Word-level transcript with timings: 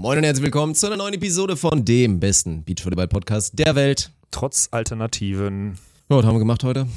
Moin 0.00 0.16
und 0.18 0.22
herzlich 0.22 0.44
willkommen 0.44 0.76
zu 0.76 0.86
einer 0.86 0.96
neuen 0.96 1.14
Episode 1.14 1.56
von 1.56 1.84
dem 1.84 2.20
besten 2.20 2.62
Beachvolleyball-Podcast 2.62 3.58
der 3.58 3.74
Welt. 3.74 4.12
Trotz 4.30 4.68
Alternativen. 4.70 5.76
Ja, 6.08 6.16
was 6.18 6.24
haben 6.24 6.36
wir 6.36 6.38
gemacht 6.38 6.62
heute? 6.62 6.86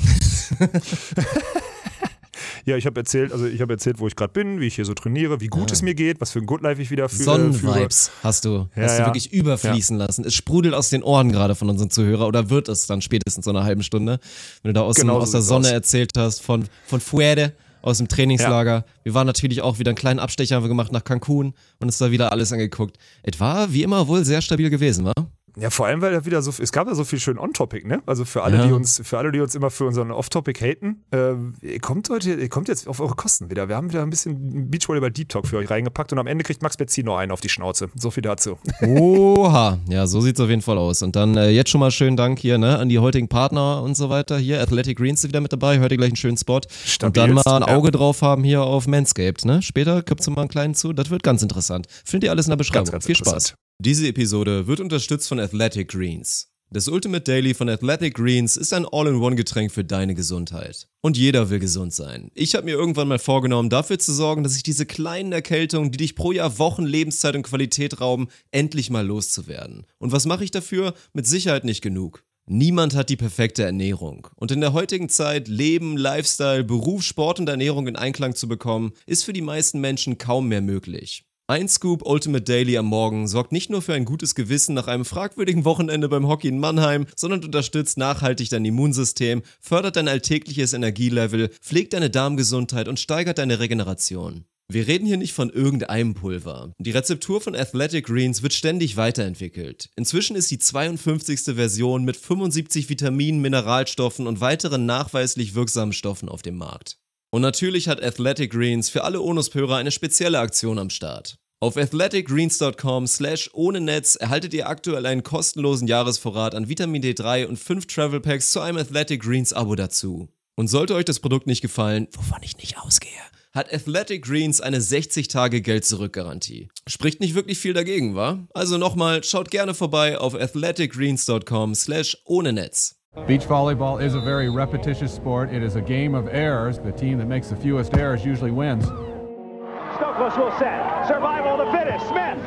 Ja, 2.63 2.77
ich 2.77 2.85
habe 2.85 2.99
erzählt, 2.99 3.31
also 3.33 3.47
ich 3.47 3.59
habe 3.59 3.73
erzählt, 3.73 3.97
wo 3.97 4.05
ich 4.05 4.15
gerade 4.15 4.33
bin, 4.33 4.59
wie 4.59 4.67
ich 4.67 4.75
hier 4.75 4.85
so 4.85 4.93
trainiere, 4.93 5.41
wie 5.41 5.47
gut 5.47 5.71
Ja. 5.71 5.73
es 5.73 5.81
mir 5.81 5.95
geht, 5.95 6.21
was 6.21 6.29
für 6.29 6.37
ein 6.37 6.45
Good 6.45 6.61
Life 6.61 6.79
ich 6.79 6.91
wieder 6.91 7.09
fühle. 7.09 7.23
Sonnenvibes 7.23 8.11
hast 8.21 8.45
du, 8.45 8.69
Ja, 8.75 8.84
hast 8.84 8.98
du 8.98 9.02
ja. 9.02 9.05
wirklich 9.07 9.33
überfließen 9.33 9.97
lassen. 9.97 10.23
Es 10.25 10.36
sprudelt 10.36 10.75
aus 10.75 10.89
den 10.91 11.02
Ohren 11.02 11.31
gerade 11.31 11.55
von 11.55 11.71
unseren 11.71 11.89
Zuhörern 11.89 12.27
oder 12.27 12.52
wird 12.52 12.70
es 12.70 12.86
dann 12.86 13.02
spätestens 13.02 13.45
so 13.45 13.49
einer 13.52 13.63
halben 13.63 13.81
Stunde, 13.81 14.20
wenn 14.61 14.70
du 14.70 14.79
da 14.79 14.81
aus, 14.86 14.93
dem, 14.95 15.02
Genau 15.07 15.15
so 15.15 15.23
aus 15.23 15.31
der 15.31 15.41
sieht's 15.41 15.49
Sonne 15.49 15.68
aus. 15.70 15.73
erzählt 15.73 16.11
hast, 16.15 16.43
von, 16.43 16.65
von 16.86 16.99
Fuerte, 17.02 17.54
aus 17.82 17.98
dem 17.98 18.07
Trainingslager. 18.07 18.86
Wir 19.04 19.13
waren 19.13 19.27
natürlich 19.27 19.61
auch 19.61 19.79
wieder 19.79 19.89
einen 19.89 19.98
kleinen 19.98 20.20
Abstecher 20.20 20.55
haben 20.55 20.63
wir 20.63 20.70
gemacht 20.70 20.91
nach 20.91 21.04
Cancun 21.04 21.48
und 21.80 21.88
uns 21.88 21.98
da 21.98 22.11
wieder 22.11 22.31
alles 22.31 22.52
angeguckt. 22.54 22.98
Es 23.23 23.39
war 23.39 23.73
wie 23.73 23.84
immer 23.84 24.07
wohl 24.07 24.23
sehr 24.25 24.41
stabil 24.41 24.70
gewesen, 24.70 25.05
wa? 25.05 25.13
Ja, 25.58 25.70
vor 25.70 25.86
allem, 25.86 26.02
weil 26.02 26.12
da 26.14 26.26
wieder 26.26 26.41
so, 26.41 26.52
es 26.62 26.72
gab 26.72 26.88
ja 26.88 26.96
so 26.96 27.04
viel 27.04 27.20
schön 27.20 27.38
On-Topic, 27.38 27.88
ne? 27.88 28.02
Also 28.05 28.26
für 28.26 28.44
alle, 28.44 28.58
Ja. 28.58 28.68
die 28.68 28.73
uns, 28.73 29.02
für 29.04 29.18
alle, 29.18 29.32
die 29.32 29.40
uns 29.41 29.54
immer 29.55 29.70
für 29.70 29.86
unseren 29.86 30.12
Off-Topic 30.12 30.60
haten, 30.60 31.04
äh, 31.12 31.34
ihr 31.66 31.80
kommt 31.82 32.10
heute, 32.10 32.34
ihr 32.34 32.50
kommt 32.50 32.68
jetzt 32.68 32.88
auf 32.88 33.00
eure 33.00 33.16
Kosten 33.16 33.50
wieder. 33.50 33.68
Wir 33.68 33.76
haben 33.76 33.90
wieder 33.91 34.02
ein 34.04 34.10
bisschen 34.10 34.70
Beachvolleyball 34.72 35.12
Deep 35.12 35.30
Talk 35.30 35.48
für 35.48 35.58
euch 35.58 35.70
reingepackt 35.70 36.14
und 36.14 36.20
am 36.20 36.27
Ende 36.27 36.44
kriegt 36.44 36.62
Max 36.62 36.77
Bezzino 36.77 37.16
einen 37.16 37.32
auf 37.32 37.41
die 37.41 37.50
Schnauze. 37.50 37.90
So 37.96 38.12
viel 38.12 38.24
dazu. 38.24 38.58
Oha, 38.82 39.80
ja, 39.90 40.08
so 40.08 40.22
sieht's 40.22 40.40
auf 40.40 40.50
jeden 40.50 40.62
Fall 40.62 40.77
aus. 40.77 41.02
Und 41.02 41.16
dann 41.16 41.36
äh, 41.38 41.50
jetzt 41.50 41.70
schon 41.70 41.80
mal 41.80 41.91
schönen 41.91 42.18
Dank 42.18 42.40
hier 42.40 42.58
ne, 42.58 42.77
an 42.80 42.90
die 42.90 42.99
heutigen 42.99 43.27
Partner 43.27 43.82
und 43.84 43.96
so 43.96 44.10
weiter. 44.10 44.38
Hier, 44.38 44.62
Athletic 44.62 44.98
Greens 44.98 45.24
ist 45.24 45.30
wieder 45.30 45.41
mit 45.41 45.52
dabei, 45.54 45.80
heute 45.80 45.98
gleich 45.98 46.10
einen 46.10 46.16
schönen 46.16 46.38
Spot. 46.38 46.62
und 47.04 47.18
dann 47.18 47.34
mal 47.34 47.41
ein 47.46 47.62
ja. 47.62 47.76
Auge 47.76 47.91
drauf 47.91 48.22
haben 48.22 48.44
hier 48.44 48.63
auf 48.63 48.88
Manscaped. 48.88 49.46
Ne? 49.46 49.62
Später 49.62 50.02
gibt's 50.04 50.30
mal 50.30 50.41
einen 50.41 50.49
kleinen 50.49 50.76
zu, 50.76 50.94
das 50.94 51.10
wird 51.10 51.24
ganz 51.24 51.41
interessant. 51.41 51.88
Findet 52.05 52.27
ihr 52.27 52.32
alles 52.32 52.46
in 52.46 52.52
der 52.52 52.58
Beschreibung. 52.58 52.86
Ganz, 52.86 52.91
ganz 52.91 53.05
Viel 53.05 53.16
Spaß. 53.16 53.55
Diese 53.84 54.08
Episode 54.08 54.67
wird 54.67 54.80
unterstützt 54.80 55.27
von 55.27 55.40
Athletic 55.40 55.88
Greens. 55.88 56.52
Das 56.70 56.87
Ultimate 56.87 57.24
Daily 57.24 57.55
von 57.55 57.68
Athletic 57.68 58.13
Greens 58.13 58.55
ist 58.55 58.74
ein 58.74 58.85
All-in-One-Getränk 58.85 59.71
für 59.71 59.84
deine 59.84 60.13
Gesundheit. 60.13 60.87
Und 61.01 61.18
jeder 61.18 61.49
will 61.49 61.57
gesund 61.57 61.91
sein. 61.91 62.29
Ich 62.35 62.54
habe 62.54 62.65
mir 62.65 62.76
irgendwann 62.76 63.07
mal 63.07 63.18
vorgenommen, 63.18 63.71
dafür 63.71 63.98
zu 63.98 64.13
sorgen, 64.13 64.44
dass 64.44 64.56
ich 64.56 64.62
diese 64.62 64.85
kleinen 64.85 65.31
Erkältungen, 65.31 65.90
die 65.90 65.97
dich 65.97 66.16
pro 66.16 66.31
Jahr 66.31 66.59
Wochen 66.59 66.84
Lebenszeit 66.84 67.35
und 67.35 67.41
Qualität 67.41 68.00
rauben, 68.00 68.28
endlich 68.52 68.91
mal 68.91 69.03
loszuwerden. 69.03 69.88
Und 69.97 70.12
was 70.12 70.28
mache 70.28 70.44
ich 70.44 70.52
dafür? 70.52 70.94
Mit 71.13 71.25
Sicherheit 71.25 71.63
nicht 71.63 71.81
genug. 71.81 72.24
Niemand 72.46 72.94
hat 72.94 73.09
die 73.09 73.18
perfekte 73.18 73.63
Ernährung. 73.63 74.28
Und 74.35 74.52
in 74.52 74.62
der 74.62 74.74
heutigen 74.74 75.09
Zeit 75.09 75.47
Leben, 75.47 75.97
Lifestyle, 75.97 76.63
Beruf, 76.63 77.02
Sport 77.02 77.40
und 77.40 77.50
Ernährung 77.50 77.88
in 77.88 77.96
Einklang 77.96 78.35
zu 78.35 78.47
bekommen, 78.47 78.91
ist 79.07 79.25
für 79.25 79.34
die 79.34 79.41
meisten 79.41 79.81
Menschen 79.81 80.19
kaum 80.19 80.50
mehr 80.50 80.62
möglich. 80.62 81.25
Ein 81.52 81.68
Scoop 81.68 82.06
Ultimate 82.06 82.46
Daily 82.46 82.78
am 82.78 82.85
Morgen 82.85 83.28
sorgt 83.28 83.52
nicht 83.52 83.69
nur 83.69 83.81
für 83.81 83.94
ein 83.94 84.06
gutes 84.06 84.35
Gewissen 84.35 84.74
nach 84.74 84.88
einem 84.88 85.03
fragwürdigen 85.03 85.66
Wochenende 85.66 86.08
beim 86.08 86.25
Hockey 86.25 86.47
in 86.47 86.59
Mannheim, 86.59 87.08
sondern 87.13 87.44
unterstützt 87.44 87.97
nachhaltig 87.97 88.47
dein 88.47 88.63
Immunsystem, 88.63 89.41
fördert 89.59 89.97
dein 89.97 90.08
alltägliches 90.08 90.72
Energielevel, 90.72 91.50
pflegt 91.59 91.91
deine 91.91 92.09
Darmgesundheit 92.09 92.88
und 92.88 93.02
steigert 93.02 93.38
deine 93.38 93.59
Regeneration. 93.59 94.46
Wir 94.69 94.88
reden 94.88 95.06
hier 95.06 95.18
nicht 95.18 95.34
von 95.34 95.50
irgendeinem 95.50 96.13
Pulver. 96.13 96.72
Die 96.78 96.91
Rezeptur 96.91 97.41
von 97.41 97.53
Athletic 97.53 98.06
Greens 98.06 98.41
wird 98.44 98.53
ständig 98.53 98.96
weiterentwickelt. 98.96 99.90
Inzwischen 99.97 100.38
ist 100.38 100.52
die 100.52 100.59
52. 100.59 101.56
Version 101.56 102.06
mit 102.06 102.16
75 102.16 102.88
Vitaminen, 102.88 103.41
Mineralstoffen 103.41 104.25
und 104.25 104.40
weiteren 104.40 104.86
nachweislich 104.86 105.53
wirksamen 105.53 105.91
Stoffen 105.91 106.30
auf 106.30 106.44
dem 106.44 106.56
Markt. 106.56 107.00
Und 107.34 107.41
natürlich 107.41 107.88
hat 107.88 108.03
Athletic 108.03 108.51
Greens 108.51 108.90
für 108.90 109.06
alle 109.06 109.22
Onuspörer 109.22 109.78
eine 109.78 109.91
spezielle 109.91 110.40
Aktion 110.40 110.78
am 110.78 110.90
Start. 110.90 111.38
Auf 111.62 111.78
athleticgreens.com 111.78 113.07
slash 113.07 113.50
ohne 113.53 113.79
Netz 113.79 114.16
erhaltet 114.16 114.53
ihr 114.53 114.68
aktuell 114.68 115.06
einen 115.06 115.24
kostenlosen 115.24 115.88
Jahresvorrat 115.88 116.56
an 116.56 116.68
Vitamin 116.68 117.02
D3 117.02 117.46
und 117.46 117.57
5 117.57 117.85
Travel 117.85 118.19
Packs 118.19 118.52
zu 118.52 118.59
einem 118.59 118.78
Athletic 118.78 119.22
Greens 119.22 119.53
Abo 119.53 119.75
dazu. 119.75 120.28
Und 120.56 120.68
sollte 120.68 120.94
euch 120.94 121.06
das 121.06 121.19
Produkt 121.19 121.47
nicht 121.47 121.62
gefallen, 121.62 122.08
wovon 122.12 122.40
ich 122.42 122.58
nicht 122.58 122.78
ausgehe, 122.80 123.12
hat 123.53 123.74
Athletic 123.74 124.25
Greens 124.25 124.59
eine 124.59 124.80
60-Tage-Geld-Zurück-Garantie. 124.80 126.68
Spricht 126.88 127.22
nicht 127.22 127.36
wirklich 127.36 127.59
viel 127.59 127.74
dagegen, 127.74 128.16
wa? 128.16 128.46
Also 128.53 128.78
nochmal, 128.78 129.24
schaut 129.24 129.52
gerne 129.52 129.74
vorbei 129.74 130.18
auf 130.18 130.36
athleticgreens.com 130.36 131.75
slash 131.75 132.18
ohne 132.25 132.52
Netz. 132.52 133.00
Beach 133.28 133.42
volleyball 133.42 134.02
is 134.02 134.16
a 134.16 134.22
very 134.22 134.50
repetitious 134.50 135.14
sport. 135.14 135.52
It 135.52 135.62
is 135.62 135.76
a 135.76 135.82
game 135.82 136.16
of 136.16 136.30
errors. 136.30 136.80
The 136.80 136.94
team 136.94 137.18
that 137.18 137.26
makes 137.26 137.50
the 137.50 137.58
fewest 137.58 137.94
errors 137.98 138.24
usually 138.24 138.52
wins. 138.52 138.86
Stokos 138.86 140.38
will 140.38 140.58
set. 140.58 141.06
Survival 141.10 141.58
to 141.58 141.70
finish. 141.74 142.02
Smith. 142.04 142.40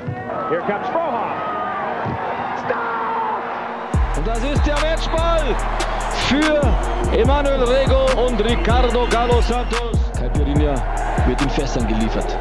Here 0.49 0.63
comes 0.63 0.87
Frohoff. 0.87 1.37
Stop! 2.65 4.17
Und 4.17 4.27
das 4.27 4.43
ist 4.43 4.65
der 4.65 4.81
Matchball 4.81 5.55
für 6.29 7.15
Emanuel 7.15 7.65
Rego 7.65 8.27
und 8.27 8.41
Ricardo 8.41 9.07
Galo 9.09 9.43
Santos. 9.43 9.99
Caipirinha 10.19 10.75
wird 11.27 11.43
in 11.43 11.51
Fässern 11.51 11.87
geliefert. 11.87 12.39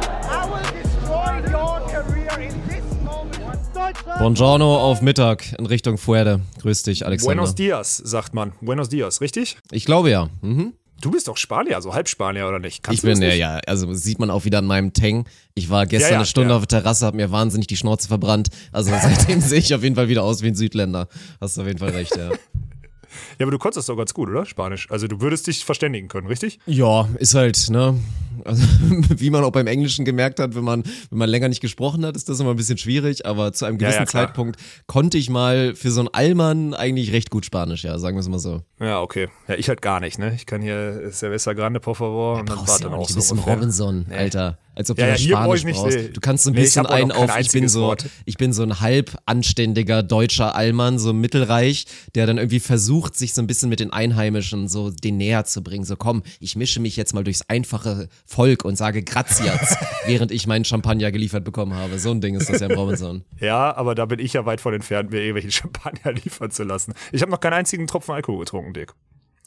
Buongiorno 4.18 4.76
auf 4.78 5.02
Mittag 5.02 5.58
in 5.58 5.66
Richtung 5.66 5.98
Fuerte. 5.98 6.40
Grüß 6.62 6.84
dich, 6.84 7.04
Alexander. 7.04 7.34
Buenos 7.34 7.54
Dias, 7.54 7.96
sagt 7.96 8.32
man. 8.34 8.52
Buenos 8.60 8.88
Dias, 8.88 9.20
richtig? 9.20 9.58
Ich 9.70 9.84
glaube 9.84 10.10
ja. 10.10 10.28
Mhm. 10.42 10.74
Du 11.00 11.10
bist 11.10 11.28
doch 11.28 11.36
Spanier, 11.36 11.82
so 11.82 11.92
halb 11.92 12.08
Spanier 12.08 12.48
oder 12.48 12.58
nicht? 12.58 12.82
Kannst 12.82 12.98
Ich 12.98 13.02
bin, 13.02 13.20
ja, 13.20 13.28
nicht? 13.28 13.38
ja, 13.38 13.60
also 13.66 13.92
sieht 13.92 14.18
man 14.18 14.30
auch 14.30 14.44
wieder 14.46 14.58
an 14.58 14.66
meinem 14.66 14.92
Tang. 14.94 15.26
Ich 15.54 15.68
war 15.68 15.84
gestern 15.84 16.08
Ja, 16.08 16.12
ja, 16.12 16.16
eine 16.18 16.26
Stunde 16.26 16.50
ja. 16.50 16.56
auf 16.56 16.66
der 16.66 16.80
Terrasse, 16.80 17.04
hab 17.04 17.14
mir 17.14 17.30
wahnsinnig 17.30 17.66
die 17.66 17.76
Schnauze 17.76 18.08
verbrannt. 18.08 18.48
Also 18.72 18.90
seitdem 19.02 19.40
sehe 19.40 19.58
ich 19.58 19.74
auf 19.74 19.82
jeden 19.82 19.96
Fall 19.96 20.08
wieder 20.08 20.22
aus 20.22 20.42
wie 20.42 20.48
ein 20.48 20.54
Südländer. 20.54 21.08
Hast 21.40 21.56
du 21.56 21.62
auf 21.62 21.66
jeden 21.66 21.78
Fall 21.78 21.90
recht, 21.90 22.16
ja. 22.16 22.30
Ja, 23.38 23.44
aber 23.44 23.50
du 23.50 23.58
konntest 23.58 23.78
das 23.78 23.86
doch 23.86 23.96
ganz 23.96 24.14
gut, 24.14 24.28
oder? 24.28 24.46
Spanisch. 24.46 24.90
Also 24.90 25.06
du 25.08 25.20
würdest 25.20 25.46
dich 25.46 25.64
verständigen 25.64 26.08
können, 26.08 26.26
richtig? 26.26 26.58
Ja, 26.66 27.08
ist 27.18 27.34
halt, 27.34 27.68
ne? 27.70 27.98
Also, 28.44 28.62
wie 29.16 29.30
man 29.30 29.44
auch 29.44 29.52
beim 29.52 29.66
Englischen 29.68 30.04
gemerkt 30.04 30.40
hat, 30.40 30.54
wenn 30.54 30.64
man, 30.64 30.82
wenn 31.10 31.18
man 31.18 31.28
länger 31.30 31.48
nicht 31.48 31.60
gesprochen 31.60 32.04
hat, 32.04 32.16
ist 32.16 32.28
das 32.28 32.40
immer 32.40 32.50
ein 32.50 32.56
bisschen 32.56 32.78
schwierig, 32.78 33.26
aber 33.26 33.52
zu 33.52 33.64
einem 33.64 33.76
Ja, 33.78 33.86
gewissen 33.88 34.00
ja, 34.00 34.06
klar. 34.06 34.26
Zeitpunkt 34.26 34.60
konnte 34.86 35.18
ich 35.18 35.30
mal 35.30 35.74
für 35.74 35.90
so 35.90 36.00
einen 36.00 36.08
Allmann 36.12 36.74
eigentlich 36.74 37.12
recht 37.12 37.30
gut 37.30 37.44
Spanisch, 37.46 37.84
ja, 37.84 37.98
sagen 37.98 38.16
wir 38.16 38.20
es 38.20 38.28
mal 38.28 38.38
so. 38.40 38.62
Ja, 38.80 39.00
okay. 39.00 39.28
Ja, 39.48 39.54
ich 39.54 39.68
halt 39.68 39.82
gar 39.82 40.00
nicht, 40.00 40.18
ne? 40.18 40.34
Ich 40.34 40.46
kann 40.46 40.60
hier 40.62 41.08
Cerveza 41.12 41.52
Grande, 41.52 41.78
por 41.80 41.94
favor, 41.94 42.40
und 42.40 42.48
dann 42.48 42.58
war 42.58 42.78
du 42.78 42.82
dann 42.84 42.92
auch 42.92 42.96
auch 42.98 43.00
nicht, 43.08 43.16
du 43.16 43.20
so. 43.20 43.34
bist 43.36 43.46
ein. 43.46 43.52
Robinson, 43.54 44.06
Alter. 44.10 44.58
Als 44.76 44.90
ob 44.90 44.98
Ja, 44.98 45.04
du 45.04 45.10
ja, 45.12 45.16
Spanisch 45.38 45.62
brauchst. 45.62 45.96
nee. 45.96 46.08
Du 46.08 46.20
kannst 46.20 46.42
so 46.42 46.50
ein 46.50 46.54
Nee, 46.54 46.62
bisschen 46.62 46.84
einen 46.86 47.12
auf, 47.12 47.38
ich 47.38 47.52
bin 47.52 47.68
so, 47.68 47.82
Wort. 47.82 48.06
ich 48.24 48.36
bin 48.36 48.52
so 48.52 48.64
ein 48.64 48.80
halb 48.80 49.16
anständiger 49.24 50.02
deutscher 50.02 50.56
Allmann, 50.56 50.98
so 50.98 51.12
mittelreich, 51.12 51.86
der 52.16 52.26
dann 52.26 52.38
irgendwie 52.38 52.58
versucht, 52.58 53.16
sich 53.24 53.34
so 53.34 53.40
ein 53.40 53.46
bisschen 53.46 53.68
mit 53.70 53.80
den 53.80 53.90
Einheimischen 53.90 54.68
so 54.68 54.90
den 54.90 55.16
näher 55.16 55.44
zu 55.44 55.62
bringen. 55.62 55.84
So 55.84 55.96
komm, 55.96 56.22
ich 56.40 56.56
mische 56.56 56.80
mich 56.80 56.96
jetzt 56.96 57.14
mal 57.14 57.24
durchs 57.24 57.42
einfache 57.48 58.08
Volk 58.26 58.64
und 58.64 58.76
sage 58.76 59.02
Grazias, 59.02 59.76
während 60.06 60.30
ich 60.30 60.46
meinen 60.46 60.64
Champagner 60.64 61.10
geliefert 61.10 61.44
bekommen 61.44 61.74
habe. 61.74 61.98
So 61.98 62.10
ein 62.10 62.20
Ding 62.20 62.34
ist 62.34 62.50
das 62.50 62.60
ja 62.60 62.68
im 62.68 62.78
Robinson. 62.78 63.24
Ja, 63.40 63.76
aber 63.76 63.94
da 63.94 64.06
bin 64.06 64.20
ich 64.20 64.32
ja 64.34 64.46
weit 64.46 64.60
von 64.60 64.72
entfernt, 64.72 65.10
mir 65.10 65.18
irgendwelchen 65.18 65.50
Champagner 65.62 66.12
liefern 66.12 66.50
zu 66.50 66.62
lassen. 66.62 66.94
Ich 67.12 67.20
habe 67.20 67.30
noch 67.30 67.40
keinen 67.40 67.54
einzigen 67.54 67.86
Tropfen 67.86 68.14
Alkohol 68.14 68.40
getrunken, 68.40 68.72
Dick. 68.72 68.94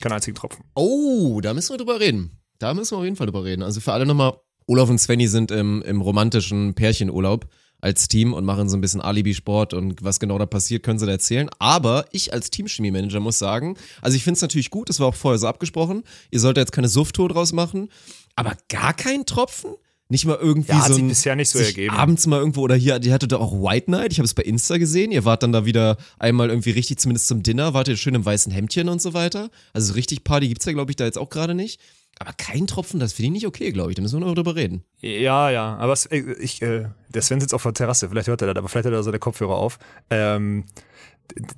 Keinen 0.01 0.13
einzigen 0.13 0.35
Tropfen. 0.35 0.65
Oh, 0.75 1.39
da 1.41 1.53
müssen 1.53 1.73
wir 1.73 1.77
drüber 1.77 1.99
reden. 1.99 2.31
Da 2.59 2.73
müssen 2.73 2.91
wir 2.91 2.99
auf 2.99 3.03
jeden 3.03 3.15
Fall 3.15 3.27
drüber 3.27 3.43
reden. 3.43 3.63
Also 3.63 3.79
für 3.79 3.93
alle 3.93 4.05
nochmal, 4.05 4.33
Olaf 4.67 4.89
und 4.89 4.99
Svenny 4.99 5.27
sind 5.27 5.51
im, 5.51 5.81
im 5.83 6.01
romantischen 6.01 6.73
Pärchenurlaub 6.75 7.47
als 7.79 8.07
Team 8.07 8.33
und 8.33 8.43
machen 8.45 8.69
so 8.69 8.77
ein 8.77 8.81
bisschen 8.81 9.01
Alibi-Sport 9.01 9.73
und 9.73 10.03
was 10.03 10.19
genau 10.19 10.37
da 10.37 10.45
passiert, 10.45 10.83
können 10.83 10.99
sie 10.99 11.05
da 11.05 11.11
erzählen. 11.11 11.49
Aber 11.59 12.05
ich 12.11 12.33
als 12.33 12.49
Teamchemie-Manager 12.49 13.19
muss 13.19 13.37
sagen, 13.39 13.77
also 14.01 14.15
ich 14.15 14.23
finde 14.23 14.37
es 14.37 14.41
natürlich 14.41 14.69
gut, 14.71 14.89
das 14.89 14.99
war 14.99 15.07
auch 15.07 15.15
vorher 15.15 15.37
so 15.37 15.47
abgesprochen, 15.47 16.03
ihr 16.31 16.39
solltet 16.39 16.63
jetzt 16.63 16.71
keine 16.71 16.87
Sufttour 16.87 17.29
draus 17.29 17.53
machen, 17.53 17.89
aber 18.35 18.53
gar 18.69 18.93
keinen 18.93 19.25
Tropfen? 19.25 19.71
Nicht 20.09 20.25
mal 20.25 20.37
irgendwie 20.41 20.71
Ja, 20.71 20.79
hat 20.79 20.87
so 20.87 20.93
sich 20.93 21.03
ein, 21.03 21.09
bisher 21.09 21.35
nicht 21.35 21.49
so 21.49 21.59
sich 21.59 21.67
ergeben. 21.67 21.93
abends 21.93 22.25
mal 22.27 22.39
irgendwo 22.39 22.61
oder 22.61 22.75
hier, 22.75 22.97
die 22.99 23.11
hattet 23.11 23.33
da 23.33 23.37
auch 23.37 23.51
White 23.51 23.91
Night, 23.91 24.13
ich 24.13 24.19
habe 24.19 24.25
es 24.25 24.33
bei 24.33 24.43
Insta 24.43 24.77
gesehen, 24.77 25.11
ihr 25.11 25.25
wart 25.25 25.43
dann 25.43 25.51
da 25.51 25.65
wieder 25.65 25.97
einmal 26.17 26.47
irgendwie 26.49 26.71
richtig, 26.71 26.97
zumindest 26.99 27.27
zum 27.27 27.43
Dinner, 27.43 27.73
wart 27.73 27.89
ihr 27.89 27.97
schön 27.97 28.15
im 28.15 28.23
weißen 28.25 28.51
Hemdchen 28.51 28.87
und 28.87 29.01
so 29.01 29.13
weiter. 29.13 29.49
Also 29.73 29.87
so 29.89 29.93
richtig 29.95 30.23
Party 30.23 30.47
gibt's 30.47 30.65
ja, 30.65 30.71
glaube 30.71 30.91
ich, 30.91 30.95
da 30.95 31.03
jetzt 31.03 31.17
auch 31.17 31.29
gerade 31.29 31.55
nicht. 31.55 31.81
Aber 32.19 32.33
kein 32.33 32.67
Tropfen, 32.67 32.99
das 32.99 33.13
finde 33.13 33.27
ich 33.27 33.31
nicht 33.33 33.47
okay, 33.47 33.71
glaube 33.71 33.91
ich. 33.91 33.95
Da 33.95 34.01
müssen 34.01 34.19
wir 34.19 34.25
noch 34.25 34.33
drüber 34.33 34.55
reden. 34.55 34.83
Ja, 34.99 35.49
ja, 35.49 35.75
aber 35.77 35.93
es, 35.93 36.05
äh, 36.07 36.19
ich, 36.39 36.61
äh, 36.61 36.85
der 37.09 37.21
Sven 37.21 37.39
sitzt 37.39 37.53
auf 37.53 37.63
der 37.63 37.73
Terrasse, 37.73 38.09
vielleicht 38.09 38.27
hört 38.27 38.41
er 38.41 38.47
das, 38.53 38.57
aber 38.57 38.69
vielleicht 38.69 38.87
hat 38.87 38.93
er 38.93 39.03
seine 39.03 39.19
Kopfhörer 39.19 39.55
auf. 39.55 39.77
Ähm, 40.09 40.65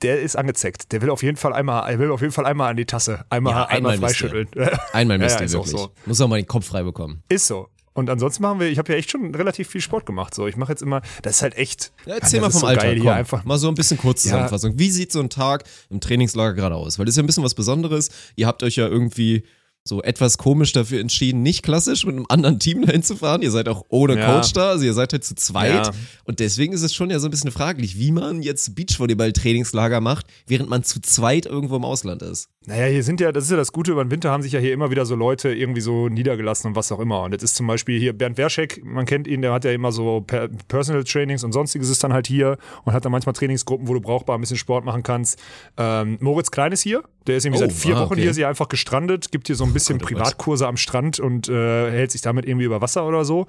der 0.01 0.19
ist 0.21 0.35
angezeckt. 0.35 0.91
Der 0.91 1.01
will 1.01 1.09
auf 1.09 1.23
jeden 1.23 1.37
Fall 1.37 1.53
einmal, 1.53 1.89
er 1.89 1.99
will 1.99 2.11
auf 2.11 2.21
jeden 2.21 2.33
Fall 2.33 2.45
einmal 2.45 2.71
an 2.71 2.77
die 2.77 2.85
Tasse, 2.85 3.25
einmal, 3.29 3.53
Ja, 3.53 3.65
einmal, 3.65 3.93
einmal 3.93 4.09
freischütteln. 4.09 4.47
Einmal 4.93 5.17
Ja, 5.17 5.23
müsst 5.23 5.35
ja, 5.35 5.41
ihr 5.41 5.45
ist 5.45 5.55
auch 5.55 5.65
wirklich. 5.65 5.81
so. 5.81 5.91
Muss 6.05 6.21
auch 6.21 6.27
mal 6.27 6.37
den 6.37 6.47
Kopf 6.47 6.65
frei 6.65 6.83
bekommen. 6.83 7.23
Ist 7.29 7.47
so. 7.47 7.69
Und 7.93 8.09
ansonsten 8.09 8.43
machen 8.43 8.59
wir, 8.59 8.67
ich 8.67 8.77
habe 8.77 8.91
ja 8.93 8.97
echt 8.97 9.11
schon 9.11 9.35
relativ 9.35 9.67
viel 9.67 9.81
Sport 9.81 10.05
gemacht. 10.05 10.33
So, 10.33 10.47
ich 10.47 10.55
mache 10.55 10.71
jetzt 10.71 10.81
immer, 10.81 11.01
das 11.21 11.37
ist 11.37 11.41
halt 11.41 11.57
echt. 11.57 11.91
Ja, 12.05 12.15
erzähl 12.15 12.39
das 12.39 12.47
mal 12.47 12.51
vom 12.51 12.61
so 12.61 12.67
Alltag. 12.67 12.93
Komm, 12.93 13.01
hier 13.01 13.13
einfach. 13.13 13.43
mal 13.43 13.57
so 13.57 13.67
ein 13.67 13.75
bisschen 13.75 13.97
Kurzzusammenfassung. 13.97 14.79
Wie 14.79 14.89
sieht 14.89 15.11
so 15.11 15.19
ein 15.19 15.29
Tag 15.29 15.65
im 15.89 15.99
Trainingslager 15.99 16.53
gerade 16.53 16.75
aus? 16.75 16.97
Weil 16.97 17.05
das 17.05 17.13
ist 17.13 17.17
ja 17.17 17.23
ein 17.23 17.27
bisschen 17.27 17.43
was 17.43 17.55
Besonderes. 17.55 18.09
Ihr 18.35 18.47
habt 18.47 18.63
euch 18.63 18.77
ja 18.77 18.87
irgendwie 18.87 19.43
so 19.89 20.01
etwas 20.01 20.37
komisch 20.37 20.71
dafür 20.71 21.01
entschieden, 21.01 21.41
nicht 21.41 21.63
klassisch 21.63 22.05
mit 22.05 22.15
einem 22.15 22.25
anderen 22.29 22.59
Team 22.59 22.81
dahin 22.85 23.03
zu 23.03 23.17
fahren. 23.17 23.41
Ihr 23.41 23.51
seid 23.51 23.67
auch 23.67 23.83
ohne 23.89 24.17
Ja. 24.17 24.35
Coach 24.35 24.53
da, 24.53 24.69
also 24.69 24.85
ihr 24.85 24.93
seid 24.93 25.11
halt 25.11 25.25
zu 25.25 25.35
zweit. 25.35 25.87
Ja. 25.87 25.91
Und 26.23 26.39
deswegen 26.39 26.71
ist 26.71 26.83
es 26.83 26.93
schon 26.93 27.09
ja 27.09 27.19
so 27.19 27.27
ein 27.27 27.31
bisschen 27.31 27.51
fraglich, 27.51 27.97
wie 27.99 28.11
man 28.11 28.41
jetzt 28.41 28.75
Beachvolleyball-Trainingslager 28.75 29.99
macht, 29.99 30.27
während 30.47 30.69
man 30.69 30.83
zu 30.83 31.01
zweit 31.01 31.45
irgendwo 31.45 31.75
im 31.75 31.83
Ausland 31.83 32.21
ist. 32.21 32.47
Naja, 32.69 32.85
hier 32.85 33.03
sind 33.03 33.19
ja, 33.19 33.31
das 33.31 33.45
ist 33.45 33.49
ja 33.49 33.57
das 33.57 33.71
Gute, 33.71 33.91
über 33.91 34.05
den 34.05 34.11
Winter 34.11 34.29
haben 34.29 34.43
sich 34.43 34.51
ja 34.51 34.59
hier 34.59 34.73
immer 34.73 34.91
wieder 34.91 35.03
so 35.03 35.15
Leute 35.15 35.51
irgendwie 35.51 35.81
so 35.81 36.07
niedergelassen 36.07 36.67
und 36.69 36.75
was 36.75 36.91
auch 36.91 36.99
immer. 36.99 37.23
Und 37.23 37.31
jetzt 37.31 37.41
ist 37.41 37.55
zum 37.55 37.65
Beispiel 37.65 37.99
hier 37.99 38.13
Bernd 38.13 38.37
Werschek, 38.37 38.85
man 38.85 39.07
kennt 39.07 39.25
ihn, 39.25 39.41
der 39.41 39.51
hat 39.53 39.65
ja 39.65 39.71
immer 39.71 39.91
so 39.91 40.21
per 40.21 40.49
Personal 40.67 41.03
Trainings 41.03 41.43
und 41.43 41.51
sonstiges 41.51 41.89
ist 41.89 42.03
dann 42.03 42.13
halt 42.13 42.27
hier 42.27 42.59
und 42.85 42.93
hat 42.93 43.03
dann 43.03 43.11
manchmal 43.11 43.33
Trainingsgruppen, 43.33 43.87
wo 43.87 43.95
du 43.95 44.01
brauchbar 44.01 44.37
ein 44.37 44.41
bisschen 44.41 44.57
Sport 44.57 44.85
machen 44.85 45.01
kannst. 45.01 45.41
Ähm, 45.77 46.19
Moritz 46.21 46.51
Klein 46.51 46.71
ist 46.71 46.81
hier, 46.81 47.01
der 47.25 47.37
ist 47.37 47.45
irgendwie 47.45 47.63
Oh, 47.63 47.67
seit 47.67 47.73
vier 47.73 47.97
ah, 47.97 48.01
Wochen 48.01 48.13
okay. 48.13 48.21
hier, 48.21 48.29
ist 48.29 48.37
hier 48.37 48.47
einfach 48.47 48.69
gestrandet, 48.69 49.31
gibt 49.31 49.47
hier 49.47 49.55
so 49.55 49.63
ein 49.63 49.73
bisschen 49.73 49.99
oh. 49.99 50.05
Privatkurse 50.05 50.67
am 50.67 50.77
Strand 50.77 51.19
und 51.19 51.49
äh, 51.49 51.89
hält 51.89 52.11
sich 52.11 52.21
damit 52.21 52.45
irgendwie 52.45 52.65
über 52.65 52.81
Wasser 52.81 53.07
oder 53.07 53.25
so. 53.25 53.47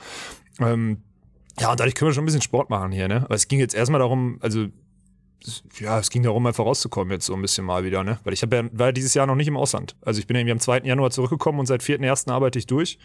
Ähm, 0.61 1.03
ja, 1.59 1.71
und 1.71 1.79
dadurch 1.79 1.95
können 1.95 2.09
wir 2.09 2.15
schon 2.15 2.23
ein 2.23 2.27
bisschen 2.27 2.41
Sport 2.41 2.71
machen 2.71 2.91
hier, 2.91 3.07
ne? 3.07 3.17
Aber 3.25 3.35
es 3.35 3.49
ging 3.49 3.59
jetzt 3.59 3.75
erstmal 3.75 3.99
darum, 3.99 4.39
also 4.41 4.69
ja, 5.79 5.99
es 5.99 6.11
ging 6.11 6.23
darum, 6.23 6.47
einfach 6.47 6.65
rauszukommen 6.65 7.13
jetzt 7.13 7.27
so 7.27 7.35
ein 7.35 7.43
bisschen 7.43 7.65
mal 7.65 7.85
wieder, 7.85 8.05
ne? 8.05 8.19
Weil 8.25 8.33
ich 8.33 8.43
hab 8.43 8.53
ja, 8.53 8.65
war 8.73 8.93
dieses 8.93 9.15
Jahr 9.15 9.27
noch 9.27 9.35
nicht 9.35 9.49
im 9.49 9.57
Ausland. 9.57 9.97
Also 10.03 10.21
ich 10.21 10.27
bin 10.27 10.37
irgendwie 10.37 10.53
am 10.53 10.61
2. 10.61 10.81
Januar 10.81 11.11
zurückgekommen 11.11 11.59
und 11.61 11.67
seit 11.67 11.83
4.1. 11.83 12.31
arbeite 12.31 12.59
ich 12.59 12.67
durch. 12.67 12.99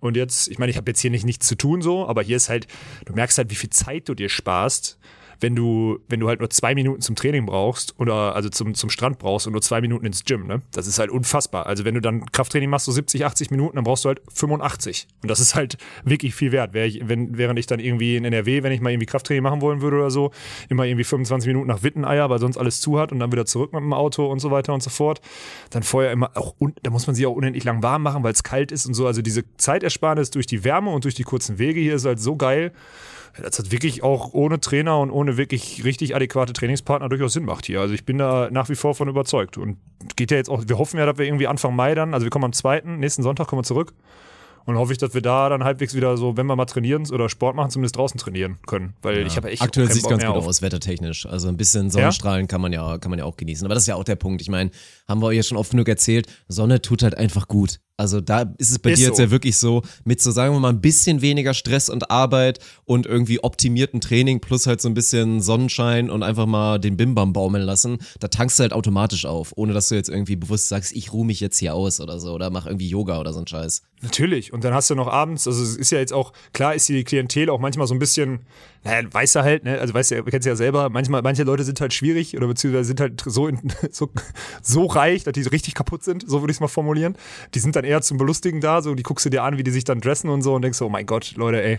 Und 0.00 0.16
jetzt, 0.16 0.48
ich 0.48 0.58
meine, 0.58 0.70
ich 0.70 0.76
habe 0.76 0.90
jetzt 0.90 1.00
hier 1.00 1.10
nicht 1.10 1.24
nichts 1.24 1.46
zu 1.46 1.54
tun 1.56 1.82
so, 1.82 2.06
aber 2.06 2.22
hier 2.22 2.36
ist 2.36 2.48
halt, 2.48 2.66
du 3.04 3.12
merkst 3.12 3.38
halt, 3.38 3.50
wie 3.50 3.54
viel 3.54 3.70
Zeit 3.70 4.08
du 4.08 4.14
dir 4.14 4.28
sparst, 4.28 4.98
wenn 5.40 5.56
du, 5.56 5.98
wenn 6.08 6.20
du 6.20 6.28
halt 6.28 6.40
nur 6.40 6.50
zwei 6.50 6.74
Minuten 6.74 7.00
zum 7.00 7.16
Training 7.16 7.46
brauchst 7.46 7.98
oder 7.98 8.34
also 8.34 8.48
zum, 8.48 8.74
zum 8.74 8.90
Strand 8.90 9.18
brauchst 9.18 9.46
und 9.46 9.52
nur 9.52 9.62
zwei 9.62 9.80
Minuten 9.80 10.04
ins 10.06 10.24
Gym, 10.24 10.46
ne? 10.46 10.62
Das 10.72 10.86
ist 10.86 10.98
halt 10.98 11.10
unfassbar. 11.10 11.66
Also 11.66 11.84
wenn 11.84 11.94
du 11.94 12.00
dann 12.00 12.26
Krafttraining 12.26 12.68
machst, 12.68 12.86
so 12.86 12.92
70, 12.92 13.24
80 13.24 13.50
Minuten, 13.50 13.76
dann 13.76 13.84
brauchst 13.84 14.04
du 14.04 14.08
halt 14.08 14.20
85. 14.32 15.08
Und 15.22 15.30
das 15.30 15.40
ist 15.40 15.54
halt 15.54 15.78
wirklich 16.04 16.34
viel 16.34 16.52
wert. 16.52 16.74
Wär 16.74 16.86
ich, 16.86 17.08
wenn, 17.08 17.36
während 17.38 17.58
ich 17.58 17.66
dann 17.66 17.80
irgendwie 17.80 18.16
in 18.16 18.24
NRW, 18.24 18.62
wenn 18.62 18.72
ich 18.72 18.80
mal 18.80 18.90
irgendwie 18.90 19.06
Krafttraining 19.06 19.42
machen 19.42 19.60
wollen 19.60 19.80
würde 19.80 19.96
oder 19.96 20.10
so, 20.10 20.30
immer 20.68 20.84
irgendwie 20.84 21.04
25 21.04 21.46
Minuten 21.48 21.68
nach 21.68 21.82
Witteneier, 21.82 22.28
weil 22.30 22.38
sonst 22.38 22.58
alles 22.58 22.80
zu 22.80 22.98
hat 22.98 23.12
und 23.12 23.18
dann 23.18 23.32
wieder 23.32 23.46
zurück 23.46 23.72
mit 23.72 23.80
dem 23.80 23.92
Auto 23.92 24.26
und 24.26 24.40
so 24.40 24.50
weiter 24.50 24.74
und 24.74 24.82
so 24.82 24.90
fort. 24.90 25.20
Dann 25.70 25.82
vorher 25.82 26.12
immer 26.12 26.30
auch, 26.36 26.54
da 26.82 26.90
muss 26.90 27.06
man 27.06 27.16
sich 27.16 27.26
auch 27.26 27.34
unendlich 27.34 27.64
lang 27.64 27.82
warm 27.82 28.02
machen, 28.02 28.22
weil 28.22 28.32
es 28.32 28.42
kalt 28.42 28.72
ist 28.72 28.86
und 28.86 28.94
so. 28.94 29.06
Also 29.06 29.22
diese 29.22 29.44
Zeitersparnis 29.56 30.30
durch 30.30 30.46
die 30.46 30.64
Wärme 30.64 30.90
und 30.90 31.04
durch 31.04 31.14
die 31.14 31.24
kurzen 31.24 31.58
Wege 31.58 31.80
hier 31.80 31.94
ist 31.94 32.04
halt 32.04 32.20
so 32.20 32.36
geil. 32.36 32.72
Das 33.36 33.58
hat 33.58 33.70
wirklich 33.70 34.02
auch 34.02 34.32
ohne 34.32 34.60
Trainer 34.60 34.98
und 34.98 35.10
ohne 35.10 35.36
wirklich 35.36 35.84
richtig 35.84 36.14
adäquate 36.14 36.52
Trainingspartner 36.52 37.08
durchaus 37.08 37.32
Sinn 37.32 37.44
macht 37.44 37.66
hier. 37.66 37.80
Also 37.80 37.94
ich 37.94 38.04
bin 38.04 38.18
da 38.18 38.48
nach 38.50 38.68
wie 38.68 38.74
vor 38.74 38.94
von 38.94 39.08
überzeugt. 39.08 39.58
Und 39.58 39.78
geht 40.16 40.30
ja 40.30 40.36
jetzt 40.36 40.50
auch, 40.50 40.64
wir 40.66 40.78
hoffen 40.78 40.98
ja, 40.98 41.06
dass 41.06 41.18
wir 41.18 41.26
irgendwie 41.26 41.46
Anfang 41.46 41.74
Mai 41.74 41.94
dann, 41.94 42.14
also 42.14 42.24
wir 42.24 42.30
kommen 42.30 42.46
am 42.46 42.52
2., 42.52 42.82
nächsten 42.86 43.22
Sonntag 43.22 43.46
kommen 43.46 43.60
wir 43.60 43.66
zurück. 43.66 43.94
Und 44.66 44.76
hoffe 44.76 44.92
ich, 44.92 44.98
dass 44.98 45.14
wir 45.14 45.22
da 45.22 45.48
dann 45.48 45.64
halbwegs 45.64 45.94
wieder 45.94 46.16
so, 46.16 46.36
wenn 46.36 46.46
wir 46.46 46.54
mal 46.54 46.66
trainieren 46.66 47.10
oder 47.10 47.28
Sport 47.28 47.56
machen, 47.56 47.70
zumindest 47.70 47.96
draußen 47.96 48.20
trainieren 48.20 48.58
können. 48.66 48.94
Weil 49.02 49.26
ich 49.26 49.36
habe 49.36 49.50
echt 49.50 49.62
Aktuell 49.62 49.90
sieht 49.90 50.02
es 50.02 50.08
ganz 50.08 50.24
gut 50.24 50.36
aus, 50.36 50.60
wettertechnisch. 50.60 51.26
Also 51.26 51.48
ein 51.48 51.56
bisschen 51.56 51.90
Sonnenstrahlen 51.90 52.46
kann 52.46 52.60
man 52.60 52.72
ja, 52.72 52.98
kann 52.98 53.10
man 53.10 53.18
ja 53.18 53.24
auch 53.24 53.36
genießen. 53.36 53.64
Aber 53.64 53.74
das 53.74 53.84
ist 53.84 53.86
ja 53.86 53.94
auch 53.94 54.04
der 54.04 54.16
Punkt. 54.16 54.42
Ich 54.42 54.48
meine, 54.48 54.70
haben 55.08 55.22
wir 55.22 55.28
euch 55.28 55.36
ja 55.38 55.42
schon 55.42 55.56
oft 55.56 55.70
genug 55.70 55.88
erzählt, 55.88 56.26
Sonne 56.46 56.82
tut 56.82 57.02
halt 57.02 57.16
einfach 57.16 57.48
gut. 57.48 57.80
Also 58.00 58.22
da 58.22 58.50
ist 58.56 58.70
es 58.70 58.78
bei 58.78 58.92
Ist 58.92 59.00
dir 59.00 59.08
jetzt 59.08 59.18
so. 59.18 59.24
ja 59.24 59.30
wirklich 59.30 59.58
so, 59.58 59.82
mit 60.04 60.22
so 60.22 60.30
sagen 60.30 60.54
wir 60.54 60.60
mal 60.60 60.70
ein 60.70 60.80
bisschen 60.80 61.20
weniger 61.20 61.52
Stress 61.52 61.90
und 61.90 62.10
Arbeit 62.10 62.58
und 62.86 63.04
irgendwie 63.04 63.44
optimierten 63.44 64.00
Training 64.00 64.40
plus 64.40 64.66
halt 64.66 64.80
so 64.80 64.88
ein 64.88 64.94
bisschen 64.94 65.42
Sonnenschein 65.42 66.08
und 66.08 66.22
einfach 66.22 66.46
mal 66.46 66.78
den 66.78 66.96
Bimbam 66.96 67.34
baumeln 67.34 67.62
lassen, 67.62 67.98
da 68.18 68.28
tankst 68.28 68.58
du 68.58 68.62
halt 68.62 68.72
automatisch 68.72 69.26
auf, 69.26 69.52
ohne 69.54 69.74
dass 69.74 69.90
du 69.90 69.96
jetzt 69.96 70.08
irgendwie 70.08 70.36
bewusst 70.36 70.68
sagst, 70.68 70.92
ich 70.92 71.12
ruhe 71.12 71.26
mich 71.26 71.40
jetzt 71.40 71.58
hier 71.58 71.74
aus 71.74 72.00
oder 72.00 72.18
so 72.20 72.32
oder 72.32 72.48
mach 72.48 72.64
irgendwie 72.64 72.88
Yoga 72.88 73.20
oder 73.20 73.34
so 73.34 73.40
ein 73.40 73.46
Scheiß. 73.46 73.82
Natürlich. 74.02 74.54
Und 74.54 74.64
dann 74.64 74.72
hast 74.72 74.88
du 74.88 74.94
noch 74.94 75.08
abends, 75.08 75.46
also 75.46 75.62
es 75.62 75.76
ist 75.76 75.90
ja 75.92 75.98
jetzt 75.98 76.14
auch, 76.14 76.32
klar 76.54 76.74
ist 76.74 76.88
die 76.88 77.04
Klientel 77.04 77.50
auch 77.50 77.60
manchmal 77.60 77.86
so 77.86 77.92
ein 77.92 77.98
bisschen, 77.98 78.46
naja, 78.82 79.06
weißt 79.12 79.34
du 79.34 79.42
halt, 79.42 79.64
ne? 79.64 79.78
Also 79.78 79.92
weißt 79.92 80.12
du, 80.12 80.24
kennst 80.24 80.46
du 80.46 80.50
ja 80.50 80.56
selber, 80.56 80.88
manchmal, 80.88 81.20
manche 81.20 81.42
Leute 81.42 81.64
sind 81.64 81.82
halt 81.82 81.92
schwierig 81.92 82.34
oder 82.34 82.46
beziehungsweise 82.46 82.86
sind 82.86 83.00
halt 83.00 83.22
so, 83.26 83.46
in, 83.46 83.60
so, 83.90 84.10
so 84.62 84.86
reich, 84.86 85.24
dass 85.24 85.34
die 85.34 85.42
richtig 85.42 85.74
kaputt 85.74 86.02
sind, 86.02 86.24
so 86.26 86.40
würde 86.40 86.50
ich 86.50 86.56
es 86.56 86.60
mal 86.60 86.68
formulieren. 86.68 87.14
Die 87.54 87.58
sind 87.58 87.76
dann 87.76 87.84
eher 87.90 88.00
zum 88.02 88.18
Belustigen 88.18 88.60
da, 88.60 88.82
so 88.82 88.94
die 88.94 89.02
guckst 89.02 89.26
du 89.26 89.30
dir 89.30 89.42
an, 89.42 89.58
wie 89.58 89.62
die 89.62 89.70
sich 89.70 89.84
dann 89.84 90.00
dressen 90.00 90.30
und 90.30 90.42
so 90.42 90.54
und 90.54 90.62
denkst 90.62 90.78
so, 90.78 90.86
oh 90.86 90.88
mein 90.88 91.06
Gott, 91.06 91.34
Leute, 91.36 91.62
ey, 91.62 91.78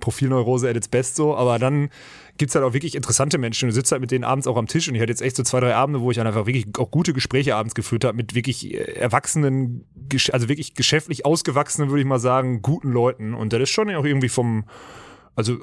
Profilneurose 0.00 0.68
at 0.68 0.76
its 0.76 0.88
best 0.88 1.16
so, 1.16 1.36
aber 1.36 1.58
dann 1.58 1.90
gibt's 2.38 2.54
halt 2.54 2.64
auch 2.64 2.72
wirklich 2.72 2.94
interessante 2.94 3.36
Menschen. 3.36 3.68
Du 3.68 3.74
sitzt 3.74 3.92
halt 3.92 4.00
mit 4.00 4.10
denen 4.10 4.24
abends 4.24 4.46
auch 4.46 4.56
am 4.56 4.66
Tisch 4.66 4.88
und 4.88 4.94
ich 4.94 5.00
hatte 5.02 5.12
jetzt 5.12 5.20
echt 5.20 5.36
so 5.36 5.42
zwei, 5.42 5.60
drei 5.60 5.74
Abende, 5.74 6.00
wo 6.00 6.10
ich 6.10 6.16
dann 6.16 6.26
einfach 6.26 6.46
wirklich 6.46 6.66
auch 6.78 6.90
gute 6.90 7.12
Gespräche 7.12 7.54
abends 7.54 7.74
geführt 7.74 8.04
habe 8.04 8.16
mit 8.16 8.34
wirklich 8.34 8.72
äh, 8.72 8.78
erwachsenen, 8.94 9.84
also 10.32 10.48
wirklich 10.48 10.74
geschäftlich 10.74 11.26
ausgewachsenen, 11.26 11.90
würde 11.90 12.00
ich 12.00 12.06
mal 12.06 12.18
sagen, 12.18 12.62
guten 12.62 12.90
Leuten. 12.90 13.34
Und 13.34 13.52
das 13.52 13.60
ist 13.60 13.70
schon 13.70 13.94
auch 13.94 14.04
irgendwie 14.04 14.30
vom, 14.30 14.64
also 15.36 15.56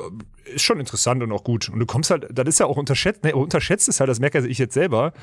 ist 0.46 0.64
schon 0.64 0.80
interessant 0.80 1.22
und 1.22 1.32
auch 1.32 1.44
gut. 1.44 1.70
Und 1.70 1.80
du 1.80 1.86
kommst 1.86 2.10
halt, 2.10 2.28
das 2.32 2.48
ist 2.48 2.60
ja 2.60 2.66
auch 2.66 2.78
unterschätzt, 2.78 3.24
ne, 3.24 3.36
unterschätzt 3.36 3.88
ist 3.90 4.00
halt, 4.00 4.10
das 4.10 4.20
merke 4.20 4.46
ich 4.48 4.58
jetzt 4.58 4.74
selber, 4.74 5.14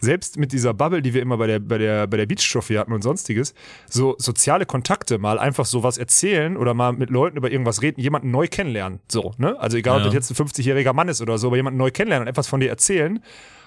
selbst 0.00 0.38
mit 0.38 0.52
dieser 0.52 0.72
Bubble, 0.74 1.02
die 1.02 1.12
wir 1.14 1.20
immer 1.22 1.36
bei 1.36 1.46
der, 1.48 1.58
bei 1.58 1.76
der, 1.78 2.06
bei 2.06 2.16
der 2.16 2.26
Beach 2.26 2.48
Trophy 2.52 2.74
hatten 2.74 2.92
und 2.92 3.02
sonstiges, 3.02 3.54
so 3.90 4.14
soziale 4.18 4.64
Kontakte, 4.66 5.18
mal 5.18 5.38
einfach 5.38 5.66
sowas 5.66 5.98
erzählen 5.98 6.56
oder 6.56 6.72
mal 6.74 6.92
mit 6.92 7.10
Leuten 7.10 7.36
über 7.36 7.50
irgendwas 7.50 7.82
reden, 7.82 8.00
jemanden 8.00 8.30
neu 8.30 8.46
kennenlernen. 8.46 9.00
So, 9.08 9.34
ne? 9.38 9.58
Also 9.58 9.76
egal, 9.76 9.96
ob 9.96 10.00
Ja. 10.02 10.04
das 10.06 10.28
jetzt 10.28 10.30
ein 10.40 10.46
50-jähriger 10.46 10.92
Mann 10.92 11.08
ist 11.08 11.20
oder 11.20 11.36
so, 11.38 11.48
aber 11.48 11.56
jemanden 11.56 11.78
neu 11.78 11.90
kennenlernen 11.90 12.26
und 12.26 12.30
etwas 12.30 12.46
von 12.46 12.60
dir 12.60 12.68
erzählen, 12.68 13.20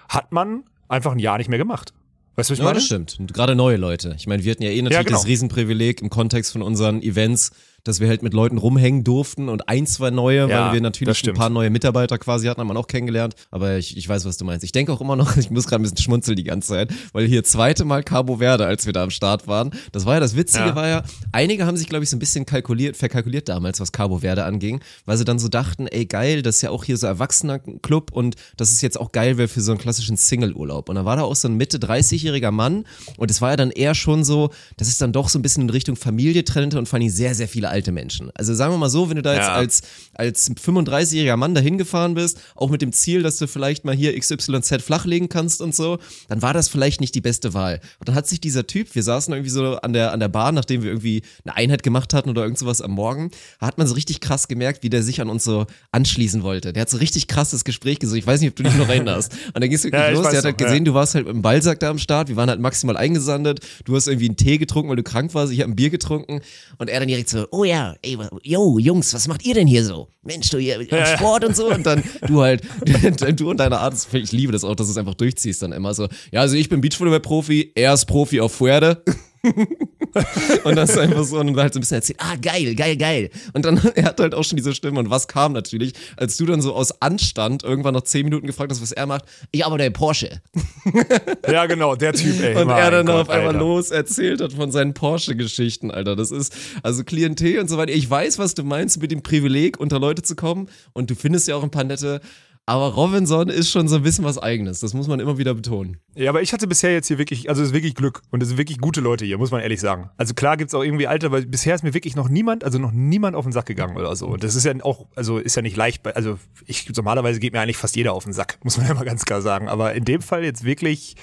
hat 0.08 0.32
man 0.32 0.64
einfach 0.88 1.12
ein 1.12 1.20
Jahr 1.20 1.38
nicht 1.38 1.50
mehr 1.50 1.60
gemacht. 1.60 1.94
Weißt 2.38 2.50
du, 2.50 2.54
was 2.54 2.60
ich 2.60 2.60
Ja, 2.60 2.66
meine? 2.66 2.76
das 2.76 2.86
stimmt. 2.86 3.18
Und 3.20 3.34
gerade 3.34 3.56
neue 3.56 3.76
Leute. 3.76 4.16
Ich 4.18 4.26
meine, 4.26 4.44
wir 4.46 4.52
hatten 4.52 4.64
ja 4.64 4.70
eh 4.70 4.82
natürlich 4.82 5.06
genau. 5.08 5.18
das 5.20 5.28
Riesenprivileg 5.28 6.02
im 6.02 6.10
Kontext 6.10 6.54
von 6.54 6.62
unseren 6.62 7.02
Events, 7.02 7.52
dass 7.84 8.00
wir 8.00 8.08
halt 8.08 8.24
mit 8.24 8.34
Leuten 8.34 8.58
rumhängen 8.58 9.04
durften 9.04 9.50
und 9.50 9.68
ein, 9.70 9.88
zwei 9.88 10.10
neue, 10.12 10.40
Ja, 10.40 10.48
weil 10.48 10.74
wir 10.74 10.82
das 10.82 10.82
natürlich 10.82 11.28
ein 11.28 11.34
paar 11.34 11.50
neue 11.50 11.70
Mitarbeiter 11.70 12.18
quasi 12.18 12.48
hatten, 12.48 12.62
haben 12.62 12.68
wir 12.68 12.78
auch 12.78 12.88
kennengelernt. 12.88 13.36
Aber 13.50 13.78
ich, 13.78 13.98
ich 13.98 14.08
weiß, 14.08 14.26
was 14.26 14.38
du 14.38 14.46
meinst. 14.46 14.64
Ich 14.64 14.72
denke 14.72 14.92
auch 14.94 15.02
immer 15.02 15.16
noch, 15.16 15.36
ich 15.38 15.50
muss 15.50 15.68
gerade 15.68 15.82
ein 15.82 15.84
bisschen 15.84 15.98
schmunzeln 15.98 16.36
die 16.36 16.44
ganze 16.44 16.70
Zeit, 16.70 16.94
weil 17.14 17.26
hier 17.28 17.44
zweite 17.44 17.86
Mal 17.86 18.04
Cabo 18.04 18.38
Verde, 18.38 18.66
als 18.66 18.86
wir 18.86 18.94
da 18.94 19.04
am 19.04 19.10
Start 19.12 19.48
waren. 19.48 19.72
Das 19.92 20.06
war 20.06 20.16
ja 20.16 20.20
das 20.20 20.36
Witzige, 20.36 20.66
Ja. 20.68 20.76
war 20.76 20.88
ja, 20.88 21.04
einige 21.32 21.66
haben 21.66 21.78
sich, 21.78 21.88
glaube 21.88 22.04
ich, 22.04 22.10
so 22.10 22.16
ein 22.16 22.20
bisschen 22.20 22.46
kalkuliert, 22.46 22.98
verkalkuliert 22.98 23.50
damals, 23.50 23.80
was 23.80 23.92
Cabo 23.92 24.20
Verde 24.20 24.46
anging, 24.46 24.82
weil 25.06 25.18
sie 25.18 25.26
dann 25.26 25.40
so 25.40 25.48
dachten, 25.48 25.88
ey 25.88 26.06
geil, 26.06 26.42
das 26.42 26.58
ist 26.58 26.62
ja 26.62 26.70
auch 26.70 26.84
hier 26.84 26.98
so 26.98 27.08
erwachsener 27.08 27.60
Club 27.82 28.12
und 28.12 28.36
das 28.58 28.72
ist 28.72 28.82
jetzt 28.82 29.00
auch 29.00 29.12
geil 29.12 29.38
wäre 29.38 29.48
für 29.48 29.62
so 29.62 29.72
einen 29.72 29.80
klassischen 29.80 30.18
Single-Urlaub. 30.18 30.90
Und 30.90 30.96
dann 30.96 31.06
war 31.06 31.16
da 31.16 31.24
auch 31.24 31.36
so 31.36 31.48
ein 31.48 31.56
Mitte 31.56 31.78
30-jähriger 31.78 32.52
Mann 32.52 32.86
und 33.18 33.32
es 33.32 33.42
war 33.42 33.52
ja 33.52 33.56
dann 33.56 33.72
eher 33.72 33.96
schon 33.96 34.24
so, 34.24 34.50
dass 34.78 34.88
es 34.88 34.98
dann 34.98 35.12
doch 35.14 35.30
so 35.30 35.40
ein 35.40 35.42
bisschen 35.42 35.64
in 35.64 35.70
Richtung 35.70 35.96
Familie 35.96 36.44
trennte 36.44 36.78
und 36.78 36.88
vor 36.88 37.00
allem 37.00 37.10
sehr, 37.10 37.36
sehr 37.36 37.48
viele 37.48 37.70
alte 37.72 37.92
Menschen. 37.92 38.30
Also 38.36 38.54
sagen 38.54 38.74
wir 38.74 38.78
mal 38.78 38.90
so, 38.90 39.10
wenn 39.10 39.16
du 39.16 39.22
da 39.24 39.34
jetzt 39.34 39.48
Ja. 39.48 39.54
als, 39.56 39.82
als 40.14 40.52
35-jähriger 40.52 41.38
Mann 41.38 41.56
dahin 41.56 41.78
gefahren 41.78 42.14
bist, 42.14 42.40
auch 42.56 42.70
mit 42.70 42.82
dem 42.82 42.92
Ziel, 42.94 43.24
dass 43.24 43.38
du 43.38 43.48
vielleicht 43.48 43.86
mal 43.86 43.96
hier 43.96 44.18
XYZ 44.20 44.82
flachlegen 44.84 45.30
kannst 45.30 45.62
und 45.62 45.76
so, 45.76 45.98
dann 46.30 46.42
war 46.42 46.54
das 46.54 46.68
vielleicht 46.68 47.02
nicht 47.02 47.16
die 47.16 47.22
beste 47.22 47.54
Wahl. 47.54 47.80
Und 48.00 48.08
dann 48.10 48.16
hat 48.16 48.28
sich 48.28 48.40
dieser 48.42 48.68
Typ, 48.68 48.94
wir 48.94 49.04
saßen 49.04 49.34
irgendwie 49.34 49.50
so 49.50 49.78
an 49.78 49.94
der, 49.94 50.12
an 50.12 50.20
der 50.20 50.28
Bar, 50.30 50.52
nachdem 50.52 50.84
wir 50.84 50.90
irgendwie 50.92 51.24
eine 51.46 51.56
Einheit 51.56 51.84
gemacht 51.84 52.14
hatten 52.14 52.30
oder 52.30 52.44
irgend 52.44 52.60
sowas 52.60 52.82
am 52.82 52.92
Morgen, 52.92 53.32
hat 53.60 53.78
man 53.78 53.88
so 53.88 53.94
richtig 53.96 54.20
krass 54.20 54.48
gemerkt, 54.48 54.84
wie 54.84 54.90
der 54.90 55.04
sich 55.04 55.22
an 55.22 55.30
uns 55.30 55.44
so 55.44 55.66
anschließen 55.92 56.44
wollte. 56.44 56.74
Der 56.74 56.82
hat 56.82 56.90
so 56.90 56.98
richtig 56.98 57.28
krasses 57.28 57.64
Gespräch 57.64 58.00
gesucht. 58.00 58.18
Ich 58.20 58.28
weiß 58.28 58.42
nicht, 58.42 58.50
ob 58.52 58.56
du 58.56 58.64
dich 58.64 58.76
noch 58.76 58.90
erinnerst. 58.90 59.34
Und 59.48 59.56
dann 59.56 59.64
ging 59.64 59.74
es 59.74 59.84
wirklich 59.86 60.02
Ja, 60.02 60.10
los. 60.10 60.28
Der 60.30 60.38
hat 60.40 60.46
halt 60.46 60.60
noch, 60.60 60.66
gesehen, 60.68 60.86
ja. 60.86 60.92
du 60.92 60.94
warst 60.94 61.16
halt 61.16 61.26
mit 61.26 61.34
dem 61.36 61.42
Ballsack 61.42 61.80
da 61.80 61.90
am 61.90 61.98
Start. 62.00 62.28
Wir 62.30 62.36
waren 62.36 62.50
halt 62.50 62.60
maximal 62.60 62.98
eingesandet. 62.98 63.60
Du 63.86 63.96
hast 63.96 64.08
irgendwie 64.08 64.28
einen 64.28 64.38
Tee 64.38 64.58
getrunken, 64.58 64.90
weil 64.90 64.96
du 64.98 65.04
krank 65.04 65.34
warst. 65.34 65.52
Ich 65.54 65.62
habe 65.62 65.72
ein 65.72 65.76
Bier 65.76 65.90
getrunken. 65.90 66.42
Und 66.78 66.90
er 66.90 67.00
dann 67.00 67.08
direkt 67.08 67.30
so, 67.30 67.48
oh 67.52 67.61
ja, 67.64 67.96
ey, 68.02 68.18
yo, 68.44 68.80
Jungs, 68.80 69.14
was 69.14 69.28
macht 69.28 69.46
ihr 69.46 69.54
denn 69.54 69.68
hier 69.68 69.84
so? 69.84 70.08
Mensch, 70.24 70.50
du 70.50 70.58
hier 70.58 70.86
Sport 71.18 71.46
und 71.46 71.56
so. 71.56 71.68
Und 71.68 71.86
dann 71.86 72.04
du 72.28 72.42
halt, 72.42 72.62
du 73.40 73.50
und 73.50 73.60
deine 73.60 73.80
Art, 73.80 73.96
ich 74.14 74.32
liebe 74.32 74.52
das 74.52 74.64
auch, 74.64 74.76
dass 74.76 74.88
du 74.88 74.92
es 74.92 74.98
einfach 74.98 75.16
durchziehst 75.16 75.62
dann 75.62 75.72
immer 75.72 75.94
so. 75.94 76.08
Ja, 76.32 76.42
also 76.42 76.56
ich 76.56 76.70
bin 76.70 76.82
Beachvolleyball-Profi, 76.82 77.72
er 77.76 77.94
ist 77.94 78.06
Profi 78.06 78.40
auf 78.40 78.54
Fuerde. 78.54 79.04
und 80.64 80.76
das 80.76 80.92
ist 80.92 80.98
einfach 80.98 81.24
so, 81.24 81.40
und 81.40 81.48
dann 81.48 81.58
halt 81.58 81.74
so 81.74 81.80
ein 81.80 81.82
bisschen 81.82 81.96
erzählt, 81.96 82.20
ah, 82.22 82.36
geil, 82.36 82.76
geil, 82.76 82.96
geil. 82.96 83.30
Und 83.54 83.66
dann, 83.66 83.78
er 83.96 84.04
hat 84.04 84.20
halt 84.20 84.36
auch 84.36 84.44
schon 84.44 84.58
diese 84.58 84.76
Stimme. 84.76 85.00
Und 85.00 85.10
was 85.10 85.28
kam 85.28 85.54
natürlich, 85.54 85.94
als 86.18 86.38
du 86.38 86.46
dann 86.46 86.62
so 86.62 86.76
aus 86.76 87.02
Anstand 87.02 87.64
irgendwann 87.64 87.94
noch 87.94 88.04
zehn 88.04 88.24
Minuten 88.24 88.46
gefragt 88.46 88.72
hast, 88.72 88.82
was 88.82 88.92
er 88.92 89.08
macht? 89.08 89.26
Ich 89.52 89.66
arbeite 89.66 89.86
im 89.86 89.94
Porsche. 89.94 90.42
Ja, 91.50 91.66
genau, 91.66 91.96
der 91.96 92.14
Typ, 92.14 92.42
ey. 92.42 92.56
Und 92.56 92.70
er 92.70 92.92
dann 92.92 93.06
Gott, 93.06 93.16
auf 93.16 93.30
einmal 93.30 93.50
Alter. 93.50 93.60
los 93.60 93.92
erzählt 93.92 94.42
hat 94.42 94.54
von 94.54 94.72
seinen 94.72 94.94
Porsche-Geschichten, 94.94 95.92
Alter. 95.92 96.16
Das 96.16 96.32
ist 96.32 96.54
also 96.84 97.04
Klientel 97.04 97.60
und 97.60 97.70
so 97.70 97.78
weiter. 97.78 97.92
Ich 97.92 98.10
weiß, 98.10 98.40
was 98.40 98.54
du 98.54 98.64
meinst 98.64 99.02
mit 99.02 99.12
dem 99.12 99.22
Privileg, 99.22 99.80
unter 99.80 100.00
Leute 100.00 100.22
zu 100.22 100.36
kommen. 100.36 100.70
Und 100.94 101.10
du 101.10 101.16
findest 101.16 101.48
ja 101.48 101.56
auch 101.56 101.64
ein 101.64 101.72
paar 101.72 101.84
nette. 101.84 102.22
Aber 102.68 102.94
Robinson 102.94 103.50
ist 103.50 103.70
schon 103.72 103.88
so 103.88 103.98
ein 103.98 104.04
bisschen 104.04 104.24
was 104.24 104.38
Eigenes. 104.38 104.80
Das 104.80 104.94
muss 104.94 105.08
man 105.08 105.20
immer 105.20 105.38
wieder 105.38 105.54
betonen. 105.54 105.98
Ja, 106.16 106.30
aber 106.30 106.42
ich 106.42 106.54
hatte 106.54 106.68
bisher 106.68 106.94
jetzt 106.94 107.08
hier 107.08 107.18
wirklich, 107.18 107.50
also 107.50 107.62
es 107.62 107.70
ist 107.70 107.74
wirklich 107.74 107.96
Glück 107.96 108.22
und 108.30 108.42
es 108.42 108.50
sind 108.50 108.58
wirklich 108.58 108.78
gute 108.78 109.02
Leute 109.02 109.26
hier, 109.26 109.38
muss 109.38 109.52
man 109.52 109.62
ehrlich 109.62 109.82
sagen. 109.82 110.10
Also 110.18 110.34
klar 110.34 110.58
gibt's 110.58 110.74
auch 110.74 110.84
irgendwie 110.84 111.08
Alte, 111.08 111.32
weil 111.32 111.46
bisher 111.46 111.74
ist 111.76 111.84
mir 111.84 111.94
wirklich 111.94 112.16
noch 112.16 112.30
niemand, 112.30 112.64
also 112.64 112.78
noch 112.78 112.92
niemand 112.92 113.36
auf 113.36 113.46
den 113.46 113.52
Sack 113.52 113.66
gegangen 113.66 113.98
oder 113.98 114.16
so. 114.16 114.28
Und 114.28 114.44
das 114.44 114.56
ist 114.56 114.64
ja 114.64 114.74
auch, 114.84 115.08
also 115.16 115.40
ist 115.40 115.56
ja 115.56 115.62
nicht 115.64 115.76
leicht, 115.76 116.06
also 116.16 116.38
ich 116.66 116.88
normalerweise 116.96 117.40
geht 117.40 117.54
mir 117.54 117.62
eigentlich 117.62 117.78
fast 117.78 117.96
jeder 117.96 118.14
auf 118.14 118.24
den 118.24 118.34
Sack, 118.34 118.60
muss 118.64 118.78
man 118.78 118.86
ja 118.88 118.94
mal 118.94 119.06
ganz 119.06 119.26
klar 119.26 119.42
sagen. 119.42 119.68
Aber 119.68 119.94
in 119.94 120.06
dem 120.06 120.22
Fall 120.22 120.44
jetzt 120.44 120.64
wirklich 120.64 121.16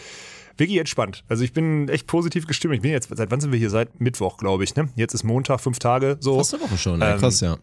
wirklich 0.58 0.78
entspannt. 0.78 1.24
Also 1.28 1.44
ich 1.44 1.52
bin 1.52 1.88
echt 1.88 2.06
positiv 2.08 2.46
gestimmt. 2.46 2.74
Ich 2.74 2.80
bin 2.82 2.90
jetzt, 2.90 3.08
seit 3.16 3.30
wann 3.30 3.40
sind 3.40 3.52
wir 3.52 3.58
hier? 3.58 3.70
Seit 3.70 4.00
Mittwoch, 4.00 4.38
glaube 4.38 4.64
ich. 4.64 4.74
Ne? 4.74 4.88
Jetzt 4.96 5.14
ist 5.14 5.22
Montag, 5.22 5.60
fünf 5.60 5.78
Tage 5.78 6.16
so. 6.20 6.36
Fast 6.36 6.54
eine 6.54 6.64
Woche 6.64 6.76
schon, 6.76 7.00
ja, 7.00 7.14
Ähm, 7.14 7.20
krass, 7.20 7.40
ja. 7.40 7.58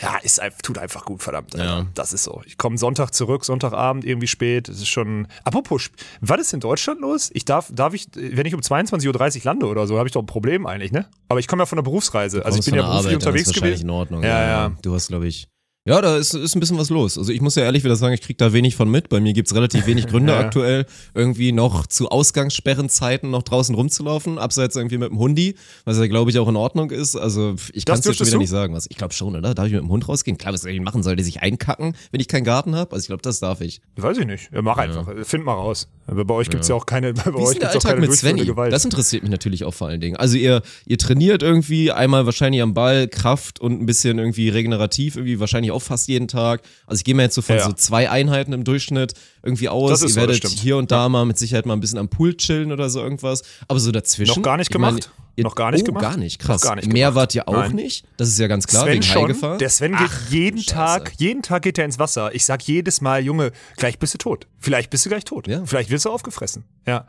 Ja, 0.00 0.16
ist, 0.22 0.40
tut 0.62 0.78
einfach 0.78 1.04
gut, 1.04 1.22
verdammt. 1.22 1.54
Ja. 1.54 1.86
Das 1.94 2.12
ist 2.12 2.24
so. 2.24 2.42
Ich 2.46 2.58
komme 2.58 2.78
Sonntag 2.78 3.12
zurück, 3.12 3.44
Sonntagabend 3.44 4.04
irgendwie 4.04 4.26
spät. 4.26 4.68
Es 4.68 4.78
ist 4.78 4.88
schon. 4.88 5.28
Apropos, 5.44 5.90
was 6.20 6.40
ist 6.40 6.52
in 6.52 6.60
Deutschland 6.60 7.00
los? 7.00 7.30
Ich 7.34 7.44
darf, 7.44 7.70
darf 7.72 7.94
ich, 7.94 8.06
wenn 8.14 8.46
ich 8.46 8.54
um 8.54 8.60
22.30 8.60 9.38
Uhr 9.38 9.44
lande 9.44 9.66
oder 9.66 9.86
so, 9.86 9.98
habe 9.98 10.08
ich 10.08 10.12
doch 10.12 10.22
ein 10.22 10.26
Problem 10.26 10.66
eigentlich, 10.66 10.92
ne? 10.92 11.06
Aber 11.28 11.40
ich 11.40 11.48
komme 11.48 11.62
ja 11.62 11.66
von 11.66 11.76
der 11.76 11.82
Berufsreise. 11.82 12.44
Also 12.44 12.58
ich 12.58 12.64
bin 12.64 12.74
ja 12.74 12.82
beruflich 12.82 13.06
Arbeit, 13.06 13.14
unterwegs 13.14 13.42
ist 13.42 13.56
wahrscheinlich 13.56 13.80
gewesen. 13.80 13.88
in 13.88 13.94
Ordnung. 13.94 14.22
Ja, 14.22 14.46
ja. 14.46 14.72
Du 14.82 14.94
hast, 14.94 15.08
glaube 15.08 15.26
ich. 15.26 15.48
Ja, 15.86 16.02
da 16.02 16.18
ist, 16.18 16.34
ist 16.34 16.54
ein 16.54 16.60
bisschen 16.60 16.76
was 16.76 16.90
los. 16.90 17.16
Also 17.16 17.32
ich 17.32 17.40
muss 17.40 17.54
ja 17.54 17.62
ehrlich 17.62 17.84
wieder 17.84 17.96
sagen, 17.96 18.12
ich 18.12 18.20
krieg 18.20 18.36
da 18.36 18.52
wenig 18.52 18.76
von 18.76 18.90
mit. 18.90 19.08
Bei 19.08 19.18
mir 19.18 19.32
gibt's 19.32 19.54
relativ 19.54 19.86
wenig 19.86 20.08
Gründe 20.08 20.32
Ja. 20.34 20.40
aktuell, 20.40 20.84
irgendwie 21.14 21.52
noch 21.52 21.86
zu 21.86 22.10
Ausgangssperrenzeiten 22.10 23.30
noch 23.30 23.42
draußen 23.42 23.74
rumzulaufen, 23.74 24.38
abseits 24.38 24.76
irgendwie 24.76 24.98
mit 24.98 25.08
dem 25.08 25.18
Hundi, 25.18 25.54
was 25.86 25.98
ja, 25.98 26.06
glaube 26.06 26.30
ich, 26.30 26.38
auch 26.38 26.48
in 26.48 26.56
Ordnung 26.56 26.90
ist. 26.90 27.16
Also 27.16 27.54
ich 27.72 27.86
kann 27.86 27.94
es 27.96 28.02
dir 28.02 28.12
schon 28.12 28.26
wieder 28.26 28.36
du? 28.36 28.40
nicht 28.40 28.50
sagen. 28.50 28.74
Was. 28.74 28.88
Ich 28.90 28.98
glaube 28.98 29.14
schon, 29.14 29.34
oder? 29.34 29.54
Darf 29.54 29.66
ich 29.66 29.72
mit 29.72 29.80
dem 29.80 29.88
Hund 29.88 30.06
rausgehen? 30.06 30.36
Klar, 30.36 30.52
was 30.52 30.60
soll 30.62 30.70
ich 30.70 30.80
machen? 30.82 31.02
Soll 31.02 31.16
der 31.16 31.24
sich 31.24 31.40
einkacken, 31.40 31.96
wenn 32.10 32.20
ich 32.20 32.28
keinen 32.28 32.44
Garten 32.44 32.76
habe? 32.76 32.92
Also 32.92 33.04
ich 33.04 33.08
glaube, 33.08 33.22
das 33.22 33.40
darf 33.40 33.62
ich. 33.62 33.80
Weiß 33.96 34.18
ich 34.18 34.26
nicht. 34.26 34.50
Ja, 34.52 34.60
mach 34.60 34.76
einfach. 34.76 35.06
Find 35.22 35.46
mal 35.46 35.54
raus. 35.54 35.88
Aber 36.06 36.26
bei 36.26 36.34
euch 36.34 36.50
gibt's 36.50 36.68
ja. 36.68 36.74
auch 36.74 36.84
keine, 36.84 37.14
bei 37.14 37.32
Wie 37.32 37.36
euch 37.36 37.52
gibt's 37.52 37.68
auch 37.68 37.74
Alltag 37.74 37.92
keine 37.92 38.06
mit 38.06 38.12
Svenny? 38.12 38.44
Gewalt. 38.44 38.72
Das 38.72 38.84
interessiert 38.84 39.22
mich 39.22 39.30
natürlich 39.30 39.64
auch 39.64 39.72
vor 39.72 39.88
allen 39.88 40.00
Dingen. 40.00 40.16
Also 40.16 40.36
ihr, 40.36 40.60
ihr 40.86 40.98
trainiert 40.98 41.42
irgendwie 41.42 41.90
einmal 41.90 42.26
wahrscheinlich 42.26 42.60
am 42.60 42.74
Ball, 42.74 43.08
Kraft 43.08 43.60
und 43.60 43.80
ein 43.80 43.86
bisschen 43.86 44.18
irgendwie 44.18 44.50
regenerativ, 44.50 45.16
irgendwie 45.16 45.40
wahrscheinlich 45.40 45.70
auch 45.70 45.79
fast 45.80 46.08
jeden 46.08 46.28
Tag. 46.28 46.62
Also 46.86 47.00
ich 47.00 47.04
gehe 47.04 47.14
mir 47.14 47.22
jetzt 47.22 47.34
so 47.34 47.42
von 47.42 47.56
Ja. 47.56 47.64
so 47.64 47.72
zwei 47.72 48.08
Einheiten 48.10 48.52
im 48.52 48.64
Durchschnitt 48.64 49.14
irgendwie 49.42 49.68
aus. 49.68 49.90
Ihr 50.02 50.08
so, 50.08 50.16
werdet 50.16 50.46
hier 50.46 50.76
und 50.76 50.90
da 50.90 51.08
mal 51.08 51.24
mit 51.24 51.38
Sicherheit 51.38 51.66
mal 51.66 51.74
ein 51.74 51.80
bisschen 51.80 51.98
am 51.98 52.08
Pool 52.08 52.36
chillen 52.36 52.72
oder 52.72 52.90
so 52.90 53.00
irgendwas. 53.00 53.42
Aber 53.68 53.80
so 53.80 53.90
dazwischen. 53.92 54.34
Noch 54.36 54.42
gar 54.42 54.56
nicht 54.56 54.70
ich 54.70 54.78
meine, 54.78 54.96
gemacht? 54.96 55.10
ihr- 55.36 55.44
Noch 55.44 55.54
gar 55.54 55.70
nicht 55.70 55.82
oh, 55.82 55.86
gemacht? 55.86 56.02
gar 56.02 56.16
nicht, 56.16 56.38
krass. 56.38 56.60
Gar 56.62 56.76
nicht 56.76 56.92
Mehr 56.92 57.08
gemacht. 57.08 57.14
wart 57.16 57.34
ihr 57.34 57.48
auch 57.48 57.52
Nein. 57.54 57.72
nicht. 57.72 58.04
Das 58.18 58.28
ist 58.28 58.38
ja 58.38 58.46
ganz 58.46 58.66
klar, 58.66 58.82
Sven 58.84 58.92
wegen 58.92 59.02
schon. 59.02 59.22
Haigefahr. 59.22 59.58
Der 59.58 59.70
Sven 59.70 59.96
geht 59.96 60.10
jeden 60.30 60.60
Scheiße. 60.60 60.74
Tag, 60.74 61.12
jeden 61.18 61.42
Tag 61.42 61.62
geht 61.62 61.78
er 61.78 61.84
ins 61.86 61.98
Wasser. 61.98 62.34
Ich 62.34 62.44
sag 62.44 62.62
jedes 62.62 63.00
Mal, 63.00 63.22
Junge, 63.24 63.52
gleich 63.76 63.98
bist 63.98 64.12
du 64.14 64.18
tot. 64.18 64.46
Vielleicht 64.58 64.90
bist 64.90 65.04
du 65.06 65.08
gleich 65.08 65.24
tot. 65.24 65.48
Ja. 65.48 65.62
Vielleicht 65.64 65.90
wirst 65.90 66.04
du 66.04 66.10
aufgefressen. 66.10 66.64
Ja. 66.86 67.06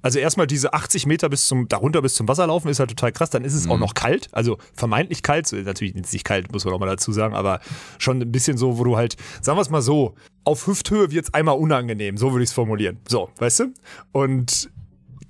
Also 0.00 0.18
erstmal 0.18 0.46
diese 0.46 0.74
80 0.74 1.06
Meter 1.06 1.30
bis 1.30 1.46
zum, 1.48 1.66
darunter 1.66 2.02
bis 2.02 2.14
zum 2.14 2.28
Wasser 2.28 2.46
laufen 2.46 2.68
ist 2.68 2.78
halt 2.78 2.90
total 2.90 3.10
krass. 3.10 3.30
Dann 3.30 3.42
ist 3.42 3.54
es 3.54 3.64
Mhm. 3.64 3.72
auch 3.72 3.78
noch 3.78 3.94
kalt. 3.94 4.28
Also 4.32 4.58
vermeintlich 4.74 5.22
kalt. 5.22 5.50
Natürlich 5.52 5.94
ist 5.94 6.06
es 6.08 6.12
nicht 6.12 6.24
kalt, 6.26 6.52
muss 6.52 6.64
man 6.66 6.74
auch 6.74 6.78
mal 6.78 6.84
dazu 6.86 7.10
sagen, 7.12 7.34
aber 7.34 7.60
schon 7.98 8.20
ein 8.20 8.30
bisschen 8.30 8.58
so, 8.58 8.76
wo 8.78 8.84
du 8.84 8.96
halt, 8.98 9.16
sagen 9.40 9.56
wir 9.56 9.62
es 9.62 9.70
mal 9.70 9.80
so, 9.80 10.14
auf 10.44 10.66
Hüfthöhe 10.66 11.10
wird's 11.10 11.32
einmal 11.34 11.56
unangenehm. 11.56 12.16
So 12.16 12.32
würde 12.32 12.44
ich 12.44 12.50
es 12.50 12.54
formulieren. 12.54 12.98
So, 13.08 13.30
weißt 13.38 13.60
du? 13.60 13.74
Und 14.12 14.70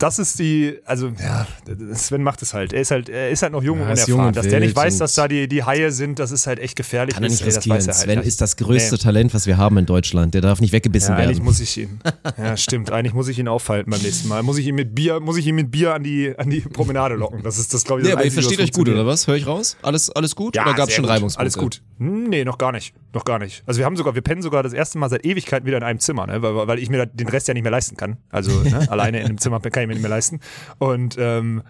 das 0.04 0.18
ist 0.18 0.38
die, 0.38 0.78
also 0.84 1.10
ja, 1.18 1.46
Sven 1.94 2.22
macht 2.22 2.42
es 2.42 2.52
halt. 2.52 2.74
Er 2.74 2.82
ist 2.82 2.90
halt, 2.90 3.08
er 3.08 3.30
ist 3.30 3.42
halt 3.42 3.52
noch 3.52 3.62
jung 3.62 3.78
Ja, 3.78 3.84
und 3.86 3.90
unerfahren. 3.92 4.34
Dass 4.34 4.46
der 4.46 4.60
nicht 4.60 4.76
weiß, 4.76 4.98
dass 4.98 5.14
da 5.14 5.28
die, 5.28 5.48
die 5.48 5.64
Haie 5.64 5.90
sind, 5.92 6.18
das 6.18 6.30
ist 6.30 6.46
halt 6.46 6.58
echt 6.58 6.76
gefährlich. 6.76 7.14
Kann 7.14 7.24
er 7.24 7.30
nicht 7.30 7.40
ey, 7.40 7.46
das 7.46 7.56
riskieren. 7.56 7.78
weiß 7.78 7.86
er 7.86 7.94
halt 7.94 8.02
Sven 8.02 8.20
ist 8.20 8.40
das 8.42 8.56
größte 8.56 8.96
Nee. 8.96 9.00
Talent, 9.00 9.32
was 9.32 9.46
wir 9.46 9.56
haben 9.56 9.78
in 9.78 9.86
Deutschland. 9.86 10.34
Der 10.34 10.42
darf 10.42 10.60
nicht 10.60 10.72
weggebissen 10.72 11.12
Ja, 11.14 11.16
eigentlich 11.16 11.38
werden. 11.38 11.44
muss 11.46 11.60
ich 11.60 11.78
ihn. 11.78 12.00
Ja, 12.36 12.54
stimmt. 12.58 12.90
Eigentlich 12.92 13.14
muss 13.14 13.28
ich 13.28 13.38
ihn 13.38 13.48
aufhalten 13.48 13.90
beim 13.90 14.02
nächsten 14.02 14.28
Mal. 14.28 14.42
Muss 14.42 14.58
ich 14.58 14.66
ihn 14.66 14.74
mit 14.74 14.94
Bier, 14.94 15.20
muss 15.20 15.38
ich 15.38 15.46
ihn 15.46 15.54
mit 15.54 15.70
Bier 15.70 15.94
an 15.94 16.02
die, 16.02 16.34
an 16.36 16.50
die 16.50 16.60
Promenade 16.60 17.14
locken. 17.14 17.42
Das 17.42 17.56
ist 17.58 17.72
das, 17.72 17.84
glaube 17.84 18.02
ich, 18.02 18.04
Nee, 18.04 18.10
das 18.10 18.16
aber 18.18 18.26
ihr 18.26 18.32
versteht 18.32 18.60
euch 18.60 18.72
gut, 18.72 18.90
oder 18.90 19.06
was? 19.06 19.26
Hör 19.26 19.36
ich 19.36 19.46
raus? 19.46 19.78
Alles, 19.80 20.10
alles 20.10 20.36
gut? 20.36 20.54
Ja, 20.54 20.64
oder 20.66 20.74
gab 20.74 20.88
es 20.90 20.94
schon. 20.94 21.06
Reibungspunkte? 21.06 21.40
Alles 21.40 21.56
gut. 21.56 21.80
Hm, 21.98 22.24
Nee, 22.28 22.44
noch 22.44 22.58
gar 22.58 22.72
nicht. 22.72 22.94
Noch 23.14 23.24
gar 23.24 23.38
nicht. 23.38 23.62
Also 23.64 23.78
wir 23.78 23.86
haben 23.86 23.96
sogar, 23.96 24.14
wir 24.14 24.22
pennen 24.22 24.42
sogar 24.42 24.62
das 24.62 24.72
erste 24.74 24.98
Mal 24.98 25.08
seit 25.08 25.24
Ewigkeiten 25.24 25.66
wieder 25.66 25.78
in 25.78 25.82
einem 25.82 26.00
Zimmer, 26.00 26.26
ne? 26.26 26.42
weil, 26.42 26.66
weil 26.66 26.78
ich 26.78 26.90
mir 26.90 27.06
den 27.06 27.28
Rest 27.28 27.48
ja 27.48 27.54
nicht 27.54 27.62
mehr 27.62 27.70
leisten 27.72 27.96
kann. 27.96 28.18
Also 28.30 28.50
ne? 28.60 28.86
alleine 28.90 29.20
in 29.20 29.26
einem 29.26 29.38
Zimmer 29.38 29.60
kann 29.60 29.82
ich 29.84 29.88
mir 29.88 29.93
nicht 29.94 30.02
mehr 30.02 30.10
leisten. 30.10 30.40
Und 30.78 31.16
ähm, 31.18 31.62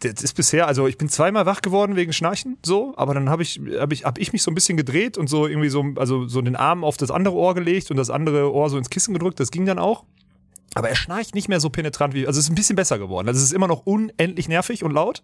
das 0.00 0.22
ist 0.22 0.34
bisher, 0.34 0.66
also 0.66 0.86
ich 0.86 0.98
bin 0.98 1.08
zweimal 1.08 1.46
wach 1.46 1.62
geworden 1.62 1.96
wegen 1.96 2.12
Schnarchen, 2.12 2.58
so, 2.64 2.92
aber 2.96 3.14
dann 3.14 3.30
habe 3.30 3.42
ich, 3.42 3.60
habe 3.78 3.94
ich, 3.94 4.04
hab 4.04 4.18
ich 4.18 4.32
mich 4.32 4.42
so 4.42 4.50
ein 4.50 4.54
bisschen 4.54 4.76
gedreht 4.76 5.16
und 5.16 5.28
so 5.28 5.46
irgendwie 5.46 5.68
so, 5.68 5.84
also 5.96 6.26
so 6.26 6.42
den 6.42 6.56
Arm 6.56 6.82
auf 6.82 6.96
das 6.96 7.10
andere 7.10 7.34
Ohr 7.34 7.54
gelegt 7.54 7.90
und 7.90 7.96
das 7.96 8.10
andere 8.10 8.52
Ohr 8.52 8.68
so 8.68 8.78
ins 8.78 8.90
Kissen 8.90 9.14
gedrückt. 9.14 9.38
Das 9.38 9.50
ging 9.50 9.64
dann 9.64 9.78
auch. 9.78 10.04
Aber 10.74 10.88
er 10.88 10.96
schnarcht 10.96 11.34
nicht 11.34 11.48
mehr 11.48 11.60
so 11.60 11.70
penetrant 11.70 12.14
wie, 12.14 12.26
also 12.26 12.38
es 12.38 12.46
ist 12.46 12.50
ein 12.50 12.54
bisschen 12.54 12.76
besser 12.76 12.98
geworden. 12.98 13.28
Also 13.28 13.38
es 13.38 13.44
ist 13.44 13.52
immer 13.52 13.68
noch 13.68 13.86
unendlich 13.86 14.48
nervig 14.48 14.82
und 14.82 14.90
laut, 14.92 15.22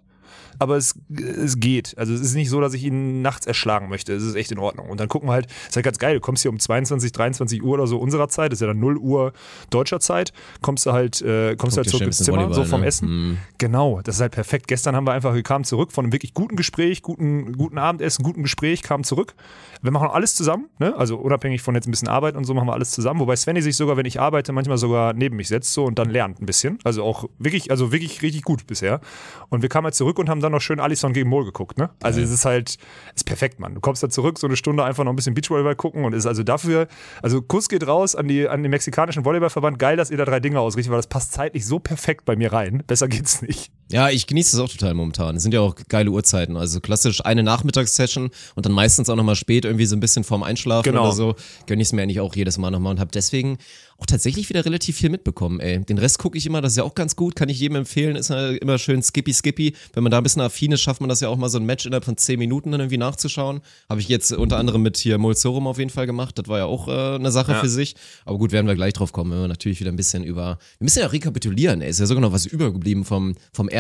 aber 0.59 0.77
es, 0.77 0.95
es 1.11 1.61
geht. 1.61 1.97
Also 1.97 2.13
es 2.13 2.21
ist 2.21 2.35
nicht 2.35 2.51
so, 2.51 2.61
dass 2.61 2.75
ich 2.75 2.85
ihn 2.85 3.23
nachts 3.23 3.47
erschlagen 3.47 3.89
möchte. 3.89 4.13
Es 4.13 4.23
ist 4.23 4.35
echt 4.35 4.53
in 4.53 4.59
Ordnung. 4.59 4.89
Und 4.89 5.01
dann 5.01 5.09
gucken 5.09 5.29
wir 5.29 5.35
halt, 5.35 5.47
ist 5.69 5.77
halt 5.77 5.85
ganz 5.85 5.99
geil, 5.99 6.15
du 6.15 6.21
kommst 6.21 6.43
hier 6.43 6.51
um 6.51 6.59
22, 6.59 7.13
23 7.13 7.63
Uhr 7.63 7.75
oder 7.75 7.87
so 7.87 7.99
unserer 7.99 8.29
Zeit, 8.29 8.53
das 8.53 8.59
ist 8.59 8.61
ja 8.63 8.69
dann 8.69 8.81
0 8.81 8.97
Uhr 8.99 9.33
deutscher 9.71 10.01
Zeit, 10.01 10.33
kommst 10.61 10.87
du 10.87 10.93
halt, 10.93 11.23
äh, 11.23 11.57
kommst 11.57 11.77
du 11.77 11.79
halt 11.79 11.91
zurück 11.91 12.07
ins 12.07 12.19
Zimmer, 12.19 12.39
Volleyball, 12.39 12.55
so 12.55 12.65
vom 12.65 12.81
ne? 12.81 12.87
Essen. 12.87 13.09
Mhm. 13.09 13.39
Genau, 13.59 14.01
das 14.03 14.17
ist 14.17 14.21
halt 14.21 14.33
perfekt. 14.33 14.69
Gestern 14.69 14.97
haben 14.97 15.07
wir 15.07 15.13
einfach, 15.13 15.35
wir 15.35 15.43
kamen 15.43 15.65
zurück 15.65 15.93
von 15.93 16.05
einem 16.05 16.13
wirklich 16.13 16.35
guten 16.35 16.57
Gespräch, 16.57 17.03
guten, 17.03 17.53
guten 17.57 17.79
Abendessen, 17.79 18.23
guten 18.23 18.43
Gespräch, 18.43 18.83
kamen 18.83 19.05
zurück. 19.05 19.35
Wir 19.83 19.93
machen 19.93 20.09
alles 20.11 20.35
zusammen, 20.35 20.67
ne? 20.79 20.97
also 20.97 21.17
unabhängig 21.17 21.63
von 21.63 21.75
jetzt 21.75 21.87
ein 21.87 21.91
bisschen 21.91 22.09
Arbeit 22.09 22.37
und 22.37 22.45
so 22.45 22.55
machen 22.55 22.67
wir 22.67 22.73
alles 22.73 22.91
zusammen. 22.91 23.21
Wobei 23.21 23.37
Svenny 23.37 23.63
sich 23.63 23.77
sogar, 23.77 23.97
wenn 23.97 24.07
ich 24.07 24.21
arbeite, 24.21 24.53
manchmal 24.53 24.79
sogar 24.79 25.13
neben 25.13 25.37
mich 25.37 25.49
setzt 25.49 25.73
so 25.73 25.85
und 25.85 25.99
dann 25.99 26.11
lernt 26.11 26.41
ein 26.41 26.47
bisschen. 26.47 26.79
Also 26.85 27.05
auch 27.05 27.25
wirklich, 27.39 27.71
also 27.71 27.93
wirklich 27.93 28.23
richtig 28.23 28.43
gut 28.43 28.67
bisher. 28.67 29.01
Und 29.49 29.63
wir 29.63 29.69
kamen 29.69 29.85
halt 29.85 29.95
zurück 29.95 30.18
und 30.19 30.29
haben 30.29 30.41
dann 30.41 30.53
noch 30.53 30.61
schön 30.61 30.81
Alisson 30.81 31.13
gegen 31.13 31.29
Mohl 31.29 31.45
geguckt. 31.45 31.79
Ne? 31.79 31.91
Also 32.03 32.21
es 32.21 32.31
ist 32.31 32.45
halt, 32.45 32.77
ist 33.15 33.25
perfekt, 33.25 33.61
Mann. 33.61 33.75
Du 33.75 33.81
kommst 33.81 34.03
da 34.03 34.09
zurück, 34.09 34.39
so 34.39 34.47
eine 34.47 34.57
Stunde 34.57 34.85
einfach 34.85 35.05
noch 35.05 35.13
ein 35.13 35.17
bisschen 35.17 35.35
Beachvolleyball 35.35 35.77
gucken 35.77 36.05
und 36.05 36.13
ist 36.13 36.27
also 36.27 36.43
dafür, 36.43 36.89
also 37.23 37.43
Kuss 37.43 37.69
geht 37.69 37.87
raus 37.87 38.15
an, 38.15 38.29
die, 38.29 38.49
an 38.49 38.63
den 38.63 38.71
mexikanischen 38.71 39.25
Volleyballverband. 39.25 39.79
Geil, 39.79 39.97
dass 39.97 40.11
ihr 40.11 40.17
da 40.17 40.25
drei 40.25 40.41
Dinge 40.41 40.61
ausrichtet, 40.61 40.91
weil 40.91 40.99
das 40.99 41.07
passt 41.07 41.33
zeitlich 41.33 41.67
so 41.67 41.79
perfekt 41.79 42.25
bei 42.25 42.37
mir 42.37 42.53
rein. 42.53 42.83
Besser 42.87 43.09
geht's 43.09 43.43
nicht. 43.43 43.73
Ja, 43.91 44.11
ich 44.11 44.27
genieße 44.27 44.57
das 44.57 44.61
auch 44.65 44.71
total 44.71 44.95
momentan. 44.95 45.37
Es 45.37 45.43
sind 45.43 45.55
ja 45.55 45.61
auch 45.61 45.75
geile 45.89 46.11
Uhrzeiten. 46.11 46.57
Also 46.57 46.81
klassisch 46.81 47.25
eine 47.25 47.43
Nachmittagssession 47.43 48.31
und 48.55 48.67
dann 48.67 48.73
meistens 48.73 49.09
auch 49.09 49.17
nochmal 49.17 49.37
spät 49.37 49.65
irgendwie 49.65 49.87
so 49.87 49.97
ein 49.97 50.01
bisschen 50.01 50.25
vorm 50.25 50.43
Einschlafen 50.43 50.85
Genau. 50.91 51.05
oder 51.05 51.13
so. 51.13 51.35
Gönn 51.67 51.81
ich 51.81 51.89
es 51.89 51.93
mir 51.93 52.03
eigentlich 52.03 52.21
auch 52.21 52.35
jedes 52.37 52.59
Mal 52.59 52.71
nochmal 52.71 52.93
und 52.93 53.01
habe 53.01 53.11
deswegen 53.13 53.59
auch 54.01 54.07
tatsächlich 54.07 54.49
wieder 54.49 54.65
relativ 54.65 54.97
viel 54.97 55.11
mitbekommen, 55.11 55.59
ey. 55.59 55.81
Den 55.85 55.99
Rest 55.99 56.21
gucke 56.21 56.39
ich 56.39 56.47
immer, 56.47 56.61
das 56.61 56.75
ist 56.75 56.77
ja 56.77 56.85
auch 56.85 56.95
ganz 56.95 57.17
gut, 57.17 57.35
kann 57.35 57.49
ich 57.49 57.59
jedem 57.59 57.79
empfehlen, 57.79 58.15
ist 58.15 58.31
ja 58.31 58.51
immer 58.51 58.79
schön 58.79 59.03
skippy 59.03 59.33
skippy. 59.33 59.75
Wenn 59.93 60.05
man 60.05 60.13
da 60.13 60.19
ein 60.19 60.23
bisschen 60.23 60.41
affin 60.41 60.71
ist, 60.71 60.83
schafft 60.83 61.01
man 61.01 61.09
das 61.09 61.19
ja 61.19 61.29
auch 61.29 61.37
mal 61.37 61.49
so 61.49 61.59
ein 61.59 61.67
Match 61.67 61.85
innerhalb 61.85 62.05
von 62.05 62.17
10 62.17 62.39
Minuten 62.39 62.71
dann 62.71 62.81
irgendwie 62.81 62.97
nachzuschauen. 62.99 63.61
Habe 63.89 64.01
ich 64.01 64.07
jetzt 64.09 64.31
unter 64.31 64.57
anderem 64.59 64.83
mit 64.83 64.99
hier 64.99 65.19
Molzorum 65.19 65.67
auf 65.67 65.79
jeden 65.79 65.91
Fall 65.91 66.07
gemacht. 66.07 66.39
Das 66.39 66.47
war 66.47 66.59
ja 66.59 66.67
auch 66.67 66.87
äh, 66.87 67.17
eine 67.17 67.33
Sache 67.33 67.53
Ja. 67.53 67.59
für 67.59 67.69
sich. 67.69 67.97
Aber 68.25 68.39
gut, 68.39 68.53
werden 68.53 68.69
wir 68.69 68.77
gleich 68.77 68.93
drauf 68.93 69.11
kommen, 69.11 69.33
wenn 69.33 69.41
wir 69.41 69.49
natürlich 69.49 69.81
wieder 69.81 69.91
ein 69.91 69.97
bisschen 69.97 70.23
über, 70.23 70.59
wir 70.79 70.85
müssen 70.85 71.01
ja 71.01 71.07
rekapitulieren, 71.09 71.81
ey. 71.83 71.91
Ist 71.91 71.99
ja 71.99 72.07
sogar 72.07 72.21
noch 72.21 72.33
was 72.33 72.47
übergeblieben 72.47 73.05
vom, 73.05 73.35
vom 73.53 73.69
ersten 73.69 73.78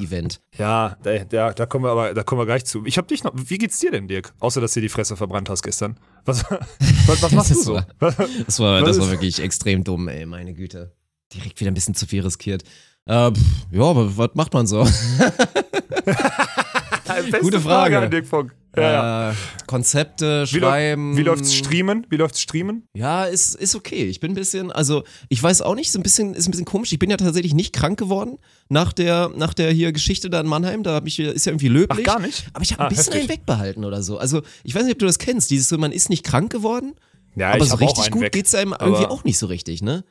Event. 0.00 0.40
Ja, 0.58 0.96
da, 1.02 1.18
da, 1.24 1.52
da 1.52 1.66
kommen 1.66 1.84
wir 1.84 1.90
aber, 1.90 2.14
da 2.14 2.22
kommen 2.22 2.40
wir 2.40 2.46
gleich 2.46 2.64
zu. 2.64 2.84
Ich 2.86 2.98
hab 2.98 3.08
dich 3.08 3.24
noch, 3.24 3.32
wie 3.34 3.58
geht's 3.58 3.78
dir 3.78 3.90
denn, 3.90 4.08
Dirk? 4.08 4.32
Außer, 4.40 4.60
dass 4.60 4.72
du 4.74 4.80
die 4.80 4.88
Fresse 4.88 5.16
verbrannt 5.16 5.48
hast 5.48 5.62
gestern. 5.62 5.98
Was, 6.24 6.44
was, 7.06 7.22
was 7.22 7.32
machst 7.32 7.50
du 7.50 7.54
so? 7.54 7.74
war- 7.74 7.86
Das 7.98 8.58
war, 8.60 8.82
Was 8.82 8.96
das 8.96 9.00
war 9.00 9.10
wirklich 9.10 9.40
extrem 9.40 9.84
dumm, 9.84 10.08
ey, 10.08 10.26
meine 10.26 10.54
Güte. 10.54 10.92
Direkt 11.32 11.58
wieder 11.60 11.70
ein 11.70 11.74
bisschen 11.74 11.94
zu 11.94 12.06
viel 12.06 12.22
riskiert. 12.22 12.62
Äh, 13.06 13.32
pff, 13.32 13.40
ja, 13.72 13.82
aber 13.82 14.16
was 14.16 14.30
macht 14.34 14.52
man 14.54 14.66
so? 14.66 14.86
Beste 17.16 17.40
Gute 17.40 17.60
Frage. 17.60 17.98
an 17.98 18.10
Dirk 18.10 18.26
Funk. 18.26 18.54
Ja, 18.74 18.82
ja. 18.82 19.30
Äh, 19.32 19.34
Konzepte, 19.66 20.44
Wie, 20.44 20.58
schreiben. 20.60 21.14
wie 21.16 21.22
läuft's 21.22 21.52
streamen? 21.54 22.06
Wie 22.08 22.16
läuft's 22.16 22.40
streamen? 22.40 22.84
Ja, 22.94 23.24
ist, 23.24 23.54
ist 23.54 23.74
okay. 23.74 24.04
Ich 24.06 24.18
bin 24.20 24.32
ein 24.32 24.34
bisschen, 24.34 24.72
also 24.72 25.04
ich 25.28 25.42
weiß 25.42 25.60
auch 25.60 25.74
nicht, 25.74 25.92
so 25.92 25.98
ein 25.98 26.02
bisschen, 26.02 26.32
ist 26.34 26.48
ein 26.48 26.52
bisschen 26.52 26.64
komisch. 26.64 26.90
Ich 26.92 26.98
bin 26.98 27.10
ja 27.10 27.18
tatsächlich 27.18 27.52
nicht 27.52 27.74
krank 27.74 27.98
geworden 27.98 28.38
nach 28.70 28.94
der, 28.94 29.30
nach 29.36 29.52
der 29.52 29.70
hier 29.72 29.92
Geschichte 29.92 30.30
da 30.30 30.40
in 30.40 30.46
Mannheim. 30.46 30.82
Da 30.84 30.94
hab 30.94 31.06
ich, 31.06 31.18
ist 31.18 31.44
ja 31.44 31.52
irgendwie 31.52 31.68
löblich. 31.68 32.06
Ach, 32.08 32.14
gar 32.14 32.20
nicht? 32.20 32.46
Aber 32.54 32.62
ich 32.62 32.72
habe 32.72 32.82
Ah, 32.82 32.86
ein 32.86 32.88
bisschen 32.88 33.12
heftig. 33.12 33.20
einen 33.30 33.38
wegbehalten 33.40 33.84
oder 33.84 34.02
so. 34.02 34.16
Also 34.16 34.40
ich 34.64 34.74
weiß 34.74 34.84
nicht, 34.84 34.92
ob 34.94 34.98
du 35.00 35.06
das 35.06 35.18
kennst. 35.18 35.50
Dieses 35.50 35.68
so, 35.68 35.76
man 35.76 35.92
ist 35.92 36.08
nicht 36.08 36.24
krank 36.24 36.50
geworden, 36.50 36.94
Ja, 37.36 37.52
aber 37.52 37.66
so 37.66 37.76
richtig 37.76 38.10
gut 38.10 38.22
weg. 38.22 38.32
geht's 38.32 38.54
einem 38.54 38.72
Aber- 38.72 38.86
irgendwie 38.86 39.06
auch 39.06 39.24
nicht 39.24 39.36
so 39.36 39.46
richtig, 39.46 39.82
ne? 39.82 40.02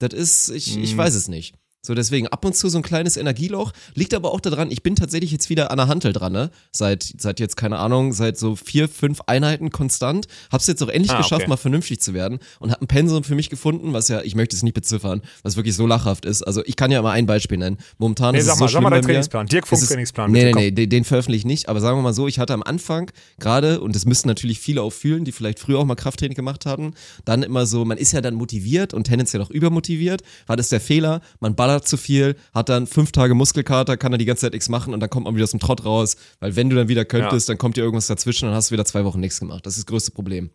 Das 0.00 0.12
ist, 0.12 0.48
ich, 0.50 0.76
ich 0.76 0.94
Mm. 0.94 0.98
weiß 0.98 1.14
es 1.14 1.28
nicht. 1.28 1.54
So, 1.80 1.94
deswegen 1.94 2.26
ab 2.26 2.44
und 2.44 2.56
zu 2.56 2.68
so 2.68 2.78
ein 2.78 2.82
kleines 2.82 3.16
Energieloch. 3.16 3.72
Liegt 3.94 4.12
aber 4.12 4.32
auch 4.32 4.40
daran, 4.40 4.70
ich 4.70 4.82
bin 4.82 4.96
tatsächlich 4.96 5.30
jetzt 5.30 5.48
wieder 5.48 5.70
an 5.70 5.76
der 5.78 5.86
Hantel 5.86 6.12
dran, 6.12 6.32
ne? 6.32 6.50
Seit, 6.72 7.14
seit 7.18 7.38
jetzt, 7.38 7.56
keine 7.56 7.78
Ahnung, 7.78 8.12
seit 8.12 8.36
so 8.36 8.56
vier, 8.56 8.88
fünf 8.88 9.20
Einheiten 9.26 9.70
konstant. 9.70 10.26
Hab's 10.50 10.66
jetzt 10.66 10.82
auch 10.82 10.88
endlich 10.88 11.12
Ah, 11.12 11.18
geschafft, 11.18 11.42
okay. 11.42 11.48
mal 11.50 11.56
vernünftig 11.56 12.00
zu 12.00 12.14
werden 12.14 12.40
und 12.58 12.72
hab 12.72 12.82
ein 12.82 12.88
Pensum 12.88 13.22
für 13.22 13.36
mich 13.36 13.48
gefunden, 13.48 13.92
was 13.92 14.08
ja, 14.08 14.22
ich 14.22 14.34
möchte 14.34 14.56
es 14.56 14.62
nicht 14.64 14.74
beziffern, 14.74 15.22
was 15.44 15.56
wirklich 15.56 15.76
so 15.76 15.86
lachhaft 15.86 16.24
ist. 16.24 16.42
Also 16.42 16.62
ich 16.66 16.74
kann 16.74 16.90
ja 16.90 17.00
mal 17.00 17.12
ein 17.12 17.26
Beispiel 17.26 17.58
nennen. 17.58 17.78
Momentan 17.98 18.32
Nee, 18.34 18.40
ist 18.40 18.46
sag 18.46 18.54
es 18.54 18.60
mal, 18.60 18.68
so 18.68 18.72
sag 18.72 18.82
mal 18.82 18.88
schlimm 18.88 18.90
deinen 18.90 19.00
bei 19.02 19.06
mir. 19.06 19.12
Trainingsplan. 19.14 19.46
Dirk 19.46 19.66
Funk 19.68 19.82
ist- 19.82 19.88
Trainingsplan, 19.88 20.32
Nee, 20.32 20.38
bitte, 20.40 20.46
nee, 20.46 20.52
komm. 20.70 20.74
nee, 20.74 20.86
den, 20.88 21.04
veröffentliche 21.04 21.38
ich 21.38 21.44
nicht, 21.46 21.68
aber 21.68 21.80
sagen 21.80 21.96
wir 21.96 22.02
mal 22.02 22.12
so, 22.12 22.26
ich 22.26 22.40
hatte 22.40 22.54
am 22.54 22.64
Anfang 22.64 23.10
gerade, 23.38 23.80
und 23.80 23.94
das 23.94 24.04
müssten 24.04 24.26
natürlich 24.26 24.58
viele 24.58 24.82
auch 24.82 24.90
fühlen, 24.92 25.24
die 25.24 25.30
vielleicht 25.30 25.60
früher 25.60 25.78
auch 25.78 25.84
mal 25.84 25.94
Krafttraining 25.94 26.34
gemacht 26.34 26.66
hatten, 26.66 26.94
dann 27.24 27.44
immer 27.44 27.66
so, 27.66 27.84
man 27.84 27.98
ist 27.98 28.10
ja 28.12 28.20
dann 28.20 28.34
motiviert 28.34 28.92
und 28.94 29.04
tendenziell 29.04 29.40
auch 29.42 29.50
übermotiviert. 29.50 30.22
War 30.48 30.56
das 30.56 30.68
der 30.70 30.80
Fehler? 30.80 31.20
Man 31.38 31.54
ballert 31.54 31.67
zu 31.82 31.96
viel, 31.96 32.36
hat 32.54 32.68
dann 32.68 32.86
fünf 32.86 33.12
Tage 33.12 33.34
Muskelkater, 33.34 33.96
kann 33.96 34.12
dann 34.12 34.18
die 34.18 34.24
ganze 34.24 34.42
Zeit 34.42 34.52
nichts 34.52 34.68
machen 34.68 34.94
und 34.94 35.00
dann 35.00 35.10
kommt 35.10 35.24
man 35.24 35.34
wieder 35.34 35.44
aus 35.44 35.50
dem 35.52 35.60
Trott 35.60 35.84
raus, 35.84 36.16
weil 36.40 36.56
wenn 36.56 36.70
du 36.70 36.76
dann 36.76 36.88
wieder 36.88 37.04
könntest, 37.04 37.48
dann 37.48 37.58
kommt 37.58 37.76
dir 37.76 37.82
irgendwas 37.82 38.06
dazwischen 38.06 38.44
und 38.46 38.50
dann 38.50 38.56
hast 38.56 38.70
du 38.70 38.72
wieder 38.72 38.84
zwei 38.84 39.04
Wochen 39.04 39.20
nichts 39.20 39.38
gemacht. 39.40 39.64
Das 39.66 39.74
ist 39.74 39.80
das 39.80 39.86
größte 39.86 40.10
Problem. 40.12 40.50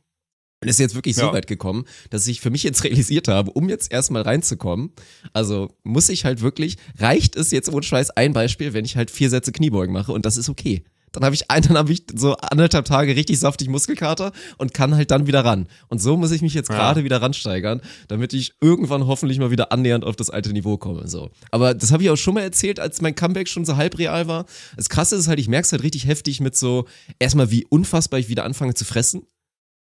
Und 0.61 0.69
ist 0.69 0.79
jetzt 0.79 0.95
wirklich 0.95 1.15
so 1.17 1.23
Ja. 1.23 1.33
weit 1.33 1.45
gekommen, 1.47 1.83
dass 2.09 2.25
ich 2.27 2.39
für 2.39 2.49
mich 2.49 2.63
jetzt 2.63 2.83
realisiert 2.85 3.27
habe, 3.27 3.51
um 3.51 3.67
jetzt 3.69 3.91
erstmal 3.91 4.21
reinzukommen, 4.21 4.91
also 5.33 5.69
muss 5.83 6.07
ich 6.09 6.23
halt 6.25 6.41
wirklich, 6.41 6.77
reicht 6.97 7.35
es 7.35 7.51
jetzt 7.51 7.67
ohne 7.69 7.83
Scheiß 7.83 8.11
ein 8.11 8.31
Beispiel, 8.33 8.73
wenn 8.73 8.85
ich 8.85 8.95
halt 8.95 9.11
vier 9.11 9.29
Sätze 9.29 9.51
Kniebeugen 9.51 9.93
mache 9.93 10.11
und 10.13 10.25
das 10.25 10.37
ist 10.37 10.49
okay. 10.49 10.83
Dann 11.13 11.23
habe 11.23 11.35
ich 11.35 11.49
ein, 11.49 11.61
dann 11.61 11.77
habe 11.77 11.93
ich 11.93 12.03
so 12.13 12.35
anderthalb 12.35 12.85
Tage 12.85 13.15
richtig 13.15 13.39
saftig 13.39 13.69
Muskelkater 13.69 14.31
und 14.57 14.73
kann 14.73 14.95
halt 14.95 15.11
dann 15.11 15.27
wieder 15.27 15.45
ran. 15.45 15.67
Und 15.87 16.01
so 16.01 16.17
muss 16.17 16.31
ich 16.31 16.41
mich 16.41 16.53
jetzt 16.53 16.69
gerade 16.69 17.03
wieder 17.03 17.21
ransteigern, 17.21 17.81
damit 18.07 18.33
ich 18.33 18.53
irgendwann 18.61 19.07
hoffentlich 19.07 19.39
mal 19.39 19.51
wieder 19.51 19.71
annähernd 19.71 20.03
auf 20.03 20.15
das 20.15 20.29
alte 20.29 20.51
Niveau 20.51 20.77
komme. 20.77 21.07
So. 21.07 21.29
Aber 21.51 21.73
das 21.73 21.91
habe 21.91 22.03
ich 22.03 22.09
auch 22.09 22.17
schon 22.17 22.33
mal 22.33 22.41
erzählt, 22.41 22.79
als 22.79 22.99
mein 23.01 23.15
Comeback 23.15 23.47
schon 23.47 23.63
so 23.63 23.77
halb 23.77 23.97
real 23.97 24.27
war. 24.27 24.45
Das 24.75 24.89
krasse 24.89 25.15
ist 25.15 25.27
halt, 25.27 25.39
ich 25.39 25.47
merke 25.47 25.65
es 25.65 25.71
halt 25.71 25.83
richtig 25.83 26.07
heftig 26.07 26.41
mit 26.41 26.57
so, 26.57 26.85
erstmal 27.19 27.51
wie 27.51 27.65
unfassbar 27.69 28.19
ich 28.19 28.27
wieder 28.27 28.43
anfange 28.43 28.73
zu 28.73 28.83
fressen. 28.83 29.21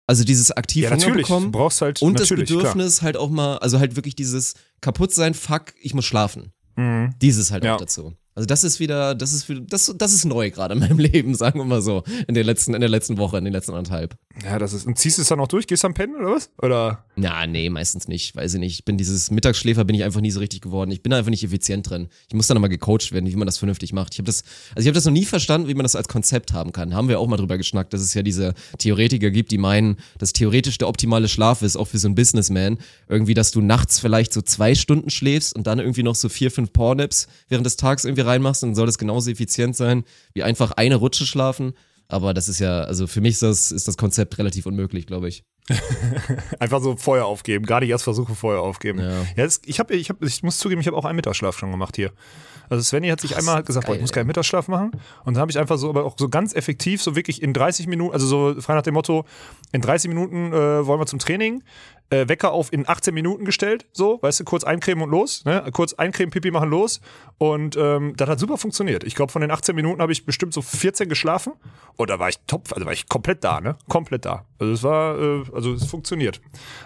Also 0.06 0.24
dieses 0.24 0.50
aktiv 0.50 0.84
Ja, 0.84 0.90
Hunger 0.90 1.00
natürlich. 1.00 1.26
Bekommen 1.26 1.52
halt 1.80 2.00
und 2.00 2.18
das 2.18 2.30
natürlich, 2.30 2.48
klar. 2.48 2.60
Bedürfnis 2.60 3.02
halt 3.02 3.18
auch 3.18 3.28
mal, 3.28 3.58
also 3.58 3.78
halt 3.78 3.94
wirklich 3.96 4.16
dieses 4.16 4.54
kaputt 4.80 5.12
sein, 5.12 5.34
fuck, 5.34 5.74
ich 5.82 5.92
muss 5.92 6.06
schlafen. 6.06 6.52
Dieses 7.20 7.50
halt 7.50 7.64
Ja. 7.64 7.74
auch 7.74 7.80
dazu. 7.80 8.14
Also 8.38 8.46
das 8.46 8.62
ist 8.62 8.78
wieder, 8.78 9.16
das 9.16 9.32
ist 9.32 9.48
wieder, 9.48 9.62
das, 9.62 9.92
das 9.98 10.12
ist 10.12 10.24
neu 10.24 10.52
gerade 10.52 10.74
in 10.74 10.78
meinem 10.78 10.98
Leben, 11.00 11.34
sagen 11.34 11.58
wir 11.58 11.64
mal 11.64 11.82
so, 11.82 12.04
in 12.28 12.36
der 12.36 12.44
letzten, 12.44 12.72
in 12.72 12.80
der 12.80 12.88
letzten 12.88 13.18
Woche, 13.18 13.36
in 13.36 13.42
den 13.42 13.52
letzten 13.52 13.72
anderthalb. 13.72 14.16
Ja, 14.44 14.60
das 14.60 14.72
ist. 14.74 14.86
Und 14.86 14.96
ziehst 14.96 15.18
du 15.18 15.22
es 15.22 15.28
dann 15.28 15.38
noch 15.38 15.48
durch? 15.48 15.66
Gehst 15.66 15.82
du 15.82 15.88
am 15.88 15.94
Pennen 15.94 16.14
oder 16.14 16.36
was? 16.36 16.48
Oder? 16.62 17.04
Na, 17.16 17.48
nee, 17.48 17.68
meistens 17.68 18.06
nicht. 18.06 18.36
Weiß 18.36 18.54
ich 18.54 18.60
nicht. 18.60 18.78
Ich 18.78 18.84
bin 18.84 18.96
dieses 18.96 19.32
Mittagsschläfer 19.32 19.84
bin 19.84 19.96
ich 19.96 20.04
einfach 20.04 20.20
nie 20.20 20.30
so 20.30 20.38
richtig 20.38 20.60
geworden. 20.60 20.92
Ich 20.92 21.02
bin 21.02 21.12
einfach 21.12 21.30
nicht 21.30 21.42
effizient 21.42 21.90
drin. 21.90 22.06
Ich 22.28 22.34
muss 22.34 22.46
dann 22.46 22.54
nochmal 22.54 22.70
gecoacht 22.70 23.10
werden, 23.10 23.26
wie 23.26 23.34
man 23.34 23.46
das 23.46 23.58
vernünftig 23.58 23.92
macht. 23.92 24.14
Ich 24.14 24.20
habe 24.20 24.26
das, 24.26 24.44
also 24.76 24.82
ich 24.82 24.86
habe 24.86 24.94
das 24.94 25.04
noch 25.04 25.12
nie 25.12 25.24
verstanden, 25.24 25.66
wie 25.66 25.74
man 25.74 25.82
das 25.82 25.96
als 25.96 26.06
Konzept 26.06 26.52
haben 26.52 26.70
kann. 26.70 26.94
Haben 26.94 27.08
wir 27.08 27.18
auch 27.18 27.26
mal 27.26 27.38
drüber 27.38 27.58
geschnackt, 27.58 27.92
dass 27.92 28.02
es 28.02 28.14
ja 28.14 28.22
diese 28.22 28.54
Theoretiker 28.78 29.32
gibt, 29.32 29.50
die 29.50 29.58
meinen, 29.58 29.96
dass 30.18 30.32
theoretisch 30.32 30.78
der 30.78 30.86
optimale 30.86 31.26
Schlaf 31.26 31.62
ist, 31.62 31.74
auch 31.74 31.88
für 31.88 31.98
so 31.98 32.06
einen 32.06 32.14
Businessman. 32.14 32.78
Irgendwie, 33.08 33.34
dass 33.34 33.50
du 33.50 33.60
nachts 33.60 33.98
vielleicht 33.98 34.32
so 34.32 34.42
zwei 34.42 34.76
Stunden 34.76 35.10
schläfst 35.10 35.56
und 35.56 35.66
dann 35.66 35.80
irgendwie 35.80 36.04
noch 36.04 36.14
so 36.14 36.28
vier, 36.28 36.52
fünf 36.52 36.72
Powernapps 36.72 37.26
während 37.48 37.66
des 37.66 37.76
Tages 37.76 38.04
irgendwie 38.04 38.27
reinmachst 38.28 38.62
dann 38.62 38.74
soll 38.74 38.86
das 38.86 38.98
genauso 38.98 39.30
effizient 39.30 39.76
sein, 39.76 40.04
wie 40.34 40.42
einfach 40.42 40.72
eine 40.72 40.96
Rutsche 40.96 41.26
schlafen. 41.26 41.72
Aber 42.08 42.32
das 42.32 42.48
ist 42.48 42.58
ja, 42.58 42.82
also 42.82 43.06
für 43.06 43.20
mich 43.20 43.32
ist 43.32 43.42
das, 43.42 43.70
ist 43.70 43.88
das 43.88 43.96
Konzept 43.96 44.38
relativ 44.38 44.66
unmöglich, 44.66 45.06
glaube 45.06 45.28
ich. 45.28 45.44
Einfach 46.58 46.80
so 46.80 46.96
Feuer 46.96 47.24
aufgeben, 47.24 47.66
gar 47.66 47.80
nicht 47.80 47.90
erst 47.90 48.04
versuchen, 48.04 48.34
Feuer 48.34 48.60
aufgeben. 48.60 49.00
Ja. 49.00 49.22
Ja, 49.36 49.44
das, 49.44 49.60
ich, 49.64 49.78
hab, 49.78 49.90
ich, 49.90 50.08
hab, 50.10 50.22
ich 50.22 50.42
muss 50.42 50.58
zugeben, 50.58 50.80
ich 50.80 50.86
habe 50.86 50.96
auch 50.96 51.04
einen 51.04 51.16
Mittagsschlaf 51.16 51.58
schon 51.58 51.70
gemacht 51.70 51.96
hier. 51.96 52.12
Also 52.70 52.82
Svenny 52.82 53.08
hat 53.08 53.20
sich 53.20 53.36
einmal 53.36 53.56
halt 53.56 53.66
gesagt, 53.66 53.86
boah, 53.86 53.92
ich 53.92 53.98
geil, 53.98 54.02
muss 54.02 54.12
keinen 54.12 54.26
Mittagsschlaf 54.26 54.68
machen. 54.68 54.92
Und 55.24 55.34
dann 55.34 55.40
habe 55.40 55.50
ich 55.50 55.58
einfach 55.58 55.78
so, 55.78 55.88
aber 55.88 56.04
auch 56.04 56.16
so 56.18 56.28
ganz 56.28 56.54
effektiv, 56.54 57.02
so 57.02 57.16
wirklich 57.16 57.42
in 57.42 57.52
30 57.54 57.86
Minuten, 57.86 58.12
also 58.12 58.26
so 58.26 58.60
frei 58.60 58.74
nach 58.74 58.82
dem 58.82 58.94
Motto, 58.94 59.24
in 59.72 59.80
30 59.80 60.08
Minuten 60.08 60.52
äh, 60.52 60.86
wollen 60.86 61.00
wir 61.00 61.06
zum 61.06 61.18
Training. 61.18 61.62
Äh, 62.10 62.26
Wecker 62.26 62.52
auf 62.52 62.72
in 62.72 62.88
18 62.88 63.12
Minuten 63.12 63.44
gestellt, 63.44 63.84
so, 63.92 64.18
weißt 64.22 64.40
du, 64.40 64.44
kurz 64.44 64.64
eincremen 64.64 65.04
und 65.04 65.10
los, 65.10 65.44
ne? 65.44 65.62
kurz 65.74 65.92
eincremen, 65.92 66.30
Pipi 66.30 66.50
machen, 66.50 66.70
los. 66.70 67.02
Und 67.36 67.76
ähm, 67.76 68.14
das 68.16 68.30
hat 68.30 68.38
super 68.38 68.56
funktioniert. 68.56 69.04
Ich 69.04 69.14
glaube, 69.14 69.30
von 69.30 69.42
den 69.42 69.50
18 69.50 69.76
Minuten 69.76 70.00
habe 70.00 70.12
ich 70.12 70.24
bestimmt 70.24 70.54
so 70.54 70.62
14 70.62 71.10
geschlafen 71.10 71.52
und 71.96 72.08
da 72.08 72.18
war 72.18 72.30
ich 72.30 72.38
top, 72.46 72.72
also 72.72 72.86
war 72.86 72.94
ich 72.94 73.08
komplett 73.10 73.44
da, 73.44 73.60
ne? 73.60 73.76
Komplett 73.88 74.24
da. 74.24 74.46
Also 74.58 74.72
es 74.72 74.82
war, 74.82 75.18
äh, 75.18 75.42
also 75.58 75.74
es 75.74 75.84
funktioniert. 75.84 76.40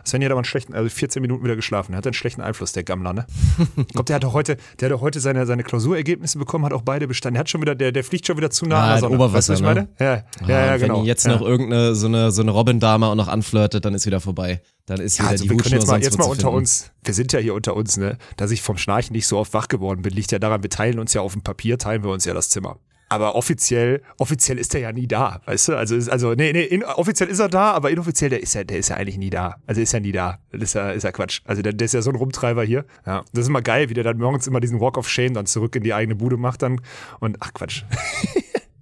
Svenny 0.06 0.24
hat 0.24 0.32
aber 0.32 0.40
einen 0.40 0.44
schlechten, 0.44 0.74
also 0.74 0.88
14 0.88 1.22
Minuten 1.22 1.44
wieder 1.44 1.56
geschlafen. 1.56 1.92
Er 1.94 1.98
hat 1.98 2.06
einen 2.06 2.14
schlechten 2.14 2.40
Einfluss, 2.40 2.72
der 2.72 2.82
Gammler, 2.82 3.12
ne? 3.12 3.26
Ich 3.76 3.88
glaube, 3.88 4.04
der 4.04 4.16
hat 4.16 4.24
doch 4.24 4.32
heute, 4.32 4.56
der 4.80 4.90
hat 4.90 5.00
heute 5.00 5.20
seine, 5.20 5.46
seine 5.46 5.62
Klausurergebnisse 5.62 6.38
bekommen, 6.38 6.64
hat 6.64 6.72
auch 6.72 6.82
beide 6.82 7.06
bestanden. 7.06 7.34
Der 7.34 7.40
hat 7.40 7.50
schon 7.50 7.60
wieder, 7.60 7.74
der, 7.74 7.92
der 7.92 8.04
fliegt 8.04 8.26
schon 8.26 8.36
wieder 8.36 8.50
zu 8.50 8.66
nah 8.66 8.76
Ah, 8.76 8.82
an 8.82 8.88
der 8.90 8.98
Sonne. 9.00 9.14
Oberwasser, 9.16 9.36
weißt 9.36 9.48
du, 9.48 9.52
was 9.52 9.60
ich 9.60 9.66
ne? 9.66 9.88
meine? 9.98 10.22
Ja, 10.40 10.46
ja, 10.48 10.66
ja, 10.66 10.74
und 10.74 10.80
genau. 10.80 10.98
Wenn 10.98 11.04
jetzt 11.04 11.24
ja. 11.26 11.32
noch 11.32 11.42
irgendeine 11.42 11.94
so 11.94 12.06
eine, 12.06 12.30
so 12.30 12.42
eine 12.42 12.50
Robin-Dame 12.50 13.06
auch 13.06 13.14
noch 13.14 13.28
anflirtet, 13.28 13.84
dann 13.84 13.94
ist 13.94 14.06
wieder 14.06 14.20
vorbei. 14.20 14.62
Dann 14.86 15.00
ist 15.00 15.18
Ja, 15.18 15.24
wieder 15.24 15.30
also 15.32 15.44
die 15.44 15.50
wir 15.50 15.56
können 15.58 15.74
jetzt 15.74 15.86
mal, 15.86 16.02
jetzt 16.02 16.18
mal 16.18 16.24
unter 16.24 16.40
finden. 16.42 16.56
uns, 16.56 16.90
wir 17.04 17.14
sind 17.14 17.32
ja 17.32 17.38
hier 17.38 17.54
unter 17.54 17.76
uns, 17.76 17.96
ne? 17.96 18.18
Dass 18.36 18.50
ich 18.50 18.62
vom 18.62 18.78
Schnarchen 18.78 19.12
nicht 19.14 19.26
so 19.26 19.38
oft 19.38 19.54
wach 19.54 19.68
geworden 19.68 20.02
bin, 20.02 20.12
liegt 20.12 20.32
ja 20.32 20.38
daran, 20.38 20.62
wir 20.62 20.70
teilen 20.70 20.98
uns 20.98 21.14
ja 21.14 21.20
auf 21.20 21.32
dem 21.32 21.42
Papier, 21.42 21.78
teilen 21.78 22.02
wir 22.02 22.10
uns 22.10 22.24
ja 22.24 22.34
das 22.34 22.48
Zimmer. 22.48 22.78
Aber 23.12 23.34
offiziell, 23.34 24.00
offiziell 24.16 24.58
ist 24.58 24.74
er 24.74 24.80
ja 24.80 24.92
nie 24.92 25.06
da, 25.06 25.42
weißt 25.44 25.68
du? 25.68 25.76
Also, 25.76 25.96
also 26.10 26.32
nee, 26.32 26.50
nee, 26.54 26.62
in, 26.62 26.82
offiziell 26.82 27.28
ist 27.28 27.40
er 27.40 27.50
da, 27.50 27.72
aber 27.72 27.90
inoffiziell, 27.90 28.30
der 28.30 28.42
ist 28.42 28.54
ja, 28.54 28.64
der 28.64 28.78
ist 28.78 28.88
ja 28.88 28.96
eigentlich 28.96 29.18
nie 29.18 29.28
da. 29.28 29.56
Also 29.66 29.82
ist 29.82 29.92
ja 29.92 30.00
nie 30.00 30.12
da. 30.12 30.38
Das 30.50 30.62
ist 30.62 30.74
ja, 30.74 30.92
ist 30.92 31.02
ja 31.02 31.12
Quatsch. 31.12 31.42
Also 31.44 31.60
der, 31.60 31.74
der 31.74 31.84
ist 31.84 31.92
ja 31.92 32.00
so 32.00 32.08
ein 32.08 32.16
Rumtreiber 32.16 32.64
hier. 32.64 32.86
Ja, 33.04 33.22
das 33.34 33.42
ist 33.42 33.48
immer 33.48 33.60
geil, 33.60 33.90
wie 33.90 33.94
der 33.94 34.04
dann 34.04 34.16
morgens 34.16 34.46
immer 34.46 34.60
diesen 34.60 34.80
Walk 34.80 34.96
of 34.96 35.10
Shame 35.10 35.34
dann 35.34 35.44
zurück 35.44 35.76
in 35.76 35.82
die 35.82 35.92
eigene 35.92 36.14
Bude 36.16 36.38
macht 36.38 36.62
dann. 36.62 36.80
Und 37.20 37.36
ach 37.40 37.52
Quatsch. 37.52 37.84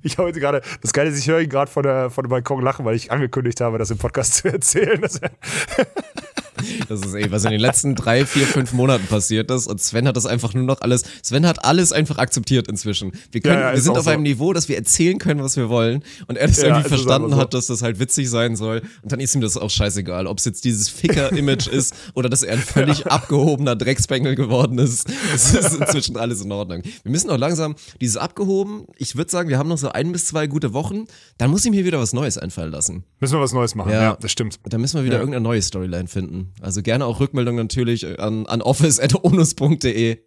Ich 0.03 0.16
habe 0.16 0.29
heute 0.29 0.40
gerade, 0.40 0.62
das 0.81 0.95
Geile 0.95 1.11
ist, 1.11 1.19
ich 1.19 1.29
höre 1.29 1.43
ihn 1.43 1.51
gerade 1.51 1.71
von 1.71 1.85
von 2.11 2.25
dem 2.25 2.31
Balkon 2.31 2.62
lachen, 2.62 2.87
weil 2.87 2.97
ich 2.97 3.12
angekündigt 3.12 3.61
habe, 3.61 3.77
das 3.77 3.90
im 3.90 3.99
Podcast 3.99 4.33
zu 4.33 4.49
erzählen. 4.49 4.99
Das 6.88 7.01
ist 7.01 7.14
eh, 7.14 7.31
was 7.31 7.44
in 7.44 7.51
den 7.51 7.61
letzten 7.61 7.94
drei, 7.94 8.27
vier, 8.27 8.46
fünf 8.46 8.73
Monaten 8.73 9.07
passiert 9.07 9.51
ist. 9.51 9.66
Und 9.66 9.81
Sven 9.81 10.07
hat 10.07 10.16
das 10.16 10.27
einfach 10.27 10.55
nur 10.55 10.64
noch 10.64 10.81
alles, 10.81 11.05
Sven 11.23 11.46
hat 11.46 11.64
alles 11.64 11.92
einfach 11.92 12.18
akzeptiert 12.18 12.68
inzwischen. 12.68 13.12
Wir, 13.33 13.40
können, 13.40 13.55
Ja, 13.61 13.68
ja, 13.70 13.75
wir 13.75 13.81
sind 13.81 13.96
auf 13.96 14.05
so. 14.05 14.11
einem 14.11 14.23
Niveau, 14.23 14.53
dass 14.53 14.68
wir 14.68 14.77
erzählen 14.77 15.18
können, 15.18 15.42
was 15.42 15.57
wir 15.57 15.68
wollen. 15.68 16.03
Und 16.27 16.37
er 16.37 16.46
das 16.46 16.59
Ja, 16.59 16.68
irgendwie 16.68 16.88
verstanden 16.88 17.31
so. 17.31 17.37
hat, 17.37 17.55
dass 17.55 17.66
das 17.66 17.83
halt 17.83 17.99
witzig 17.99 18.29
sein 18.31 18.57
soll. 18.57 18.83
Und 19.03 19.12
dann 19.12 19.20
ist 19.20 19.35
ihm 19.35 19.40
das 19.40 19.57
auch 19.57 19.70
scheißegal, 19.70 20.27
ob 20.27 20.38
es 20.38 20.44
jetzt 20.44 20.64
dieses 20.64 20.88
Ficker-Image 20.88 21.66
ist 21.73 21.94
oder 22.14 22.29
dass 22.29 22.42
er 22.42 22.55
ein 22.55 22.61
völlig 22.61 23.07
abgehobener 23.07 23.77
Drecksbengel 23.77 24.35
geworden 24.35 24.79
ist. 24.79 25.09
Es 25.35 25.55
ist 25.55 25.79
inzwischen 25.81 26.16
alles 26.16 26.40
in 26.42 26.51
Ordnung. 26.53 26.83
Wir 27.03 27.11
müssen 27.12 27.31
auch 27.31 27.38
langsam 27.38 27.75
dieses 28.01 28.16
abgehoben. 28.16 28.85
Ich 28.96 29.16
würde 29.16 29.31
sagen, 29.31 29.49
wir 29.49 29.59
haben 29.59 29.68
noch 29.68 29.79
so 29.79 29.90
ein 29.90 30.12
bis 30.12 30.27
zwei 30.27 30.46
gute 30.46 30.73
Wochen. 30.73 31.05
Dann 31.38 31.51
muss 31.51 31.64
ich 31.64 31.70
mir 31.70 31.85
wieder 31.85 31.99
was 31.99 32.12
Neues 32.12 32.38
einfallen 32.38 32.70
lassen. 32.73 33.05
müssen 33.20 33.35
wir 33.35 33.40
was 33.40 33.53
Neues 33.53 33.75
machen. 33.75 33.92
Ja, 33.92 34.16
das 34.20 34.31
stimmt. 34.33 34.59
Da 34.64 34.79
müssen 34.79 34.99
wir 34.99 35.05
wieder 35.05 35.18
irgendeine 35.18 35.42
neue 35.42 35.62
Storyline 35.62 36.09
finden. 36.09 36.50
Also 36.61 36.83
gerne 36.83 37.05
auch 37.07 37.21
Rückmeldungen 37.21 37.65
natürlich 37.65 38.19
an, 38.21 38.47
an 38.47 38.63
office.onus.de, 38.63 40.19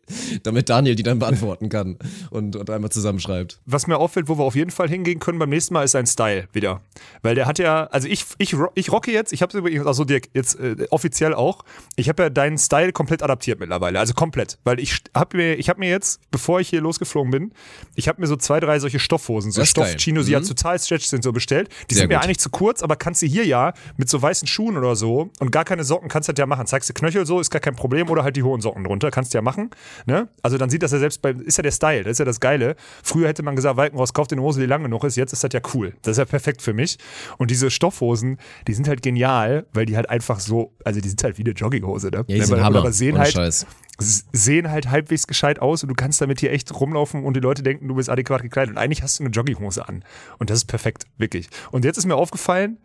damit 0.43 0.69
Daniel 0.69 0.95
die 0.95 1.03
dann 1.03 1.19
beantworten 1.19 1.69
kann 1.69 1.97
und, 2.31 2.55
und 2.55 2.69
einmal 2.69 2.91
zusammenschreibt. 2.91 3.59
Was 3.65 3.87
mir 3.87 3.97
auffällt, 3.97 4.27
wo 4.29 4.37
wir 4.37 4.43
auf 4.43 4.55
jeden 4.55 4.71
Fall 4.71 4.89
hingehen 4.89 5.19
können 5.19 5.39
beim 5.39 5.49
nächsten 5.49 5.73
Mal, 5.73 5.83
ist 5.83 5.91
sein 5.91 6.07
Style 6.07 6.47
wieder. 6.53 6.81
Weil 7.21 7.35
der 7.35 7.45
hat 7.45 7.59
ja, 7.59 7.85
also 7.87 8.07
ich, 8.07 8.25
ich, 8.37 8.55
ich 8.75 8.91
rocke 8.91 9.11
jetzt, 9.11 9.33
ich 9.33 9.41
habe 9.41 9.57
übrigens, 9.57 9.85
also 9.85 10.03
Dirk, 10.05 10.29
jetzt 10.33 10.59
äh, 10.59 10.87
offiziell 10.89 11.33
auch, 11.33 11.63
ich 11.95 12.09
habe 12.09 12.23
ja 12.23 12.29
deinen 12.29 12.57
Style 12.57 12.91
komplett 12.91 13.21
adaptiert 13.23 13.59
mittlerweile. 13.59 13.99
Also 13.99 14.13
komplett. 14.13 14.57
Weil 14.63 14.79
ich 14.79 15.01
habe 15.15 15.37
mir, 15.37 15.55
ich 15.55 15.69
habe 15.69 15.79
mir 15.79 15.89
jetzt, 15.89 16.19
bevor 16.31 16.59
ich 16.59 16.69
hier 16.69 16.81
losgeflogen 16.81 17.31
bin, 17.31 17.51
ich 17.95 18.07
habe 18.07 18.21
mir 18.21 18.27
so 18.27 18.35
zwei, 18.35 18.59
drei 18.59 18.79
solche 18.79 18.99
Stoffhosen, 18.99 19.51
so. 19.51 19.63
Stoffchinos, 19.63 20.25
die 20.25 20.31
ja 20.33 20.39
Mhm. 20.39 20.45
total 20.45 20.79
stretch 20.79 21.05
sind, 21.05 21.23
so 21.23 21.31
bestellt. 21.31 21.69
Die 21.89 21.93
Sehr 21.93 22.01
sind 22.01 22.09
mir 22.09 22.15
gut. 22.15 22.23
eigentlich 22.25 22.39
zu 22.39 22.49
kurz, 22.49 22.83
aber 22.83 22.95
kannst 22.95 23.21
du 23.21 23.25
hier 23.27 23.45
ja 23.45 23.73
mit 23.97 24.09
so 24.09 24.21
weißen 24.21 24.47
Schuhen 24.47 24.77
oder 24.77 24.95
so 24.95 25.29
und 25.39 25.51
gar 25.51 25.63
keine 25.63 25.83
Socken 25.83 26.02
kannst 26.09 26.29
du 26.29 26.33
das 26.33 26.39
ja 26.39 26.45
machen. 26.45 26.65
Zeigst 26.67 26.89
du 26.89 26.93
Knöchel 26.93 27.25
so, 27.25 27.39
ist 27.39 27.49
gar 27.51 27.59
kein 27.59 27.75
Problem 27.75 28.09
oder 28.09 28.23
halt 28.23 28.35
die 28.35 28.43
hohen 28.43 28.61
Socken 28.61 28.83
drunter, 28.83 29.11
kannst 29.11 29.33
du 29.33 29.37
ja 29.37 29.41
machen. 29.41 29.69
Ne? 30.05 30.27
Also 30.41 30.57
dann 30.57 30.69
sieht 30.69 30.83
das 30.83 30.91
ja 30.91 30.99
selbst 30.99 31.21
bei, 31.21 31.31
ist 31.31 31.57
ja 31.57 31.61
der 31.63 31.71
Style, 31.71 32.03
das 32.03 32.11
ist 32.13 32.19
ja 32.19 32.25
das 32.25 32.39
Geile. 32.39 32.75
Früher 33.03 33.27
hätte 33.27 33.43
man 33.43 33.55
gesagt, 33.55 33.77
Walkenhaus 33.77 34.13
kauft 34.13 34.31
eine 34.33 34.41
Hose, 34.41 34.59
die 34.59 34.65
lang 34.65 34.83
genug 34.83 35.03
ist, 35.03 35.15
jetzt 35.15 35.33
ist 35.33 35.43
das 35.43 35.51
ja 35.53 35.61
cool. 35.73 35.93
Das 36.01 36.13
ist 36.13 36.17
ja 36.19 36.25
perfekt 36.25 36.61
für 36.61 36.73
mich. 36.73 36.97
Und 37.37 37.51
diese 37.51 37.69
Stoffhosen, 37.71 38.37
die 38.67 38.73
sind 38.73 38.87
halt 38.87 39.01
genial, 39.01 39.65
weil 39.73 39.85
die 39.85 39.95
halt 39.95 40.09
einfach 40.09 40.39
so, 40.39 40.73
also 40.83 41.01
die 41.01 41.09
sind 41.09 41.23
halt 41.23 41.37
wie 41.37 41.43
eine 41.43 41.51
Jogginghose, 41.51 42.07
ne? 42.09 42.17
Ja, 42.27 42.35
die 42.37 42.41
sind 42.41 42.59
aber- 42.59 42.79
aber 42.79 42.91
sehen 42.91 43.17
halt, 43.17 43.33
Scheiß. 43.33 43.65
sehen 43.99 44.69
halt 44.71 44.89
halbwegs 44.89 45.27
gescheit 45.27 45.59
aus 45.59 45.83
und 45.83 45.89
du 45.89 45.95
kannst 45.95 46.19
damit 46.21 46.39
hier 46.39 46.51
echt 46.51 46.73
rumlaufen 46.79 47.23
und 47.23 47.35
die 47.35 47.39
Leute 47.39 47.63
denken, 47.63 47.87
du 47.87 47.95
bist 47.95 48.09
adäquat 48.09 48.41
gekleidet. 48.41 48.71
Und 48.71 48.77
eigentlich 48.77 49.03
hast 49.03 49.19
du 49.19 49.23
eine 49.23 49.31
Jogginghose 49.31 49.87
an. 49.87 50.03
Und 50.39 50.49
das 50.49 50.59
ist 50.59 50.65
perfekt, 50.65 51.05
wirklich. 51.17 51.47
Und 51.71 51.85
jetzt 51.85 51.97
ist 51.97 52.05
mir 52.05 52.15
aufgefallen, 52.15 52.77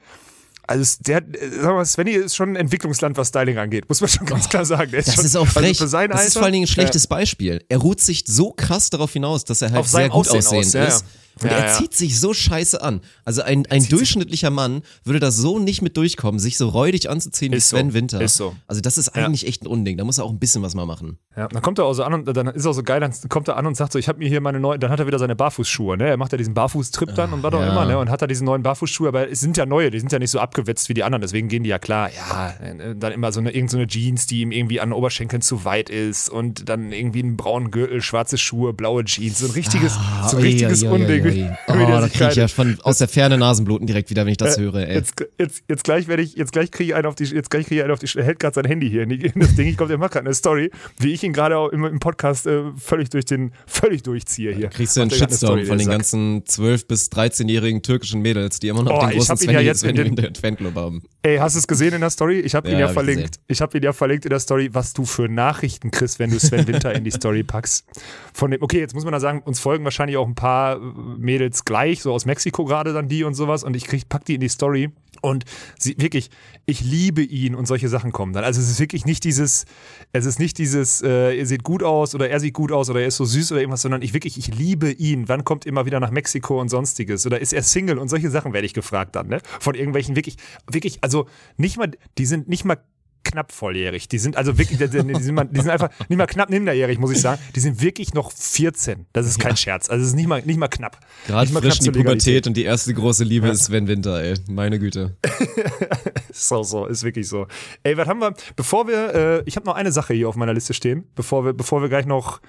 also 0.69 0.83
es- 0.83 0.99
der, 0.99 1.19
äh, 1.19 1.49
sagen 1.51 1.63
wir 1.63 1.73
mal, 1.75 1.85
Svenny 1.85 2.13
ist 2.13 2.37
schon 2.37 2.51
ein 2.51 2.57
Entwicklungsland, 2.57 3.17
was 3.17 3.29
Styling 3.29 3.59
angeht, 3.59 3.89
muss 3.89 4.01
man 4.01 4.09
schon 4.09 4.27
ganz 4.27 4.49
klar 4.49 4.65
sagen. 4.65 4.91
Der 4.93 5.03
Das 5.03 5.15
schon, 5.15 5.25
ist 5.25 5.37
auch 5.37 5.47
frech. 5.47 5.69
Also 5.71 5.85
für 5.85 5.89
sein 5.89 6.11
das 6.11 6.19
Alter, 6.19 6.29
ist 6.29 6.33
vor 6.35 6.43
allen 6.45 6.53
Dingen 6.53 6.65
ein 6.65 6.69
schlechtes 6.69 7.07
Beispiel. 7.07 7.65
Er 7.69 7.79
ruht 7.79 8.01
sich 8.01 8.23
so 8.27 8.53
krass 8.53 8.91
darauf 8.91 9.13
hinaus, 9.13 9.45
dass 9.45 9.63
er 9.63 9.73
halt 9.73 9.87
sehr 9.89 10.09
gut 10.09 10.29
Aussehen 10.29 10.39
aussehend 10.39 10.67
aus, 10.67 10.73
ja, 10.75 10.85
ist. 10.85 11.01
ja. 11.01 11.07
Und 11.43 11.51
Ja, 11.51 11.59
er 11.59 11.67
ja. 11.69 11.73
zieht 11.75 11.95
sich 11.95 12.19
so 12.19 12.33
scheiße 12.33 12.83
an. 12.83 13.01
Also 13.25 13.43
ein, 13.43 13.67
ein 13.67 13.85
durchschnittlicher 13.85 14.51
Mann 14.51 14.83
würde 15.05 15.21
das 15.21 15.37
so 15.37 15.59
nicht 15.59 15.83
mit 15.83 15.97
durchkommen, 15.97 16.39
sich 16.39 16.57
so 16.57 16.69
räudig 16.69 17.11
anzuziehen 17.11 17.53
wie 17.53 17.57
Ist 17.57 17.69
so. 17.69 17.77
Sven 17.77 17.95
Winter. 17.95 18.21
Ist 18.21 18.37
so. 18.37 18.55
Also 18.67 18.81
das 18.81 18.99
ist 18.99 19.11
eigentlich 19.11 19.47
echt 19.47 19.63
ein 19.63 19.67
Unding. 19.67 19.97
Da 19.97 20.05
muss 20.05 20.19
er 20.19 20.25
auch 20.25 20.31
ein 20.31 20.39
bisschen 20.39 20.63
was 20.63 20.75
mal 20.75 20.87
machen. 20.87 21.19
Ja, 21.37 21.49
dann 21.49 21.63
kommt 21.63 21.79
er 21.79 21.85
auch 21.85 21.93
so 21.93 22.03
an 22.03 22.15
und 22.15 22.37
dann 22.37 22.49
ist 22.49 22.65
er 22.65 22.71
auch 22.71 22.75
so 22.75 22.83
geil, 22.83 23.01
dann 23.01 23.13
kommt 23.29 23.49
er 23.49 23.57
an 23.57 23.67
und 23.67 23.77
sagt 23.77 23.93
so, 23.93 23.99
ich 23.99 24.09
habe 24.09 24.19
mir 24.19 24.29
hier 24.29 24.41
meine 24.41 24.59
neuen, 24.59 24.81
dann 24.81 24.91
hat 24.91 24.99
er 24.99 25.07
wieder 25.07 25.19
seine 25.19 25.37
Barfußschuhe, 25.37 25.97
ne? 25.97 26.09
Er 26.09 26.17
macht 26.17 26.33
ja 26.33 26.39
diesen 26.39 26.55
Barfußtrip 26.55 27.15
dann 27.15 27.33
und 27.33 27.43
was 27.43 27.55
auch 27.55 27.61
ja. 27.61 27.71
immer, 27.71 27.85
ne? 27.85 27.99
Und 27.99 28.11
hat 28.11 28.23
da 28.23 28.27
diesen 28.27 28.45
neuen 28.45 28.63
Barfußschuhe, 28.63 29.09
aber 29.09 29.31
es 29.31 29.41
sind 29.41 29.57
ja 29.57 29.65
neue, 29.65 29.91
die 29.91 30.01
sind 30.01 30.11
ja 30.11 30.19
nicht 30.19 30.31
so 30.31 30.41
abgewetzt 30.41 30.89
wie 30.89 30.95
die 30.95 31.05
anderen, 31.05 31.23
deswegen 31.23 31.49
gehen 31.49 31.63
die 31.63 31.71
ja 31.71 31.79
klar, 31.79 32.11
ja, 32.13 32.55
äh, 32.61 32.97
dann 32.97 33.13
immer 33.13 33.31
so 33.31 33.41
eine 33.41 33.53
irgendeine 33.53 33.87
Jeans, 33.87 34.27
die 34.27 34.41
ihm 34.41 34.51
irgendwie 34.51 34.81
an 34.81 34.89
den 34.89 34.95
Oberschenkeln 34.95 35.43
zu 35.43 35.65
weit 35.65 35.91
ist 35.91 36.29
und 36.29 36.69
dann 36.69 36.93
irgendwie 36.93 37.23
einen 37.23 37.37
braunen 37.37 37.71
Gürtel, 37.71 38.03
schwarze 38.03 38.37
Schuhe, 38.37 38.73
blaue 38.73 39.05
Jeans, 39.05 39.39
so 39.39 39.47
ein 39.47 39.53
richtiges, 39.53 39.97
so 40.29 40.37
ein 40.39 40.43
richtiges 40.43 40.83
ui, 40.83 40.89
ui, 40.89 40.95
Unding, 40.97 41.25
ui, 41.25 41.28
Ui. 41.31 41.51
Oh, 41.69 42.01
da 42.01 42.09
kriege 42.09 42.29
ich 42.31 42.37
ja 42.37 42.49
von, 42.49 42.79
aus 42.83 42.99
der 42.99 43.09
Ferne 43.09 43.39
Nasenbluten 43.39 43.87
direkt 43.87 44.11
wieder, 44.11 44.25
wenn 44.25 44.33
ich 44.33 44.37
das 44.37 44.59
Äh, 44.59 44.63
höre, 44.63 44.75
ey. 44.77 44.95
Jetzt, 44.95 45.15
jetzt, 45.39 45.63
jetzt 45.69 45.85
gleich 45.85 46.09
werde 46.09 46.23
ich, 46.23 46.35
jetzt 46.35 46.53
gleich 46.53 46.71
kriege 46.71 46.91
ich 46.91 46.95
einen 46.95 47.07
auf 47.07 47.15
die, 47.15 47.25
jetzt 47.25 47.51
gleich 47.51 47.67
kriege 47.67 47.77
ich 47.81 47.83
einen 47.85 47.93
auf 47.93 47.99
die, 47.99 48.07
er 48.19 48.25
hält 48.25 48.39
gerade 48.41 48.55
sein 48.55 48.65
Handy 48.65 48.89
hier 48.91 49.03
in, 49.03 49.09
die, 49.11 49.17
in 49.27 49.41
das 49.41 49.55
Ding. 49.55 49.69
Ich 49.69 49.77
glaube, 49.77 49.89
der 49.91 49.99
macht 49.99 50.13
gerade 50.13 50.27
eine 50.27 50.35
Story, 50.35 50.71
wie 50.99 51.13
ich 51.13 51.23
ihn 51.23 51.33
gerade 51.33 51.57
auch 51.57 51.69
im, 51.69 51.85
im 51.85 51.99
Podcast 51.99 52.47
äh, 52.47 52.63
völlig 52.77 53.11
durch 53.11 53.25
den, 53.25 53.53
völlig 53.67 54.03
durchziehe 54.03 54.53
hier. 54.55 54.69
Kriegst 54.69 54.97
du 54.97 55.03
einen 55.03 55.11
Shitstorm 55.11 55.33
Story, 55.59 55.65
von 55.67 55.79
den 55.79 55.89
ganzen 55.89 56.43
12- 56.45 56.87
bis 56.89 57.11
13-jährigen 57.11 57.83
türkischen 57.83 58.21
Mädels, 58.23 58.59
die 58.61 58.69
immer 58.69 58.83
noch 58.83 58.93
Oh, 58.93 59.01
den 59.01 59.11
ich 59.19 59.27
großen 59.27 59.37
ihn 59.49 59.51
ja 59.51 59.59
Sven, 59.59 59.67
jetzt 59.67 59.85
in 59.85 59.97
Sven 59.97 60.17
den- 60.17 60.35
Fanclub 60.35 60.75
haben. 60.75 61.03
Ey, 61.23 61.37
hast 61.39 61.55
du 61.55 61.59
es 61.61 61.67
gesehen 61.67 61.95
in 61.95 62.01
der 62.01 62.11
Story? 62.11 62.41
Ich 62.41 62.55
habe 62.55 62.69
ihn 62.69 62.75
Ja, 62.75 62.81
ja 62.81 62.85
hab 62.87 62.91
ich 62.91 62.95
verlinkt. 62.95 63.23
gesehen. 63.33 63.45
Ich 63.49 63.61
habe 63.61 63.77
ihn 63.79 63.85
ja 63.85 63.93
verlinkt 63.93 64.25
in 64.25 64.31
der 64.31 64.41
Story, 64.41 64.71
was 64.73 64.93
du 64.93 65.05
für 65.05 65.29
Nachrichten 65.29 65.91
kriegst, 65.91 66.19
wenn 66.19 66.31
du 66.31 66.39
Sven 66.39 66.67
Winter 66.67 66.95
in 66.95 67.05
die 67.05 67.11
Story 67.11 67.43
packst. 67.43 67.85
Von 68.33 68.51
dem, 68.51 68.63
okay, 68.63 68.81
jetzt 68.81 68.95
muss 68.95 69.05
man 69.05 69.13
da 69.13 69.21
sagen, 69.21 69.41
uns 69.45 69.59
folgen 69.61 69.85
wahrscheinlich 69.85 70.17
auch 70.17 70.27
ein 70.27 70.35
paar 70.35 70.77
äh, 70.77 70.81
Mädels 71.19 71.65
gleich, 71.65 72.03
so 72.03 72.13
aus 72.13 72.27
Mexiko 72.27 72.65
gerade 72.65 72.93
dann 72.93 73.09
die 73.09 73.25
und 73.25 73.35
sowas. 73.35 73.65
Und 73.65 73.77
ich 73.77 73.85
krieg, 73.85 74.09
pack 74.09 74.25
die 74.25 74.35
in 74.35 74.41
die 74.41 74.49
Story. 74.49 74.91
Und 75.21 75.45
sie, 75.79 75.97
wirklich, 75.99 76.31
ich 76.67 76.81
liebe 76.81 77.23
ihn 77.23 77.55
und 77.55 77.67
solche 77.67 77.89
Sachen 77.89 78.13
kommen 78.13 78.33
dann. 78.33 78.45
Also 78.45 78.61
es 78.61 78.71
ist 78.71 78.79
wirklich 78.79 79.05
nicht 79.05 79.25
dieses, 79.25 79.65
es 80.13 80.27
ist 80.27 80.39
nicht 80.39 80.59
dieses, 80.59 81.03
äh, 81.03 81.33
ihr 81.33 81.47
seht 81.47 81.65
gut 81.65 81.83
aus 81.83 82.15
oder 82.15 82.29
er 82.29 82.39
sieht 82.41 82.55
gut 82.55 82.71
aus 82.71 82.89
oder 82.89 83.01
er 83.01 83.09
ist 83.09 83.17
so 83.17 83.25
süß 83.25 83.53
oder 83.53 83.61
irgendwas, 83.61 83.83
sondern 83.83 84.03
ich 84.03 84.15
wirklich, 84.15 84.39
ich 84.39 84.55
liebe 84.55 84.91
ihn. 84.91 85.29
Wann 85.29 85.45
kommt 85.45 85.67
immer 85.67 85.87
wieder 85.87 85.99
nach 85.99 86.11
Mexiko 86.11 86.61
und 86.61 86.69
sonstiges? 86.69 87.27
Oder 87.27 87.41
ist 87.41 87.53
er 87.53 87.63
Single 87.63 87.99
und 87.99 88.09
solche 88.09 88.31
Sachen 88.31 88.53
werde 88.53 88.67
ich 88.67 88.75
gefragt 88.75 89.17
dann, 89.17 89.29
ne? 89.29 89.41
Von 89.61 89.75
irgendwelchen 89.75 90.15
wirklich, 90.15 90.37
wirklich, 90.71 90.99
also 91.03 91.27
nicht 91.57 91.79
mal, 91.79 91.91
die 92.17 92.27
sind 92.27 92.49
nicht 92.49 92.65
mal 92.65 92.79
knapp 93.25 93.53
volljährig. 93.53 94.09
Die 94.09 94.19
sind 94.19 94.37
also 94.37 94.59
wirklich, 94.59 94.79
die 94.79 94.87
sind, 94.87 95.09
die 95.09 95.23
sind, 95.23 95.35
mal, 95.35 95.45
die 95.45 95.61
sind 95.61 95.71
einfach 95.71 95.91
nicht 96.09 96.19
mal 96.19 96.27
knapp 96.27 96.51
minderjährig, 96.51 96.99
muss 96.99 97.11
ich 97.11 97.21
sagen. 97.21 97.41
Die 97.55 97.61
sind 97.61 97.81
wirklich 97.83 98.15
noch 98.15 98.33
14. 98.33 99.07
Das 99.13 99.27
ist 99.27 99.39
kein 99.39 99.57
Scherz. 99.57 99.89
Also 99.91 100.03
es 100.03 100.11
ist 100.11 100.17
nicht 100.17 100.29
mal, 100.29 100.43
nicht 100.43 100.59
mal 100.59 100.69
knapp. 100.69 100.99
Gerade 101.27 101.53
mal 101.53 101.61
frisch 101.63 101.79
in 101.81 101.85
die. 101.85 101.91
Pubertät 101.91 102.47
und 102.47 102.57
die 102.57 102.65
erste 102.65 102.95
große 102.95 103.25
Liebe 103.25 103.49
ist 103.49 103.65
Sven 103.65 103.89
Winter, 103.89 104.23
ey. 104.23 104.35
Meine 104.49 104.79
Güte. 104.79 105.17
Ist 106.31 106.53
auch 106.53 106.63
so, 106.63 106.87
ist 106.87 107.03
wirklich 107.03 107.29
so. 107.29 107.47
Ey, 107.83 107.97
was 107.97 108.07
haben 108.07 108.21
wir? 108.21 108.35
Bevor 108.55 108.87
wir, 108.87 109.15
äh, 109.15 109.43
ich 109.47 109.57
habe 109.57 109.67
noch 109.67 109.75
eine 109.75 109.91
Sache 109.91 110.15
hier 110.15 110.29
auf 110.29 110.37
meiner 110.37 110.55
Liste 110.55 110.73
stehen, 110.75 111.05
bevor 111.17 111.45
wir, 111.45 111.53
bevor 111.53 111.83
wir 111.83 111.89
gleich 111.89 112.07
noch. 112.07 112.41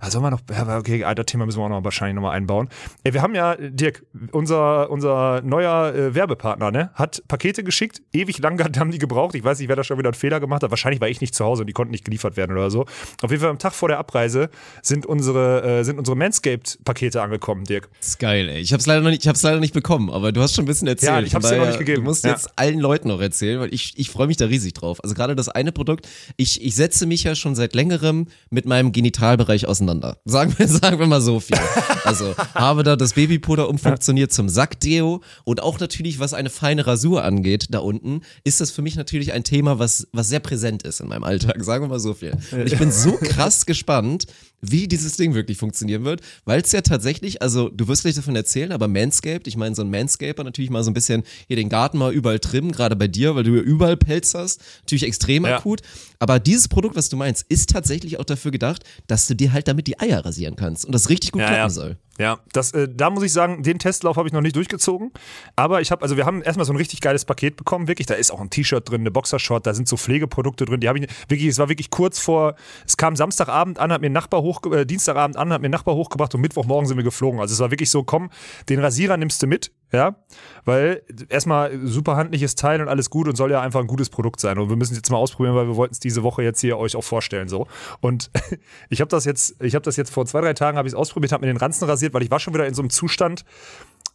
Also 0.00 0.20
wir 0.20 0.30
noch, 0.30 0.40
ja, 0.50 0.78
okay, 0.78 1.04
das 1.14 1.26
Thema 1.26 1.46
müssen 1.46 1.58
wir 1.58 1.64
auch 1.64 1.68
noch 1.68 1.84
wahrscheinlich 1.84 2.14
nochmal 2.14 2.36
einbauen. 2.36 2.68
Ey, 3.04 3.14
wir 3.14 3.22
haben 3.22 3.34
ja, 3.34 3.56
Dirk, 3.56 4.04
unser, 4.32 4.90
unser 4.90 5.42
neuer 5.42 5.94
äh, 5.94 6.14
Werbepartner, 6.14 6.70
ne, 6.70 6.90
hat 6.94 7.22
Pakete 7.28 7.64
geschickt. 7.64 8.02
Ewig 8.12 8.38
lang 8.38 8.60
haben 8.78 8.90
die 8.90 8.98
gebraucht. 8.98 9.34
Ich 9.34 9.44
weiß 9.44 9.58
nicht, 9.58 9.68
wer 9.68 9.76
da 9.76 9.84
schon 9.84 9.98
wieder 9.98 10.08
einen 10.08 10.14
Fehler 10.14 10.40
gemacht 10.40 10.62
hat. 10.62 10.70
Wahrscheinlich 10.70 11.00
war 11.00 11.08
ich 11.08 11.20
nicht 11.20 11.34
zu 11.34 11.44
Hause 11.44 11.62
und 11.62 11.66
die 11.68 11.72
konnten 11.72 11.92
nicht 11.92 12.04
geliefert 12.04 12.36
werden 12.36 12.52
oder 12.52 12.70
so. 12.70 12.82
Auf 13.22 13.30
jeden 13.30 13.40
Fall 13.40 13.50
am 13.50 13.58
Tag 13.58 13.72
vor 13.74 13.88
der 13.88 13.98
Abreise 13.98 14.50
sind 14.82 15.06
unsere, 15.06 15.62
äh, 15.80 15.84
sind 15.84 15.98
unsere 15.98 16.16
Manscaped-Pakete 16.16 17.22
angekommen, 17.22 17.64
Dirk. 17.64 17.88
Das 17.98 18.08
ist 18.08 18.18
geil, 18.18 18.48
ey. 18.48 18.60
Ich 18.60 18.72
hab's 18.72 18.86
leider 18.86 19.00
noch 19.00 19.10
nicht, 19.10 19.22
ich 19.22 19.28
hab's 19.28 19.42
leider 19.42 19.60
nicht 19.60 19.74
bekommen, 19.74 20.10
aber 20.10 20.32
du 20.32 20.40
hast 20.42 20.54
schon 20.54 20.64
ein 20.64 20.68
bisschen 20.68 20.88
erzählt. 20.88 21.12
Ja, 21.12 21.20
ich 21.22 21.34
hab's 21.34 21.48
dir 21.48 21.58
noch 21.58 21.66
nicht 21.66 21.78
gegeben. 21.78 22.02
Du 22.02 22.08
musst 22.10 22.24
Ja. 22.24 22.32
jetzt 22.32 22.50
allen 22.56 22.80
Leuten 22.80 23.08
noch 23.08 23.20
erzählen, 23.20 23.60
weil 23.60 23.72
ich, 23.72 23.94
ich 23.96 24.10
freue 24.10 24.26
mich 24.26 24.36
da 24.36 24.46
riesig 24.46 24.74
drauf. 24.74 25.02
Also 25.02 25.14
gerade 25.14 25.34
das 25.36 25.48
eine 25.48 25.72
Produkt, 25.72 26.08
ich, 26.36 26.64
ich 26.64 26.74
setze 26.74 27.06
mich 27.06 27.24
ja 27.24 27.34
schon 27.34 27.54
seit 27.54 27.74
längerem 27.74 28.26
mit 28.50 28.66
meinem 28.66 28.92
Genitalbereich 28.92 29.66
auseinander. 29.66 29.85
Sagen 30.24 30.54
wir, 30.56 30.68
sagen 30.68 30.98
wir 30.98 31.06
mal 31.06 31.20
so 31.20 31.40
viel. 31.40 31.58
Also 32.04 32.34
habe 32.54 32.82
da 32.82 32.96
das 32.96 33.14
Babypuder 33.14 33.68
umfunktioniert 33.68 34.32
zum 34.32 34.48
Sackdeo 34.48 35.22
und 35.44 35.62
auch 35.62 35.78
natürlich, 35.80 36.18
was 36.18 36.34
eine 36.34 36.50
feine 36.50 36.86
Rasur 36.86 37.24
angeht, 37.24 37.66
da 37.70 37.78
unten, 37.78 38.22
ist 38.44 38.60
das 38.60 38.70
für 38.70 38.82
mich 38.82 38.96
natürlich 38.96 39.32
ein 39.32 39.44
Thema, 39.44 39.78
was, 39.78 40.08
was 40.12 40.28
sehr 40.28 40.40
präsent 40.40 40.82
ist 40.82 41.00
in 41.00 41.08
meinem 41.08 41.24
Alltag. 41.24 41.62
Sagen 41.64 41.84
wir 41.84 41.88
mal 41.88 42.00
so 42.00 42.14
viel. 42.14 42.32
Und 42.52 42.66
ich 42.66 42.78
bin 42.78 42.90
so 42.90 43.12
krass 43.12 43.66
gespannt, 43.66 44.26
wie 44.70 44.88
dieses 44.88 45.16
Ding 45.16 45.34
wirklich 45.34 45.58
funktionieren 45.58 46.04
wird, 46.04 46.20
weil 46.44 46.60
es 46.60 46.72
ja 46.72 46.80
tatsächlich, 46.80 47.42
also 47.42 47.68
du 47.68 47.88
wirst 47.88 48.02
gleich 48.02 48.14
davon 48.14 48.36
erzählen, 48.36 48.72
aber 48.72 48.88
Manscaped, 48.88 49.46
ich 49.46 49.56
meine 49.56 49.74
so 49.74 49.82
ein 49.82 49.90
Manscaper 49.90 50.44
natürlich 50.44 50.70
mal 50.70 50.82
so 50.84 50.90
ein 50.90 50.94
bisschen 50.94 51.22
hier 51.46 51.56
den 51.56 51.68
Garten 51.68 51.98
mal 51.98 52.12
überall 52.12 52.38
trimmen, 52.38 52.72
gerade 52.72 52.96
bei 52.96 53.08
dir, 53.08 53.34
weil 53.34 53.44
du 53.44 53.56
ja 53.56 53.62
überall 53.62 53.96
Pelz 53.96 54.34
hast, 54.34 54.60
natürlich 54.82 55.04
extrem 55.04 55.44
Ja. 55.44 55.58
akut, 55.58 55.82
aber 56.18 56.38
dieses 56.38 56.68
Produkt, 56.68 56.96
was 56.96 57.08
du 57.08 57.16
meinst, 57.16 57.44
ist 57.48 57.70
tatsächlich 57.70 58.18
auch 58.18 58.24
dafür 58.24 58.50
gedacht, 58.50 58.84
dass 59.06 59.26
du 59.26 59.34
dir 59.34 59.52
halt 59.52 59.68
damit 59.68 59.86
die 59.86 59.98
Eier 60.00 60.24
rasieren 60.24 60.56
kannst 60.56 60.84
und 60.84 60.92
das 60.92 61.08
richtig 61.08 61.32
gut 61.32 61.42
Ja, 61.42 61.48
klappen 61.48 61.70
soll. 61.70 61.96
Ja, 62.18 62.38
das, 62.52 62.72
äh, 62.72 62.88
da 62.90 63.10
muss 63.10 63.22
ich 63.22 63.32
sagen, 63.32 63.62
den 63.62 63.78
Testlauf 63.78 64.16
habe 64.16 64.26
ich 64.26 64.32
noch 64.32 64.40
nicht 64.40 64.56
durchgezogen. 64.56 65.12
Aber 65.54 65.80
ich 65.80 65.90
habe, 65.90 66.02
also 66.02 66.16
wir 66.16 66.24
haben 66.24 66.42
erstmal 66.42 66.64
so 66.64 66.72
ein 66.72 66.76
richtig 66.76 67.00
geiles 67.00 67.24
Paket 67.24 67.56
bekommen, 67.56 67.88
wirklich. 67.88 68.06
Da 68.06 68.14
ist 68.14 68.30
auch 68.30 68.40
ein 68.40 68.50
T-Shirt 68.50 68.88
drin, 68.88 69.02
eine 69.02 69.10
Boxershort, 69.10 69.66
da 69.66 69.74
sind 69.74 69.86
so 69.86 69.96
Pflegeprodukte 69.96 70.64
drin. 70.64 70.80
Die 70.80 70.88
habe 70.88 70.98
ich 70.98 71.08
wirklich, 71.28 71.48
es 71.48 71.58
war 71.58 71.68
wirklich 71.68 71.90
kurz 71.90 72.18
vor, 72.18 72.54
es 72.86 72.96
kam 72.96 73.16
Samstagabend 73.16 73.78
an, 73.78 73.92
hat 73.92 74.00
mir 74.00 74.10
Nachbar 74.10 74.42
hoch, 74.42 74.60
äh, 74.72 74.86
Dienstagabend 74.86 75.36
an, 75.36 75.52
hat 75.52 75.60
mir 75.60 75.68
Nachbar 75.68 75.94
hochgebracht 75.94 76.34
und 76.34 76.40
Mittwochmorgen 76.40 76.86
sind 76.86 76.96
wir 76.96 77.04
geflogen. 77.04 77.40
Also 77.40 77.52
es 77.52 77.60
war 77.60 77.70
wirklich 77.70 77.90
so, 77.90 78.02
komm, 78.02 78.30
den 78.68 78.80
Rasierer 78.80 79.16
nimmst 79.16 79.42
du 79.42 79.46
mit, 79.46 79.72
ja, 79.92 80.16
weil 80.64 81.02
erstmal 81.28 81.78
super 81.86 82.16
handliches 82.16 82.56
Teil 82.56 82.80
und 82.80 82.88
alles 82.88 83.08
gut 83.08 83.28
und 83.28 83.36
soll 83.36 83.52
ja 83.52 83.60
einfach 83.60 83.80
ein 83.80 83.86
gutes 83.86 84.10
Produkt 84.10 84.40
sein. 84.40 84.58
Und 84.58 84.68
wir 84.68 84.76
müssen 84.76 84.92
es 84.92 84.98
jetzt 84.98 85.10
mal 85.10 85.18
ausprobieren, 85.18 85.54
weil 85.54 85.68
wir 85.68 85.76
wollten 85.76 85.92
es 85.92 86.00
diese 86.00 86.22
Woche 86.22 86.42
jetzt 86.42 86.60
hier 86.60 86.76
euch 86.76 86.96
auch 86.96 87.04
vorstellen 87.04 87.48
so. 87.48 87.68
Und 88.00 88.30
ich 88.90 89.00
habe 89.00 89.08
das 89.08 89.24
jetzt, 89.24 89.54
ich 89.62 89.74
habe 89.74 89.84
das 89.84 89.96
jetzt 89.96 90.12
vor 90.12 90.26
zwei 90.26 90.40
drei 90.40 90.54
Tagen 90.54 90.76
habe 90.76 90.88
ich 90.88 90.94
es 90.94 90.98
ausprobiert, 90.98 91.32
habe 91.32 91.46
mir 91.46 91.52
den 91.52 91.58
Ranzen 91.58 91.88
rasiert, 91.88 92.14
weil 92.14 92.22
ich 92.22 92.30
war 92.30 92.40
schon 92.40 92.54
wieder 92.54 92.66
in 92.66 92.74
so 92.74 92.82
einem 92.82 92.90
Zustand. 92.90 93.44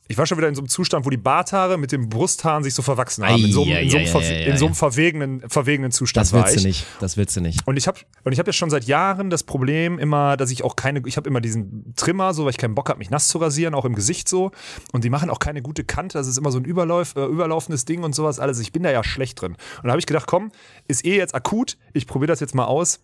Ich 0.07 0.17
war 0.17 0.25
schon 0.25 0.37
wieder 0.37 0.49
in 0.49 0.55
so 0.55 0.61
einem 0.61 0.67
Zustand, 0.67 1.05
wo 1.05 1.09
die 1.09 1.15
Barthaare 1.15 1.77
mit 1.77 1.93
den 1.93 2.09
Brusthaaren 2.09 2.63
sich 2.65 2.73
so 2.73 2.81
verwachsen 2.81 3.25
haben. 3.25 3.45
In 3.45 3.51
so, 3.53 3.63
einem- 3.63 3.77
in 3.83 3.89
so, 3.89 3.97
einem, 3.97 4.07
ver- 4.07 4.19
Eieieiei. 4.19 4.45
in 4.47 4.57
so 4.57 4.65
einem 4.65 4.75
verwegenen, 4.75 5.49
verwegenen 5.49 5.91
Zustand 5.91 6.25
Das 6.25 6.33
willst 6.33 6.57
du 6.63 6.67
nicht, 6.67 6.85
das 6.99 7.15
willst 7.15 7.37
du 7.37 7.41
nicht. 7.41 7.65
Und 7.65 7.77
ich 7.77 7.87
habe 7.87 7.99
und 8.25 8.33
ich 8.33 8.39
habe 8.39 8.49
ja 8.49 8.53
schon 8.53 8.69
seit 8.69 8.83
Jahren 8.85 9.29
das 9.29 9.43
Problem 9.43 9.99
immer, 9.99 10.35
dass 10.35 10.51
ich 10.51 10.65
auch 10.65 10.75
keine, 10.75 11.01
ich 11.05 11.15
habe 11.15 11.29
immer 11.29 11.39
diesen 11.39 11.93
Trimmer, 11.95 12.33
so 12.33 12.43
weil 12.43 12.49
ich 12.51 12.57
keinen 12.57 12.75
Bock 12.75 12.89
habe, 12.89 12.99
mich 12.99 13.09
nass 13.09 13.29
zu 13.29 13.37
rasieren, 13.37 13.73
auch 13.73 13.85
im 13.85 13.95
Gesicht 13.95 14.27
so. 14.27 14.51
Und 14.91 15.05
die 15.05 15.09
machen 15.09 15.29
auch 15.29 15.39
keine 15.39 15.61
gute 15.61 15.85
Kante. 15.85 16.17
Das 16.17 16.27
ist 16.27 16.37
immer 16.37 16.51
so 16.51 16.57
ein 16.59 16.65
Überlauf, 16.65 17.15
äh, 17.15 17.23
überlaufendes 17.23 17.85
Ding 17.85 18.03
und 18.03 18.13
sowas 18.13 18.37
alles. 18.39 18.59
Ich 18.59 18.73
bin 18.73 18.83
da 18.83 18.91
ja 18.91 19.05
schlecht 19.05 19.39
drin. 19.41 19.53
Und 19.53 19.85
da 19.85 19.91
habe 19.91 19.99
ich 19.99 20.07
gedacht, 20.07 20.27
komm, 20.27 20.51
ist 20.89 21.05
eh 21.05 21.15
jetzt 21.15 21.33
akut. 21.35 21.77
Ich 21.93 22.05
probiere 22.05 22.27
das 22.27 22.41
jetzt 22.41 22.53
mal 22.53 22.65
aus. 22.65 22.99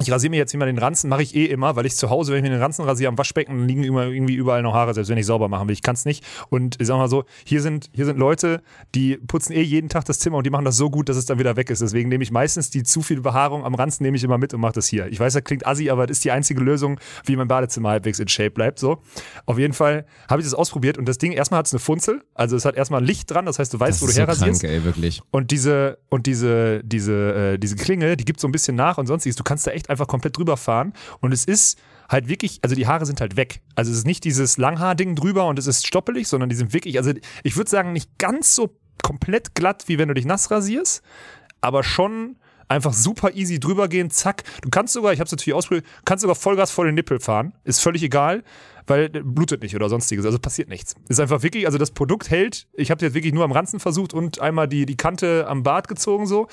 Ich 0.00 0.10
rasiere 0.10 0.30
mir 0.30 0.38
jetzt 0.38 0.52
immer 0.52 0.66
den 0.66 0.76
Ranzen, 0.78 1.08
mache 1.08 1.22
ich 1.22 1.36
eh 1.36 1.44
immer, 1.46 1.76
weil 1.76 1.86
ich 1.86 1.94
zu 1.94 2.10
Hause, 2.10 2.32
wenn 2.32 2.38
ich 2.38 2.42
mir 2.50 2.56
den 2.56 2.60
Ranzen 2.60 2.84
rasiere 2.84 3.08
am 3.08 3.16
Waschbecken, 3.16 3.68
liegen 3.68 3.84
immer 3.84 4.06
irgendwie 4.06 4.34
überall 4.34 4.60
noch 4.62 4.74
Haare, 4.74 4.92
selbst 4.92 5.08
wenn 5.08 5.18
ich 5.18 5.24
sauber 5.26 5.48
machen 5.48 5.68
will. 5.68 5.72
Ich 5.72 5.82
kann 5.82 5.94
es 5.94 6.04
nicht. 6.04 6.24
Und 6.50 6.80
ich 6.80 6.88
sag 6.88 6.96
mal 6.96 7.08
so, 7.08 7.24
hier 7.44 7.62
sind, 7.62 7.90
hier 7.92 8.04
sind 8.04 8.18
Leute, 8.18 8.60
die 8.96 9.16
putzen 9.16 9.52
eh 9.52 9.62
jeden 9.62 9.88
Tag 9.88 10.04
das 10.04 10.18
Zimmer 10.18 10.38
und 10.38 10.44
die 10.46 10.50
machen 10.50 10.64
das 10.64 10.76
so 10.76 10.90
gut, 10.90 11.08
dass 11.08 11.16
es 11.16 11.26
dann 11.26 11.38
wieder 11.38 11.54
weg 11.56 11.70
ist. 11.70 11.80
Deswegen 11.80 12.08
nehme 12.08 12.24
ich 12.24 12.32
meistens 12.32 12.70
die 12.70 12.82
zu 12.82 13.02
viel 13.02 13.20
Behaarung 13.20 13.64
am 13.64 13.74
Ranzen, 13.76 14.02
nehme 14.02 14.16
ich 14.16 14.24
immer 14.24 14.36
mit 14.36 14.52
und 14.52 14.60
mache 14.60 14.72
das 14.72 14.88
hier. 14.88 15.06
Ich 15.06 15.20
weiß, 15.20 15.32
das 15.32 15.44
klingt 15.44 15.64
assi, 15.64 15.88
aber 15.90 16.08
das 16.08 16.16
ist 16.18 16.24
die 16.24 16.32
einzige 16.32 16.60
Lösung, 16.60 16.98
wie 17.24 17.36
mein 17.36 17.46
Badezimmer 17.46 17.90
halbwegs 17.90 18.18
in 18.18 18.26
Shape 18.26 18.50
bleibt. 18.50 18.80
So. 18.80 18.98
Auf 19.46 19.58
jeden 19.60 19.74
Fall 19.74 20.06
habe 20.28 20.42
ich 20.42 20.46
das 20.46 20.54
ausprobiert 20.54 20.98
und 20.98 21.06
das 21.08 21.18
Ding, 21.18 21.30
erstmal 21.30 21.58
hat 21.58 21.66
es 21.66 21.72
eine 21.72 21.78
Funzel, 21.78 22.22
also 22.34 22.56
es 22.56 22.64
hat 22.64 22.74
erstmal 22.74 23.00
ein 23.00 23.06
Licht 23.06 23.30
dran, 23.30 23.46
das 23.46 23.60
heißt, 23.60 23.72
du 23.72 23.78
weißt, 23.78 23.92
Das 23.98 24.02
wo 24.02 24.06
du 24.06 24.12
so 24.12 24.20
herrasierst. 24.20 24.60
krank, 24.62 24.72
ey, 24.74 24.84
wirklich. 24.84 25.22
Und 25.30 25.52
diese, 25.52 25.98
und 26.08 26.26
diese, 26.26 26.82
diese, 26.82 27.52
äh, 27.54 27.58
diese 27.58 27.76
Klinge, 27.76 28.16
die 28.16 28.24
gibt 28.24 28.40
so 28.40 28.48
ein 28.48 28.52
bisschen 28.52 28.74
nach 28.74 28.98
und 28.98 29.06
sonstiges. 29.06 29.36
Du 29.36 29.44
kannst 29.44 29.66
da 29.66 29.70
echt 29.70 29.83
einfach 29.88 30.06
komplett 30.06 30.36
drüber 30.36 30.56
fahren. 30.56 30.92
Und 31.20 31.32
es 31.32 31.44
ist 31.44 31.78
halt 32.08 32.28
wirklich, 32.28 32.60
also 32.62 32.74
die 32.74 32.86
Haare 32.86 33.06
sind 33.06 33.20
halt 33.20 33.36
weg. 33.36 33.60
Also 33.74 33.90
es 33.90 33.98
ist 33.98 34.06
nicht 34.06 34.24
dieses 34.24 34.56
Langhaar-Ding 34.56 35.14
drüber 35.16 35.46
und 35.46 35.58
es 35.58 35.66
ist 35.66 35.86
stoppelig, 35.86 36.28
sondern 36.28 36.48
die 36.48 36.56
sind 36.56 36.72
wirklich, 36.72 36.98
also 36.98 37.12
ich 37.42 37.56
würde 37.56 37.70
sagen, 37.70 37.92
nicht 37.92 38.18
ganz 38.18 38.54
so 38.54 38.76
komplett 39.02 39.54
glatt, 39.54 39.84
wie 39.86 39.98
wenn 39.98 40.08
du 40.08 40.14
dich 40.14 40.24
nass 40.24 40.50
rasierst, 40.50 41.02
aber 41.60 41.82
schon 41.82 42.36
einfach 42.68 42.92
super 42.92 43.34
easy 43.34 43.60
drüber 43.60 43.88
gehen, 43.88 44.10
zack. 44.10 44.42
Du 44.62 44.70
kannst 44.70 44.92
sogar, 44.94 45.12
ich 45.12 45.20
habe 45.20 45.26
es 45.26 45.32
natürlich 45.32 45.54
ausprobiert, 45.54 45.86
kannst 46.04 46.22
sogar 46.22 46.34
Vollgas 46.34 46.70
vor 46.70 46.84
den 46.84 46.94
Nippel 46.94 47.20
fahren. 47.20 47.54
Ist 47.64 47.80
völlig 47.80 48.02
egal, 48.02 48.42
weil 48.86 49.04
äh, 49.14 49.20
blutet 49.22 49.62
nicht 49.62 49.74
oder 49.74 49.88
sonstiges. 49.88 50.24
Also 50.24 50.38
passiert 50.38 50.68
nichts. 50.68 50.94
Ist 51.08 51.20
einfach 51.20 51.42
wirklich, 51.42 51.66
also 51.66 51.78
das 51.78 51.90
Produkt 51.90 52.30
hält. 52.30 52.66
Ich 52.72 52.90
habe 52.90 53.04
jetzt 53.04 53.14
wirklich 53.14 53.32
nur 53.32 53.44
am 53.44 53.52
Ranzen 53.52 53.80
versucht 53.80 54.14
und 54.14 54.40
einmal 54.40 54.68
die, 54.68 54.86
die 54.86 54.96
Kante 54.96 55.46
am 55.48 55.62
Bart 55.62 55.88
gezogen 55.88 56.26
so. 56.26 56.48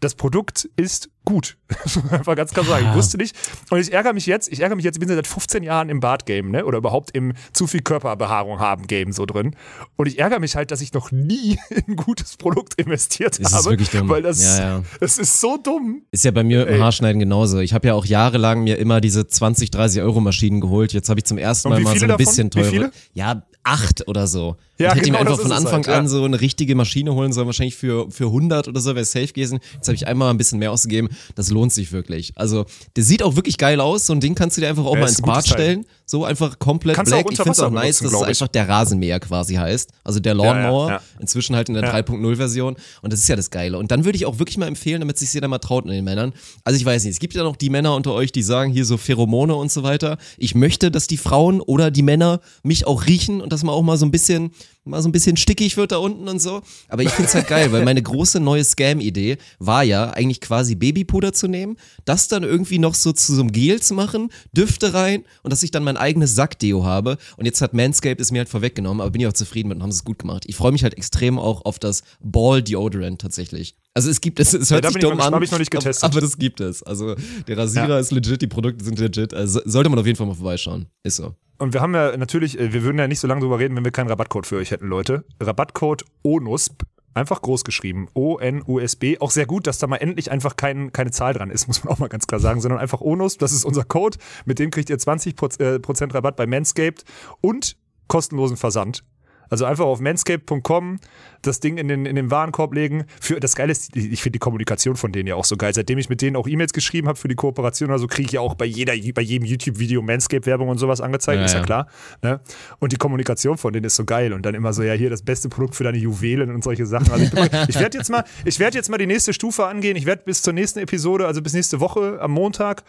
Das 0.00 0.14
Produkt 0.14 0.68
ist 0.76 1.10
gut. 1.30 1.56
Das 1.84 1.96
einfach 2.12 2.36
ganz 2.36 2.52
klar 2.52 2.64
sagen. 2.66 2.86
Ich 2.90 2.94
wusste 2.94 3.16
nicht. 3.16 3.34
Und 3.70 3.78
ich 3.78 3.92
ärgere 3.92 4.12
mich 4.12 4.26
jetzt, 4.26 4.52
ich 4.52 4.60
ärgere 4.60 4.76
mich 4.76 4.84
jetzt, 4.84 4.96
ich 4.96 5.00
bin 5.00 5.08
seit 5.08 5.26
15 5.26 5.62
Jahren 5.62 5.88
im 5.88 6.00
Bart-Game, 6.00 6.50
ne? 6.50 6.64
Oder 6.64 6.78
überhaupt 6.78 7.10
im 7.16 7.32
zu 7.52 7.66
viel 7.66 7.80
Körperbehaarung 7.80 8.58
haben 8.58 8.86
Game 8.86 9.12
so 9.12 9.24
drin. 9.26 9.54
Und 9.96 10.06
ich 10.06 10.18
ärgere 10.18 10.40
mich 10.40 10.56
halt, 10.56 10.70
dass 10.70 10.80
ich 10.80 10.92
noch 10.92 11.10
nie 11.12 11.58
in 11.70 11.84
ein 11.88 11.96
gutes 11.96 12.36
Produkt 12.36 12.74
investiert 12.74 13.38
Es 13.40 13.48
ist 13.48 13.52
habe. 13.54 13.70
wirklich 13.70 13.90
dumm. 13.90 14.08
Weil 14.08 14.22
das, 14.22 14.42
Ja, 14.58 14.58
ja. 14.78 14.82
das 15.00 15.18
ist 15.18 15.40
so 15.40 15.56
dumm. 15.56 16.02
Ist 16.10 16.24
ja 16.24 16.30
bei 16.32 16.44
mir 16.44 16.66
im 16.66 16.74
Ey. 16.74 16.80
Haarschneiden 16.80 17.20
genauso. 17.20 17.58
Ich 17.60 17.72
habe 17.72 17.88
ja 17.88 17.94
auch 17.94 18.04
jahrelang 18.04 18.62
mir 18.64 18.76
immer 18.78 19.00
diese 19.00 19.26
20, 19.26 19.70
30 19.70 20.02
Euro 20.02 20.20
Maschinen 20.20 20.60
geholt. 20.60 20.92
Jetzt 20.92 21.08
habe 21.08 21.20
ich 21.20 21.24
zum 21.24 21.38
ersten 21.38 21.68
Mal 21.70 21.80
mal 21.80 21.96
so 21.96 22.04
ein 22.04 22.08
davon? 22.08 22.16
bisschen 22.24 22.46
Wie 22.46 22.50
teure. 22.50 22.70
viele? 22.70 22.92
Ja, 23.14 23.42
acht 23.62 24.08
oder 24.08 24.26
so. 24.26 24.56
Ja, 24.78 24.88
ich 24.88 24.94
hätte 24.94 25.04
genau, 25.06 25.18
ihm 25.18 25.20
einfach 25.20 25.32
das 25.36 25.42
von 25.42 25.50
ist 25.50 25.58
es 25.58 25.64
Anfang 25.66 25.84
halt, 25.84 25.86
ja. 25.88 25.98
an 25.98 26.08
so 26.08 26.24
eine 26.24 26.40
richtige 26.40 26.74
Maschine 26.74 27.12
holen 27.14 27.32
sollen, 27.32 27.46
wahrscheinlich 27.46 27.76
für, 27.76 28.10
für 28.10 28.26
100 28.26 28.68
oder 28.68 28.80
so 28.80 28.94
wäre 28.94 29.04
safe 29.04 29.26
gewesen. 29.28 29.60
Jetzt 29.74 29.88
habe 29.88 29.94
ich 29.94 30.06
einmal 30.06 30.30
ein 30.30 30.38
bisschen 30.38 30.58
mehr 30.58 30.72
ausgegeben. 30.72 31.10
Das 31.34 31.50
lohnt 31.50 31.72
sich 31.72 31.92
wirklich. 31.92 32.32
Also, 32.36 32.66
der 32.96 33.04
sieht 33.04 33.22
auch 33.22 33.36
wirklich 33.36 33.58
geil 33.58 33.80
aus. 33.80 34.06
So 34.06 34.12
ein 34.12 34.20
Ding 34.20 34.34
kannst 34.34 34.56
du 34.56 34.60
dir 34.60 34.68
einfach 34.68 34.84
auch 34.84 34.94
Ja, 34.94 35.00
mal 35.00 35.08
ins 35.08 35.22
Bad 35.22 35.46
stellen. 35.46 35.86
So 36.06 36.24
einfach 36.24 36.58
komplett 36.58 36.96
Kannst 36.96 37.12
black. 37.12 37.26
Ich 37.30 37.36
finde 37.36 37.52
es 37.52 37.60
auch 37.60 37.70
nice, 37.70 37.98
benutzen, 37.98 38.20
dass 38.20 38.22
es 38.30 38.42
einfach 38.42 38.48
der 38.52 38.68
Rasenmäher 38.68 39.20
quasi 39.20 39.54
heißt. 39.54 39.90
Also 40.02 40.18
der 40.18 40.34
Lawnmower. 40.34 40.88
ja. 40.90 41.00
Inzwischen 41.20 41.54
halt 41.54 41.68
in 41.68 41.74
der 41.74 41.84
Ja. 41.84 41.94
3.0-Version. 41.94 42.76
Und 43.02 43.12
das 43.12 43.20
ist 43.20 43.28
ja 43.28 43.36
das 43.36 43.50
Geile. 43.50 43.78
Und 43.78 43.92
dann 43.92 44.04
würde 44.04 44.16
ich 44.16 44.26
auch 44.26 44.38
wirklich 44.40 44.58
mal 44.58 44.66
empfehlen, 44.66 45.00
damit 45.00 45.18
sich 45.18 45.32
jeder 45.32 45.46
mal 45.46 45.58
traut 45.58 45.84
in 45.84 45.92
den 45.92 46.04
Männern. 46.04 46.32
Also 46.64 46.76
ich 46.78 46.84
weiß 46.84 47.04
nicht, 47.04 47.12
es 47.12 47.20
gibt 47.20 47.34
ja 47.34 47.44
noch 47.44 47.54
die 47.56 47.70
Männer 47.70 47.94
unter 47.94 48.12
euch, 48.12 48.32
die 48.32 48.42
sagen 48.42 48.72
hier 48.72 48.84
so 48.84 48.96
Pheromone 48.96 49.54
und 49.54 49.70
so 49.70 49.84
weiter. 49.84 50.18
Ich 50.36 50.56
möchte, 50.56 50.90
dass 50.90 51.06
die 51.06 51.16
Frauen 51.16 51.60
oder 51.60 51.92
die 51.92 52.02
Männer 52.02 52.40
mich 52.64 52.86
auch 52.88 53.06
riechen 53.06 53.40
und 53.40 53.52
dass 53.52 53.62
man 53.62 53.74
auch 53.74 53.82
mal 53.82 53.96
so 53.96 54.04
ein 54.04 54.10
bisschen, 54.10 54.50
mal 54.90 55.02
so 55.02 55.08
ein 55.08 55.12
bisschen 55.12 55.36
stickig 55.36 55.76
wird 55.76 55.92
da 55.92 55.96
unten 55.96 56.28
und 56.28 56.40
so. 56.40 56.62
Aber 56.88 57.02
ich 57.02 57.10
find's 57.10 57.34
halt 57.34 57.48
geil, 57.48 57.72
weil 57.72 57.84
meine 57.84 58.02
große 58.02 58.40
neue 58.40 58.64
Scam-Idee 58.64 59.38
war 59.58 59.82
ja 59.82 60.10
eigentlich 60.10 60.40
quasi 60.40 60.74
Babypuder 60.74 61.32
zu 61.32 61.48
nehmen, 61.48 61.76
das 62.04 62.28
dann 62.28 62.42
irgendwie 62.42 62.78
noch 62.78 62.94
so 62.94 63.12
zu 63.12 63.34
so 63.34 63.40
einem 63.40 63.52
Gel 63.52 63.80
zu 63.80 63.94
machen, 63.94 64.30
Düfte 64.52 64.92
rein 64.92 65.24
und 65.42 65.52
dass 65.52 65.62
ich 65.62 65.70
dann 65.70 65.84
mein 65.84 65.96
eigenes 65.96 66.34
Sackdeo 66.34 66.84
habe. 66.84 67.16
Und 67.36 67.46
jetzt 67.46 67.60
hat 67.60 67.72
Manscaped 67.74 68.20
es 68.20 68.30
mir 68.30 68.38
halt 68.38 68.48
vorweggenommen, 68.48 69.00
aber 69.00 69.10
bin 69.10 69.20
ich 69.20 69.26
auch 69.26 69.32
zufrieden 69.32 69.68
mit 69.68 69.76
und 69.76 69.82
haben 69.82 69.90
es 69.90 70.04
gut 70.04 70.18
gemacht. 70.18 70.44
Ich 70.46 70.56
freue 70.56 70.72
mich 70.72 70.82
halt 70.82 70.96
extrem 70.96 71.38
auch 71.38 71.64
auf 71.64 71.78
das 71.78 72.02
Ball 72.20 72.62
Deodorant 72.62 73.20
tatsächlich. 73.20 73.76
Also 73.94 74.08
es 74.10 74.20
gibt 74.20 74.38
es, 74.38 74.54
es 74.54 74.70
hört 74.70 74.84
da 74.84 74.90
sich 74.90 75.00
dumm 75.02 75.20
an, 75.20 75.34
hab 75.34 75.42
ich 75.42 75.50
noch 75.50 75.58
nicht 75.58 75.70
getestet. 75.70 76.04
aber 76.04 76.20
das 76.20 76.38
gibt 76.38 76.60
es. 76.60 76.82
Also 76.82 77.16
der 77.48 77.58
Rasierer 77.58 77.88
Ja. 77.88 77.98
ist 77.98 78.12
legit, 78.12 78.40
die 78.40 78.46
Produkte 78.46 78.84
sind 78.84 78.98
legit. 78.98 79.34
Also 79.34 79.60
sollte 79.64 79.90
man 79.90 79.98
auf 79.98 80.06
jeden 80.06 80.16
Fall 80.16 80.26
mal 80.28 80.34
vorbeischauen. 80.34 80.86
Ist 81.02 81.16
so. 81.16 81.34
Und 81.58 81.74
wir 81.74 81.80
haben 81.80 81.94
ja 81.94 82.16
natürlich, 82.16 82.58
äh, 82.58 82.72
wir 82.72 82.82
würden 82.84 82.98
ja 82.98 83.08
nicht 83.08 83.20
so 83.20 83.26
lange 83.26 83.40
drüber 83.40 83.58
reden, 83.58 83.76
wenn 83.76 83.84
wir 83.84 83.90
keinen 83.90 84.08
Rabattcode 84.08 84.46
für 84.46 84.56
euch 84.56 84.70
hätten, 84.70 84.86
Leute. 84.86 85.24
Rabattcode 85.40 86.04
ONUSP, 86.22 86.84
einfach 87.14 87.42
groß 87.42 87.64
geschrieben, 87.64 88.06
O-N-U-S-B. 88.14 89.18
Auch 89.18 89.30
sehr 89.32 89.44
gut, 89.46 89.66
dass 89.66 89.78
da 89.78 89.86
mal 89.88 89.96
endlich 89.96 90.30
einfach 90.30 90.56
kein, 90.56 90.92
keine 90.92 91.10
Zahl 91.10 91.34
dran 91.34 91.50
ist, 91.50 91.66
muss 91.66 91.84
man 91.84 91.92
auch 91.92 91.98
mal 91.98 92.08
ganz 92.08 92.26
klar 92.26 92.40
sagen, 92.40 92.60
sondern 92.60 92.78
einfach 92.80 93.00
ONUSP, 93.00 93.40
das 93.40 93.52
ist 93.52 93.64
unser 93.64 93.84
Code, 93.84 94.18
mit 94.46 94.58
dem 94.58 94.70
kriegt 94.70 94.88
ihr 94.88 94.96
20% 94.98 95.34
Proz- 95.34 95.58
äh, 95.60 95.80
Prozent 95.80 96.14
Rabatt 96.14 96.36
bei 96.36 96.46
Manscaped 96.46 97.04
und 97.40 97.76
kostenlosen 98.06 98.56
Versand. 98.56 99.04
Also 99.50 99.64
einfach 99.64 99.84
auf 99.84 100.00
manscaped.com 100.00 100.98
das 101.42 101.58
Ding 101.60 101.78
in 101.78 101.88
den, 101.88 102.06
in 102.06 102.16
den 102.16 102.30
Warenkorb 102.30 102.74
legen. 102.74 103.04
Für, 103.20 103.40
das 103.40 103.56
Geile 103.56 103.72
ist, 103.72 103.96
ich 103.96 104.20
finde 104.22 104.34
die 104.36 104.38
Kommunikation 104.38 104.96
von 104.96 105.10
denen 105.10 105.26
ja 105.26 105.34
auch 105.34 105.44
so 105.44 105.56
geil. 105.56 105.72
Seitdem 105.74 105.98
ich 105.98 106.08
mit 106.08 106.20
denen 106.22 106.36
auch 106.36 106.46
E-Mails 106.46 106.72
geschrieben 106.72 107.08
habe 107.08 107.18
für 107.18 107.28
die 107.28 107.34
Kooperation, 107.34 107.90
also 107.90 108.06
kriege 108.06 108.26
ich 108.26 108.32
ja 108.32 108.40
auch 108.40 108.54
bei, 108.54 108.66
jeder, 108.66 108.92
bei 109.14 109.22
jedem 109.22 109.46
YouTube-Video 109.46 110.02
Manscaped-Werbung 110.02 110.68
und 110.68 110.78
sowas 110.78 111.00
angezeigt, 111.00 111.38
Ja, 111.40 111.46
ist 111.46 111.52
ja, 111.52 111.58
ja. 111.60 111.64
klar. 111.64 111.86
Ne? 112.22 112.40
Und 112.78 112.92
die 112.92 112.96
Kommunikation 112.96 113.56
von 113.58 113.72
denen 113.72 113.86
ist 113.86 113.96
so 113.96 114.04
geil. 114.04 114.32
Und 114.32 114.44
dann 114.46 114.54
immer 114.54 114.72
so, 114.72 114.82
ja, 114.82 114.92
hier 114.92 115.10
das 115.10 115.22
beste 115.22 115.48
Produkt 115.48 115.74
für 115.76 115.84
deine 115.84 115.98
Juwelen 115.98 116.54
und 116.54 116.62
solche 116.62 116.84
Sachen. 116.86 117.10
Also 117.10 117.24
ich, 117.24 117.32
mal- 117.32 117.66
ich 117.68 117.78
werde 117.80 117.96
jetzt, 117.98 118.10
mal- 118.10 118.24
ich 118.44 118.60
werd 118.60 118.74
jetzt 118.74 118.90
mal 118.90 118.98
die 118.98 119.06
nächste 119.06 119.32
Stufe 119.32 119.66
angehen. 119.66 119.96
Ich 119.96 120.06
werde 120.06 120.22
bis 120.24 120.42
zur 120.42 120.52
nächsten 120.52 120.78
Episode, 120.80 121.26
also 121.26 121.40
bis 121.42 121.54
nächste 121.54 121.80
Woche 121.80 122.18
am 122.20 122.32
Montag, 122.32 122.82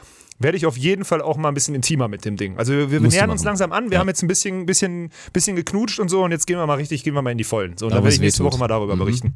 werde 0.44 0.58
ich 0.58 0.66
auf 0.66 0.78
jeden 0.78 1.06
Fall 1.06 1.22
auch 1.22 1.38
mal 1.38 1.48
ein 1.50 1.54
bisschen 1.54 1.76
intimer 1.76 2.08
mit 2.08 2.26
dem 2.26 2.38
Ding. 2.38 2.58
Also 2.58 2.74
wir, 2.74 2.92
wir 2.92 3.00
nähern 3.02 3.30
uns 3.30 3.44
langsam 3.44 3.72
an. 3.72 3.86
Wir 3.90 3.94
Ja. 3.96 4.00
haben 4.00 4.08
jetzt 4.08 4.22
ein 4.24 4.28
bisschen, 4.28 4.66
bisschen, 4.66 5.10
bisschen 5.34 5.56
geknutscht 5.56 6.00
und 6.00 6.10
so 6.10 6.24
und 6.24 6.32
jetzt 6.32 6.48
gehen 6.48 6.58
wir 6.58 6.66
mal 6.68 6.76
richtig, 6.76 7.04
gehen 7.04 7.14
wir 7.14 7.22
mal 7.22 7.32
in 7.32 7.38
die 7.38 7.44
Vollen. 7.44 7.78
So, 7.78 7.86
und 7.86 7.92
Da, 7.92 7.96
dann 7.98 8.04
werde 8.04 8.16
ich 8.16 8.22
nächste. 8.22 8.44
Woche 8.44 8.58
mal 8.58 8.68
darüber 8.68 8.96
Mhm. 8.96 9.00
berichten. 9.00 9.36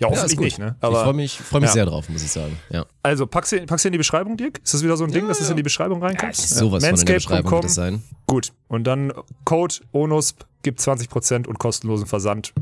Ja, 0.00 0.06
Ja, 0.08 0.10
hoffentlich 0.14 0.36
gut. 0.36 0.44
nicht, 0.44 0.58
ne? 0.60 0.76
ich 0.80 0.88
freue 0.88 1.12
mich, 1.12 1.38
freu 1.38 1.58
mich 1.60 1.68
ja. 1.70 1.72
sehr 1.72 1.86
drauf, 1.86 2.08
muss 2.08 2.22
ich 2.22 2.30
sagen. 2.30 2.56
Ja. 2.70 2.86
Also 3.02 3.26
packst 3.26 3.50
du, 3.52 3.66
packst 3.66 3.84
du 3.84 3.88
in 3.88 3.92
die 3.92 3.98
Beschreibung, 3.98 4.36
Dirk? 4.36 4.60
Ist 4.62 4.74
das 4.74 4.82
wieder 4.84 4.96
so 4.96 5.04
ein 5.04 5.10
Ding, 5.10 5.26
dass 5.26 5.40
es 5.40 5.50
in 5.50 5.56
die 5.56 5.62
Beschreibung 5.64 6.02
reinkommt? 6.02 6.36
Sowas 6.36 6.84
von 6.84 6.94
in 6.94 7.04
der 7.04 7.14
Beschreibung 7.14 7.50
wird 7.50 7.70
sein. 7.70 8.02
Gut. 8.26 8.52
Und 8.68 8.84
dann 8.84 9.12
Code 9.44 9.74
ONUSP 9.92 10.44
gibt 10.68 10.80
20% 10.80 11.46
und 11.46 11.58
kostenlosen 11.58 12.06
Versand. 12.06 12.52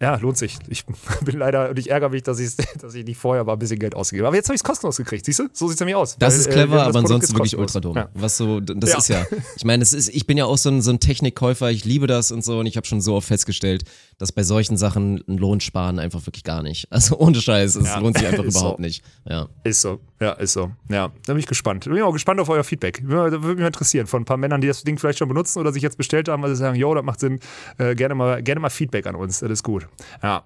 Ja, 0.00 0.14
lohnt 0.16 0.38
sich. 0.38 0.56
Ich 0.68 0.84
bin 1.24 1.38
leider, 1.38 1.70
und 1.70 1.78
ich 1.78 1.90
ärgere 1.90 2.08
mich, 2.10 2.22
dass, 2.22 2.38
dass 2.80 2.94
ich 2.94 3.04
nicht 3.04 3.18
vorher 3.18 3.42
mal 3.44 3.54
ein 3.54 3.58
bisschen 3.58 3.78
Geld 3.78 3.94
ausgegeben 3.96 4.24
habe. 4.26 4.28
Aber 4.28 4.36
jetzt 4.36 4.48
habe 4.48 4.54
ich 4.54 4.60
es 4.60 4.64
kostenlos 4.64 4.96
gekriegt, 4.96 5.24
siehst 5.24 5.40
du? 5.40 5.48
So 5.52 5.66
sieht 5.66 5.74
es 5.74 5.80
nämlich 5.80 5.96
aus. 5.96 6.16
Das 6.18 6.34
Weil, 6.34 6.40
ist 6.40 6.46
äh, 6.46 6.50
clever, 6.52 6.74
das 6.76 6.82
aber 6.82 6.92
Produkt 6.92 7.12
ansonsten 7.12 7.34
wirklich 7.36 7.58
ultra 7.58 7.80
dumm. 7.80 7.96
Ja. 7.96 8.08
Was 8.14 8.36
so, 8.36 8.60
das 8.60 8.90
Ja. 8.90 8.98
ist 8.98 9.08
ja, 9.08 9.26
ich 9.56 9.64
meine, 9.64 9.82
es 9.82 9.92
ist, 9.92 10.08
ich 10.08 10.26
bin 10.26 10.38
ja 10.38 10.44
auch 10.44 10.58
so 10.58 10.70
ein, 10.70 10.80
so 10.82 10.90
ein 10.90 11.00
Technikkäufer, 11.00 11.70
ich 11.70 11.84
liebe 11.84 12.06
das 12.06 12.30
und 12.30 12.44
so 12.44 12.60
und 12.60 12.66
ich 12.66 12.76
habe 12.76 12.86
schon 12.86 13.00
so 13.00 13.14
oft 13.16 13.26
festgestellt, 13.28 13.84
dass 14.18 14.30
bei 14.32 14.42
solchen 14.44 14.76
Sachen 14.76 15.22
ein 15.28 15.38
Lohn 15.38 15.60
sparen 15.60 15.98
einfach 15.98 16.24
wirklich 16.26 16.44
gar 16.44 16.62
nicht. 16.62 16.86
Also 16.90 17.18
ohne 17.18 17.40
Scheiß, 17.40 17.74
es 17.76 17.86
Ja. 17.86 17.98
lohnt 17.98 18.16
sich 18.18 18.26
einfach 18.26 18.44
Ist 18.48 18.54
so. 18.54 18.60
überhaupt 18.60 18.80
nicht. 18.80 19.02
Ja. 19.28 19.48
Ist 19.64 19.80
so, 19.82 20.00
ja, 20.20 20.32
ist 20.32 20.52
so. 20.52 20.70
Ja, 20.88 21.12
da 21.26 21.32
bin 21.32 21.38
ich 21.38 21.46
gespannt. 21.46 21.84
Bin 21.84 22.02
auch 22.02 22.12
gespannt 22.12 22.40
auf 22.40 22.48
euer 22.48 22.64
Feedback. 22.64 23.02
Da 23.06 23.08
würde 23.42 23.54
mich 23.54 23.66
interessieren 23.66 24.06
von 24.06 24.22
ein 24.22 24.24
paar 24.24 24.36
Männern, 24.36 24.60
die 24.60 24.66
das 24.66 24.82
Ding 24.82 24.98
vielleicht 24.98 25.18
schon 25.20 25.28
benutzen 25.28 25.60
oder 25.60 25.72
sich 25.72 25.82
jetzt 25.82 25.96
bestellt 25.96 26.28
haben, 26.28 26.42
weil 26.42 26.50
sie 26.50 26.56
sagen, 26.56 26.76
yo, 26.76 26.94
das 26.94 27.04
macht 27.04 27.20
Sinn. 27.20 27.38
Äh, 27.78 27.94
gerne, 27.94 28.14
mal, 28.14 28.42
gerne 28.42 28.60
mal 28.60 28.70
Feedback 28.70 29.06
an 29.06 29.14
uns, 29.14 29.40
das 29.40 29.50
ist 29.50 29.62
gut. 29.62 29.86
Ja. 30.22 30.44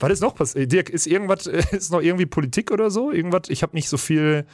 Was 0.00 0.10
ist 0.12 0.20
noch 0.20 0.34
passiert? 0.34 0.70
Dirk, 0.72 0.90
ist 0.90 1.06
irgendwas, 1.06 1.46
äh, 1.46 1.62
ist 1.76 1.92
noch 1.92 2.02
irgendwie 2.02 2.26
Politik 2.26 2.70
oder 2.72 2.90
so? 2.90 3.12
Irgendwas? 3.12 3.42
Ich 3.48 3.62
habe 3.62 3.74
nicht 3.76 3.88
so 3.88 3.96
viel, 3.96 4.44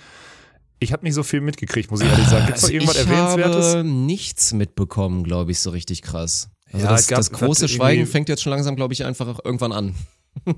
ich 0.79 0.93
habe 0.93 1.05
nicht 1.05 1.15
so 1.15 1.23
viel 1.23 1.41
mitgekriegt, 1.41 1.91
muss 1.91 2.01
ich 2.03 2.09
ehrlich 2.11 2.27
sagen. 2.29 2.47
Gibt 2.47 2.59
es 2.59 2.63
noch 2.65 2.71
irgendwas 2.71 2.97
Also 2.99 3.09
ich 3.11 3.17
Erwähnenswertes? 3.17 3.75
habe 3.77 3.85
nichts 3.89 4.53
mitbekommen, 4.53 5.25
glaube 5.25 5.51
ich, 5.53 5.61
so 5.61 5.71
richtig 5.71 6.03
krass. 6.03 6.51
Also 6.73 6.85
Ja, 6.87 6.93
das, 6.93 7.09
gab- 7.09 7.17
das 7.19 7.33
große 7.33 7.67
Schweigen 7.69 8.07
fängt 8.07 8.29
jetzt 8.29 8.43
schon 8.43 8.51
langsam, 8.51 8.77
glaube 8.77 8.93
ich, 8.93 9.05
einfach 9.05 9.39
irgendwann 9.45 9.73
an. 9.73 9.95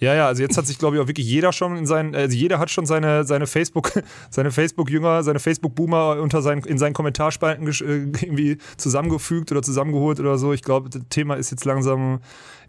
Ja, 0.00 0.14
ja, 0.14 0.26
also 0.26 0.42
jetzt 0.42 0.56
hat 0.56 0.66
sich, 0.66 0.78
glaube 0.78 0.96
ich, 0.96 1.02
auch 1.02 1.08
wirklich 1.08 1.26
jeder 1.26 1.52
schon 1.52 1.76
in 1.76 1.84
seinen, 1.84 2.14
also 2.14 2.34
jeder 2.34 2.58
hat 2.58 2.70
schon 2.70 2.86
seine, 2.86 3.24
seine 3.24 3.46
Facebook, 3.46 3.92
seine 4.30 4.50
Facebook-Jünger, 4.50 5.22
seine 5.22 5.38
Facebook-Boomer 5.38 6.18
unter 6.20 6.40
seinen, 6.40 6.64
in 6.64 6.78
seinen 6.78 6.94
Kommentarspalten 6.94 7.68
äh, 7.68 8.24
irgendwie 8.24 8.56
zusammengefügt 8.78 9.52
oder 9.52 9.60
zusammengeholt 9.60 10.18
oder 10.18 10.38
so. 10.38 10.54
Ich 10.54 10.62
glaube, 10.62 10.88
das 10.88 11.02
Thema 11.10 11.34
ist 11.34 11.50
jetzt 11.50 11.66
langsam, 11.66 12.20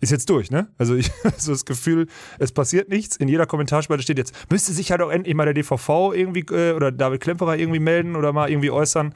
ist 0.02 0.12
jetzt 0.12 0.30
durch, 0.30 0.52
ne? 0.52 0.68
Also 0.78 0.96
ich 0.96 1.10
so 1.38 1.54
das 1.54 1.64
Gefühl, 1.64 2.08
es 2.38 2.52
passiert 2.52 2.90
nichts. 2.90 3.16
In 3.16 3.30
jeder 3.30 3.46
Kommentarspalte 3.46 4.04
steht 4.04 4.18
jetzt, 4.18 4.34
müsste 4.52 4.74
sich 4.74 4.92
halt 4.92 5.02
auch 5.02 5.10
endlich 5.10 5.34
mal 5.34 5.46
der 5.46 5.54
DVV 5.54 6.14
irgendwie 6.14 6.46
äh, 6.54 6.74
oder 6.74 6.92
David 6.92 7.22
Klemperer 7.22 7.56
irgendwie 7.56 7.80
melden 7.80 8.18
oder 8.18 8.34
mal 8.34 8.50
irgendwie 8.50 8.72
äußern. 8.72 9.14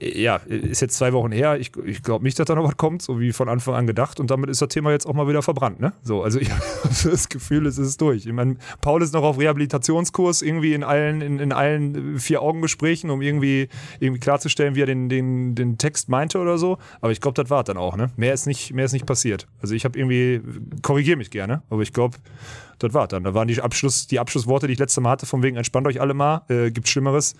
Ja, 0.00 0.36
ist 0.46 0.80
jetzt 0.80 0.96
zwei 0.96 1.12
Wochen 1.12 1.32
her. 1.32 1.58
Ich, 1.58 1.72
ich 1.84 2.02
glaube 2.02 2.24
nicht, 2.24 2.38
dass 2.38 2.46
da 2.46 2.54
noch 2.54 2.64
was 2.64 2.76
kommt, 2.76 3.02
so 3.02 3.18
wie 3.18 3.32
von 3.32 3.48
Anfang 3.48 3.74
an 3.74 3.86
gedacht. 3.86 4.20
Und 4.20 4.30
damit 4.30 4.50
ist 4.50 4.62
das 4.62 4.68
Thema 4.68 4.92
jetzt 4.92 5.06
auch 5.06 5.14
mal 5.14 5.26
wieder 5.26 5.42
verbrannt. 5.42 5.80
Ne? 5.80 5.92
So, 6.02 6.22
also 6.22 6.38
ich 6.38 6.50
habe 6.52 6.62
das 6.88 7.28
Gefühl, 7.28 7.66
es 7.66 7.78
ist 7.78 8.00
durch. 8.00 8.26
Ich 8.26 8.32
meine, 8.32 8.56
Paul 8.80 9.02
ist 9.02 9.12
noch 9.14 9.22
auf 9.22 9.38
Rehabilitationskurs, 9.38 10.42
irgendwie 10.42 10.74
in 10.74 10.84
allen, 10.84 11.20
in, 11.20 11.40
in 11.40 11.52
allen 11.52 12.18
vier 12.18 12.42
Augengesprächen, 12.42 13.10
um 13.10 13.22
irgendwie, 13.22 13.68
irgendwie 13.98 14.20
klarzustellen, 14.20 14.74
wie 14.74 14.82
er 14.82 14.86
den, 14.86 15.08
den, 15.08 15.54
den 15.54 15.78
Text 15.78 16.08
meinte 16.08 16.38
oder 16.38 16.58
so. 16.58 16.78
Aber 17.00 17.10
ich 17.10 17.20
glaube, 17.20 17.40
das 17.40 17.50
war 17.50 17.64
dann 17.64 17.76
auch. 17.76 17.96
Ne? 17.96 18.10
Mehr, 18.16 18.34
ist 18.34 18.46
nicht, 18.46 18.72
mehr 18.72 18.84
ist 18.84 18.92
nicht 18.92 19.06
passiert. 19.06 19.48
Also 19.60 19.74
ich 19.74 19.84
habe 19.84 19.98
irgendwie, 19.98 20.40
korrigiere 20.82 21.16
mich 21.16 21.30
gerne, 21.30 21.62
aber 21.70 21.82
ich 21.82 21.92
glaube, 21.92 22.18
das 22.78 22.94
war 22.94 23.08
dann. 23.08 23.24
Da 23.24 23.34
waren 23.34 23.48
die, 23.48 23.60
Abschluss, 23.60 24.06
die 24.06 24.20
Abschlussworte, 24.20 24.66
die 24.68 24.74
ich 24.74 24.78
letzte 24.78 25.00
Mal 25.00 25.10
hatte, 25.10 25.26
von 25.26 25.42
wegen 25.42 25.56
entspannt 25.56 25.86
euch 25.88 26.00
alle 26.00 26.14
mal, 26.14 26.42
äh, 26.48 26.70
gibt 26.70 26.88
Schlimmeres. 26.88 27.34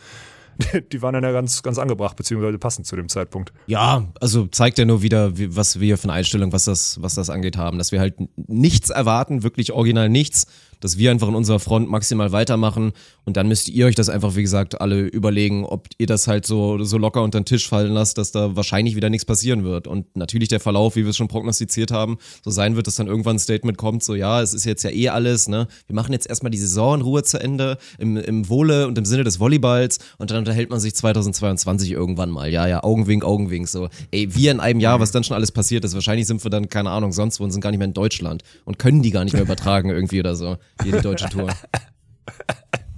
Die 0.93 1.03
waren 1.03 1.15
dann 1.15 1.25
ja 1.25 1.33
ganz, 1.33 1.63
ganz 1.63 1.79
angebracht, 1.79 2.17
beziehungsweise 2.17 2.59
passend 2.59 2.87
zu 2.87 2.97
dem 2.97 3.09
Zeitpunkt. 3.09 3.53
Ja, 3.67 4.07
also 4.21 4.47
zeigt 4.47 4.79
ja 4.79 4.85
nur 4.85 5.03
wieder, 5.03 5.39
wie, 5.39 5.55
was 5.55 5.81
wir 5.81 5.99
eine 6.03 6.13
Einstellung, 6.13 6.53
was 6.53 6.65
das, 6.65 7.01
was 7.01 7.15
das 7.15 7.31
angeht, 7.31 7.57
haben. 7.57 7.79
Dass 7.79 7.93
wir 7.93 8.01
halt 8.01 8.17
nichts 8.37 8.91
erwarten, 8.91 9.43
wirklich 9.43 9.73
original 9.73 10.09
nichts. 10.09 10.47
Dass 10.81 10.99
wir 10.99 11.11
einfach 11.11 11.29
in 11.29 11.35
unserer 11.35 11.61
Front 11.61 11.91
maximal 11.91 12.33
weitermachen 12.33 12.93
und 13.25 13.37
dann 13.37 13.49
müsst 13.49 13.69
ihr 13.69 13.87
euch 13.87 13.95
das 13.95 14.09
einfach, 14.09 14.37
wie 14.37 14.43
gesagt, 14.43 14.81
alle 14.81 15.01
überlegen, 15.01 15.65
ob 15.65 15.89
ihr 15.99 16.07
das 16.07 16.29
halt 16.29 16.47
so, 16.47 16.83
so 16.85 16.97
locker 16.97 17.23
unter 17.23 17.41
den 17.41 17.45
Tisch 17.45 17.69
fallen 17.69 17.93
lasst, 17.93 18.17
dass 18.17 18.33
da 18.33 18.57
wahrscheinlich 18.57 18.97
wieder 18.97 19.11
nichts 19.11 19.25
passieren 19.25 19.65
wird. 19.65 19.87
Und 19.87 20.17
natürlich 20.17 20.49
der 20.49 20.61
Verlauf, 20.61 20.97
wie 20.97 21.03
wir 21.05 21.11
es 21.11 21.17
schon 21.17 21.29
prognostiziert 21.29 21.91
haben, 21.91 22.19
so 22.43 22.51
sein 22.51 22.77
wird, 22.77 22.87
dass 22.87 22.95
dann 22.95 23.07
irgendwann 23.07 23.37
ein 23.37 23.39
Statement 23.39 23.77
kommt, 23.77 24.03
so 24.03 24.15
ja, 24.15 24.41
es 24.41 24.55
ist 24.55 24.65
jetzt 24.65 24.83
ja 24.83 24.91
eh 24.91 25.11
alles, 25.11 25.49
ne? 25.49 25.69
Wir 25.87 25.95
machen 25.95 26.13
jetzt 26.13 26.27
erstmal 26.29 26.51
die 26.51 26.59
Saison 26.59 26.95
in 26.97 27.01
Ruhe 27.03 27.23
zu 27.23 27.39
Ende, 27.39 27.77
im, 27.99 28.17
im 28.17 28.49
Wohle 28.49 28.87
und 28.87 28.97
im 28.97 29.05
Sinne 29.05 29.25
des 29.25 29.41
Volleyballs 29.41 29.99
und 30.17 30.31
dann 30.31 30.39
unterhält 30.39 30.71
man 30.71 30.81
sich 30.81 30.95
2022 30.95 31.91
irgendwann 31.93 32.31
mal. 32.31 32.51
Ja, 32.51 32.67
ja, 32.67 32.83
Augenwink, 32.83 33.25
Augenwink, 33.25 33.69
so. 33.69 33.89
Ey, 34.11 34.35
wir 34.35 34.51
in 34.53 34.61
einem 34.61 34.81
Jahr, 34.81 35.01
was 35.01 35.11
dann 35.11 35.25
schon 35.25 35.35
alles 35.35 35.53
passiert 35.53 35.85
ist, 35.85 35.95
wahrscheinlich 35.95 36.27
sind 36.27 36.45
wir 36.45 36.51
dann, 36.51 36.69
keine 36.69 36.91
Ahnung, 36.91 37.13
sonst 37.13 37.41
wo 37.41 37.45
und 37.45 37.51
sind 37.51 37.61
gar 37.61 37.71
nicht 37.71 37.79
mehr 37.79 37.89
in 37.89 37.95
Deutschland 37.95 38.43
und 38.65 38.79
können 38.79 39.03
die 39.03 39.11
gar 39.11 39.25
nicht 39.25 39.33
mehr 39.33 39.43
übertragen 39.43 39.91
irgendwie 39.99 40.21
oder 40.21 40.35
so. 40.35 40.57
Die 40.85 40.91
deutsche 40.93 41.29
Tour. 41.29 41.49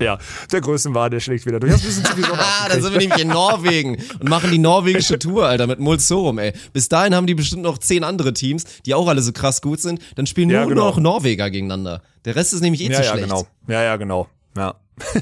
Ja, 0.02 0.16
der 0.50 0.62
Größenwahn, 0.62 1.10
der 1.10 1.20
schlägt 1.20 1.44
wieder 1.44 1.60
durch. 1.60 1.72
Das 1.74 1.82
bisschen 1.82 2.02
zu 2.06 2.14
viel 2.14 2.24
Sonne 2.24 2.40
Ah, 2.40 2.68
dann 2.70 2.80
sind 2.80 2.92
wir 2.94 3.00
nämlich 3.00 3.20
in 3.20 3.28
Norwegen 3.28 3.98
und 4.18 4.30
machen 4.30 4.50
die 4.50 4.56
norwegische 4.56 5.18
Tour, 5.18 5.44
Alter, 5.46 5.66
mit 5.66 5.78
Mulsorum, 5.78 6.38
ey. 6.38 6.54
Bis 6.72 6.88
dahin 6.88 7.14
haben 7.14 7.26
die 7.26 7.34
bestimmt 7.34 7.64
noch 7.64 7.76
zehn 7.76 8.02
andere 8.02 8.32
Teams, 8.32 8.64
die 8.86 8.94
auch 8.94 9.06
alle 9.08 9.20
so 9.20 9.32
krass 9.32 9.60
gut 9.60 9.78
sind. 9.78 10.00
Dann 10.16 10.26
spielen 10.26 10.48
Ja, 10.48 10.60
nur 10.60 10.70
genau. 10.70 10.86
noch 10.86 10.98
Norweger 10.98 11.50
gegeneinander. 11.50 12.00
Der 12.24 12.34
Rest 12.34 12.54
ist 12.54 12.62
nämlich 12.62 12.80
eh 12.80 12.84
Ja, 12.90 12.94
zu 12.94 13.02
ja, 13.02 13.10
schlecht. 13.10 13.24
genau. 13.28 13.46
Ja, 13.68 13.82
ja, 13.82 13.96
genau. 13.96 14.26
Ja. 14.56 14.76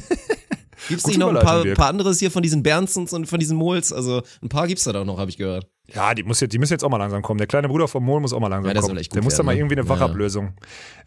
Gibt's 0.89 1.03
Gute 1.05 1.19
nicht 1.19 1.27
noch 1.27 1.35
ein 1.35 1.45
paar, 1.45 1.65
paar 1.75 1.89
anderes 1.89 2.19
hier 2.19 2.31
von 2.31 2.43
diesen 2.43 2.63
Bernsons 2.63 3.13
und 3.13 3.27
von 3.27 3.41
diesen 3.41 3.57
Mols? 3.57 3.93
Also 3.93 4.23
ein 4.43 4.49
paar 4.49 4.67
gibt's 4.67 4.85
da 4.85 4.93
doch 4.93 5.05
noch, 5.05 5.19
habe 5.19 5.31
ich 5.31 5.37
gehört. 5.37 5.67
Ja, 5.93 6.15
die, 6.15 6.23
muss 6.23 6.41
jetzt, 6.41 6.53
die 6.53 6.59
müssen 6.59 6.75
jetzt 6.75 6.85
auch 6.85 6.91
mal 6.91 6.99
langsam 6.99 7.23
kommen. 7.23 7.39
Der 7.39 7.47
kleine 7.47 7.69
Bruder 7.69 7.89
vom 7.89 8.05
Mol 8.05 8.21
muss 8.21 8.33
auch 8.33 8.41
mal 8.41 8.49
langsam 8.49 8.75
Ja, 8.75 8.81
kommen. 8.81 9.01
der 9.13 9.23
muss 9.23 9.35
da 9.37 9.43
mal 9.43 9.53
ne? 9.55 9.61
irgendwie 9.61 9.77
eine 9.77 9.85
Ja. 9.85 9.89
Wachablösung. 9.89 10.53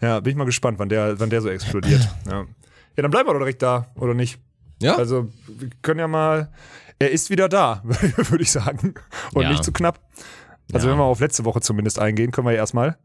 Ja, 0.01 0.19
bin 0.19 0.31
ich 0.31 0.38
mal 0.38 0.45
gespannt, 0.45 0.79
wann 0.79 0.89
der, 0.89 1.19
wann 1.19 1.29
der 1.29 1.41
so 1.41 1.49
explodiert. 1.49 2.01
ja. 2.25 2.39
ja, 2.41 2.45
dann 2.95 3.12
bleiben 3.12 3.29
wir 3.29 3.34
doch 3.34 3.39
direkt 3.39 3.62
da, 3.62 3.88
oder 3.95 4.13
nicht? 4.13 4.39
Ja? 4.81 4.95
Also, 4.95 5.27
wir 5.47 5.69
können 5.84 5.99
ja 5.99 6.07
mal. 6.07 6.51
Er 6.97 7.12
ist 7.12 7.29
wieder 7.29 7.47
da, 7.49 7.81
würde 7.86 8.43
ich 8.43 8.51
sagen. 8.51 8.95
Und 9.34 9.43
Ja. 9.43 9.49
nicht 9.51 9.63
zu 9.63 9.71
knapp. 9.71 9.99
Also 10.73 10.88
Ja. 10.88 10.93
wenn 10.93 10.99
wir 10.99 11.03
auf 11.05 11.19
letzte 11.19 11.45
Woche 11.45 11.62
zumindest 11.62 11.99
eingehen, 11.99 12.31
können 12.31 12.47
wir 12.47 12.51
ja 12.53 12.57
erstmal. 12.60 12.97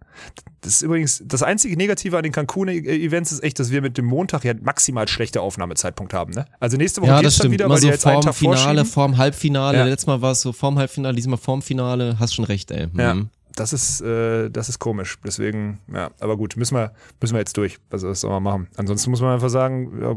Das 0.60 0.74
ist 0.74 0.82
übrigens, 0.82 1.22
das 1.24 1.42
einzige 1.42 1.76
Negative 1.76 2.16
an 2.16 2.22
den 2.22 2.32
Cancun-Events 2.32 3.32
ist 3.32 3.42
echt, 3.42 3.58
dass 3.58 3.70
wir 3.70 3.82
mit 3.82 3.98
dem 3.98 4.04
Montag 4.06 4.44
ja 4.44 4.54
maximal 4.62 5.06
schlechte 5.08 5.40
Aufnahmezeitpunkt 5.40 6.14
haben. 6.14 6.32
Ne? 6.32 6.46
Also 6.60 6.76
nächste 6.76 7.00
Woche 7.02 7.10
Ja, 7.10 7.20
geht's 7.20 7.36
das 7.36 7.42
dann 7.44 7.52
wieder, 7.52 7.66
Immer 7.66 7.74
weil 7.74 7.80
die 7.80 7.86
so 7.86 7.92
jetzt 7.92 8.06
einen 8.06 8.14
vorm 8.14 8.24
Tag 8.24 8.34
Finale, 8.34 8.84
vorm 8.84 9.16
Halbfinale. 9.18 9.78
Ja. 9.78 9.84
Letztes 9.84 10.06
Mal 10.06 10.22
war 10.22 10.32
es 10.32 10.40
so 10.40 10.52
vorm 10.52 10.78
Halbfinale, 10.78 11.14
diesmal 11.14 11.38
vorm 11.38 11.62
Finale. 11.62 12.18
Hast 12.18 12.34
schon 12.34 12.44
recht, 12.44 12.70
ey. 12.70 12.88
Ja, 12.96 13.14
Mhm. 13.14 13.30
das 13.54 13.72
ist, 13.72 14.00
äh, 14.00 14.48
das 14.50 14.68
ist 14.68 14.78
komisch. 14.78 15.18
Deswegen, 15.24 15.78
ja, 15.92 16.10
aber 16.20 16.36
gut, 16.36 16.56
müssen 16.56 16.74
wir, 16.76 16.92
müssen 17.20 17.34
wir 17.34 17.40
jetzt 17.40 17.56
durch. 17.56 17.78
Also, 17.90 18.08
was 18.08 18.20
soll 18.20 18.30
man 18.30 18.42
machen? 18.42 18.68
Ansonsten 18.76 19.10
muss 19.10 19.20
man 19.20 19.34
einfach 19.34 19.50
sagen, 19.50 19.98
ja, 20.00 20.16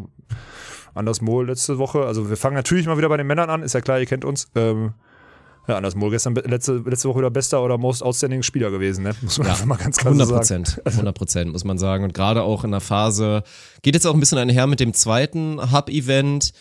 Anders 0.95 1.21
Mohl 1.21 1.47
letzte 1.47 1.77
Woche. 1.77 2.05
Also, 2.05 2.29
wir 2.29 2.35
fangen 2.37 2.55
natürlich 2.55 2.87
mal 2.87 2.97
wieder 2.97 3.09
bei 3.09 3.17
den 3.17 3.27
Männern 3.27 3.49
an, 3.49 3.61
ist 3.61 3.73
ja 3.73 3.81
klar, 3.81 3.99
ihr 3.99 4.07
kennt 4.07 4.25
uns. 4.25 4.47
Ähm, 4.55 4.93
ja, 5.69 5.77
Anders 5.77 5.95
Mohl 5.95 6.11
gestern 6.11 6.35
letzte, 6.35 6.77
letzte 6.85 7.07
Woche 7.09 7.19
wieder 7.19 7.29
bester 7.29 7.63
oder 7.63 7.77
most 7.77 8.01
outstanding 8.03 8.43
Spieler 8.43 8.71
gewesen, 8.71 9.03
ne? 9.03 9.15
Muss 9.21 9.37
man 9.37 9.47
Ja, 9.47 9.53
einfach 9.53 9.65
mal 9.67 9.77
ganz 9.77 9.97
klar 9.97 10.13
so 10.13 10.21
100 10.21 10.45
sagen. 10.47 10.63
Prozent, 10.63 10.87
100 10.87 11.15
Prozent 11.15 11.51
muss 11.51 11.63
man 11.63 11.77
sagen. 11.77 12.03
Und 12.03 12.13
gerade 12.13 12.43
auch 12.43 12.63
in 12.63 12.71
der 12.71 12.81
Phase, 12.81 13.43
geht 13.81 13.93
jetzt 13.93 14.05
auch 14.05 14.13
ein 14.13 14.19
bisschen 14.19 14.37
einher 14.37 14.67
mit 14.67 14.79
dem 14.79 14.93
zweiten 14.93 15.71
Hub-Event, 15.71 16.51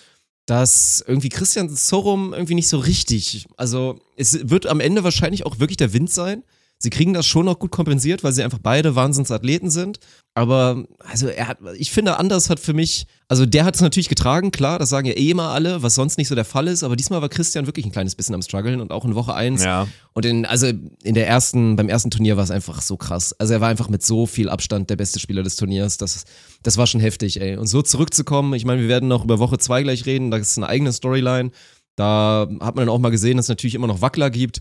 dass 0.46 1.04
irgendwie 1.06 1.28
Christian 1.28 1.68
Sorum 1.68 2.32
irgendwie 2.32 2.54
nicht 2.54 2.68
so 2.68 2.78
richtig, 2.78 3.46
also 3.56 3.98
es 4.16 4.48
wird 4.48 4.66
am 4.66 4.80
Ende 4.80 5.04
wahrscheinlich 5.04 5.44
auch 5.44 5.58
wirklich 5.58 5.76
der 5.76 5.92
Wind 5.92 6.10
sein. 6.10 6.42
Sie 6.80 6.90
kriegen 6.90 7.12
das 7.12 7.26
schon 7.26 7.46
noch 7.46 7.58
gut 7.58 7.72
kompensiert, 7.72 8.22
weil 8.22 8.32
sie 8.32 8.44
einfach 8.44 8.60
beide 8.62 8.94
Wahnsinnsathleten 8.94 9.68
sind. 9.68 9.98
Aber 10.34 10.84
also 11.00 11.26
er 11.26 11.48
hat, 11.48 11.58
ich 11.76 11.90
finde, 11.90 12.18
Anders 12.18 12.50
hat 12.50 12.60
für 12.60 12.72
mich, 12.72 13.06
also 13.26 13.46
der 13.46 13.64
hat 13.64 13.74
es 13.74 13.80
natürlich 13.80 14.08
getragen, 14.08 14.52
klar, 14.52 14.78
das 14.78 14.88
sagen 14.88 15.08
ja 15.08 15.14
eh 15.14 15.30
immer 15.30 15.48
alle, 15.48 15.82
was 15.82 15.96
sonst 15.96 16.18
nicht 16.18 16.28
so 16.28 16.36
der 16.36 16.44
Fall 16.44 16.68
ist. 16.68 16.84
Aber 16.84 16.94
diesmal 16.94 17.20
war 17.20 17.28
Christian 17.28 17.66
wirklich 17.66 17.84
ein 17.84 17.90
kleines 17.90 18.14
bisschen 18.14 18.36
am 18.36 18.42
struggeln 18.42 18.80
und 18.80 18.92
auch 18.92 19.04
in 19.04 19.16
Woche 19.16 19.34
eins 19.34 19.64
Ja. 19.64 19.88
und 20.12 20.24
in, 20.24 20.46
also 20.46 20.68
in 20.68 21.14
der 21.14 21.26
ersten, 21.26 21.74
beim 21.74 21.88
ersten 21.88 22.12
Turnier 22.12 22.36
war 22.36 22.44
es 22.44 22.52
einfach 22.52 22.80
so 22.80 22.96
krass. 22.96 23.34
Also 23.40 23.54
er 23.54 23.60
war 23.60 23.68
einfach 23.68 23.88
mit 23.88 24.04
so 24.04 24.26
viel 24.26 24.48
Abstand 24.48 24.88
der 24.88 24.96
beste 24.96 25.18
Spieler 25.18 25.42
des 25.42 25.56
Turniers. 25.56 25.96
Das, 25.96 26.26
das 26.62 26.76
war 26.76 26.86
schon 26.86 27.00
heftig, 27.00 27.40
ey. 27.40 27.56
Und 27.56 27.66
so 27.66 27.82
zurückzukommen, 27.82 28.54
ich 28.54 28.64
meine, 28.64 28.82
wir 28.82 28.88
werden 28.88 29.08
noch 29.08 29.24
über 29.24 29.40
Woche 29.40 29.58
zwei 29.58 29.82
gleich 29.82 30.06
reden, 30.06 30.30
da 30.30 30.36
ist 30.36 30.56
eine 30.56 30.68
eigene 30.68 30.92
Storyline. 30.92 31.50
Da 31.96 32.46
hat 32.60 32.76
man 32.76 32.86
dann 32.86 32.90
auch 32.90 33.00
mal 33.00 33.10
gesehen, 33.10 33.36
dass 33.38 33.46
es 33.46 33.50
natürlich 33.50 33.74
immer 33.74 33.88
noch 33.88 34.00
Wackler 34.00 34.30
gibt. 34.30 34.60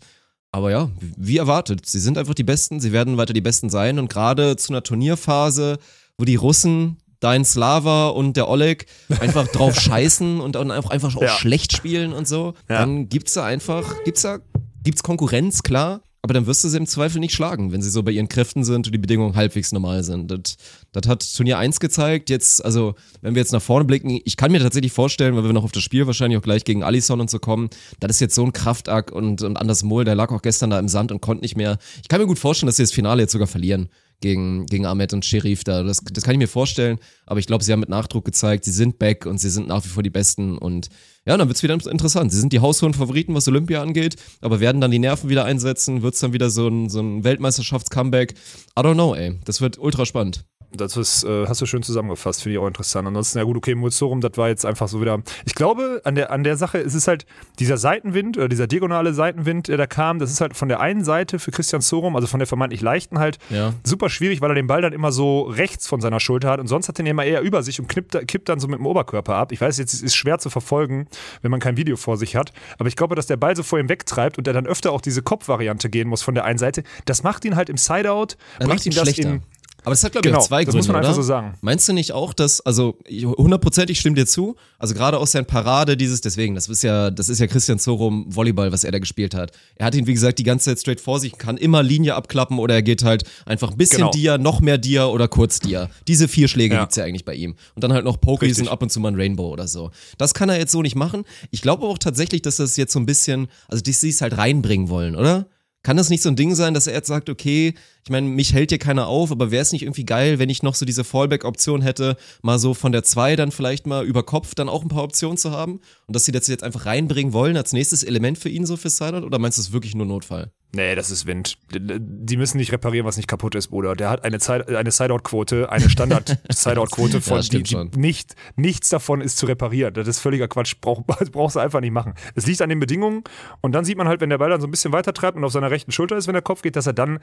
Aber 0.51 0.71
ja, 0.71 0.89
wie 1.17 1.37
erwartet, 1.37 1.85
sie 1.85 1.99
sind 1.99 2.17
einfach 2.17 2.33
die 2.33 2.43
Besten, 2.43 2.79
sie 2.79 2.91
werden 2.91 3.17
weiter 3.17 3.33
die 3.33 3.41
Besten 3.41 3.69
sein. 3.69 3.99
Und 3.99 4.09
gerade 4.09 4.55
zu 4.55 4.71
einer 4.71 4.81
Turnierphase, 4.83 5.77
wo 6.17 6.25
die 6.25 6.35
Russen, 6.35 6.97
dein 7.19 7.45
Slava 7.45 8.09
und 8.09 8.37
der 8.37 8.47
Oleg 8.47 8.85
einfach 9.19 9.47
drauf 9.47 9.79
scheißen 9.79 10.39
und 10.39 10.55
dann 10.55 10.71
einfach, 10.71 10.91
einfach 10.91 11.15
auch 11.15 11.21
Ja. 11.21 11.29
schlecht 11.29 11.75
spielen 11.75 12.13
und 12.13 12.27
so, 12.27 12.53
dann 12.67 13.09
gibt's 13.09 13.33
da 13.33 13.43
einfach, 13.45 14.03
gibt's 14.03 14.21
da, 14.21 14.39
gibt's 14.83 15.03
Konkurrenz, 15.03 15.63
klar, 15.63 16.01
aber 16.27 16.33
dann 16.33 16.45
wirst 16.45 16.61
du 16.65 16.67
sie 16.67 16.75
im 16.75 16.87
Zweifel 16.87 17.21
nicht 17.21 17.33
schlagen, 17.33 17.71
wenn 17.71 17.81
sie 17.81 17.89
so 17.89 18.03
bei 18.03 18.11
ihren 18.11 18.27
Kräften 18.27 18.65
sind 18.65 18.85
und 18.85 18.91
die 18.91 18.97
Bedingungen 18.97 19.37
halbwegs 19.37 19.71
normal 19.71 20.03
sind. 20.03 20.29
Das, 20.29 20.57
das 20.91 21.07
hat 21.07 21.35
Turnier 21.37 21.57
1 21.57 21.79
gezeigt. 21.79 22.29
Jetzt, 22.29 22.65
also, 22.65 22.95
wenn 23.21 23.33
wir 23.33 23.39
jetzt 23.39 23.53
nach 23.53 23.61
vorne 23.61 23.85
blicken, 23.85 24.19
ich 24.25 24.35
kann 24.35 24.51
mir 24.51 24.59
tatsächlich 24.59 24.91
vorstellen, 24.91 25.37
weil 25.37 25.45
wir 25.45 25.53
noch 25.53 25.63
auf 25.63 25.71
das 25.71 25.83
Spiel 25.83 26.05
wahrscheinlich 26.05 26.37
auch 26.37 26.43
gleich 26.43 26.65
gegen 26.65 26.83
Alisson 26.83 27.21
und 27.21 27.29
so 27.29 27.39
kommen, 27.39 27.69
das 28.01 28.11
ist 28.11 28.19
jetzt 28.19 28.35
so 28.35 28.43
ein 28.43 28.51
Kraftakt 28.51 29.09
und, 29.09 29.41
und 29.41 29.55
Anders 29.55 29.83
Mohl, 29.83 30.03
der 30.03 30.15
lag 30.15 30.29
auch 30.31 30.41
gestern 30.41 30.69
da 30.69 30.79
im 30.79 30.89
Sand 30.89 31.13
und 31.13 31.21
konnte 31.21 31.43
nicht 31.43 31.55
mehr. 31.55 31.77
Ich 32.01 32.09
kann 32.09 32.19
mir 32.19 32.27
gut 32.27 32.39
vorstellen, 32.39 32.67
dass 32.67 32.75
sie 32.75 32.83
das 32.83 32.91
Finale 32.91 33.21
jetzt 33.21 33.31
sogar 33.31 33.47
verlieren 33.47 33.87
gegen, 34.21 34.65
gegen 34.65 34.85
Ahmed 34.85 35.13
und 35.13 35.25
Sherif 35.25 35.63
da. 35.63 35.83
Das, 35.83 36.01
das 36.11 36.23
kann 36.23 36.33
ich 36.33 36.39
mir 36.39 36.47
vorstellen, 36.47 36.99
aber 37.25 37.39
ich 37.39 37.47
glaube, 37.47 37.63
sie 37.63 37.71
haben 37.71 37.79
mit 37.79 37.89
Nachdruck 37.89 38.25
gezeigt, 38.25 38.65
sie 38.65 38.71
sind 38.71 38.99
back 38.99 39.25
und 39.25 39.39
sie 39.39 39.49
sind 39.49 39.67
nach 39.67 39.83
wie 39.83 39.89
vor 39.89 40.03
die 40.03 40.09
Besten 40.09 40.57
und 40.57 40.89
ja, 41.25 41.35
dann 41.35 41.49
wird's 41.49 41.61
wieder 41.61 41.73
interessant. 41.73 42.31
Sie 42.31 42.39
sind 42.39 42.53
die 42.53 42.61
haushohen 42.61 42.93
Favoriten, 42.93 43.33
was 43.33 43.47
Olympia 43.47 43.81
angeht, 43.81 44.15
aber 44.41 44.59
werden 44.59 44.79
dann 44.79 44.91
die 44.91 44.99
Nerven 44.99 45.29
wieder 45.29 45.43
einsetzen, 45.43 46.01
wird's 46.01 46.19
dann 46.19 46.33
wieder 46.33 46.49
so 46.49 46.67
ein, 46.67 46.89
so 46.89 47.01
ein 47.01 47.23
Weltmeisterschafts-Comeback. 47.23 48.33
I 48.77 48.81
don't 48.81 48.93
know, 48.93 49.13
ey. 49.13 49.37
Das 49.43 49.59
wird 49.59 49.77
ultra 49.77 50.05
spannend. 50.05 50.45
Das 50.73 50.97
ist, 50.97 51.23
äh, 51.23 51.47
hast 51.47 51.61
du 51.61 51.65
schön 51.65 51.81
zusammengefasst, 51.81 52.43
finde 52.43 52.55
ich 52.55 52.59
auch 52.59 52.67
interessant. 52.67 53.07
Ansonsten, 53.07 53.37
ja 53.37 53.45
gut, 53.45 53.55
okay, 53.55 53.73
Mulzorum, 53.73 54.19
das 54.19 54.31
war 54.35 54.49
jetzt 54.49 54.65
einfach 54.65 54.89
so 54.89 54.99
wieder. 54.99 55.21
Ich 55.45 55.55
glaube, 55.55 56.01
an 56.03 56.15
der, 56.15 56.29
an 56.31 56.43
der 56.43 56.57
Sache 56.57 56.77
ist 56.77 56.93
es 56.93 57.07
halt 57.07 57.25
dieser 57.57 57.77
Seitenwind 57.77 58.37
oder 58.37 58.49
dieser 58.49 58.67
diagonale 58.67 59.13
Seitenwind, 59.13 59.69
der 59.69 59.77
da 59.77 59.87
kam, 59.87 60.19
das 60.19 60.29
ist 60.29 60.41
halt 60.41 60.57
von 60.57 60.67
der 60.67 60.81
einen 60.81 61.05
Seite 61.05 61.39
für 61.39 61.51
Christian 61.51 61.81
Sorum, 61.81 62.15
also 62.17 62.27
von 62.27 62.39
der 62.39 62.47
vermeintlich 62.47 62.81
leichten 62.81 63.17
halt, 63.17 63.37
Ja. 63.49 63.73
super 63.85 64.09
schwierig, 64.09 64.41
weil 64.41 64.51
er 64.51 64.55
den 64.55 64.67
Ball 64.67 64.81
dann 64.81 64.91
immer 64.91 65.13
so 65.13 65.43
rechts 65.43 65.87
von 65.87 66.01
seiner 66.01 66.19
Schulter 66.19 66.49
hat 66.49 66.59
und 66.59 66.67
sonst 66.67 66.89
hat 66.89 66.95
er 66.99 67.03
den 67.03 67.11
immer 67.11 67.23
eher 67.23 67.41
über 67.41 67.63
sich 67.63 67.79
und 67.79 67.87
kippt, 67.87 68.27
kippt 68.27 68.49
dann 68.49 68.59
so 68.59 68.67
mit 68.67 68.77
dem 68.79 68.85
Oberkörper 68.85 69.35
ab. 69.35 69.53
Ich 69.53 69.61
weiß, 69.61 69.77
jetzt 69.77 69.93
es 69.93 70.01
ist 70.01 70.15
schwer 70.15 70.37
zu 70.37 70.49
verfolgen, 70.49 71.07
wenn 71.41 71.49
man 71.49 71.61
kein 71.61 71.77
Video 71.77 71.95
vor 71.95 72.17
sich 72.17 72.35
hat, 72.35 72.51
aber 72.77 72.89
ich 72.89 72.97
glaube, 72.97 73.15
dass 73.15 73.25
der 73.27 73.37
Ball 73.37 73.55
so 73.55 73.63
vor 73.63 73.79
ihm 73.79 73.87
wegtreibt 73.87 74.37
und 74.37 74.45
er 74.47 74.53
dann 74.53 74.67
öfter 74.67 74.91
auch 74.91 74.99
diese 75.01 75.21
Kopfvariante 75.21 75.89
gehen 75.89 76.09
muss 76.09 76.21
von 76.23 76.35
der 76.35 76.43
einen 76.43 76.59
Seite. 76.59 76.83
Das 77.05 77.23
macht 77.23 77.45
ihn 77.45 77.55
halt 77.55 77.69
im 77.69 77.77
Sideout, 77.77 78.35
Das 78.59 78.67
macht 78.67 78.85
ihn 78.85 78.91
das 78.93 79.03
schlechter. 79.03 79.29
in 79.29 79.41
aber 79.87 79.93
es 79.93 80.03
hat, 80.03 80.11
glaube 80.11 80.27
ich, 80.27 80.31
Genau, 80.33 80.43
auch 80.43 80.47
zwei 80.47 80.65
das 80.65 80.73
Gründe, 80.73 80.77
muss 80.79 80.87
man 80.87 80.95
einfach 80.97 81.09
oder? 81.11 81.15
so 81.15 81.21
sagen. 81.21 81.53
Meinst 81.61 81.87
du 81.87 81.93
nicht 81.93 82.11
auch, 82.11 82.33
dass, 82.33 82.59
also 82.59 82.97
ich- 83.05 83.25
hundertprozentig 83.25 83.97
stimmt 83.99 84.17
dir 84.17 84.25
zu, 84.25 84.57
also 84.79 84.93
gerade 84.93 85.17
aus 85.17 85.31
seiner 85.31 85.45
Parade 85.45 85.95
dieses, 85.95 86.19
deswegen, 86.19 86.55
das 86.55 86.67
ist 86.67 86.83
ja, 86.83 87.09
das 87.09 87.29
ist 87.29 87.39
ja 87.39 87.47
Christian 87.47 87.79
Zorum 87.79 88.25
Volleyball, 88.27 88.73
was 88.73 88.83
er 88.83 88.91
da 88.91 88.99
gespielt 88.99 89.33
hat. 89.33 89.51
Er 89.77 89.85
hat 89.85 89.95
ihn, 89.95 90.05
wie 90.05 90.13
gesagt, 90.13 90.39
die 90.39 90.43
ganze 90.43 90.65
Zeit 90.69 90.79
straight 90.79 90.99
vor 90.99 91.21
sich, 91.21 91.37
kann 91.37 91.55
immer 91.55 91.83
Linie 91.83 92.15
abklappen 92.15 92.59
oder 92.59 92.75
er 92.75 92.81
geht 92.83 93.03
halt 93.03 93.23
einfach 93.45 93.71
ein 93.71 93.77
bisschen 93.77 93.99
Genau. 93.99 94.11
Dia, 94.11 94.37
noch 94.37 94.59
mehr 94.59 94.77
Dia 94.77 95.05
oder 95.05 95.29
kurz 95.29 95.59
Dia. 95.59 95.89
Diese 96.09 96.27
vier 96.27 96.49
Schläge 96.49 96.75
Ja. 96.75 96.81
gibt's 96.81 96.97
ja 96.97 97.05
eigentlich 97.05 97.23
bei 97.23 97.35
ihm. 97.35 97.55
Und 97.73 97.83
dann 97.83 97.93
halt 97.93 98.03
noch 98.03 98.19
Pokies 98.19 98.49
Richtig. 98.49 98.65
und 98.67 98.73
ab 98.73 98.81
und 98.83 98.91
zu 98.91 98.99
mal 98.99 99.13
ein 99.13 99.15
Rainbow 99.15 99.47
oder 99.49 99.69
so. 99.69 99.91
Das 100.17 100.33
kann 100.33 100.49
er 100.49 100.57
jetzt 100.59 100.73
so 100.73 100.81
nicht 100.81 100.95
machen. 100.97 101.23
Ich 101.51 101.61
glaube 101.61 101.83
aber 101.85 101.93
auch 101.93 101.97
tatsächlich, 101.97 102.41
dass 102.41 102.57
das 102.57 102.75
jetzt 102.75 102.91
so 102.91 102.99
ein 102.99 103.05
bisschen, 103.05 103.47
also 103.69 103.81
dass 103.81 104.01
sie 104.01 104.09
es 104.09 104.19
halt 104.21 104.37
reinbringen 104.37 104.89
wollen, 104.89 105.15
oder? 105.15 105.47
Kann 105.83 105.95
das 105.95 106.09
nicht 106.09 106.21
so 106.21 106.27
ein 106.27 106.35
Ding 106.35 106.53
sein, 106.53 106.73
dass 106.73 106.87
er 106.87 106.93
jetzt 106.95 107.07
sagt, 107.07 107.29
okay, 107.29 107.73
ich 108.07 108.09
meine, 108.09 108.29
mich 108.29 108.53
hält 108.53 108.69
hier 108.71 108.79
keiner 108.79 109.07
auf, 109.07 109.33
aber 109.33 109.51
wäre 109.51 109.61
es 109.61 109.73
nicht 109.73 109.81
irgendwie 109.81 110.05
geil, 110.05 110.39
wenn 110.39 110.49
ich 110.49 110.63
noch 110.63 110.75
so 110.75 110.85
diese 110.85 111.03
Fallback-Option 111.03 111.81
hätte, 111.81 112.15
mal 112.41 112.57
so 112.57 112.73
von 112.73 112.93
der 112.93 113.03
2 113.03 113.35
dann 113.35 113.51
vielleicht 113.51 113.85
mal 113.85 114.05
über 114.05 114.23
Kopf 114.23 114.55
dann 114.55 114.69
auch 114.69 114.81
ein 114.81 114.87
paar 114.87 115.03
Optionen 115.03 115.35
zu 115.35 115.51
haben? 115.51 115.81
Und 116.05 116.15
dass 116.15 116.23
sie 116.23 116.31
das 116.31 116.47
jetzt 116.47 116.63
einfach 116.63 116.85
reinbringen 116.85 117.33
wollen 117.33 117.57
als 117.57 117.73
nächstes 117.73 118.03
Element 118.03 118.37
für 118.37 118.47
ihn 118.47 118.65
so 118.65 118.77
für 118.77 118.89
Sideout? 118.89 119.25
Oder 119.25 119.39
meinst 119.39 119.57
du 119.57 119.61
es 119.61 119.73
wirklich 119.73 119.93
nur 119.93 120.05
Notfall? 120.05 120.53
Nee, 120.75 120.95
das 120.95 121.11
ist 121.11 121.25
Wind. 121.25 121.57
Die 121.71 122.37
müssen 122.37 122.57
nicht 122.57 122.73
reparieren, 122.73 123.05
was 123.05 123.15
nicht 123.15 123.29
kaputt 123.29 123.55
ist, 123.55 123.69
Bruder. 123.69 123.95
Der 123.95 124.09
hat 124.09 124.25
eine, 124.25 124.37
Zeit, 124.37 124.67
eine 124.69 124.91
Sideout-Quote, 124.91 125.71
eine 125.71 125.89
Standard-Sideout-Quote 125.89 127.21
von 127.21 127.41
Ja, 127.41 127.49
die, 127.49 127.63
die 127.63 127.97
nicht, 127.97 128.35
nichts 128.57 128.89
davon 128.89 129.21
ist 129.21 129.37
zu 129.37 129.45
reparieren. 129.45 129.93
Das 129.93 130.07
ist 130.07 130.19
völliger 130.19 130.49
Quatsch. 130.49 130.75
Brauch, 130.81 131.03
brauchst 131.31 131.55
du 131.55 131.61
einfach 131.61 131.79
nicht 131.79 131.93
machen. 131.93 132.15
Es 132.35 132.45
liegt 132.45 132.61
an 132.61 132.69
den 132.69 132.81
Bedingungen 132.81 133.23
und 133.61 133.71
dann 133.71 133.85
sieht 133.85 133.97
man 133.97 134.09
halt, 134.09 134.19
wenn 134.19 134.29
der 134.29 134.39
Ball 134.39 134.49
dann 134.49 134.59
so 134.59 134.67
ein 134.67 134.71
bisschen 134.71 134.91
weiter 134.91 135.13
treibt 135.13 135.37
und 135.37 135.43
auf 135.45 135.53
seiner 135.53 135.71
rechten 135.71 135.93
Schulter 135.93 136.17
ist, 136.17 136.27
wenn 136.27 136.33
der 136.33 136.41
Kopf 136.41 136.61
geht, 136.61 136.75
dass 136.75 136.85
er 136.85 136.93
dann, 136.93 137.19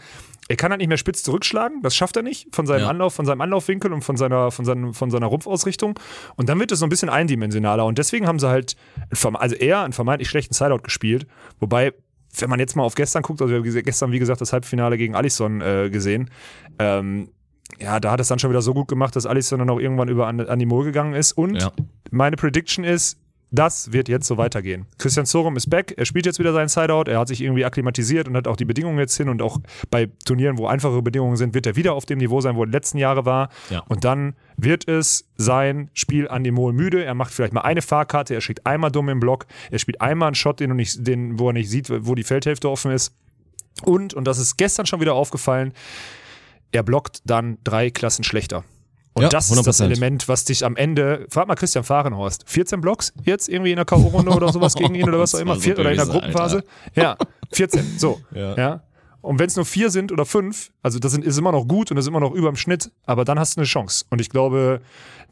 er 0.49 0.57
kann 0.57 0.73
halt 0.75 0.81
nicht 0.81 0.89
mehr 0.89 0.99
spitz 0.99 1.23
zurückschlagen. 1.23 1.83
Das 1.83 1.97
schafft 1.97 2.17
er 2.17 2.23
nicht 2.23 2.55
von 2.55 2.67
seinem 2.67 2.83
Ja. 2.83 2.89
Anlauf, 2.91 3.15
von 3.15 3.27
seinem 3.27 3.41
Anlaufwinkel 3.41 3.93
und 3.93 4.03
von 4.03 4.17
seiner, 4.17 4.51
von 4.51 4.65
seinem, 4.65 4.95
von 4.95 5.11
seiner 5.11 5.27
Rumpfausrichtung. 5.27 5.99
Und 6.37 6.49
dann 6.49 6.61
wird 6.61 6.71
es 6.73 6.79
so 6.81 6.87
ein 6.87 6.89
bisschen 6.89 7.09
eindimensionaler. 7.09 7.85
Und 7.87 7.99
deswegen 7.99 8.27
haben 8.27 8.39
sie 8.39 8.49
halt, 8.49 8.77
also 9.35 9.55
eher 9.57 9.81
einen 9.83 9.93
vermeintlich 9.93 10.29
schlechten 10.29 10.55
Sideout 10.55 10.83
gespielt. 10.83 11.27
Wobei, 11.61 11.93
wenn 12.39 12.51
man 12.51 12.59
jetzt 12.61 12.77
mal 12.77 12.83
auf 12.83 12.95
gestern 12.95 13.23
guckt, 13.23 13.41
also 13.41 13.53
wir 13.55 13.61
haben 13.63 13.83
gestern, 13.85 14.13
wie 14.13 14.19
gesagt, 14.19 14.41
das 14.41 14.53
Halbfinale 14.53 14.99
gegen 14.99 15.15
Alisson 15.15 15.61
äh, 15.61 15.89
gesehen, 15.91 16.31
ähm, 16.79 17.31
ja, 17.81 17.99
da 17.99 18.11
hat 18.13 18.21
es 18.21 18.29
dann 18.29 18.39
schon 18.39 18.51
wieder 18.51 18.63
so 18.63 18.75
gut 18.75 18.89
gemacht, 18.89 19.17
dass 19.17 19.25
Alisson 19.27 19.59
dann 19.59 19.71
auch 19.71 19.81
irgendwann 19.81 20.09
über 20.09 20.27
an, 20.27 20.41
an 20.41 20.59
die 20.59 20.67
Mol 20.67 20.85
gegangen 20.85 21.15
ist. 21.15 21.33
Und 21.33 21.61
Ja. 21.61 21.73
meine 22.11 22.37
Prediction 22.37 22.85
ist, 22.85 23.19
das 23.55 23.93
wird 23.93 24.09
jetzt 24.09 24.27
so 24.27 24.37
weitergehen. 24.37 24.87
Christian 24.99 25.27
Sorum 25.27 25.57
ist 25.57 25.71
back, 25.71 25.95
er 25.97 26.05
spielt 26.05 26.27
jetzt 26.27 26.39
wieder 26.39 26.53
seinen 26.53 26.69
Sideout, 26.69 27.05
er 27.09 27.19
hat 27.19 27.29
sich 27.29 27.41
irgendwie 27.41 27.65
akklimatisiert 27.65 28.29
und 28.29 28.37
hat 28.37 28.49
auch 28.49 28.57
die 28.57 28.65
Bedingungen 28.65 28.99
jetzt 28.99 29.17
hin 29.17 29.29
und 29.29 29.43
auch 29.43 29.59
bei 29.91 30.11
Turnieren, 30.25 30.59
wo 30.59 30.67
einfachere 30.67 31.03
Bedingungen 31.03 31.37
sind, 31.37 31.55
wird 31.55 31.67
er 31.67 31.77
wieder 31.77 31.95
auf 31.95 32.07
dem 32.07 32.19
Niveau 32.19 32.41
sein, 32.41 32.57
wo 32.57 32.63
er 32.63 32.67
die 32.67 32.73
letzten 32.73 32.99
Jahre 32.99 33.25
war. 33.25 33.49
Ja. 33.71 33.83
Und 33.89 34.05
dann 34.05 34.35
wird 34.57 34.89
es 34.89 35.29
sein 35.37 35.91
Spiel 35.95 36.29
an 36.29 36.45
dem 36.45 36.55
Mol 36.55 36.73
müde. 36.73 37.05
Er 37.05 37.15
macht 37.15 37.33
vielleicht 37.33 37.53
mal 37.53 37.63
eine 37.63 37.83
Fahrkarte, 37.83 38.35
er 38.35 38.41
schickt 38.41 38.67
einmal 38.67 38.91
dumm 38.91 39.09
im 39.09 39.21
Block, 39.21 39.47
er 39.71 39.79
spielt 39.79 40.01
einmal 40.01 40.29
einen 40.29 40.35
Shot, 40.35 40.61
den, 40.61 40.75
nicht, 40.77 41.07
den, 41.07 41.39
wo 41.39 41.49
er 41.49 41.53
nicht 41.53 41.71
sieht, 41.71 41.91
wo 41.91 42.15
die 42.15 42.25
Feldhälfte 42.25 42.71
offen 42.71 42.91
ist. 42.91 43.15
Und, 43.83 44.15
und 44.15 44.25
das 44.25 44.39
ist 44.39 44.57
gestern 44.57 44.87
schon 44.87 45.01
wieder 45.01 45.15
aufgefallen, 45.15 45.73
er 46.73 46.83
blockt 46.83 47.23
dann 47.25 47.59
drei 47.63 47.91
Klassen 47.91 48.25
schlechter. 48.25 48.65
Und 49.15 49.23
Ja, 49.23 49.29
das 49.29 49.51
ist 49.51 49.67
das 49.67 49.81
100%. 49.81 49.85
Element, 49.85 50.29
was 50.29 50.45
dich 50.45 50.65
am 50.65 50.77
Ende. 50.77 51.27
Frag 51.31 51.47
mal 51.49 51.55
Christian 51.55 51.85
Fahrenhorst. 51.85 52.43
14 52.47 52.81
Blocks 52.81 53.13
jetzt 53.25 53.49
irgendwie 53.49 53.71
in 53.71 53.77
der 53.77 53.85
K.O.-Runde 53.85 54.35
oder 54.35 54.53
sowas 54.53 54.75
gegen 54.77 54.95
ihn 54.97 55.09
oder 55.09 55.21
was 55.21 55.35
auch 55.35 55.39
immer. 55.41 55.57
so 55.57 55.71
oder 55.71 55.91
in 55.93 55.97
der 55.97 56.07
Gruppenphase. 56.07 56.65
Ja, 56.95 57.17
14. 57.53 57.99
So. 57.99 58.21
Ja. 58.35 58.57
Ja. 58.57 58.83
Und 59.23 59.39
wenn 59.39 59.47
es 59.47 59.57
nur 59.57 59.65
vier 59.65 59.89
sind 59.91 60.13
oder 60.13 60.27
fünf, 60.27 60.71
also 60.83 60.99
das 60.99 61.13
sind, 61.13 61.25
ist 61.25 61.39
immer 61.39 61.51
noch 61.53 61.67
gut 61.67 61.91
und 61.91 61.97
das 61.97 62.05
ist 62.05 62.09
immer 62.09 62.21
noch 62.21 62.33
über 62.33 62.49
dem 62.51 62.57
Schnitt, 62.57 62.91
aber 63.07 63.25
dann 63.25 63.39
hast 63.39 63.57
du 63.57 63.61
eine 63.61 63.67
Chance. 63.67 64.05
Und 64.11 64.21
ich 64.21 64.29
glaube, 64.29 64.83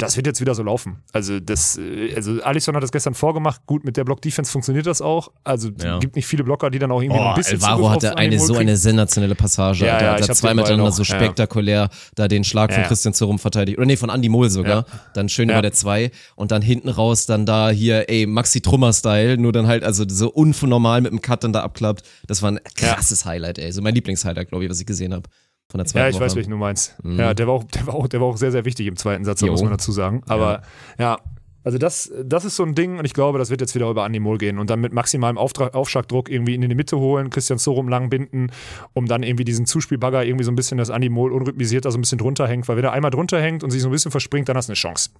das 0.02 0.16
wird 0.16 0.26
jetzt 0.26 0.40
wieder 0.40 0.54
so 0.54 0.62
laufen. 0.62 1.02
Also 1.12 1.40
das, 1.40 1.78
äh, 1.78 2.14
also 2.14 2.42
Alisson 2.42 2.74
hat 2.76 2.82
das 2.82 2.92
gestern 2.92 3.14
vorgemacht. 3.14 3.62
Gut, 3.66 3.84
mit 3.84 3.96
der 3.96 4.04
Block-Defense 4.04 4.50
funktioniert 4.50 4.86
das 4.86 5.00
auch. 5.00 5.30
Also 5.44 5.70
Ja. 5.82 5.98
gibt 5.98 6.16
nicht 6.16 6.26
viele 6.26 6.44
Blocker, 6.44 6.70
die 6.70 6.78
dann 6.78 6.90
auch 6.90 7.00
irgendwie 7.00 7.18
noch 7.18 7.26
ein 7.28 7.32
Oh, 7.32 7.36
bisschen 7.36 7.62
Alvaro 7.62 7.76
Zugriff 7.84 7.92
hatte 8.10 8.16
eine 8.18 8.38
so 8.38 8.56
eine 8.56 8.76
sensationelle 8.76 9.34
Passage. 9.34 9.86
Ja, 9.86 9.98
der 9.98 10.08
ja, 10.08 10.14
hat 10.14 10.28
hab 10.28 10.36
zwei 10.36 10.54
miteinander 10.54 10.90
so 10.92 11.02
ja. 11.02 11.16
spektakulär 11.16 11.88
da 12.14 12.28
den 12.28 12.44
Schlag 12.44 12.70
Ja, 12.70 12.74
von 12.76 12.82
ja. 12.82 12.88
Christian 12.88 13.14
Zerum 13.14 13.38
verteidigt. 13.38 13.78
Oder 13.78 13.86
nee, 13.86 13.96
von 13.96 14.10
Andy 14.10 14.28
Mohl 14.28 14.50
sogar. 14.50 14.86
Ja. 14.88 14.98
Dann 15.14 15.28
schön 15.28 15.48
Ja. 15.48 15.56
über 15.56 15.62
der 15.62 15.72
zwei 15.72 16.10
und 16.36 16.50
dann 16.50 16.62
hinten 16.62 16.88
raus 16.88 17.26
dann 17.26 17.46
da 17.46 17.70
hier, 17.70 18.08
ey, 18.08 18.26
Maxi 18.26 18.60
Trummer-Style, 18.60 19.38
nur 19.38 19.52
dann 19.52 19.66
halt 19.66 19.84
also 19.84 20.04
so 20.08 20.30
unnormal 20.30 21.00
mit 21.00 21.12
dem 21.12 21.20
Cut 21.22 21.44
dann 21.44 21.52
da 21.52 21.62
abklappt. 21.62 22.02
Das 22.26 22.42
war 22.42 22.50
ein 22.52 22.60
krasses 22.74 23.24
Highlight, 23.24 23.58
ey. 23.58 23.72
So 23.72 23.82
mein 23.82 23.94
Lieblingshighlight, 23.94 24.48
glaube 24.48 24.64
ich, 24.64 24.70
was 24.70 24.80
ich 24.80 24.86
gesehen 24.86 25.14
habe 25.14 25.28
von 25.72 25.78
der 25.78 25.86
zweiten 25.86 26.04
Ja, 26.04 26.08
ich 26.10 26.14
Woche. 26.16 26.24
weiß, 26.26 26.36
welchen 26.36 26.50
du 26.50 26.56
meinst. 26.58 26.94
Ja, 27.02 27.34
der 27.34 27.46
war, 27.48 27.54
auch, 27.54 27.64
der, 27.74 27.86
war 27.88 27.94
auch, 27.94 28.06
der 28.06 28.20
war 28.20 28.28
auch 28.28 28.36
sehr, 28.36 28.52
sehr 28.52 28.64
wichtig 28.64 28.86
im 28.86 28.96
zweiten 28.96 29.24
Satz, 29.24 29.42
muss 29.42 29.62
man 29.62 29.72
dazu 29.72 29.90
sagen. 29.90 30.22
Aber 30.28 30.62
ja, 30.98 31.18
also 31.64 31.78
das, 31.78 32.10
das 32.24 32.44
ist 32.44 32.56
so 32.56 32.64
ein 32.64 32.74
Ding 32.74 32.98
und 32.98 33.04
ich 33.04 33.12
glaube, 33.14 33.38
das 33.38 33.50
wird 33.50 33.60
jetzt 33.60 33.74
wieder 33.74 33.88
über 33.88 34.04
Animol 34.04 34.38
gehen 34.38 34.58
und 34.58 34.70
dann 34.70 34.80
mit 34.80 34.92
maximalem 34.92 35.38
Auftrag, 35.38 35.74
Aufschlagdruck 35.74 36.28
irgendwie 36.30 36.54
in 36.54 36.60
die 36.60 36.74
Mitte 36.74 36.98
holen, 36.98 37.30
Christian 37.30 37.58
Sorum 37.58 37.88
lang 37.88 38.10
binden, 38.10 38.50
um 38.94 39.06
dann 39.06 39.22
irgendwie 39.22 39.44
diesen 39.44 39.66
Zuspielbagger 39.66 40.24
irgendwie 40.24 40.44
so 40.44 40.50
ein 40.50 40.56
bisschen 40.56 40.78
das 40.78 40.90
Animol 40.90 41.32
unrhythmisiert 41.32 41.84
da 41.84 41.90
so 41.90 41.98
ein 41.98 42.02
bisschen 42.02 42.18
drunter 42.18 42.46
hängt, 42.48 42.68
weil 42.68 42.76
wenn 42.76 42.84
er 42.84 42.92
einmal 42.92 43.10
drunter 43.10 43.40
hängt 43.40 43.62
und 43.64 43.70
sich 43.70 43.82
so 43.82 43.88
ein 43.88 43.92
bisschen 43.92 44.10
verspringt, 44.10 44.48
dann 44.48 44.56
hast 44.56 44.68
du 44.68 44.72
eine 44.72 44.76
Chance. 44.76 45.10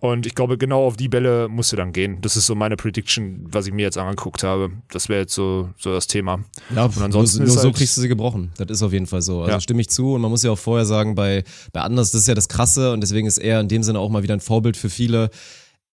Und 0.00 0.24
ich 0.24 0.34
glaube, 0.34 0.56
genau 0.56 0.86
auf 0.86 0.96
die 0.96 1.08
Bälle 1.08 1.48
musst 1.48 1.72
du 1.72 1.76
dann 1.76 1.92
gehen. 1.92 2.18
Das 2.22 2.34
ist 2.34 2.46
so 2.46 2.54
meine 2.54 2.76
Prediction, 2.76 3.46
was 3.50 3.66
ich 3.66 3.72
mir 3.74 3.82
jetzt 3.82 3.98
angeguckt 3.98 4.42
habe. 4.42 4.70
Das 4.90 5.10
wäre 5.10 5.20
jetzt 5.20 5.34
so, 5.34 5.68
so 5.76 5.92
das 5.92 6.06
Thema. 6.06 6.40
Ja, 6.74 6.86
Und 6.86 7.02
ansonsten 7.02 7.40
nur, 7.40 7.48
nur 7.48 7.56
so 7.58 7.64
halt- 7.64 7.76
kriegst 7.76 7.98
du 7.98 8.00
sie 8.00 8.08
gebrochen. 8.08 8.50
Das 8.56 8.68
ist 8.70 8.82
auf 8.82 8.94
jeden 8.94 9.06
Fall 9.06 9.20
so. 9.20 9.40
Also 9.40 9.52
Ja. 9.52 9.60
stimme 9.60 9.82
ich 9.82 9.90
zu. 9.90 10.14
Und 10.14 10.22
man 10.22 10.30
muss 10.30 10.42
ja 10.42 10.50
auch 10.52 10.58
vorher 10.58 10.86
sagen, 10.86 11.14
bei, 11.14 11.44
bei 11.74 11.82
Anders, 11.82 12.12
das 12.12 12.22
ist 12.22 12.28
ja 12.28 12.34
das 12.34 12.48
Krasse 12.48 12.94
und 12.94 13.02
deswegen 13.02 13.26
ist 13.26 13.36
er 13.36 13.60
in 13.60 13.68
dem 13.68 13.82
Sinne 13.82 13.98
auch 13.98 14.08
mal 14.08 14.22
wieder 14.22 14.32
ein 14.32 14.40
Vorbild 14.40 14.78
für 14.78 14.88
viele. 14.88 15.28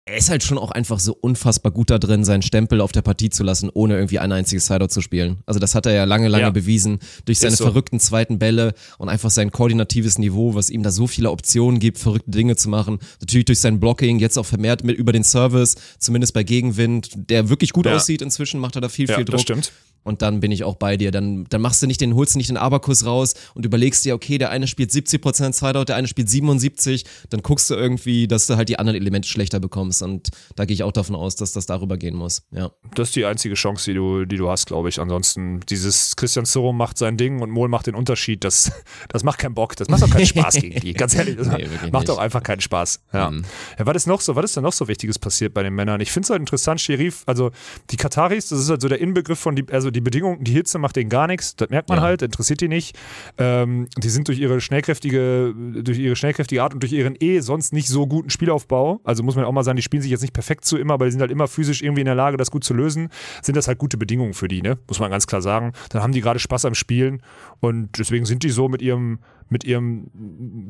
Er 0.07 0.17
ist 0.17 0.29
halt 0.29 0.43
schon 0.43 0.59
auch 0.59 0.69
einfach 0.69 0.99
so 0.99 1.17
unfassbar 1.19 1.71
gut 1.71 1.89
da 1.89 1.97
drin, 1.97 2.23
seinen 2.23 2.43
Stempel 2.43 2.79
auf 2.79 2.91
der 2.91 3.01
Partie 3.01 3.31
zu 3.31 3.43
lassen, 3.43 3.71
ohne 3.73 3.95
irgendwie 3.95 4.19
ein 4.19 4.31
einziges 4.31 4.67
Sideout 4.67 4.89
zu 4.89 5.01
spielen. 5.01 5.37
Also 5.47 5.59
das 5.59 5.73
hat 5.73 5.87
er 5.87 5.93
ja 5.93 6.03
lange, 6.03 6.27
lange 6.27 6.43
Ja. 6.43 6.49
bewiesen 6.51 6.99
durch 7.25 7.39
seine 7.39 7.55
so. 7.55 7.63
verrückten 7.63 7.99
zweiten 7.99 8.37
Bälle 8.37 8.75
und 8.99 9.09
einfach 9.09 9.31
sein 9.31 9.51
koordinatives 9.51 10.19
Niveau, 10.19 10.53
was 10.53 10.69
ihm 10.69 10.83
da 10.83 10.91
so 10.91 11.07
viele 11.07 11.31
Optionen 11.31 11.79
gibt, 11.79 11.97
verrückte 11.97 12.29
Dinge 12.29 12.55
zu 12.55 12.69
machen. 12.69 12.99
Natürlich 13.19 13.45
durch 13.45 13.59
sein 13.59 13.79
Blocking, 13.79 14.19
jetzt 14.19 14.37
auch 14.37 14.45
vermehrt 14.45 14.83
mit 14.83 14.95
über 14.95 15.11
den 15.11 15.23
Service, 15.23 15.73
zumindest 15.97 16.35
bei 16.35 16.43
Gegenwind, 16.43 17.09
der 17.15 17.49
wirklich 17.49 17.73
gut 17.73 17.87
Ja. 17.87 17.95
aussieht. 17.95 18.21
Inzwischen 18.21 18.59
macht 18.59 18.75
er 18.75 18.81
da 18.81 18.89
viel, 18.89 19.09
Ja, 19.09 19.15
viel 19.15 19.25
das 19.25 19.31
Druck. 19.33 19.41
stimmt. 19.41 19.71
Und 20.05 20.21
dann 20.21 20.39
bin 20.39 20.51
ich 20.51 20.63
auch 20.63 20.75
bei 20.75 20.95
dir. 20.95 21.11
Dann, 21.11 21.45
dann 21.49 21.61
machst 21.61 21.81
du 21.81 21.87
nicht 21.87 21.99
den, 21.99 22.15
holst 22.15 22.35
du 22.35 22.37
nicht 22.37 22.49
den 22.49 22.57
Abakus 22.57 23.05
raus 23.05 23.33
und 23.55 23.65
überlegst 23.65 24.05
dir, 24.05 24.15
okay, 24.15 24.37
der 24.37 24.51
eine 24.51 24.67
spielt 24.67 24.91
70% 24.91 25.51
Sideout, 25.53 25.85
der 25.85 25.95
eine 25.97 26.07
spielt 26.07 26.29
77, 26.29 27.03
dann 27.31 27.41
guckst 27.41 27.69
du 27.69 27.73
irgendwie, 27.73 28.27
dass 28.27 28.45
du 28.47 28.55
halt 28.55 28.69
die 28.69 28.79
anderen 28.79 28.95
Elemente 28.99 29.27
schlechter 29.27 29.59
bekommst. 29.59 30.01
Und 30.03 30.29
da 30.55 30.65
gehe 30.65 30.75
ich 30.75 30.83
auch 30.83 30.91
davon 30.91 31.15
aus, 31.15 31.35
dass 31.35 31.51
das 31.51 31.65
darüber 31.65 31.97
gehen 31.97 32.15
muss. 32.15 32.43
Ja. 32.51 32.71
Das 32.93 33.09
ist 33.09 33.15
die 33.15 33.25
einzige 33.25 33.55
Chance, 33.55 33.91
die 33.91 33.95
du, 33.95 34.25
die 34.25 34.37
du 34.37 34.49
hast, 34.49 34.67
glaube 34.67 34.89
ich. 34.89 34.99
Ansonsten, 34.99 35.59
dieses 35.61 36.15
Christian 36.15 36.45
Sorum 36.45 36.77
macht 36.77 36.97
sein 36.99 37.17
Ding 37.17 37.41
und 37.41 37.49
Mohl 37.49 37.67
macht 37.67 37.87
den 37.87 37.95
Unterschied. 37.95 38.43
Das, 38.43 38.71
das 39.09 39.23
macht 39.23 39.39
keinen 39.39 39.55
Bock. 39.55 39.75
Das 39.75 39.89
macht 39.89 40.03
auch 40.03 40.09
keinen 40.11 40.25
Spaß 40.27 40.55
gegen 40.55 40.79
die. 40.81 40.93
Ganz 40.93 41.15
ehrlich, 41.15 41.35
das 41.35 41.47
Nee, 41.47 41.67
macht 41.91 42.03
nicht. 42.07 42.09
auch 42.11 42.19
einfach 42.19 42.43
keinen 42.43 42.61
Spaß. 42.61 42.99
Ja. 43.11 43.31
Mhm. 43.31 43.43
ja. 43.79 43.85
Was 43.87 43.95
ist 43.97 44.07
noch 44.07 44.21
so, 44.21 44.35
was 44.35 44.45
ist 44.45 44.55
denn 44.55 44.63
noch 44.63 44.73
so 44.73 44.87
Wichtiges 44.87 45.17
passiert 45.17 45.53
bei 45.55 45.63
den 45.63 45.73
Männern? 45.73 45.99
Ich 45.99 46.11
finde 46.11 46.25
es 46.25 46.29
halt 46.29 46.41
interessant, 46.41 46.79
Sherif, 46.79 47.23
also 47.25 47.49
die 47.89 47.97
Kataris, 47.97 48.49
das 48.49 48.59
ist 48.59 48.69
halt 48.69 48.81
so 48.81 48.87
der 48.87 48.99
Inbegriff 48.99 49.39
von 49.39 49.55
die, 49.55 49.65
also 49.71 49.89
die 49.95 50.01
Bedingungen, 50.01 50.43
die 50.43 50.51
Hitze 50.51 50.77
macht 50.77 50.95
denen 50.95 51.09
gar 51.09 51.25
nichts. 51.27 51.55
Das 51.55 51.69
merkt 51.69 51.89
man 51.89 51.97
Ja. 51.97 52.03
halt, 52.03 52.21
interessiert 52.21 52.61
die 52.61 52.67
nicht. 52.67 52.95
Ähm, 53.37 53.87
die 53.97 54.09
sind 54.09 54.27
durch 54.27 54.39
ihre 54.39 54.61
schnellkräftige, 54.61 55.53
durch 55.81 55.97
ihre 55.97 56.15
schnellkräftige 56.15 56.61
Art 56.61 56.73
und 56.73 56.81
durch 56.83 56.91
ihren 56.93 57.15
eh 57.19 57.39
sonst 57.39 57.73
nicht 57.73 57.87
so 57.87 58.05
guten 58.07 58.29
Spielaufbau, 58.29 58.99
also 59.03 59.23
muss 59.23 59.35
man 59.35 59.45
auch 59.45 59.51
mal 59.51 59.63
sagen, 59.63 59.77
die 59.77 59.81
spielen 59.81 60.01
sich 60.01 60.11
jetzt 60.11 60.21
nicht 60.21 60.33
perfekt 60.33 60.65
zu 60.65 60.77
immer, 60.77 60.93
aber 60.95 61.05
die 61.05 61.11
sind 61.11 61.21
halt 61.21 61.31
immer 61.31 61.47
physisch 61.47 61.81
irgendwie 61.81 62.01
in 62.01 62.05
der 62.05 62.15
Lage, 62.15 62.37
das 62.37 62.51
gut 62.51 62.63
zu 62.63 62.73
lösen, 62.73 63.09
sind 63.41 63.55
das 63.55 63.67
halt 63.67 63.77
gute 63.79 63.97
Bedingungen 63.97 64.33
für 64.33 64.47
die, 64.47 64.61
ne? 64.61 64.77
Muss 64.87 64.99
man 64.99 65.09
ganz 65.09 65.25
klar 65.27 65.41
sagen. 65.41 65.73
Dann 65.89 66.01
haben 66.03 66.11
die 66.11 66.21
gerade 66.21 66.39
Spaß 66.39 66.65
am 66.65 66.75
Spielen 66.75 67.21
und 67.59 67.97
deswegen 67.97 68.25
sind 68.25 68.43
die 68.43 68.49
so 68.49 68.67
mit 68.69 68.81
ihrem 68.81 69.19
mit 69.47 69.63
ihrem 69.63 70.07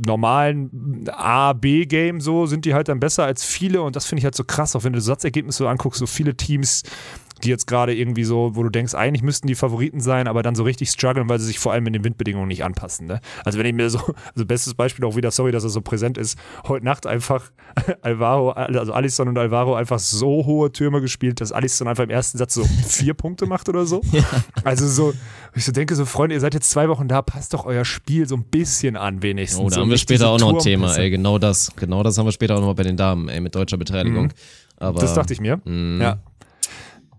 normalen 0.05 1.05
A-B-Game 1.09 2.19
so, 2.19 2.45
sind 2.45 2.65
die 2.65 2.73
halt 2.73 2.89
dann 2.89 2.99
besser 2.99 3.23
als 3.23 3.43
viele 3.45 3.81
und 3.81 3.95
das 3.95 4.05
finde 4.05 4.19
ich 4.19 4.25
halt 4.25 4.35
so 4.35 4.43
krass, 4.43 4.75
auch 4.75 4.83
wenn 4.83 4.93
du 4.93 4.99
Satzergebnisse 5.01 5.59
so 5.59 5.67
anguckst, 5.67 5.99
so 5.99 6.05
viele 6.07 6.35
Teams, 6.35 6.83
die 7.45 7.49
jetzt 7.51 7.67
gerade 7.67 7.95
irgendwie 7.95 8.23
so, 8.25 8.51
wo 8.55 8.63
du 8.63 8.69
denkst, 8.69 8.93
eigentlich 8.93 9.23
müssten 9.23 9.47
die 9.47 9.55
Favoriten 9.55 10.01
sein, 10.01 10.27
aber 10.27 10.43
dann 10.43 10.55
so 10.55 10.63
richtig 10.63 10.89
strugglen, 10.89 11.29
weil 11.29 11.39
sie 11.39 11.45
sich 11.45 11.59
vor 11.59 11.71
allem 11.71 11.87
in 11.87 11.93
den 11.93 12.03
Windbedingungen 12.03 12.47
nicht 12.47 12.63
anpassen. 12.63 13.07
Ne? 13.07 13.21
Also 13.45 13.57
wenn 13.59 13.65
ich 13.65 13.73
mir 13.73 13.89
so, 13.89 13.99
also 14.33 14.45
bestes 14.45 14.73
Beispiel 14.73 15.05
auch 15.05 15.15
wieder, 15.15 15.31
sorry, 15.31 15.51
dass 15.51 15.63
er 15.63 15.69
so 15.69 15.81
präsent 15.81 16.17
ist, 16.17 16.37
heute 16.67 16.83
Nacht 16.85 17.07
einfach 17.07 17.51
Alvaro, 18.01 18.51
also 18.51 18.91
Alisson 18.93 19.27
und 19.27 19.37
Alvaro 19.37 19.75
einfach 19.75 19.99
so 19.99 20.45
hohe 20.45 20.71
Türme 20.71 20.99
gespielt, 21.01 21.39
dass 21.41 21.51
Alisson 21.51 21.87
einfach 21.87 22.03
im 22.03 22.09
ersten 22.09 22.37
Satz 22.37 22.53
so 22.55 22.63
vier 22.87 23.13
Punkte 23.13 23.45
macht 23.45 23.69
oder 23.69 23.85
so. 23.85 24.01
Also 24.63 24.87
so, 24.87 25.13
ich 25.55 25.63
so 25.63 25.71
denke 25.71 25.95
so, 25.95 26.05
Freunde, 26.05 26.33
ihr 26.35 26.39
seid 26.41 26.53
jetzt 26.55 26.69
zwei 26.71 26.89
Wochen 26.89 27.07
da, 27.07 27.21
passt 27.21 27.53
doch 27.53 27.65
euer 27.65 27.85
Spiel 27.85 28.27
so 28.27 28.35
ein 28.35 28.43
bisschen 28.43 28.95
an 28.97 29.21
wenigstens. 29.21 29.59
Oh, 29.59 29.69
da 29.69 29.75
so 29.75 29.81
haben 29.81 29.89
wir 29.89 29.97
später 29.97 30.29
auch 30.29 30.39
noch 30.39 30.53
ein 30.53 30.59
Thema, 30.59 30.95
ey. 30.97 31.09
Genau 31.11 31.37
das. 31.37 31.71
Genau 31.75 32.01
das 32.01 32.17
haben 32.17 32.25
wir 32.25 32.31
später 32.31 32.55
auch 32.55 32.59
noch 32.61 32.67
mal 32.67 32.73
bei 32.73 32.83
den 32.83 32.97
Damen, 32.97 33.29
ey, 33.29 33.39
mit 33.41 33.53
deutscher 33.53 33.77
Beteiligung. 33.77 34.33
Aber, 34.77 34.97
Mhm. 34.97 35.01
Das 35.01 35.13
dachte 35.13 35.33
ich 35.33 35.39
mir. 35.39 35.61
mh, 35.63 36.03
Ja. 36.03 36.17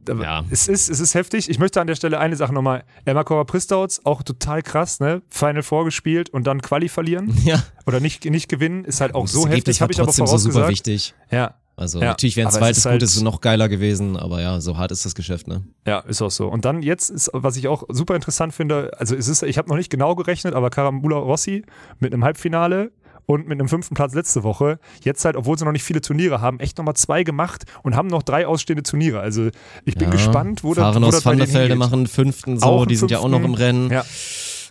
Ja. 0.08 0.44
Es, 0.50 0.68
ist, 0.68 0.88
es 0.88 1.00
ist 1.00 1.14
heftig. 1.14 1.48
Ich 1.50 1.58
möchte 1.58 1.80
an 1.80 1.86
der 1.86 1.94
Stelle 1.96 2.18
eine 2.18 2.36
Sache 2.36 2.52
nochmal. 2.52 2.84
Emma 3.04 3.24
Cora-Pristauts, 3.24 4.04
auch 4.04 4.22
total 4.22 4.62
krass, 4.62 5.00
ne? 5.00 5.22
Final 5.28 5.62
vorgespielt 5.62 6.30
und 6.30 6.46
dann 6.46 6.62
Quali 6.62 6.88
verlieren 6.88 7.36
Ja. 7.44 7.62
oder 7.86 8.00
nicht, 8.00 8.24
nicht 8.24 8.48
gewinnen, 8.48 8.84
ist 8.84 9.00
halt 9.00 9.14
auch 9.14 9.22
Das 9.24 9.32
so 9.32 9.46
heftig, 9.48 9.80
habe 9.80 9.92
ich 9.92 9.98
aber 9.98 10.06
trotzdem 10.06 10.26
so 10.26 10.36
super 10.38 10.52
vorausgesagt. 10.60 10.70
wichtig. 10.70 11.14
ja, 11.30 11.54
Also 11.76 12.00
Ja, 12.00 12.06
natürlich 12.06 12.36
wäre 12.36 12.48
ein 12.48 12.52
zweites 12.54 12.84
halt- 12.86 13.00
Gutes 13.00 13.20
noch 13.20 13.40
geiler 13.40 13.68
gewesen, 13.68 14.16
aber 14.16 14.40
ja, 14.40 14.60
so 14.60 14.76
hart 14.78 14.92
ist 14.92 15.04
das 15.04 15.14
Geschäft, 15.14 15.46
ne? 15.48 15.62
ja, 15.86 16.00
ist 16.00 16.22
auch 16.22 16.30
so. 16.30 16.48
Und 16.48 16.64
dann 16.64 16.82
jetzt 16.82 17.10
ist, 17.10 17.30
was 17.32 17.56
ich 17.56 17.68
auch 17.68 17.84
super 17.88 18.14
interessant 18.14 18.54
finde, 18.54 18.92
also 18.98 19.14
es 19.14 19.28
ist, 19.28 19.42
ich 19.42 19.58
habe 19.58 19.68
noch 19.68 19.76
nicht 19.76 19.90
genau 19.90 20.14
gerechnet, 20.14 20.54
aber 20.54 20.70
Carambula 20.70 21.16
Rossi 21.16 21.64
mit 21.98 22.12
einem 22.12 22.24
Halbfinale 22.24 22.92
und 23.26 23.46
mit 23.48 23.58
einem 23.58 23.68
fünften 23.68 23.94
Platz 23.94 24.14
letzte 24.14 24.42
Woche, 24.44 24.78
jetzt 25.02 25.24
halt, 25.24 25.36
obwohl 25.36 25.58
sie 25.58 25.64
noch 25.64 25.72
nicht 25.72 25.84
viele 25.84 26.00
Turniere 26.00 26.40
haben, 26.40 26.60
echt 26.60 26.78
nochmal 26.78 26.94
zwei 26.94 27.22
gemacht 27.24 27.64
und 27.82 27.94
haben 27.96 28.08
noch 28.08 28.22
drei 28.22 28.46
ausstehende 28.46 28.82
Turniere. 28.82 29.20
Also 29.20 29.48
ich 29.84 29.94
bin 29.94 30.04
Ja. 30.08 30.10
gespannt, 30.10 30.62
wo 30.64 30.74
das, 30.74 30.82
Fahren 30.82 31.02
das 31.02 31.16
aus 31.16 31.22
denen 31.22 31.32
Vanderfelde 31.40 31.74
hingeht. 31.74 31.78
machen 31.78 32.06
fünften, 32.06 32.58
so, 32.58 32.84
die 32.84 32.96
sind 32.96 33.10
ja 33.10 33.18
auch 33.18 33.28
noch 33.28 33.38
im 33.38 33.44
fünften. 33.56 33.62
Rennen. 33.62 33.90
Ja. 33.90 34.04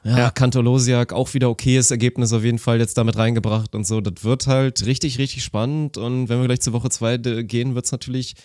Ja, 0.03 0.18
Ja. 0.20 0.30
Kantolosiak 0.30 1.14
auch 1.14 1.34
wieder 1.34 1.49
okayes 1.49 1.89
Ergebnis 1.89 2.32
auf 2.32 2.43
jeden 2.43 2.60
Fall 2.60 2.80
jetzt 2.80 2.95
damit 2.97 3.18
reingebracht 3.18 3.74
und 3.74 3.88
so. 3.88 4.01
Das 4.01 4.24
wird 4.24 4.45
halt 4.45 4.86
richtig, 4.86 5.18
richtig 5.18 5.43
spannend 5.43 5.97
und 5.97 6.30
wenn 6.30 6.39
wir 6.39 6.45
gleich 6.45 6.62
zur 6.62 6.74
Woche 6.74 6.89
zwei 6.89 7.18
gehen, 7.18 7.74
wird's 7.74 7.91
natürlich 7.91 8.36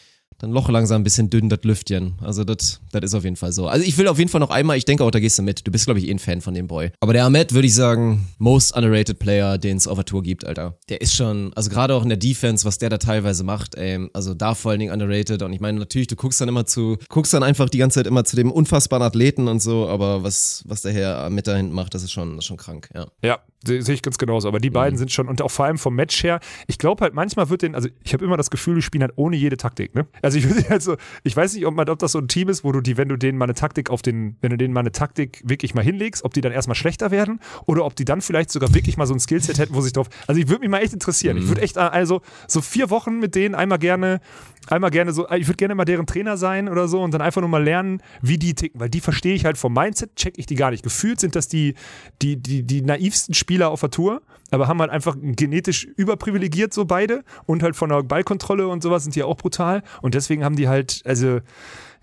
dann 0.41 0.53
Loch 0.53 0.69
langsam 0.71 1.03
ein 1.03 1.05
bisschen 1.05 1.29
dünn, 1.29 1.49
das 1.49 1.61
Lüftchen. 1.63 2.15
Also 2.21 2.45
das 2.45 2.81
das 2.93 3.03
ist 3.03 3.15
auf 3.15 3.25
jeden 3.25 3.37
Fall 3.37 3.53
so. 3.53 3.69
Also 3.69 3.85
ich 3.85 3.97
will 3.99 4.09
auf 4.09 4.19
jeden 4.19 4.31
Fall 4.31 4.41
noch 4.41 4.51
einmal, 4.51 4.77
ich 4.77 4.87
denke 4.87 5.05
auch, 5.05 5.11
da 5.11 5.21
gehst 5.21 5.39
du 5.39 5.43
mit. 5.43 5.67
Du 5.67 5.71
bist, 5.71 5.85
glaube 5.85 6.01
ich, 6.01 6.09
eh 6.09 6.11
ein 6.11 6.19
Fan 6.19 6.41
von 6.41 6.55
dem 6.55 6.67
Boy. 6.67 6.91
Aber 7.01 7.13
der 7.13 7.25
Ahmed, 7.27 7.53
würde 7.53 7.67
ich 7.67 7.75
sagen, 7.75 8.29
most 8.39 8.75
underrated 8.75 9.19
Player, 9.19 9.59
den 9.59 9.77
es 9.77 9.87
auf 9.87 9.99
der 9.99 10.05
Tour 10.07 10.23
gibt, 10.23 10.47
Alter. 10.47 10.79
Der 10.89 11.01
ist 11.01 11.15
schon, 11.15 11.53
also 11.55 11.69
gerade 11.71 11.95
auch 11.95 12.03
in 12.03 12.09
der 12.09 12.19
Defense, 12.19 12.65
was 12.65 12.79
der 12.79 12.89
da 12.89 12.99
teilweise 12.99 13.45
macht, 13.45 13.75
ey, 13.75 14.09
also 14.15 14.35
da 14.35 14.55
vor 14.55 14.71
allen 14.71 14.81
Dingen 14.81 14.93
underrated. 14.93 15.43
Und 15.43 15.53
ich 15.53 15.61
meine, 15.61 15.79
natürlich, 15.79 16.09
du 16.09 16.17
guckst 16.17 16.41
dann 16.41 16.49
immer 16.49 16.67
zu, 16.67 16.97
guckst 17.09 17.35
dann 17.35 17.43
einfach 17.43 17.69
die 17.69 17.79
ganze 17.79 18.01
Zeit 18.01 18.07
immer 18.07 18.25
zu 18.25 18.37
dem 18.37 18.51
unfassbaren 18.51 19.03
Athleten 19.03 19.47
und 19.47 19.61
so, 19.61 19.89
aber 19.89 20.23
was, 20.23 20.65
was 20.67 20.83
der 20.83 20.93
Herr 20.93 21.19
Ahmed 21.19 21.47
da 21.47 21.57
hinten 21.57 21.75
macht, 21.75 21.95
das 21.95 22.03
ist 22.03 22.13
schon, 22.13 22.37
das 22.37 22.45
ist 22.45 22.47
schon 22.47 22.57
krank, 22.57 22.89
ja. 22.95 23.07
Ja, 23.23 23.41
se- 23.65 23.83
sehe 23.83 23.95
ich 23.95 24.03
ganz 24.03 24.19
genauso. 24.19 24.49
Aber 24.49 24.59
die 24.61 24.71
Mhm. 24.71 24.75
beiden 24.75 24.99
sind 24.99 25.13
schon, 25.13 25.29
und 25.29 25.43
auch 25.43 25.51
vor 25.51 25.65
allem 25.67 25.79
vom 25.79 25.95
Match 25.95 26.23
her, 26.25 26.41
ich 26.67 26.79
glaube 26.79 27.03
halt, 27.03 27.15
manchmal 27.15 27.51
wird 27.51 27.63
den, 27.63 27.75
also 27.75 27.89
ich 28.03 28.13
habe 28.13 28.25
immer 28.25 28.37
das 28.37 28.51
Gefühl, 28.51 28.77
die 28.77 28.83
spielen 28.83 29.03
halt 29.03 29.13
ohne 29.17 29.37
jede 29.37 29.57
Taktik, 29.57 29.95
ne? 29.95 30.07
Also 30.23 30.39
ich 30.39 30.45
würde 30.49 30.69
halt 30.69 30.83
so, 30.83 30.97
ich 31.25 31.37
weiß 31.37 31.55
nicht, 31.55 31.67
ob, 31.67 31.75
man, 31.75 31.89
ob 31.89 31.99
das 31.99 32.13
so 32.13 32.19
ein 32.19 32.29
Team 32.29 32.49
ist, 32.49 32.65
wo 32.65 32.73
du 32.73 32.81
die, 32.81 32.97
wenn 32.97 33.09
du 33.09 33.17
denen 33.17 33.39
mal 33.39 33.45
eine 33.45 33.55
Taktik 33.55 33.91
auf 33.91 34.03
den, 34.03 34.37
wenn 34.41 34.51
du 34.51 34.57
denen 34.57 34.73
mal 34.75 34.81
eine 34.81 34.93
Taktik 34.93 35.43
wirklich 35.45 35.75
mal 35.75 35.85
hinlegst, 35.85 36.25
ob 36.25 36.35
die 36.35 36.41
dann 36.41 36.53
erstmal 36.53 36.75
schlechter 36.75 37.11
werden 37.11 37.41
oder 37.67 37.85
ob 37.85 37.97
die 37.97 38.05
dann 38.05 38.21
vielleicht 38.21 38.51
sogar 38.51 38.75
wirklich 38.75 38.97
mal 38.97 39.07
so 39.07 39.15
ein 39.15 39.21
Skillset 39.21 39.59
hätten, 39.59 39.75
wo 39.75 39.81
sich 39.81 39.93
drauf. 39.93 40.09
Also 40.27 40.41
ich 40.41 40.49
würde 40.49 40.61
mich 40.61 40.71
mal 40.71 40.79
echt 40.79 40.93
interessieren. 40.93 41.37
Mhm. 41.37 41.43
Ich 41.43 41.49
würde 41.49 41.63
echt, 41.63 41.77
also 41.79 42.21
so 42.47 42.61
vier 42.61 42.91
Wochen 42.91 43.19
mit 43.19 43.35
denen 43.35 43.55
einmal 43.55 43.79
gerne, 43.79 44.21
einmal 44.69 44.91
gerne 44.91 45.13
so, 45.13 45.29
ich 45.31 45.47
würde 45.47 45.57
gerne 45.57 45.75
mal 45.75 45.85
deren 45.85 46.07
Trainer 46.07 46.37
sein 46.37 46.69
oder 46.69 46.89
so 46.89 47.03
und 47.03 47.13
dann 47.13 47.21
einfach 47.21 47.41
nur 47.41 47.51
mal 47.51 47.63
lernen, 47.63 48.03
wie 48.21 48.39
die 48.39 48.55
ticken, 48.55 48.81
weil 48.81 48.91
die 48.91 49.01
verstehe 49.01 49.35
ich 49.35 49.45
halt 49.45 49.59
vom 49.59 49.73
Mindset, 49.73 50.17
check 50.17 50.35
ich 50.37 50.47
die 50.47 50.55
gar 50.55 50.71
nicht. 50.71 50.83
Gefühlt 50.83 51.21
sind 51.21 51.35
das 51.37 51.49
die, 51.49 51.75
die, 52.23 52.37
die, 52.37 52.63
die 52.63 52.83
naivsten 52.83 53.35
Spieler 53.35 53.71
auf 53.71 53.81
der 53.81 53.91
Tour, 53.91 54.23
aber 54.51 54.69
haben 54.69 54.81
halt 54.81 54.91
einfach 54.91 55.17
genetisch 55.21 55.85
überprivilegiert, 55.97 56.75
so 56.75 56.85
beide. 56.85 57.25
Und 57.47 57.63
halt 57.63 57.77
von 57.77 57.91
der 57.91 58.03
Ballkontrolle 58.03 58.69
und 58.69 58.83
sowas 58.83 59.05
sind 59.05 59.15
die 59.15 59.23
auch 59.23 59.37
brutal. 59.37 59.83
Und 60.03 60.15
deswegen 60.15 60.45
haben 60.45 60.57
die 60.57 60.69
halt, 60.69 61.03
also, 61.05 61.41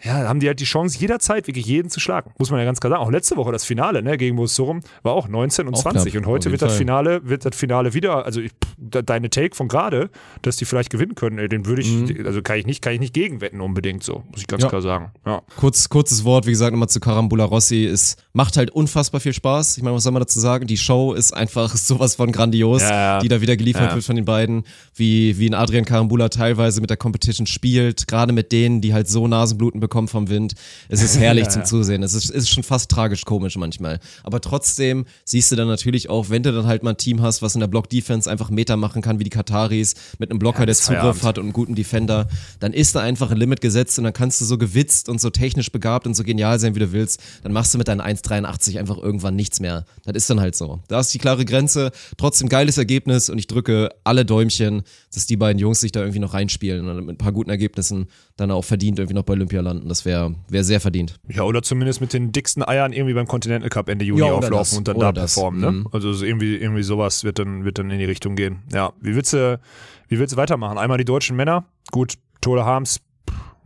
ja, 0.04 0.28
haben 0.28 0.40
die 0.40 0.48
halt 0.48 0.60
die 0.60 0.66
Chance, 0.66 0.98
jederzeit 1.00 1.48
wirklich 1.48 1.66
jeden 1.66 1.90
zu 1.90 2.00
schlagen. 2.00 2.32
Muss 2.38 2.52
man 2.52 2.60
ja 2.60 2.66
ganz 2.66 2.80
klar 2.80 2.92
sagen. 2.92 3.04
Auch 3.04 3.12
letzte 3.12 3.36
Woche 3.38 3.52
das 3.52 3.64
Finale, 3.66 4.04
ne, 4.04 4.18
gegen 4.18 4.36
Bosurum 4.36 4.82
war 5.04 5.14
auch 5.14 5.28
19 5.28 5.68
und 5.68 5.74
Auch 5.74 5.82
20. 5.82 6.12
knapp, 6.12 6.24
und 6.26 6.30
heute 6.32 6.52
wird 6.52 6.62
das. 6.62 6.76
Finale, 6.76 7.22
wird 7.28 7.46
das 7.46 7.56
Finale 7.56 7.94
wieder, 7.94 8.26
also 8.26 8.40
ich, 8.42 8.52
de- 8.78 9.02
deine 9.04 9.30
Take 9.32 9.56
von 9.56 9.68
gerade, 9.68 10.10
dass 10.44 10.58
die 10.58 10.66
vielleicht 10.66 10.92
gewinnen 10.92 11.16
können, 11.16 11.40
ey, 11.40 11.50
den 11.50 11.66
würde 11.66 11.82
ich, 11.82 12.26
also 12.26 12.42
kann 12.44 12.58
ich 12.58 12.68
nicht, 12.68 12.82
kann 12.84 12.94
ich 12.94 13.00
nicht 13.00 13.14
gegenwetten 13.14 13.60
unbedingt 13.60 14.04
so, 14.04 14.24
muss 14.30 14.42
ich 14.42 14.48
ganz 14.48 14.62
Mhm. 14.62 14.66
Ja. 14.66 14.70
klar 14.70 14.82
sagen. 14.84 15.12
Ja. 15.26 15.42
Kurz, 15.58 15.90
kurzes 15.90 16.24
Wort, 16.24 16.46
wie 16.46 16.52
gesagt, 16.52 16.72
nochmal 16.74 16.90
zu 16.90 17.00
Carambula 17.00 17.46
Rossi. 17.46 17.86
Es 17.86 18.18
macht 18.34 18.56
halt 18.58 18.70
unfassbar 18.70 19.20
viel 19.20 19.34
Spaß. 19.34 19.78
Ich 19.78 19.84
meine, 19.84 19.96
was 19.96 20.04
soll 20.04 20.12
man 20.14 20.22
dazu 20.22 20.40
sagen? 20.40 20.68
Die 20.68 20.78
Show 20.78 21.14
ist 21.14 21.34
einfach 21.34 21.76
sowas 21.76 22.16
von 22.16 22.32
grandios, 22.32 22.84
Ja, 22.84 23.18
die 23.20 23.30
da 23.30 23.42
wieder 23.42 23.58
geliefert 23.58 23.96
wird 23.96 24.06
von 24.06 24.16
den 24.16 24.26
beiden. 24.26 24.64
Wie, 24.94 25.40
wie 25.40 25.50
ein 25.50 25.56
Adrian 25.56 25.86
Carambula 25.86 26.30
teilweise 26.30 26.82
mit 26.82 26.92
der 26.92 26.98
Competition 26.98 27.48
spielt, 27.48 28.08
gerade 28.08 28.32
mit 28.32 28.52
denen, 28.52 28.80
die 28.82 28.94
halt 28.94 29.08
so 29.08 29.28
Nasenbluten 29.28 29.80
bekommen 29.80 29.87
vom 29.88 30.30
Wind. 30.30 30.54
Es 30.90 31.02
ist 31.02 31.18
herrlich 31.18 31.38
Ja, 31.48 31.50
zum 31.50 31.62
ja. 31.62 31.66
Zusehen. 31.66 32.04
Es 32.04 32.14
ist, 32.14 32.30
ist 32.30 32.50
schon 32.50 32.64
fast 32.64 32.90
tragisch 32.92 33.24
komisch 33.26 33.58
manchmal. 33.58 34.00
Aber 34.24 34.42
trotzdem 34.42 35.06
siehst 35.26 35.52
du 35.52 35.56
dann 35.56 35.68
natürlich 35.68 36.10
auch, 36.10 36.30
wenn 36.30 36.44
du 36.44 36.52
dann 36.52 36.66
halt 36.66 36.84
mal 36.84 36.92
ein 36.92 36.98
Team 36.98 37.22
hast, 37.22 37.42
was 37.42 37.56
in 37.56 37.60
der 37.60 37.68
Block-Defense 37.68 38.30
einfach 38.30 38.50
Meter 38.50 38.78
machen 38.78 39.02
kann, 39.02 39.20
wie 39.20 39.24
die 39.24 39.30
Kataris, 39.30 39.96
mit 40.20 40.30
einem 40.30 40.40
Blocker, 40.40 40.60
der 40.60 40.68
das 40.68 40.80
ist 40.80 40.86
Zugriff 40.86 41.02
Feierabend. 41.02 41.24
hat 41.24 41.38
und 41.38 41.44
einen 41.46 41.54
guten 41.54 41.76
Defender, 41.76 42.28
dann 42.60 42.74
ist 42.74 42.96
da 42.96 43.02
einfach 43.02 43.32
ein 43.32 43.38
Limit 43.38 43.62
gesetzt 43.62 43.98
und 43.98 44.04
dann 44.04 44.14
kannst 44.14 44.42
du 44.42 44.46
so 44.46 44.58
gewitzt 44.58 45.10
und 45.10 45.22
so 45.22 45.30
technisch 45.30 45.72
begabt 45.72 46.08
und 46.08 46.16
so 46.16 46.24
genial 46.24 46.60
sein, 46.60 46.76
wie 46.76 46.80
du 46.80 46.92
willst. 46.92 47.22
Dann 47.44 47.52
machst 47.54 47.74
du 47.74 47.78
mit 47.78 47.88
deinen 47.88 48.02
1,83 48.02 48.80
einfach 48.80 48.98
irgendwann 48.98 49.36
nichts 49.36 49.60
mehr. 49.60 49.86
Das 50.06 50.16
ist 50.16 50.30
dann 50.30 50.40
halt 50.40 50.56
so. 50.56 50.82
Da 50.88 51.00
ist 51.00 51.14
die 51.14 51.20
klare 51.20 51.46
Grenze. 51.46 51.92
Trotzdem 52.18 52.50
geiles 52.50 52.78
Ergebnis 52.78 53.30
und 53.30 53.38
ich 53.38 53.48
drücke 53.48 53.90
alle 54.04 54.26
Däumchen, 54.26 54.84
dass 55.14 55.26
die 55.28 55.38
beiden 55.38 55.60
Jungs 55.60 55.82
sich 55.82 55.92
da 55.92 56.02
irgendwie 56.02 56.20
noch 56.20 56.34
reinspielen 56.34 56.88
und 56.88 57.06
mit 57.06 57.16
ein 57.16 57.18
paar 57.18 57.32
guten 57.32 57.50
Ergebnissen 57.50 58.08
dann 58.36 58.52
auch 58.52 58.64
verdient 58.64 59.00
irgendwie 59.00 59.16
noch 59.16 59.24
bei 59.24 59.34
Olympia 59.34 59.62
landen. 59.62 59.77
Das 59.86 60.06
wäre 60.06 60.36
wär 60.50 60.64
sehr 60.64 60.80
verdient. 60.80 61.20
Ja, 61.28 61.44
oder 61.44 61.62
zumindest 61.62 62.02
mit 62.02 62.14
den 62.14 62.32
dicksten 62.32 62.64
Eiern 62.64 62.94
irgendwie 62.94 63.14
beim 63.14 63.28
Continental 63.28 63.70
Cup 63.70 63.90
Ende 63.90 64.06
Juni 64.06 64.22
Ja, 64.22 64.32
auflaufen 64.34 64.54
das, 64.58 64.78
und 64.78 64.88
dann 64.88 65.00
da 65.00 65.12
performen. 65.12 65.62
Ne? 65.62 65.72
Mhm. 65.72 65.88
Also 65.92 66.14
so 66.14 66.26
irgendwie, 66.26 66.56
irgendwie 66.56 66.84
sowas 66.84 67.24
wird 67.24 67.40
dann, 67.40 67.66
wird 67.66 67.78
dann 67.80 67.90
in 67.92 68.00
die 68.00 68.06
Richtung 68.06 68.36
gehen. 68.36 68.64
Ja, 68.74 68.94
wie 69.02 69.16
willst 69.16 69.34
du, 69.34 69.60
wie 70.08 70.20
willst 70.20 70.34
du 70.34 70.38
weitermachen? 70.38 70.78
Einmal 70.78 70.98
die 70.98 71.06
deutschen 71.06 71.36
Männer, 71.36 71.66
gut, 71.92 72.16
Tole 72.42 72.64
Harms, 72.66 73.00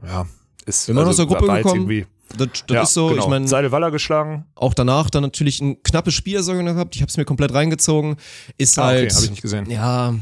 ja, 0.06 0.26
ist 0.66 0.90
Immer 0.90 1.02
noch 1.02 1.10
aus 1.10 1.18
der 1.18 1.26
Gruppe 1.26 1.46
gekommen. 1.48 1.76
Irgendwie, 1.90 2.06
Das, 2.38 2.48
das 2.68 2.76
ja, 2.76 2.82
ist 2.84 2.94
so, 2.94 3.08
genau. 3.10 3.24
ich 3.24 3.28
meine, 3.28 3.48
Seidel 3.48 3.72
Waller 3.72 3.92
geschlagen. 3.92 4.46
auch 4.56 4.74
danach 4.74 5.10
dann 5.10 5.24
natürlich 5.24 5.60
ein 5.62 5.82
knappes 5.84 6.14
Spiel 6.14 6.42
gehabt. 6.44 6.96
Ich 6.96 7.02
habe 7.02 7.10
es 7.10 7.18
mir 7.18 7.26
komplett 7.26 7.54
reingezogen. 7.54 8.16
Ist 8.58 8.78
Ah, 8.80 8.90
okay, 8.90 8.98
halt. 9.02 9.14
habe 9.16 9.26
ich 9.26 9.32
nicht 9.32 9.42
gesehen. 9.42 9.70
Ja, 9.70 10.16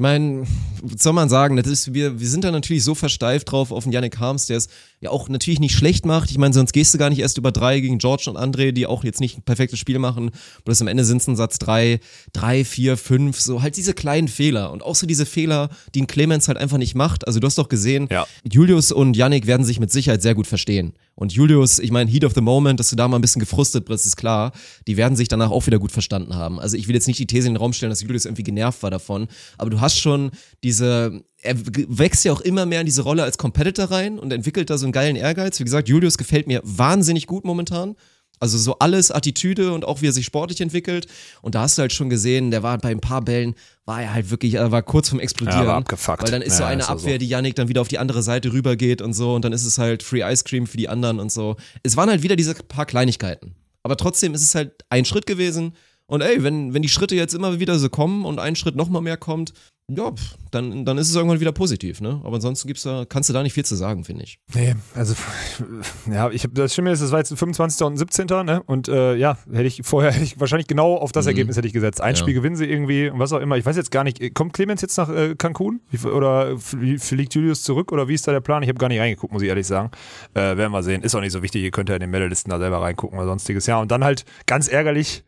ich 0.00 0.02
meine, 0.02 0.44
was 0.80 1.02
soll 1.02 1.12
man 1.12 1.28
sagen? 1.28 1.58
Das 1.58 1.66
ist, 1.66 1.92
wir, 1.92 2.18
wir 2.18 2.26
sind 2.26 2.42
da 2.42 2.50
natürlich 2.50 2.84
so 2.84 2.94
versteift 2.94 3.52
drauf 3.52 3.70
auf 3.70 3.84
den 3.84 3.92
Yannick 3.92 4.18
Harms, 4.18 4.46
der 4.46 4.56
es 4.56 4.68
ja 5.02 5.10
auch 5.10 5.28
natürlich 5.28 5.60
nicht 5.60 5.74
schlecht 5.74 6.06
macht. 6.06 6.30
Ich 6.30 6.38
meine, 6.38 6.54
sonst 6.54 6.72
gehst 6.72 6.94
du 6.94 6.98
gar 6.98 7.10
nicht 7.10 7.18
erst 7.18 7.36
über 7.36 7.52
drei 7.52 7.80
gegen 7.80 7.98
George 7.98 8.30
und 8.30 8.38
André, 8.38 8.72
die 8.72 8.86
auch 8.86 9.04
jetzt 9.04 9.20
nicht 9.20 9.36
ein 9.36 9.42
perfektes 9.42 9.78
Spiel 9.78 9.98
machen. 9.98 10.30
Bloß 10.64 10.80
am 10.80 10.88
Ende 10.88 11.04
sind 11.04 11.20
es 11.20 11.26
ein 11.28 11.36
Satz 11.36 11.58
drei, 11.58 12.00
drei, 12.32 12.64
vier, 12.64 12.96
fünf, 12.96 13.38
so 13.40 13.60
halt 13.60 13.76
diese 13.76 13.92
kleinen 13.92 14.28
Fehler. 14.28 14.72
Und 14.72 14.82
auch 14.82 14.94
so 14.94 15.06
diese 15.06 15.26
Fehler, 15.26 15.68
die 15.94 16.00
ein 16.00 16.06
Clemens 16.06 16.48
halt 16.48 16.56
einfach 16.56 16.78
nicht 16.78 16.94
macht. 16.94 17.26
Also 17.26 17.38
du 17.38 17.46
hast 17.46 17.58
doch 17.58 17.68
gesehen, 17.68 18.08
Ja. 18.10 18.26
Julius 18.50 18.92
und 18.92 19.18
Yannick 19.18 19.46
werden 19.46 19.66
sich 19.66 19.80
mit 19.80 19.92
Sicherheit 19.92 20.22
sehr 20.22 20.34
gut 20.34 20.46
verstehen. 20.46 20.94
Und 21.20 21.34
Julius, 21.34 21.78
ich 21.78 21.90
meine, 21.90 22.10
Heat 22.10 22.24
of 22.24 22.32
the 22.34 22.40
Moment, 22.40 22.80
dass 22.80 22.88
du 22.88 22.96
da 22.96 23.06
mal 23.06 23.18
ein 23.18 23.20
bisschen 23.20 23.40
gefrustet 23.40 23.84
bist, 23.84 24.06
ist 24.06 24.16
klar. 24.16 24.52
Die 24.86 24.96
werden 24.96 25.16
sich 25.16 25.28
danach 25.28 25.50
auch 25.50 25.66
wieder 25.66 25.78
gut 25.78 25.92
verstanden 25.92 26.34
haben. 26.34 26.58
Also 26.58 26.78
ich 26.78 26.88
will 26.88 26.94
jetzt 26.94 27.06
nicht 27.08 27.18
die 27.18 27.26
These 27.26 27.46
in 27.46 27.52
den 27.52 27.58
Raum 27.58 27.74
stellen, 27.74 27.90
dass 27.90 28.00
Julius 28.00 28.24
irgendwie 28.24 28.42
genervt 28.42 28.82
war 28.82 28.90
davon. 28.90 29.28
Aber 29.58 29.68
du 29.68 29.82
hast 29.82 29.98
schon 29.98 30.30
diese, 30.64 31.22
er 31.42 31.56
wächst 31.58 32.24
ja 32.24 32.32
auch 32.32 32.40
immer 32.40 32.64
mehr 32.64 32.80
in 32.80 32.86
diese 32.86 33.02
Rolle 33.02 33.22
als 33.22 33.36
Competitor 33.36 33.90
rein 33.90 34.18
und 34.18 34.32
entwickelt 34.32 34.70
da 34.70 34.78
so 34.78 34.86
einen 34.86 34.92
geilen 34.92 35.14
Ehrgeiz. 35.14 35.60
Wie 35.60 35.64
gesagt, 35.64 35.90
Julius 35.90 36.16
gefällt 36.16 36.46
mir 36.46 36.62
wahnsinnig 36.64 37.26
gut 37.26 37.44
momentan. 37.44 37.96
Also 38.40 38.56
so 38.58 38.78
alles 38.78 39.10
Attitüde 39.10 39.72
und 39.72 39.84
auch 39.84 40.00
wie 40.00 40.08
er 40.08 40.12
sich 40.12 40.24
sportlich 40.24 40.60
entwickelt. 40.62 41.06
Und 41.42 41.54
da 41.54 41.60
hast 41.60 41.76
du 41.76 41.82
halt 41.82 41.92
schon 41.92 42.08
gesehen, 42.08 42.50
der 42.50 42.62
war 42.62 42.78
bei 42.78 42.88
ein 42.90 43.00
paar 43.00 43.20
Bällen, 43.20 43.54
war 43.84 44.02
er 44.02 44.14
halt 44.14 44.30
wirklich, 44.30 44.54
er 44.54 44.72
war 44.72 44.82
kurz 44.82 45.10
vorm 45.10 45.20
Explodieren. 45.20 45.60
Ja, 45.60 45.66
war 45.66 45.76
abgefuckt. 45.76 46.22
Weil 46.22 46.30
dann 46.30 46.40
ist 46.42 46.56
so 46.56 46.62
Ja, 46.62 46.70
eine 46.70 46.82
ist 46.82 46.88
Abwehr, 46.88 47.12
so. 47.12 47.18
die 47.18 47.28
Yannick 47.28 47.54
dann 47.54 47.68
wieder 47.68 47.82
auf 47.82 47.88
die 47.88 47.98
andere 47.98 48.22
Seite 48.22 48.52
rübergeht 48.52 49.02
und 49.02 49.12
so. 49.12 49.34
Und 49.34 49.44
dann 49.44 49.52
ist 49.52 49.64
es 49.66 49.76
halt 49.76 50.02
Free 50.02 50.22
Ice 50.22 50.42
Cream 50.44 50.66
für 50.66 50.78
die 50.78 50.88
anderen 50.88 51.20
und 51.20 51.30
so. 51.30 51.56
Es 51.82 51.96
waren 51.96 52.08
halt 52.08 52.22
wieder 52.22 52.34
diese 52.34 52.54
paar 52.54 52.86
Kleinigkeiten. 52.86 53.54
Aber 53.82 53.96
trotzdem 53.96 54.32
ist 54.34 54.42
es 54.42 54.54
halt 54.54 54.72
ein 54.88 55.04
Schritt 55.04 55.26
gewesen. 55.26 55.74
Und 56.06 56.22
ey, 56.22 56.42
wenn, 56.42 56.72
wenn 56.74 56.82
die 56.82 56.88
Schritte 56.88 57.14
jetzt 57.14 57.34
immer 57.34 57.60
wieder 57.60 57.78
so 57.78 57.88
kommen 57.88 58.24
und 58.24 58.38
ein 58.38 58.56
Schritt 58.56 58.74
nochmal 58.74 59.02
mehr 59.02 59.16
kommt, 59.16 59.52
ja, 59.96 60.12
dann, 60.50 60.84
dann 60.84 60.98
ist 60.98 61.08
es 61.08 61.14
irgendwann 61.16 61.40
wieder 61.40 61.52
positiv, 61.52 62.00
ne? 62.00 62.20
Aber 62.24 62.36
ansonsten 62.36 62.66
gibt's 62.68 62.82
da, 62.82 63.04
kannst 63.08 63.28
du 63.28 63.32
da 63.32 63.42
nicht 63.42 63.52
viel 63.54 63.64
zu 63.64 63.74
sagen, 63.76 64.04
finde 64.04 64.24
ich. 64.24 64.38
Nee, 64.54 64.74
also 64.94 65.14
ja, 66.10 66.30
ich 66.30 66.44
hab, 66.44 66.54
das 66.54 66.74
Schlimme 66.74 66.90
ist, 66.92 67.02
das 67.02 67.10
war 67.12 67.18
jetzt 67.18 67.30
ein 67.30 67.36
25. 67.36 67.86
und 67.86 67.94
ein 67.94 67.96
17. 67.96 68.26
Ne? 68.44 68.62
Und 68.66 68.88
äh, 68.88 69.14
ja, 69.16 69.38
hätte 69.52 69.64
ich 69.64 69.80
vorher 69.84 70.12
hätte 70.12 70.24
ich 70.24 70.38
wahrscheinlich 70.40 70.66
genau 70.66 70.96
auf 70.96 71.12
das 71.12 71.26
Ergebnis 71.26 71.56
hätte 71.56 71.66
ich 71.66 71.72
gesetzt. 71.72 72.00
Ein 72.00 72.10
Mhm. 72.12 72.16
Ja. 72.16 72.20
Spiel 72.20 72.34
gewinnen 72.34 72.56
sie 72.56 72.66
irgendwie 72.66 73.08
und 73.10 73.18
was 73.18 73.32
auch 73.32 73.40
immer. 73.40 73.56
Ich 73.56 73.64
weiß 73.66 73.76
jetzt 73.76 73.90
gar 73.90 74.04
nicht, 74.04 74.34
kommt 74.34 74.52
Clemens 74.52 74.80
jetzt 74.82 74.96
nach 74.98 75.08
äh, 75.08 75.34
Cancun 75.36 75.80
oder 76.12 76.58
flie- 76.58 76.98
fliegt 76.98 77.34
Julius 77.34 77.62
zurück 77.62 77.92
oder 77.92 78.08
wie 78.08 78.14
ist 78.14 78.26
da 78.26 78.32
der 78.32 78.40
Plan? 78.40 78.62
Ich 78.62 78.68
habe 78.68 78.78
gar 78.78 78.88
nicht 78.88 79.00
reingeguckt, 79.00 79.32
muss 79.32 79.42
ich 79.42 79.48
ehrlich 79.48 79.66
sagen. 79.66 79.90
Äh, 80.34 80.56
werden 80.56 80.72
wir 80.72 80.82
sehen. 80.82 81.02
Ist 81.02 81.14
auch 81.14 81.20
nicht 81.20 81.32
so 81.32 81.42
wichtig, 81.42 81.62
ihr 81.62 81.70
könnt 81.70 81.88
ja 81.88 81.94
in 81.96 82.00
den 82.00 82.10
Medalisten 82.10 82.50
da 82.50 82.58
selber 82.58 82.80
reingucken 82.82 83.18
oder 83.18 83.26
sonstiges. 83.28 83.66
Ja, 83.66 83.78
und 83.80 83.90
dann 83.90 84.04
halt 84.04 84.24
ganz 84.46 84.68
ärgerlich. 84.68 85.22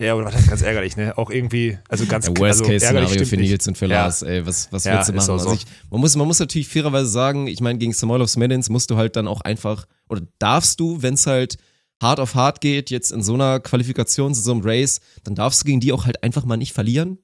Ja, 0.00 0.14
oder 0.14 0.26
was 0.26 0.34
heißt 0.34 0.48
ganz 0.48 0.62
ärgerlich, 0.62 0.96
ne? 0.96 1.18
Auch 1.18 1.28
irgendwie, 1.28 1.76
also 1.88 2.06
ganz 2.06 2.28
also 2.28 2.44
ärgerlich 2.44 2.60
Worst-Case-Szenario 2.60 3.08
stimmt 3.08 3.26
für. 3.28 3.36
Nils 3.36 3.66
und 3.66 3.76
für 3.78 3.86
Ja. 3.86 4.02
Lars, 4.04 4.22
ey, 4.22 4.46
was, 4.46 4.72
was 4.72 4.84
Ja, 4.84 4.94
willst 4.94 5.08
du 5.08 5.12
ist 5.14 5.26
machen? 5.26 5.30
auch 5.40 5.42
so. 5.42 5.48
Also 5.50 5.60
ich, 5.60 5.66
man, 5.90 6.00
muss, 6.00 6.14
man 6.14 6.26
muss 6.28 6.38
natürlich 6.38 6.68
fairerweise 6.68 7.08
sagen, 7.10 7.48
ich 7.48 7.60
meine, 7.60 7.78
gegen 7.80 7.92
Samoilovs 7.92 8.36
Medins 8.36 8.68
musst 8.68 8.90
du 8.90 8.96
halt 8.96 9.16
dann 9.16 9.26
auch 9.26 9.40
einfach, 9.40 9.86
oder 10.08 10.22
darfst 10.38 10.78
du, 10.78 11.02
wenn 11.02 11.14
es 11.14 11.26
halt 11.26 11.56
hart 12.00 12.20
auf 12.20 12.36
hart 12.36 12.60
geht, 12.60 12.90
jetzt 12.90 13.10
in 13.10 13.24
so 13.24 13.34
einer 13.34 13.58
Qualifikation, 13.58 14.28
in 14.28 14.34
so 14.34 14.52
einem 14.52 14.60
Race, 14.62 15.00
dann 15.24 15.34
darfst 15.34 15.62
du 15.62 15.64
gegen 15.66 15.80
die 15.80 15.92
auch 15.92 16.06
halt 16.06 16.22
einfach 16.22 16.44
mal 16.44 16.56
nicht 16.56 16.72
verlieren. 16.74 17.18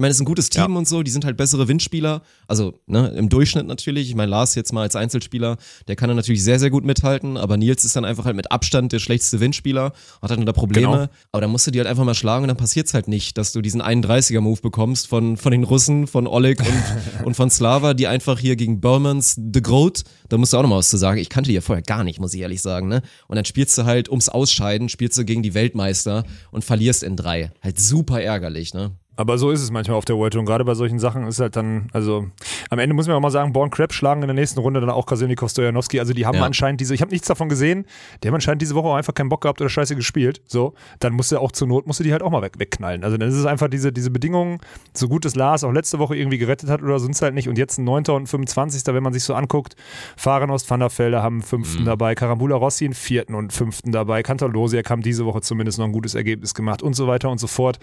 Ich 0.00 0.02
meine, 0.02 0.12
es 0.12 0.16
ist 0.16 0.22
ein 0.22 0.24
gutes 0.24 0.48
Team 0.48 0.72
Ja. 0.72 0.78
und 0.78 0.88
so, 0.88 1.02
die 1.02 1.10
sind 1.10 1.26
halt 1.26 1.36
bessere 1.36 1.68
Windspieler. 1.68 2.22
Also, 2.48 2.72
ne, 2.86 3.08
im 3.18 3.28
Durchschnitt 3.28 3.66
natürlich. 3.66 4.08
Ich 4.08 4.14
meine, 4.14 4.30
Lars 4.30 4.54
jetzt 4.54 4.72
mal 4.72 4.80
als 4.80 4.96
Einzelspieler, 4.96 5.58
der 5.88 5.94
kann 5.96 6.08
dann 6.08 6.16
natürlich 6.16 6.42
sehr, 6.42 6.58
sehr 6.58 6.70
gut 6.70 6.86
mithalten, 6.86 7.36
aber 7.36 7.58
Nils 7.58 7.84
ist 7.84 7.96
dann 7.96 8.06
einfach 8.06 8.24
halt 8.24 8.34
mit 8.34 8.50
Abstand 8.50 8.92
der 8.92 8.98
schlechteste 8.98 9.40
Windspieler, 9.40 9.92
hat 10.22 10.30
halt 10.30 10.48
da 10.48 10.54
Probleme. 10.54 10.86
Genau. 10.90 11.06
Aber 11.32 11.42
dann 11.42 11.50
musst 11.50 11.66
du 11.66 11.70
die 11.70 11.80
halt 11.80 11.86
einfach 11.86 12.04
mal 12.04 12.14
schlagen 12.14 12.44
und 12.44 12.48
dann 12.48 12.56
passiert's 12.56 12.94
halt 12.94 13.08
nicht, 13.08 13.36
dass 13.36 13.52
du 13.52 13.60
diesen 13.60 13.82
31er-Move 13.82 14.62
bekommst 14.62 15.06
von, 15.06 15.36
von 15.36 15.52
den 15.52 15.64
Russen, 15.64 16.06
von 16.06 16.26
Oleg 16.26 16.60
und, 16.60 17.24
und 17.26 17.34
von 17.34 17.50
Slava, 17.50 17.92
die 17.92 18.06
einfach 18.06 18.38
hier 18.38 18.56
gegen 18.56 18.80
Burmans 18.80 19.34
The 19.52 19.60
Groat, 19.60 20.04
da 20.30 20.38
musst 20.38 20.54
du 20.54 20.56
auch 20.56 20.62
noch 20.62 20.70
mal 20.70 20.78
was 20.78 20.88
zu 20.88 20.96
sagen. 20.96 21.20
Ich 21.20 21.28
kannte 21.28 21.48
die 21.48 21.54
ja 21.56 21.60
vorher 21.60 21.82
gar 21.82 22.04
nicht, 22.04 22.20
muss 22.20 22.32
ich 22.32 22.40
ehrlich 22.40 22.62
sagen, 22.62 22.88
ne? 22.88 23.02
Und 23.28 23.36
dann 23.36 23.44
spielst 23.44 23.76
du 23.76 23.84
halt 23.84 24.08
ums 24.08 24.30
Ausscheiden, 24.30 24.88
spielst 24.88 25.18
du 25.18 25.26
gegen 25.26 25.42
die 25.42 25.52
Weltmeister 25.52 26.24
und 26.52 26.64
verlierst 26.64 27.02
in 27.02 27.16
drei. 27.16 27.52
Halt 27.62 27.78
super 27.78 28.22
ärgerlich, 28.22 28.72
ne? 28.72 28.92
Aber 29.20 29.36
so 29.36 29.50
ist 29.50 29.62
es 29.62 29.70
manchmal 29.70 29.98
auf 29.98 30.04
der 30.06 30.16
World 30.16 30.32
Tour. 30.32 30.40
Und 30.40 30.46
gerade 30.46 30.64
bei 30.64 30.74
solchen 30.74 30.98
Sachen 30.98 31.26
ist 31.26 31.40
halt 31.40 31.54
dann, 31.56 31.88
also 31.92 32.26
am 32.70 32.78
Ende 32.78 32.94
muss 32.94 33.06
man 33.06 33.16
auch 33.16 33.20
mal 33.20 33.30
sagen, 33.30 33.52
Born 33.52 33.70
Crab 33.70 33.92
schlagen 33.92 34.22
in 34.22 34.28
der 34.28 34.34
nächsten 34.34 34.58
Runde 34.60 34.80
dann 34.80 34.88
auch 34.90 35.04
Kaselnikov 35.04 35.50
Stojanowski. 35.50 36.00
Also 36.00 36.12
die 36.14 36.24
haben 36.26 36.36
Ja. 36.38 36.44
anscheinend 36.44 36.80
diese, 36.80 36.94
ich 36.94 37.02
habe 37.02 37.10
nichts 37.10 37.28
davon 37.28 37.48
gesehen, 37.48 37.84
die 38.22 38.28
haben 38.28 38.34
anscheinend 38.34 38.62
diese 38.62 38.74
Woche 38.74 38.88
auch 38.88 38.94
einfach 38.94 39.12
keinen 39.12 39.28
Bock 39.28 39.42
gehabt 39.42 39.60
oder 39.60 39.68
scheiße 39.68 39.94
gespielt. 39.94 40.40
So, 40.46 40.72
dann 41.00 41.12
musst 41.12 41.32
du 41.32 41.38
auch 41.38 41.52
zur 41.52 41.68
Not, 41.68 41.86
musst 41.86 42.00
du 42.00 42.04
die 42.04 42.12
halt 42.12 42.22
auch 42.22 42.30
mal 42.30 42.40
weg, 42.42 42.54
wegknallen. 42.58 43.04
Also 43.04 43.16
dann 43.18 43.28
ist 43.28 43.34
es 43.36 43.44
einfach 43.44 43.68
diese, 43.68 43.92
diese 43.92 44.10
Bedingungen, 44.10 44.58
so 44.94 45.06
gut 45.08 45.24
es 45.26 45.34
Lars 45.34 45.64
auch 45.64 45.72
letzte 45.72 45.98
Woche 45.98 46.16
irgendwie 46.16 46.38
gerettet 46.38 46.70
hat 46.70 46.82
oder 46.82 46.98
sonst 46.98 47.20
halt 47.20 47.34
nicht. 47.34 47.48
Und 47.48 47.58
jetzt 47.58 47.78
ein 47.78 47.84
9. 47.84 48.04
und 48.08 48.26
25. 48.26 48.82
wenn 48.86 49.02
man 49.02 49.12
sich 49.12 49.24
so 49.24 49.34
anguckt, 49.34 49.76
Fahrenost, 50.16 50.70
Van 50.70 50.80
der 50.80 50.90
Velde 50.96 51.22
haben 51.22 51.36
einen 51.36 51.42
fünften 51.42 51.84
dabei, 51.84 52.14
Karambula 52.14 52.56
Rossi 52.56 52.84
einen 52.86 52.94
vierten 52.94 53.34
und 53.34 53.52
fünften 53.52 53.92
dabei, 53.92 54.22
Kantalosiak 54.22 54.88
haben 54.88 55.02
diese 55.02 55.26
Woche 55.26 55.42
zumindest 55.42 55.78
noch 55.78 55.84
ein 55.84 55.92
gutes 55.92 56.14
Ergebnis 56.14 56.54
gemacht 56.54 56.82
und 56.82 56.94
so 56.94 57.06
weiter 57.06 57.28
und 57.28 57.38
so 57.38 57.46
fort 57.46 57.78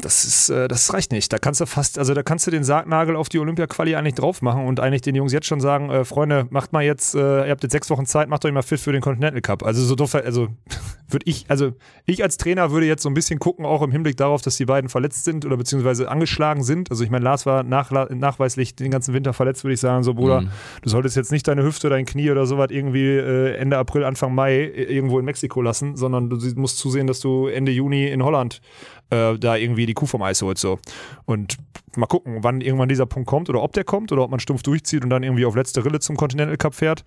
das 0.00 0.24
ist, 0.24 0.50
äh, 0.50 0.68
das 0.68 0.92
reicht 0.92 1.10
nicht. 1.10 1.32
Da 1.32 1.38
kannst 1.38 1.60
du 1.60 1.66
fast, 1.66 1.98
also 1.98 2.14
da 2.14 2.22
kannst 2.22 2.46
du 2.46 2.50
den 2.50 2.62
Sargnagel 2.62 3.16
auf 3.16 3.28
die 3.28 3.40
Olympia-Quali 3.40 3.96
eigentlich 3.96 4.14
drauf 4.14 4.40
machen 4.40 4.66
und 4.66 4.78
eigentlich 4.78 5.02
den 5.02 5.14
Jungs 5.14 5.32
jetzt 5.32 5.46
schon 5.46 5.60
sagen, 5.60 5.90
äh, 5.90 6.04
Freunde, 6.04 6.46
macht 6.50 6.72
mal 6.72 6.82
jetzt, 6.82 7.14
äh, 7.14 7.46
ihr 7.46 7.50
habt 7.50 7.62
jetzt 7.62 7.72
sechs 7.72 7.90
Wochen 7.90 8.06
Zeit, 8.06 8.28
macht 8.28 8.44
euch 8.44 8.52
mal 8.52 8.62
fit 8.62 8.78
für 8.78 8.92
den 8.92 9.00
Continental 9.00 9.40
Cup. 9.40 9.64
Also 9.64 9.82
so 9.82 9.96
doof, 9.96 10.14
also 10.14 10.48
würde 11.08 11.26
ich, 11.28 11.46
also 11.48 11.72
ich 12.06 12.22
als 12.22 12.36
Trainer 12.36 12.70
würde 12.70 12.86
jetzt 12.86 13.02
so 13.02 13.10
ein 13.10 13.14
bisschen 13.14 13.40
gucken, 13.40 13.66
auch 13.66 13.82
im 13.82 13.90
Hinblick 13.90 14.16
darauf, 14.16 14.42
dass 14.42 14.56
die 14.56 14.64
beiden 14.64 14.88
verletzt 14.88 15.24
sind 15.24 15.44
oder 15.44 15.56
beziehungsweise 15.56 16.08
angeschlagen 16.08 16.62
sind. 16.62 16.90
Also 16.90 17.02
ich 17.02 17.10
meine, 17.10 17.24
Lars 17.24 17.44
war 17.44 17.64
nach, 17.64 17.90
nachweislich 17.90 18.76
den 18.76 18.90
ganzen 18.92 19.12
Winter 19.12 19.32
verletzt, 19.32 19.64
würde 19.64 19.74
ich 19.74 19.80
sagen, 19.80 20.04
so 20.04 20.14
Bruder, 20.14 20.44
du 20.82 20.88
solltest 20.88 21.16
jetzt 21.16 21.32
nicht 21.32 21.48
deine 21.48 21.64
Hüfte, 21.64 21.88
dein 21.88 22.06
Knie 22.06 22.30
oder 22.30 22.46
sowas 22.46 22.68
irgendwie 22.70 23.08
äh, 23.08 23.56
Ende 23.56 23.76
April, 23.76 24.04
Anfang 24.04 24.34
Mai 24.34 24.54
äh, 24.54 24.84
irgendwo 24.84 25.18
in 25.18 25.24
Mexiko 25.24 25.62
lassen, 25.62 25.96
sondern 25.96 26.30
du 26.30 26.38
musst 26.56 26.78
zusehen, 26.78 27.06
dass 27.06 27.20
du 27.20 27.48
Ende 27.48 27.72
Juni 27.72 28.06
in 28.06 28.22
Holland 28.22 28.60
äh, 29.12 29.38
da 29.38 29.56
irgendwie 29.56 29.86
die 29.86 29.94
Kuh 29.94 30.06
vom 30.06 30.22
Eis 30.22 30.40
holt. 30.42 30.58
So. 30.58 30.78
Und 31.26 31.56
mal 31.96 32.06
gucken, 32.06 32.38
wann 32.40 32.62
irgendwann 32.62 32.88
dieser 32.88 33.04
Punkt 33.04 33.28
kommt 33.28 33.50
oder 33.50 33.62
ob 33.62 33.72
der 33.74 33.84
kommt 33.84 34.10
oder 34.10 34.22
ob 34.22 34.30
man 34.30 34.40
stumpf 34.40 34.62
durchzieht 34.62 35.04
und 35.04 35.10
dann 35.10 35.22
irgendwie 35.22 35.44
auf 35.44 35.54
letzte 35.54 35.84
Rille 35.84 36.00
zum 36.00 36.16
Continental 36.16 36.56
Cup 36.56 36.74
fährt. 36.74 37.04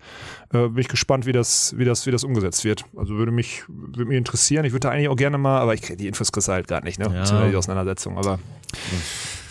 Äh, 0.52 0.68
bin 0.68 0.78
ich 0.78 0.88
gespannt, 0.88 1.26
wie 1.26 1.32
das, 1.32 1.74
wie, 1.76 1.84
das, 1.84 2.06
wie 2.06 2.12
das 2.12 2.22
umgesetzt 2.22 2.64
wird. 2.64 2.84
Also 2.96 3.14
würde 3.14 3.32
mich, 3.32 3.64
würde 3.68 4.04
mich 4.04 4.16
interessieren. 4.18 4.64
Ich 4.64 4.72
würde 4.72 4.86
da 4.86 4.90
eigentlich 4.90 5.08
auch 5.08 5.16
gerne 5.16 5.38
mal, 5.38 5.58
aber 5.60 5.74
ich 5.74 5.82
kriege 5.82 5.96
die 5.96 6.06
Infos 6.06 6.30
kriegst 6.30 6.48
du 6.48 6.52
halt 6.52 6.68
gerade 6.68 6.86
nicht, 6.86 6.98
ne? 7.00 7.12
Ja. 7.12 7.48
Die 7.48 7.56
Auseinandersetzung. 7.56 8.16
Aber 8.16 8.38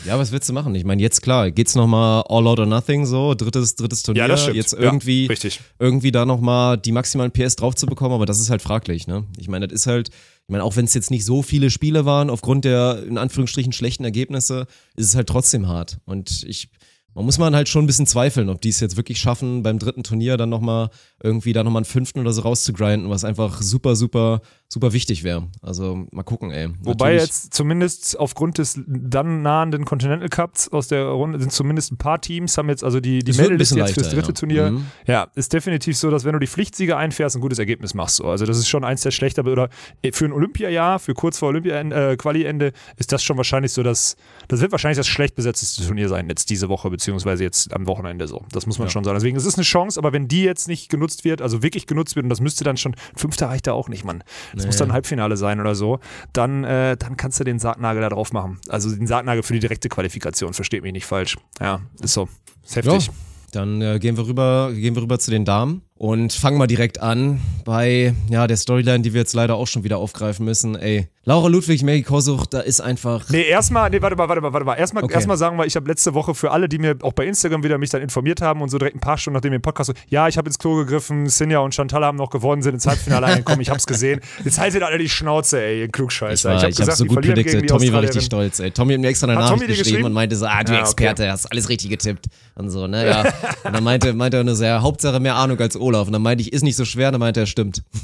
Ja, 0.06 0.20
was 0.20 0.32
willst 0.32 0.48
du 0.48 0.54
machen? 0.54 0.76
Ich 0.76 0.86
meine, 0.86 1.02
jetzt 1.02 1.22
klar, 1.24 1.50
geht's 1.50 1.74
nochmal 1.76 2.24
all 2.30 2.48
out 2.48 2.60
or 2.60 2.68
nothing 2.68 3.06
so, 3.06 3.34
drittes, 3.34 3.76
drittes 3.76 4.04
Turnier. 4.04 4.22
Ja, 4.22 4.28
das 4.28 4.44
stimmt. 4.44 4.56
Jetzt 4.58 4.74
Ja, 4.74 4.80
irgendwie, 4.80 5.26
richtig. 5.26 5.62
irgendwie 5.80 6.12
da 6.12 6.26
nochmal 6.26 6.78
die 6.78 6.92
maximalen 6.92 7.32
PS 7.32 7.56
drauf 7.56 7.76
zu 7.76 7.88
bekommen, 7.88 8.14
aber 8.14 8.28
das 8.28 8.40
ist 8.40 8.52
halt 8.52 8.62
fraglich, 8.62 9.08
ne? 9.08 9.24
Ich 9.38 9.50
meine, 9.50 9.68
das 9.68 9.82
ist 9.82 9.88
halt, 9.88 10.12
ich 10.48 10.52
meine, 10.52 10.64
auch 10.64 10.76
wenn 10.76 10.86
es 10.86 10.94
jetzt 10.94 11.10
nicht 11.10 11.26
so 11.26 11.42
viele 11.42 11.72
Spiele 11.72 12.06
waren, 12.06 12.30
aufgrund 12.30 12.66
der 12.66 13.04
in 13.08 13.18
Anführungsstrichen 13.18 13.74
schlechten 13.74 14.04
Ergebnisse, 14.04 14.68
ist 14.96 15.08
es 15.08 15.16
halt 15.16 15.28
trotzdem 15.28 15.68
hart. 15.68 15.98
Und 16.06 16.44
ich, 16.44 16.70
man 17.16 17.26
muss 17.26 17.40
man 17.40 17.56
halt 17.56 17.68
schon 17.68 17.84
ein 17.84 17.88
bisschen 17.88 18.06
zweifeln, 18.06 18.50
ob 18.50 18.62
die 18.62 18.70
es 18.70 18.80
jetzt 18.80 18.96
wirklich 18.96 19.18
schaffen, 19.18 19.64
beim 19.64 19.80
dritten 19.80 20.04
Turnier 20.04 20.38
dann 20.38 20.50
nochmal 20.50 20.92
irgendwie 21.24 21.52
da 21.52 21.64
nochmal 21.64 21.80
einen 21.80 21.86
fünften 21.86 22.20
oder 22.20 22.32
so 22.32 22.42
rauszugrinden, 22.42 23.10
was 23.10 23.24
einfach 23.24 23.60
super, 23.64 23.96
super, 23.96 24.42
super 24.68 24.94
wichtig 24.94 25.24
wäre. 25.24 25.48
Also 25.62 26.08
mal 26.12 26.24
gucken, 26.24 26.52
ey. 26.52 26.70
Wobei 26.82 27.14
Natürlich- 27.14 27.22
jetzt 27.22 27.54
zumindest 27.54 28.20
aufgrund 28.20 28.58
des 28.58 28.80
dann 28.88 29.42
nahenden 29.42 29.86
Continental 29.86 30.28
Cups 30.30 30.68
aus 30.70 30.88
der 30.88 31.06
Runde 31.06 31.40
sind 31.40 31.52
zumindest 31.52 31.92
ein 31.92 31.98
paar 31.98 32.20
Teams, 32.20 32.58
haben 32.58 32.70
jetzt 32.70 32.84
also 32.84 33.00
die, 33.00 33.20
die 33.20 33.34
Meldeliste 33.34 33.80
jetzt 33.80 33.94
fürs 33.94 34.10
dritte 34.10 34.28
ja. 34.28 34.34
Turnier. 34.34 34.72
Mhm. 34.72 34.86
Ja, 35.08 35.28
ist 35.36 35.54
definitiv 35.54 35.98
so, 35.98 36.10
dass 36.10 36.26
wenn 36.26 36.34
du 36.34 36.40
die 36.40 36.48
Pflichtsieger 36.48 36.98
einfährst, 36.98 37.36
ein 37.36 37.42
gutes 37.42 37.60
Ergebnis 37.60 37.94
machst. 37.94 38.18
So. 38.18 38.26
Also 38.26 38.46
das 38.46 38.58
ist 38.58 38.68
schon 38.68 38.84
eins 38.84 39.02
der 39.02 39.12
schlechter 39.12 39.46
oder 39.46 39.70
für 40.12 40.26
ein 40.26 40.34
Olympiajahr, 40.34 41.00
für 41.00 41.14
kurz 41.14 41.38
vor 41.38 41.50
Olympia 41.50 41.80
äh, 41.80 42.18
Quali-Ende, 42.18 42.74
ist 42.98 43.12
das 43.12 43.24
schon 43.24 43.38
wahrscheinlich 43.38 43.72
so, 43.72 43.84
dass 43.84 44.18
das 44.48 44.62
wird 44.62 44.72
wahrscheinlich 44.72 44.98
das 44.98 45.08
schlecht 45.08 45.36
besetzteste 45.36 45.86
Turnier 45.86 46.10
sein 46.10 46.28
jetzt 46.28 46.50
diese 46.50 46.70
Woche 46.70 46.90
beziehungsweise 46.90 47.44
jetzt 47.44 47.74
am 47.74 47.88
Wochenende 47.88 48.28
so. 48.28 48.44
Das 48.52 48.66
muss 48.66 48.80
man 48.80 48.90
schon 48.90 49.04
sagen. 49.04 49.16
Deswegen 49.16 49.38
es 49.38 49.46
ist 49.46 49.56
eine 49.56 49.64
Chance, 49.64 50.00
aber 50.00 50.12
wenn 50.12 50.28
die 50.28 50.44
jetzt 50.44 50.68
nicht 50.68 50.90
genutzt 50.90 51.24
wird, 51.24 51.42
also 51.42 51.64
wirklich 51.64 51.88
genutzt 51.88 52.16
wird 52.16 52.24
und 52.24 52.30
das 52.30 52.42
müsste 52.42 52.64
dann 52.64 52.78
schon 52.78 52.96
Fünfter 53.16 53.48
reicht 53.48 53.68
da 53.68 53.74
auch 53.74 53.90
nicht, 53.90 54.04
Mann. 54.04 54.24
Das 54.54 54.65
muss 54.66 54.78
dann 54.78 54.94
Halbfinale 54.94 55.38
sein 55.38 55.60
oder 55.60 55.76
so. 55.76 56.00
Dann 56.34 56.64
äh, 56.64 56.98
dann 56.98 57.18
kannst 57.18 57.40
du 57.40 57.44
den 57.44 57.60
Sargnagel 57.60 58.02
da 58.02 58.10
drauf 58.10 58.34
machen. 58.34 58.60
Also 58.70 58.94
den 58.94 59.08
Sargnagel 59.08 59.44
für 59.44 59.54
die 59.54 59.60
direkte 59.60 59.90
Qualifikation. 59.90 60.54
Versteht 60.54 60.84
mich 60.84 60.94
nicht 60.94 61.06
falsch. 61.06 61.38
Ja, 61.60 61.82
ist 62.02 62.14
so. 62.14 62.28
Ist 62.64 62.76
heftig. 62.76 63.08
Ja, 63.08 63.14
dann 63.52 63.82
äh, 63.82 64.00
gehen 64.00 64.18
wir 64.18 64.28
rüber, 64.28 64.72
gehen 64.74 64.96
wir 64.96 65.02
rüber 65.02 65.18
zu 65.20 65.32
den 65.32 65.46
Damen 65.46 65.82
und 65.98 66.34
fangen 66.34 66.58
mal 66.58 66.68
direkt 66.68 67.02
an 67.02 67.40
bei 67.64 68.14
ja 68.30 68.48
der 68.48 68.58
Storyline, 68.58 69.00
die 69.00 69.14
wir 69.14 69.22
jetzt 69.22 69.34
leider 69.34 69.56
auch 69.56 69.68
schon 69.68 69.84
wieder 69.84 69.98
aufgreifen 69.98 70.46
müssen. 70.46 70.76
Ey, 70.76 71.08
Laura 71.24 71.48
Ludwig, 71.48 71.82
Maggie 71.84 72.04
Kosuch, 72.04 72.46
da 72.46 72.60
ist 72.60 72.82
einfach 72.82 73.30
Nee, 73.30 73.44
erstmal, 73.44 73.90
nee, 73.90 74.02
warte 74.02 74.16
mal, 74.16 74.30
warte 74.30 74.42
mal, 74.42 74.54
warte 74.54 74.66
mal. 74.66 74.76
Erstmal, 74.76 75.04
Okay. 75.04 75.16
erstmal 75.16 75.38
sagen 75.38 75.58
wir, 75.58 75.66
ich 75.66 75.76
habe 75.76 75.88
letzte 75.90 76.14
Woche 76.14 76.36
für 76.36 76.52
alle, 76.52 76.70
die 76.70 76.78
mir 76.78 76.98
auch 77.02 77.14
bei 77.14 77.26
Instagram 77.26 77.64
wieder 77.64 77.78
mich 77.78 77.90
dann 77.90 78.02
informiert 78.02 78.42
haben 78.42 78.62
und 78.62 78.70
so 78.70 78.78
direkt 78.78 78.98
ein 78.98 79.00
paar 79.00 79.18
Stunden 79.18 79.36
nachdem 79.36 79.52
wir 79.52 79.56
im 79.56 79.62
Podcast 79.62 79.88
so, 79.88 79.94
ja, 80.10 80.28
ich 80.28 80.38
habe 80.38 80.48
ins 80.50 80.60
Klo 80.60 80.76
gegriffen, 80.76 81.28
Sinja 81.30 81.60
und 81.60 81.74
Chantal 81.74 82.04
haben 82.06 82.18
noch 82.18 82.30
gewonnen, 82.30 82.62
sind 82.62 82.76
ins 82.76 82.86
Halbfinale 82.86 83.26
eingekommen, 83.26 83.62
ich 83.62 83.70
hab's 83.70 83.88
gesehen. 83.88 84.20
Jetzt 84.44 84.60
haltet 84.60 84.84
alle 84.84 84.98
die 85.00 85.10
Schnauze, 85.10 85.62
ey, 85.64 85.80
ihr 85.82 85.88
Klugscheißer. 85.88 86.34
Ich, 86.34 86.44
war, 86.46 86.56
ich, 86.56 86.58
hab 86.58 86.68
hab's 86.68 86.78
gesagt, 86.78 86.98
so 86.98 87.04
die 87.06 87.08
gut 87.08 87.22
prediktet. 87.22 87.68
Tommy 87.68 87.92
war 87.92 88.02
richtig 88.04 88.26
stolz, 88.26 88.60
ey. 88.60 88.70
Tommy 88.70 88.94
hat 88.94 89.02
mir 89.02 89.08
extra 89.08 89.28
eine 89.28 89.40
Nachricht 89.40 89.62
geschrieben, 89.62 89.78
geschrieben? 89.84 90.04
und 90.06 90.14
meinte 90.14 90.36
so, 90.36 90.46
ah, 90.46 90.64
du 90.64 90.74
Ja, 90.74 90.80
okay. 90.80 90.84
Experte, 90.84 91.32
hast 91.32 91.46
alles 91.48 91.70
richtig 91.70 91.90
getippt 91.90 92.28
und 92.54 92.70
so, 92.70 92.86
ne, 92.86 93.08
ja. 93.08 93.24
Und 93.64 93.74
dann 93.74 93.84
meinte, 93.84 94.14
meinte 94.14 94.38
er 94.38 94.44
nur 94.44 94.56
so, 94.56 94.64
ja, 94.64 94.82
Hauptsache 94.82 95.20
mehr 95.20 95.36
Ahnung 95.36 95.60
als 95.60 95.76
Olaf. 95.86 96.08
Und 96.08 96.14
dann 96.14 96.22
meinte 96.22 96.42
ich, 96.42 96.52
ist 96.54 96.64
nicht 96.64 96.76
so 96.76 96.86
schwer, 96.86 97.10
und 97.10 97.14
dann 97.14 97.20
meinte 97.20 97.40
er, 97.40 97.46
stimmt. 97.46 97.84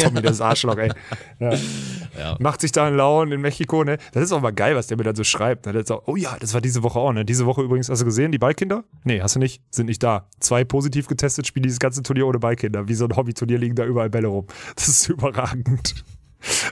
Tommy, 0.00 0.22
das 0.22 0.40
Arschloch, 0.40 0.76
ey. 0.76 0.90
Ja. 1.40 2.36
Macht 2.40 2.60
sich 2.60 2.72
da 2.72 2.86
einen 2.86 2.96
Lauen 2.96 3.32
in 3.32 3.40
Mexiko, 3.40 3.84
ne? 3.84 3.98
Das 4.12 4.22
ist 4.22 4.32
auch 4.32 4.40
mal 4.40 4.52
geil, 4.52 4.74
was 4.76 4.88
der 4.88 4.96
mir 4.96 5.04
dann 5.04 5.14
so 5.14 5.24
schreibt. 5.24 5.66
Ne? 5.66 5.84
Sagt, 5.84 6.02
oh 6.06 6.16
ja, 6.16 6.36
das 6.40 6.54
war 6.54 6.60
diese 6.60 6.82
Woche 6.82 6.98
auch, 6.98 7.12
ne? 7.12 7.24
Diese 7.24 7.46
Woche 7.46 7.62
übrigens, 7.62 7.88
hast 7.88 8.00
du 8.00 8.04
gesehen, 8.04 8.32
die 8.32 8.38
Ballkinder? 8.38 8.84
Nee, 9.04 9.20
hast 9.20 9.36
du 9.36 9.38
nicht. 9.38 9.62
Sind 9.70 9.86
nicht 9.86 10.02
da. 10.02 10.28
Zwei 10.40 10.64
positiv 10.64 11.06
getestet, 11.06 11.46
spielen 11.46 11.62
dieses 11.62 11.78
ganze 11.78 12.02
Turnier 12.02 12.26
ohne 12.26 12.38
Ballkinder. 12.38 12.88
Wie 12.88 12.94
so 12.94 13.04
ein 13.04 13.16
Hobbyturnier 13.16 13.58
liegen 13.58 13.74
da 13.74 13.84
überall 13.84 14.10
Bälle 14.10 14.28
rum. 14.28 14.46
Das 14.74 14.88
ist 14.88 15.08
überragend. 15.08 16.04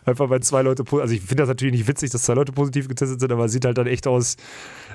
Einfach 0.05 0.31
weil 0.31 0.41
zwei 0.43 0.63
Leute, 0.63 0.85
also 1.01 1.13
ich 1.15 1.21
finde 1.21 1.43
das 1.43 1.49
natürlich 1.49 1.75
nicht 1.75 1.89
witzig, 1.89 2.11
dass 2.11 2.23
zwei 2.23 2.35
Leute 2.35 2.53
positiv 2.53 2.87
getestet 2.89 3.21
sind, 3.21 3.33
aber 3.33 3.47
es 3.47 3.53
sieht 3.53 3.65
halt 3.65 3.77
dann 3.79 3.87
echt 3.87 4.07
aus, 4.07 4.37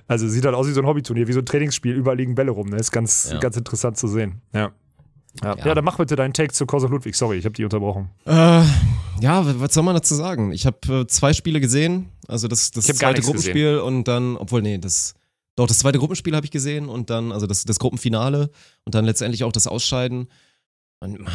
also 0.07 0.25
es 0.25 0.31
sieht 0.31 0.45
halt 0.45 0.55
aus 0.55 0.67
wie 0.67 0.71
so 0.71 0.81
ein 0.81 0.87
Hobbyturnier, 0.87 1.27
wie 1.27 1.33
so 1.33 1.39
ein 1.39 1.45
Trainingsspiel, 1.45 1.93
überall 1.93 2.17
liegen 2.17 2.35
Bälle 2.35 2.51
rum, 2.51 2.69
ne? 2.69 2.77
Ist 2.77 2.91
ganz, 2.91 3.29
Ja. 3.31 3.39
ganz 3.39 3.57
interessant 3.57 3.97
zu 3.97 4.07
sehen. 4.07 4.41
Ja. 4.53 4.71
Ja, 5.43 5.55
Ja. 5.57 5.73
dann 5.75 5.83
mach 5.85 5.97
bitte 5.97 6.15
deinen 6.17 6.33
Take 6.33 6.51
zu 6.53 6.65
Corso 6.65 6.87
Ludwig. 6.87 7.15
Sorry, 7.15 7.37
ich 7.37 7.45
habe 7.45 7.53
die 7.53 7.63
unterbrochen. 7.63 8.09
Äh, 8.25 8.31
ja, 9.21 9.45
wa- 9.45 9.55
was 9.57 9.73
soll 9.73 9.83
man 9.83 9.95
dazu 9.95 10.13
sagen? 10.15 10.51
Ich 10.51 10.65
habe 10.65 11.01
äh, 11.01 11.07
zwei 11.07 11.31
Spiele 11.33 11.61
gesehen, 11.61 12.09
also 12.27 12.47
das, 12.49 12.71
das 12.71 12.85
zweite 12.87 13.21
Gruppenspiel 13.21 13.77
und 13.79 14.05
dann, 14.09 14.35
obwohl, 14.35 14.61
nee, 14.61 14.77
das, 14.77 15.13
doch, 15.55 15.67
das 15.67 15.79
zweite 15.79 15.99
Gruppenspiel 15.99 16.35
habe 16.35 16.45
ich 16.45 16.51
gesehen 16.51 16.89
und 16.89 17.09
dann, 17.09 17.31
also 17.31 17.47
das, 17.47 17.63
das 17.63 17.79
Gruppenfinale 17.79 18.49
und 18.83 18.93
dann 18.95 19.05
letztendlich 19.05 19.43
auch 19.45 19.51
das 19.53 19.67
Ausscheiden. 19.67 20.27
Man, 21.01 21.25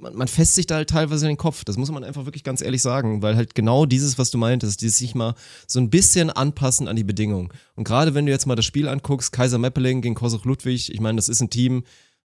man, 0.00 0.14
man 0.16 0.28
fässt 0.28 0.54
sich 0.54 0.66
da 0.66 0.76
halt 0.76 0.90
teilweise 0.90 1.26
in 1.26 1.32
den 1.32 1.36
Kopf, 1.36 1.64
das 1.64 1.76
muss 1.76 1.90
man 1.90 2.04
einfach 2.04 2.24
wirklich 2.24 2.44
ganz 2.44 2.60
ehrlich 2.60 2.82
sagen, 2.82 3.22
weil 3.22 3.36
halt 3.36 3.54
genau 3.54 3.86
dieses, 3.86 4.18
was 4.18 4.30
du 4.30 4.38
meintest, 4.38 4.80
dieses 4.80 4.98
sich 4.98 5.14
mal 5.14 5.34
so 5.66 5.80
ein 5.80 5.90
bisschen 5.90 6.30
anpassen 6.30 6.88
an 6.88 6.96
die 6.96 7.04
Bedingungen. 7.04 7.48
Und 7.76 7.84
gerade 7.84 8.14
wenn 8.14 8.26
du 8.26 8.32
jetzt 8.32 8.46
mal 8.46 8.56
das 8.56 8.64
Spiel 8.64 8.88
anguckst, 8.88 9.32
Kaiser 9.32 9.58
Meppeling 9.58 10.02
gegen 10.02 10.14
Kosuch 10.14 10.44
Ludwig, 10.44 10.92
ich 10.92 11.00
meine, 11.00 11.16
das 11.16 11.28
ist 11.28 11.40
ein 11.40 11.50
Team, 11.50 11.84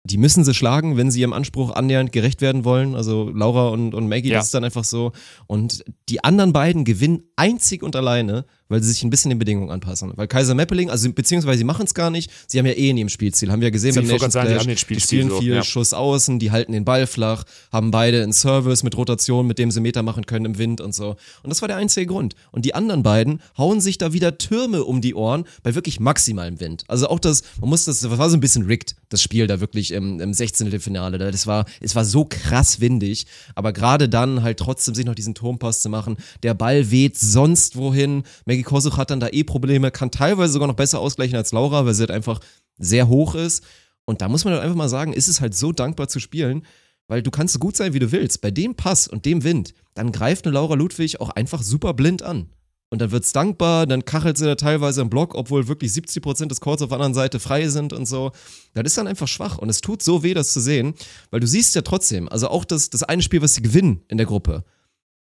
die 0.04 0.18
müssen 0.18 0.46
sie 0.46 0.54
schlagen, 0.54 0.96
wenn 0.96 1.12
sie 1.12 1.20
ihrem 1.22 1.34
Anspruch 1.34 1.72
annähernd 1.76 2.12
gerecht 2.14 2.40
werden 2.42 2.64
wollen. 2.64 2.96
Also 2.96 3.30
Laura 3.30 3.70
und, 3.70 3.94
und 3.94 4.08
Maggie, 4.08 4.30
Ja. 4.30 4.38
das 4.38 4.46
ist 4.46 4.54
dann 4.54 4.64
einfach 4.64 4.86
so. 4.86 5.12
Und 5.48 5.84
die 6.08 6.24
anderen 6.24 6.54
beiden 6.54 6.86
gewinnen 6.86 7.24
einzig 7.36 7.84
und 7.84 7.96
alleine, 7.96 8.46
weil 8.70 8.82
sie 8.84 8.90
sich 8.92 9.04
ein 9.04 9.10
bisschen 9.10 9.30
den 9.30 9.40
Bedingungen 9.40 9.70
anpassen. 9.70 10.12
Weil 10.16 10.28
Kaiser 10.28 10.54
Meppeling, 10.56 10.90
also 10.90 11.12
beziehungsweise 11.12 11.60
sie 11.60 11.64
machen 11.64 11.86
es 11.86 11.94
gar 11.94 12.10
nicht, 12.10 12.32
sie 12.48 12.60
haben 12.60 12.66
ja 12.66 12.74
eh 12.74 12.90
in 12.90 12.98
ihrem 12.98 13.10
Spielziel, 13.10 13.52
haben 13.52 13.62
wir 13.62 13.68
ja 13.68 13.72
gesehen 13.72 13.94
Sie- 13.94 14.00
beim 14.00 14.08
Nations 14.08 14.34
gerade 14.34 14.34
sagen, 14.34 14.48
die 14.48 14.54
Clash, 14.54 14.60
haben 14.62 14.68
den 14.68 14.76
die 14.76 14.80
Spielziel 14.80 15.20
spielen 15.20 15.30
so, 15.30 15.40
viel 15.40 15.54
ja. 15.56 15.64
Schuss 15.64 15.94
außen, 15.94 16.40
die 16.40 16.52
halten 16.52 16.72
den 16.72 16.86
Ball 16.86 17.08
flach, 17.08 17.44
haben 17.72 17.92
beide 17.92 18.24
einen 18.24 18.34
Service 18.34 18.84
mit 18.84 18.96
Rotation, 18.98 19.48
mit 19.48 19.60
dem 19.60 19.72
sie 19.72 19.82
Meter 19.82 20.04
machen 20.04 20.26
können 20.26 20.46
im 20.46 20.58
Wind 20.58 20.82
und 20.82 20.94
so. 20.94 21.16
Und 21.44 21.50
das 21.50 21.62
war 21.62 21.68
der 21.68 21.78
einzige 21.78 22.06
Grund. 22.08 22.36
Und 22.52 22.66
die 22.66 22.76
anderen 22.76 23.04
beiden 23.04 23.42
hauen 23.58 23.82
sich 23.82 23.98
da 23.98 24.14
wieder 24.14 24.38
Türme 24.38 24.84
um 24.84 25.02
die 25.02 25.16
Ohren 25.16 25.46
bei 25.64 25.76
wirklich 25.76 26.00
maximalem 26.00 26.60
Wind. 26.60 26.84
Also 26.88 27.08
auch 27.08 27.20
das, 27.20 27.44
man 27.60 27.70
muss 27.70 27.86
das, 27.86 28.00
das 28.02 28.18
war 28.18 28.30
so 28.30 28.38
ein 28.38 28.40
bisschen 28.42 28.66
rigged, 28.66 28.96
das 29.10 29.22
Spiel 29.22 29.48
da 29.48 29.60
wirklich 29.60 29.92
im, 29.92 30.20
im 30.20 30.34
16. 30.34 30.80
Finale. 30.80 31.18
Da. 31.18 31.32
Das 31.32 31.48
war, 31.48 31.66
es 31.82 31.96
war 31.96 32.06
so 32.06 32.26
krass 32.26 32.80
windig, 32.82 33.26
aber 33.56 33.74
gerade 33.74 34.10
dann 34.10 34.44
halt 34.44 34.60
trotzdem 34.60 34.96
sich 34.96 35.06
noch 35.06 35.16
diesen 35.16 35.34
Turmpass 35.36 35.82
zu 35.82 35.90
machen. 35.90 36.18
Der 36.44 36.54
Ball 36.54 36.92
weht 36.92 37.18
sonst 37.18 37.76
wohin. 37.76 38.24
Maggie 38.46 38.57
Kosuch 38.64 38.98
hat 38.98 39.12
dann 39.12 39.20
da 39.20 39.28
eh 39.30 39.44
Probleme, 39.44 39.92
kann 39.92 40.12
teilweise 40.12 40.54
sogar 40.54 40.68
noch 40.68 40.76
besser 40.76 41.00
ausgleichen 41.00 41.38
als 41.38 41.52
Laura, 41.52 41.86
weil 41.86 41.94
sie 41.94 42.02
halt 42.02 42.12
einfach 42.12 42.40
sehr 42.78 43.08
hoch 43.08 43.36
ist. 43.36 43.64
Und 44.06 44.22
da 44.22 44.30
muss 44.30 44.46
man 44.46 44.54
halt 44.54 44.64
einfach 44.64 44.78
mal 44.78 44.90
sagen, 44.90 45.14
ist 45.14 45.28
es 45.28 45.42
halt 45.42 45.56
so 45.56 45.72
dankbar 45.72 46.08
zu 46.08 46.20
spielen, 46.20 46.66
weil 47.08 47.22
du 47.22 47.32
kannst 47.32 47.54
so 47.54 47.60
gut 47.60 47.76
sein, 47.76 47.94
wie 47.94 48.00
du 48.00 48.12
willst. 48.12 48.42
Bei 48.42 48.52
dem 48.52 48.76
Pass 48.76 49.08
und 49.08 49.26
dem 49.26 49.44
Wind, 49.44 49.74
dann 49.94 50.12
greift 50.12 50.46
eine 50.46 50.54
Laura 50.54 50.76
Ludwig 50.76 51.20
auch 51.20 51.30
einfach 51.30 51.62
super 51.62 51.94
blind 51.94 52.24
an. 52.24 52.50
Und 52.90 53.02
dann 53.02 53.12
wird's 53.12 53.34
dankbar, 53.34 53.86
dann 53.86 54.06
kachelt 54.06 54.38
sie 54.38 54.46
da 54.46 54.56
teilweise 54.56 55.02
im 55.02 55.10
Block, 55.10 55.36
obwohl 55.36 55.68
wirklich 55.68 55.92
70% 55.92 56.48
des 56.48 56.62
Courts 56.62 56.82
auf 56.82 56.90
der 56.90 56.96
anderen 56.96 57.14
Seite 57.14 57.40
frei 57.40 57.68
sind 57.68 57.92
und 57.92 58.06
so. 58.06 58.32
Das 58.74 58.86
ist 58.86 58.98
dann 58.98 59.08
einfach 59.08 59.28
schwach 59.28 59.58
und 59.58 59.68
es 59.68 59.82
tut 59.82 60.02
so 60.02 60.24
weh, 60.24 60.34
das 60.34 60.54
zu 60.54 60.62
sehen, 60.62 60.94
weil 61.30 61.42
du 61.42 61.48
siehst 61.48 61.76
ja 61.76 61.82
trotzdem, 61.82 62.30
also 62.30 62.48
auch 62.48 62.64
das, 62.64 62.90
das 62.90 63.04
eine 63.04 63.22
Spiel, 63.22 63.42
was 63.42 63.56
sie 63.56 63.62
gewinnen 63.62 64.04
in 64.08 64.18
der 64.18 64.26
Gruppe, 64.26 64.64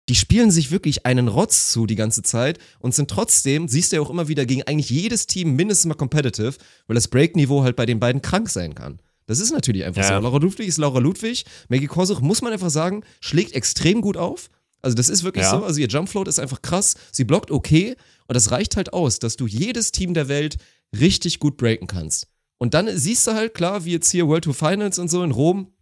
die 0.08 0.14
spielen 0.14 0.50
sich 0.50 0.70
wirklich 0.70 1.04
einen 1.06 1.28
Rotz 1.28 1.70
zu 1.70 1.86
die 1.86 1.94
ganze 1.96 2.22
Zeit 2.22 2.58
und 2.78 2.94
sind 2.94 3.10
trotzdem, 3.10 3.68
siehst 3.68 3.92
du 3.92 3.96
ja 3.96 4.02
auch 4.02 4.10
immer 4.10 4.28
wieder, 4.28 4.46
gegen 4.46 4.62
eigentlich 4.62 4.90
jedes 4.90 5.26
Team 5.26 5.54
mindestens 5.56 5.86
mal 5.86 5.94
competitive, 5.94 6.54
weil 6.86 6.94
das 6.94 7.08
Break-Niveau 7.08 7.62
halt 7.62 7.76
bei 7.76 7.86
den 7.86 8.00
beiden 8.00 8.22
krank 8.22 8.48
sein 8.48 8.74
kann. 8.74 9.00
Das 9.26 9.40
ist 9.40 9.52
natürlich 9.52 9.84
einfach 9.84 10.02
Ja. 10.02 10.16
so. 10.16 10.22
Laura 10.22 10.38
Ludwig 10.38 10.66
ist 10.66 10.78
Laura 10.78 10.98
Ludwig. 11.00 11.44
Maggie 11.68 11.86
Korsuch, 11.86 12.20
muss 12.20 12.40
man 12.40 12.52
einfach 12.52 12.70
sagen, 12.70 13.02
schlägt 13.20 13.52
extrem 13.52 14.00
gut 14.00 14.16
auf. 14.16 14.48
Also 14.80 14.94
das 14.94 15.10
ist 15.10 15.22
wirklich 15.24 15.44
Ja. 15.44 15.50
so. 15.50 15.64
Also 15.64 15.80
ihr 15.80 15.88
Jumpfloat 15.88 16.28
ist 16.28 16.38
einfach 16.38 16.62
krass. 16.62 16.94
Sie 17.12 17.24
blockt 17.24 17.50
okay. 17.50 17.94
Und 18.26 18.34
das 18.34 18.50
reicht 18.50 18.76
halt 18.76 18.92
aus, 18.94 19.18
dass 19.18 19.36
du 19.36 19.46
jedes 19.46 19.92
Team 19.92 20.14
der 20.14 20.28
Welt 20.28 20.56
richtig 20.98 21.40
gut 21.40 21.58
breaken 21.58 21.86
kannst. 21.86 22.28
Und 22.56 22.72
dann 22.72 22.88
siehst 22.96 23.26
du 23.26 23.32
halt 23.34 23.52
klar, 23.52 23.84
wie 23.84 23.92
jetzt 23.92 24.10
hier 24.10 24.26
World 24.28 24.44
Tour 24.44 24.54
Finals 24.54 24.98
und 24.98 25.10
so 25.10 25.22
in 25.22 25.30
Rom, 25.32 25.72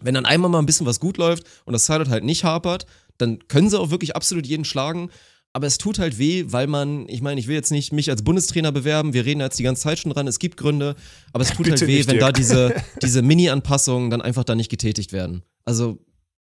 wenn 0.00 0.14
dann 0.14 0.24
einmal 0.24 0.50
mal 0.50 0.58
ein 0.60 0.66
bisschen 0.66 0.86
was 0.86 1.00
gut 1.00 1.16
läuft 1.16 1.44
und 1.64 1.72
das 1.72 1.86
Silent 1.86 2.08
halt 2.08 2.22
nicht 2.24 2.44
hapert, 2.44 2.86
dann 3.18 3.46
können 3.48 3.70
sie 3.70 3.78
auch 3.78 3.90
wirklich 3.90 4.16
absolut 4.16 4.46
jeden 4.46 4.64
schlagen. 4.64 5.10
Aber 5.54 5.66
es 5.66 5.76
tut 5.76 5.98
halt 5.98 6.18
weh, 6.18 6.46
weil 6.48 6.66
man, 6.66 7.06
ich 7.08 7.20
meine, 7.20 7.38
ich 7.38 7.46
will 7.46 7.54
jetzt 7.54 7.70
nicht 7.70 7.92
mich 7.92 8.08
als 8.08 8.22
Bundestrainer 8.22 8.72
bewerben, 8.72 9.12
wir 9.12 9.26
reden 9.26 9.40
jetzt 9.40 9.58
die 9.58 9.62
ganze 9.62 9.82
Zeit 9.82 9.98
schon 9.98 10.10
dran, 10.10 10.26
es 10.26 10.38
gibt 10.38 10.56
Gründe, 10.56 10.96
aber 11.32 11.42
es 11.42 11.50
tut 11.50 11.66
halt 11.66 11.80
Bitte 11.80 11.86
weh, 11.86 11.98
nicht, 11.98 12.08
wenn 12.08 12.18
da 12.18 12.32
diese, 12.32 12.74
diese 13.02 13.20
Mini-Anpassungen 13.20 14.08
dann 14.08 14.22
einfach 14.22 14.44
da 14.44 14.54
nicht 14.54 14.70
getätigt 14.70 15.12
werden. 15.12 15.42
Also, 15.66 15.98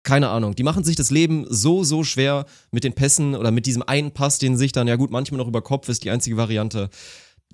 keine 0.01 0.29
Ahnung, 0.29 0.55
die 0.55 0.63
machen 0.63 0.83
sich 0.83 0.95
das 0.95 1.11
Leben 1.11 1.45
so, 1.49 1.83
so 1.83 2.03
schwer 2.03 2.45
mit 2.71 2.83
den 2.83 2.93
Pässen 2.93 3.35
oder 3.35 3.51
mit 3.51 3.67
diesem 3.67 3.83
einen 3.83 4.11
Pass, 4.11 4.39
den 4.39 4.57
sich 4.57 4.71
dann, 4.71 4.87
ja 4.87 4.95
gut, 4.95 5.11
manchmal 5.11 5.37
noch 5.37 5.47
über 5.47 5.61
Kopf 5.61 5.87
ist 5.87 6.03
die 6.03 6.09
einzige 6.09 6.37
Variante. 6.37 6.89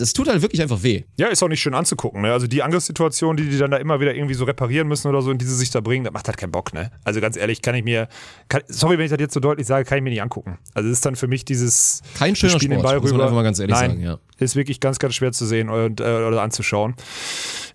Das 0.01 0.13
tut 0.13 0.27
halt 0.27 0.41
wirklich 0.41 0.61
einfach 0.63 0.81
weh. 0.81 1.03
Ja, 1.17 1.27
ist 1.27 1.43
auch 1.43 1.47
nicht 1.47 1.61
schön 1.61 1.75
anzugucken. 1.75 2.23
Ne? 2.23 2.33
Also 2.33 2.47
die 2.47 2.63
Angriffssituation, 2.63 3.37
die 3.37 3.47
die 3.47 3.57
dann 3.59 3.69
da 3.69 3.77
immer 3.77 3.99
wieder 3.99 4.15
irgendwie 4.15 4.33
so 4.33 4.45
reparieren 4.45 4.87
müssen 4.87 5.07
oder 5.07 5.21
so, 5.21 5.29
in 5.29 5.37
die 5.37 5.45
sie 5.45 5.55
sich 5.55 5.69
da 5.69 5.79
bringen, 5.79 6.03
das 6.03 6.13
macht 6.13 6.27
halt 6.27 6.37
keinen 6.37 6.51
Bock. 6.51 6.73
Ne? 6.73 6.91
Also 7.03 7.21
ganz 7.21 7.37
ehrlich, 7.37 7.61
kann 7.61 7.75
ich 7.75 7.83
mir, 7.83 8.07
kann, 8.49 8.63
sorry, 8.67 8.97
wenn 8.97 9.05
ich 9.05 9.11
das 9.11 9.19
jetzt 9.19 9.33
so 9.35 9.39
deutlich 9.39 9.67
sage, 9.67 9.85
kann 9.85 9.99
ich 9.99 10.03
mir 10.03 10.09
nicht 10.09 10.21
angucken. 10.23 10.57
Also 10.73 10.89
es 10.89 10.97
ist 10.97 11.05
dann 11.05 11.15
für 11.15 11.27
mich 11.27 11.45
dieses 11.45 12.01
Kein 12.17 12.35
schöner 12.35 12.53
wir 12.53 12.59
spielen 12.59 12.71
den 12.71 12.79
Sport, 12.79 12.91
Ball 12.93 12.99
muss 12.99 13.11
man 13.11 13.13
rüber. 13.13 13.23
einfach 13.25 13.35
mal 13.35 13.43
ganz 13.43 13.59
ehrlich 13.59 13.75
Nein, 13.75 13.89
sagen, 13.91 14.01
ja. 14.01 14.19
Ist 14.41 14.55
wirklich 14.55 14.79
ganz, 14.79 14.97
ganz 14.99 15.13
schwer 15.13 15.31
zu 15.31 15.45
sehen 15.45 15.69
und, 15.69 16.01
äh, 16.01 16.03
oder 16.03 16.41
anzuschauen. 16.41 16.95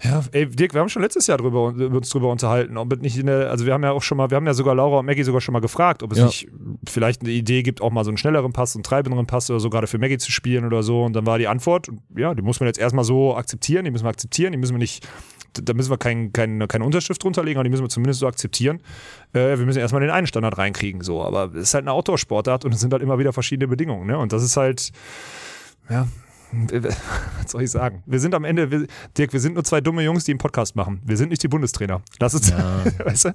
Ja, 0.03 0.23
ey, 0.33 0.47
Dirk, 0.49 0.75
wir 0.75 0.81
haben 0.81 0.89
schon 0.89 1.03
letztes 1.03 1.27
Jahr 1.29 1.39
drüber, 1.39 1.63
uns 1.69 2.11
drüber 2.11 2.31
unterhalten, 2.31 2.77
ob 2.77 3.01
nicht 3.01 3.17
in 3.17 3.27
der, 3.27 3.51
also 3.51 3.67
wir 3.67 3.73
haben 3.73 3.83
ja 3.85 3.93
auch 3.93 4.03
schon 4.03 4.19
mal, 4.19 4.31
wir 4.31 4.37
haben 4.37 4.47
ja 4.47 4.53
sogar 4.53 4.75
Laura 4.75 4.99
und 4.99 5.07
Maggie 5.07 5.23
sogar 5.23 5.41
schon 5.41 5.53
mal 5.53 5.61
gefragt, 5.61 6.03
ob 6.03 6.13
es 6.13 6.19
Ja. 6.19 6.27
nicht 6.27 6.49
vielleicht 6.89 7.23
eine 7.23 7.31
Idee 7.31 7.63
gibt, 7.63 7.81
auch 7.81 7.91
mal 7.93 8.05
so 8.05 8.11
einen 8.11 8.19
schnelleren 8.19 8.53
Pass, 8.53 8.75
einen 8.75 8.83
treibenderen 8.83 9.27
Pass 9.27 9.49
oder 9.49 9.61
so 9.61 9.71
gerade 9.71 9.87
für 9.87 9.99
Maggie 9.99 10.19
zu 10.19 10.31
spielen 10.33 10.65
oder 10.67 10.83
so. 10.83 11.05
Und 11.05 11.15
dann 11.15 11.25
war 11.25 11.39
die 11.39 11.49
Antwort, 11.49 11.89
ja, 12.17 12.35
die 12.35 12.43
muss 12.43 12.61
man 12.61 12.67
jetzt 12.67 12.79
erstmal 12.79 13.05
so 13.05 13.37
akzeptieren, 13.37 13.85
die 13.85 13.91
müssen 13.93 14.05
wir 14.05 14.11
akzeptieren, 14.11 14.53
die 14.53 14.59
müssen 14.59 14.75
wir 14.75 14.79
nicht, 14.79 15.07
da 15.55 15.73
müssen 15.73 15.91
wir 15.91 15.99
kein, 15.99 16.33
kein, 16.33 16.67
keine 16.69 16.85
Unterschrift 16.85 17.23
drunter 17.23 17.43
legen, 17.45 17.59
aber 17.59 17.65
die 17.65 17.71
müssen 17.71 17.85
wir 17.85 17.89
zumindest 17.89 18.21
so 18.21 18.27
akzeptieren. 18.27 18.81
Äh, 19.33 19.57
wir 19.59 19.65
müssen 19.67 19.79
erstmal 19.79 20.01
den 20.03 20.11
einen 20.11 20.27
Standard 20.27 20.59
reinkriegen, 20.59 21.01
so. 21.01 21.23
Aber 21.23 21.55
es 21.55 21.63
ist 21.63 21.75
halt 21.75 21.85
eine 21.85 21.93
Outdoor-Sportart 21.93 22.65
und 22.65 22.75
es 22.75 22.81
sind 22.81 22.93
halt 22.93 23.03
immer 23.03 23.19
wieder 23.19 23.33
verschiedene 23.33 23.69
Bedingungen, 23.69 24.07
ne? 24.07 24.19
Und 24.19 24.33
das 24.33 24.43
ist 24.43 24.57
halt, 24.57 24.91
ja, 25.89 26.09
was 27.43 27.51
soll 27.51 27.63
ich 27.63 27.71
sagen? 27.71 28.03
Wir 28.07 28.21
sind 28.21 28.35
am 28.35 28.45
Ende, 28.45 28.71
wir, 28.71 28.87
Dirk, 29.17 29.33
wir 29.33 29.41
sind 29.41 29.55
nur 29.55 29.65
zwei 29.65 29.81
dumme 29.81 30.03
Jungs, 30.03 30.25
die 30.25 30.33
einen 30.33 30.39
Podcast 30.39 30.77
machen. 30.77 31.01
Wir 31.05 31.17
sind 31.17 31.29
nicht 31.31 31.43
die 31.43 31.49
Bundestrainer. 31.49 32.03
Lass 32.21 32.35
uns, 32.37 32.53
weißt 32.53 33.25
du? 33.27 33.35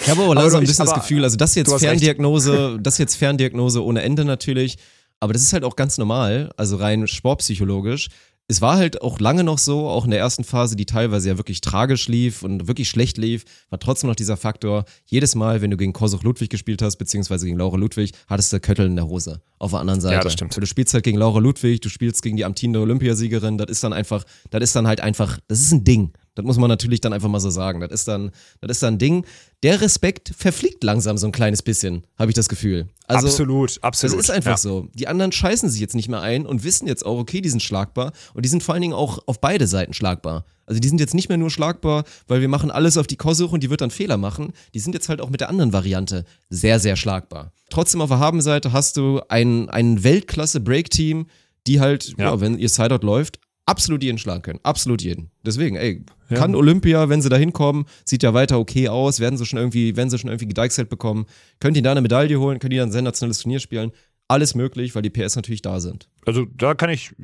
Ich 0.00 0.08
habe 0.10 0.22
Aber 0.22 0.34
langsam 0.34 0.60
ein 0.60 0.66
bisschen 0.66 0.84
ich- 0.84 0.90
das 0.92 1.00
Gefühl, 1.00 1.24
also 1.24 1.36
das 1.36 1.50
ist 1.50 1.56
jetzt 1.56 1.66
hast 1.72 1.74
recht. 1.82 1.90
Ferndiagnose, 1.90 2.78
das 2.80 2.94
ist 2.94 2.98
jetzt 2.98 3.16
Ferndiagnose 3.16 3.84
ohne 3.84 4.02
Ende 4.02 4.24
natürlich, 4.24 4.78
aber 5.20 5.32
das 5.32 5.42
ist 5.42 5.52
halt 5.52 5.64
auch 5.64 5.74
ganz 5.76 5.98
normal, 5.98 6.50
also 6.56 6.76
rein 6.76 7.06
sportpsychologisch. 7.06 8.08
Es 8.50 8.62
war 8.62 8.78
halt 8.78 9.02
auch 9.02 9.20
lange 9.20 9.44
noch 9.44 9.58
so, 9.58 9.88
auch 9.88 10.06
in 10.06 10.10
der 10.10 10.20
ersten 10.20 10.42
Phase, 10.42 10.74
die 10.74 10.86
teilweise 10.86 11.28
ja 11.28 11.36
wirklich 11.36 11.60
tragisch 11.60 12.08
lief 12.08 12.42
und 12.42 12.66
wirklich 12.66 12.88
schlecht 12.88 13.18
lief, 13.18 13.44
war 13.68 13.78
trotzdem 13.78 14.08
noch 14.08 14.16
dieser 14.16 14.38
Faktor, 14.38 14.86
jedes 15.04 15.34
Mal, 15.34 15.60
wenn 15.60 15.70
du 15.70 15.76
gegen 15.76 15.92
Kosuch 15.92 16.22
Ludwig 16.22 16.48
gespielt 16.48 16.80
hast, 16.80 16.96
beziehungsweise 16.96 17.44
gegen 17.44 17.58
Laura 17.58 17.76
Ludwig, 17.76 18.12
hattest 18.26 18.50
du 18.54 18.58
Köttel 18.58 18.86
in 18.86 18.96
der 18.96 19.06
Hose. 19.06 19.42
Auf 19.58 19.72
der 19.72 19.80
anderen 19.80 20.00
Seite. 20.00 20.14
Ja, 20.14 20.20
das 20.22 20.32
stimmt. 20.32 20.56
Du 20.56 20.64
spielst 20.64 20.94
halt 20.94 21.04
gegen 21.04 21.18
Laura 21.18 21.40
Ludwig, 21.40 21.82
du 21.82 21.90
spielst 21.90 22.22
gegen 22.22 22.38
die 22.38 22.46
amtierende 22.46 22.80
Olympiasiegerin, 22.80 23.58
das 23.58 23.68
ist 23.68 23.84
dann 23.84 23.92
einfach, 23.92 24.24
das 24.48 24.62
ist 24.62 24.74
dann 24.74 24.86
halt 24.86 25.02
einfach, 25.02 25.38
das 25.46 25.60
ist 25.60 25.72
ein 25.72 25.84
Ding. 25.84 26.14
Das 26.38 26.46
muss 26.46 26.56
man 26.56 26.68
natürlich 26.68 27.00
dann 27.00 27.12
einfach 27.12 27.28
mal 27.28 27.40
so 27.40 27.50
sagen. 27.50 27.80
Das 27.80 27.90
ist 27.90 28.06
dann, 28.06 28.30
das 28.60 28.70
ist 28.70 28.82
dann 28.84 28.94
ein 28.94 28.98
Ding. 28.98 29.26
Der 29.64 29.80
Respekt 29.80 30.32
verfliegt 30.38 30.84
langsam 30.84 31.18
so 31.18 31.26
ein 31.26 31.32
kleines 31.32 31.62
bisschen, 31.62 32.06
habe 32.16 32.30
ich 32.30 32.36
das 32.36 32.48
Gefühl. 32.48 32.86
Also, 33.08 33.26
absolut, 33.26 33.70
Das 33.70 33.82
absolut. 33.82 34.20
ist 34.20 34.30
einfach 34.30 34.52
ja. 34.52 34.56
so. 34.56 34.88
Die 34.94 35.08
anderen 35.08 35.32
scheißen 35.32 35.68
sich 35.68 35.80
jetzt 35.80 35.96
nicht 35.96 36.08
mehr 36.08 36.20
ein 36.20 36.46
und 36.46 36.62
wissen 36.62 36.86
jetzt 36.86 37.04
auch, 37.04 37.18
okay, 37.18 37.40
die 37.40 37.48
sind 37.48 37.60
schlagbar 37.60 38.12
und 38.34 38.44
die 38.44 38.48
sind 38.48 38.62
vor 38.62 38.74
allen 38.74 38.82
Dingen 38.82 38.94
auch 38.94 39.18
auf 39.26 39.40
beide 39.40 39.66
Seiten 39.66 39.94
schlagbar. 39.94 40.44
Also 40.64 40.80
die 40.80 40.88
sind 40.88 41.00
jetzt 41.00 41.14
nicht 41.14 41.28
mehr 41.28 41.38
nur 41.38 41.50
schlagbar, 41.50 42.04
weil 42.28 42.40
wir 42.40 42.48
machen 42.48 42.70
alles 42.70 42.96
auf 42.98 43.08
die 43.08 43.16
Kosuch 43.16 43.50
und 43.50 43.64
die 43.64 43.70
wird 43.70 43.80
dann 43.80 43.90
Fehler 43.90 44.16
machen. 44.16 44.52
Die 44.74 44.78
sind 44.78 44.92
jetzt 44.94 45.08
halt 45.08 45.20
auch 45.20 45.30
mit 45.30 45.40
der 45.40 45.48
anderen 45.48 45.72
Variante 45.72 46.24
sehr, 46.50 46.78
sehr 46.78 46.94
schlagbar. 46.94 47.52
Trotzdem 47.70 48.00
auf 48.00 48.10
der 48.10 48.20
Habenseite 48.20 48.72
hast 48.72 48.96
du 48.96 49.20
ein, 49.28 49.68
ein 49.70 50.04
Weltklasse-Break-Team, 50.04 51.26
die 51.66 51.80
halt, 51.80 52.14
ja. 52.18 52.26
Ja. 52.26 52.40
wenn 52.40 52.58
ihr 52.58 52.68
Sideout 52.68 53.04
läuft, 53.04 53.40
absolut 53.68 54.02
jeden 54.02 54.18
schlagen 54.18 54.42
können. 54.42 54.60
Absolut 54.62 55.02
jeden. 55.02 55.30
Deswegen, 55.44 55.76
ey, 55.76 56.04
kann 56.34 56.54
Olympia, 56.54 57.08
wenn 57.08 57.22
sie 57.22 57.28
da 57.28 57.36
hinkommen, 57.36 57.86
sieht 58.04 58.22
ja 58.22 58.34
weiter 58.34 58.58
okay 58.58 58.88
aus, 58.88 59.20
werden 59.20 59.36
sie 59.36 59.46
schon 59.46 59.58
irgendwie, 59.58 59.96
werden 59.96 60.10
sie 60.10 60.18
schon 60.18 60.28
irgendwie 60.28 60.48
gedeichselt 60.48 60.88
bekommen, 60.88 61.26
könnt 61.60 61.76
ihr 61.76 61.82
da 61.82 61.92
eine 61.92 62.00
Medaille 62.00 62.38
holen, 62.38 62.58
könnt 62.58 62.72
ihr 62.72 62.80
dann 62.80 62.88
ein 62.88 62.92
sensationelles 62.92 63.40
Turnier 63.40 63.60
spielen. 63.60 63.92
Alles 64.26 64.54
möglich, 64.54 64.94
weil 64.94 65.02
die 65.02 65.10
PS 65.10 65.36
natürlich 65.36 65.62
da 65.62 65.80
sind. 65.80 66.08
Also 66.28 66.44
da 66.56 66.74
kann 66.74 66.90
ich, 66.90 67.14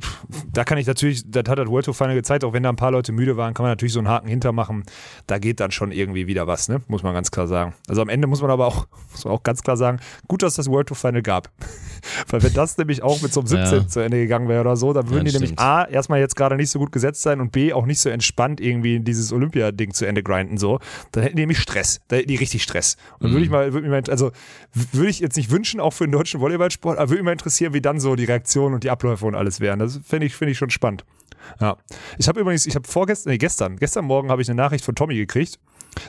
da 0.50 0.64
kann 0.64 0.78
ich 0.78 0.86
natürlich, 0.86 1.30
das 1.30 1.44
hat 1.46 1.58
das 1.58 1.68
World 1.68 1.84
Tour 1.84 1.92
Final 1.94 2.14
gezeigt, 2.14 2.42
auch 2.42 2.54
wenn 2.54 2.62
da 2.62 2.70
ein 2.70 2.76
paar 2.76 2.90
Leute 2.90 3.12
müde 3.12 3.36
waren, 3.36 3.52
kann 3.52 3.64
man 3.64 3.70
natürlich 3.72 3.92
so 3.92 3.98
einen 4.00 4.08
Haken 4.08 4.28
hintermachen. 4.28 4.82
Da 5.26 5.38
geht 5.38 5.60
dann 5.60 5.70
schon 5.72 5.92
irgendwie 5.92 6.26
wieder 6.26 6.46
was, 6.46 6.68
ne? 6.68 6.80
Muss 6.88 7.02
man 7.02 7.12
ganz 7.12 7.30
klar 7.30 7.46
sagen. 7.46 7.74
Also 7.86 8.00
am 8.00 8.08
Ende 8.08 8.26
muss 8.26 8.40
man 8.40 8.50
aber 8.50 8.66
auch, 8.66 8.86
muss 9.12 9.24
man 9.26 9.34
auch 9.34 9.42
ganz 9.42 9.62
klar 9.62 9.76
sagen, 9.76 10.00
gut, 10.26 10.42
dass 10.42 10.54
das 10.54 10.68
World 10.70 10.88
Tour 10.88 10.96
Final 10.96 11.20
gab. 11.22 11.50
Weil 12.30 12.42
wenn 12.42 12.52
das 12.54 12.78
nämlich 12.78 13.02
auch 13.02 13.20
mit 13.20 13.32
so 13.32 13.40
einem 13.40 13.46
17 13.46 13.78
Ja. 13.80 13.86
zu 13.86 14.00
Ende 14.00 14.16
gegangen 14.18 14.48
wäre 14.48 14.62
oder 14.62 14.76
so, 14.76 14.92
dann 14.94 15.08
würden 15.10 15.18
Ja, 15.18 15.24
die 15.24 15.32
das 15.32 15.34
nämlich 15.34 15.48
stimmt. 15.50 15.60
A, 15.60 15.84
erstmal 15.84 16.20
jetzt 16.20 16.36
gerade 16.36 16.56
nicht 16.56 16.70
so 16.70 16.78
gut 16.78 16.90
gesetzt 16.92 17.20
sein 17.22 17.40
und 17.40 17.52
B, 17.52 17.72
auch 17.74 17.86
nicht 17.86 18.00
so 18.00 18.08
entspannt 18.08 18.60
irgendwie 18.60 18.96
in 18.96 19.04
dieses 19.04 19.32
Olympia-Ding 19.32 19.92
zu 19.92 20.06
Ende 20.06 20.22
grinden, 20.22 20.56
so. 20.56 20.80
Dann 21.12 21.22
hätten 21.24 21.36
die 21.36 21.42
nämlich 21.42 21.58
Stress. 21.58 22.00
Da 22.08 22.16
hätten 22.16 22.28
die 22.28 22.36
richtig 22.36 22.62
Stress. 22.62 22.96
Und 23.18 23.24
dann 23.24 23.30
würde 23.32 23.42
ich 23.44 23.50
Mhm. 23.50 23.52
mal, 23.56 23.72
würde 23.74 23.88
mich 23.88 24.04
mal, 24.06 24.10
also 24.12 24.32
würde 24.92 25.10
ich 25.10 25.20
jetzt 25.20 25.36
nicht 25.36 25.50
wünschen, 25.50 25.78
auch 25.80 25.92
für 25.92 26.06
den 26.06 26.12
deutschen 26.12 26.40
Volleyballsport, 26.40 26.98
aber 26.98 27.10
würde 27.10 27.22
mich 27.22 27.26
mal 27.26 27.32
interessieren, 27.32 27.74
wie 27.74 27.80
dann 27.82 28.00
so 28.00 28.16
die 28.16 28.24
Reaktionen 28.24 28.74
und 28.74 28.84
die 28.84 28.90
Abläufe 28.94 29.26
und 29.26 29.34
alles 29.34 29.60
wären. 29.60 29.80
Das 29.80 30.00
finde 30.04 30.26
ich, 30.26 30.36
finde 30.36 30.52
ich 30.52 30.58
schon 30.58 30.70
spannend. 30.70 31.04
Ja. 31.60 31.76
Ich 32.18 32.28
habe 32.28 32.40
übrigens, 32.40 32.66
ich 32.66 32.74
habe 32.74 32.88
vorgestern, 32.88 33.32
nee, 33.32 33.38
gestern, 33.38 33.76
gestern 33.76 34.04
Morgen 34.04 34.30
habe 34.30 34.40
ich 34.40 34.48
eine 34.48 34.56
Nachricht 34.56 34.84
von 34.84 34.94
Tommy 34.94 35.16
gekriegt, 35.16 35.58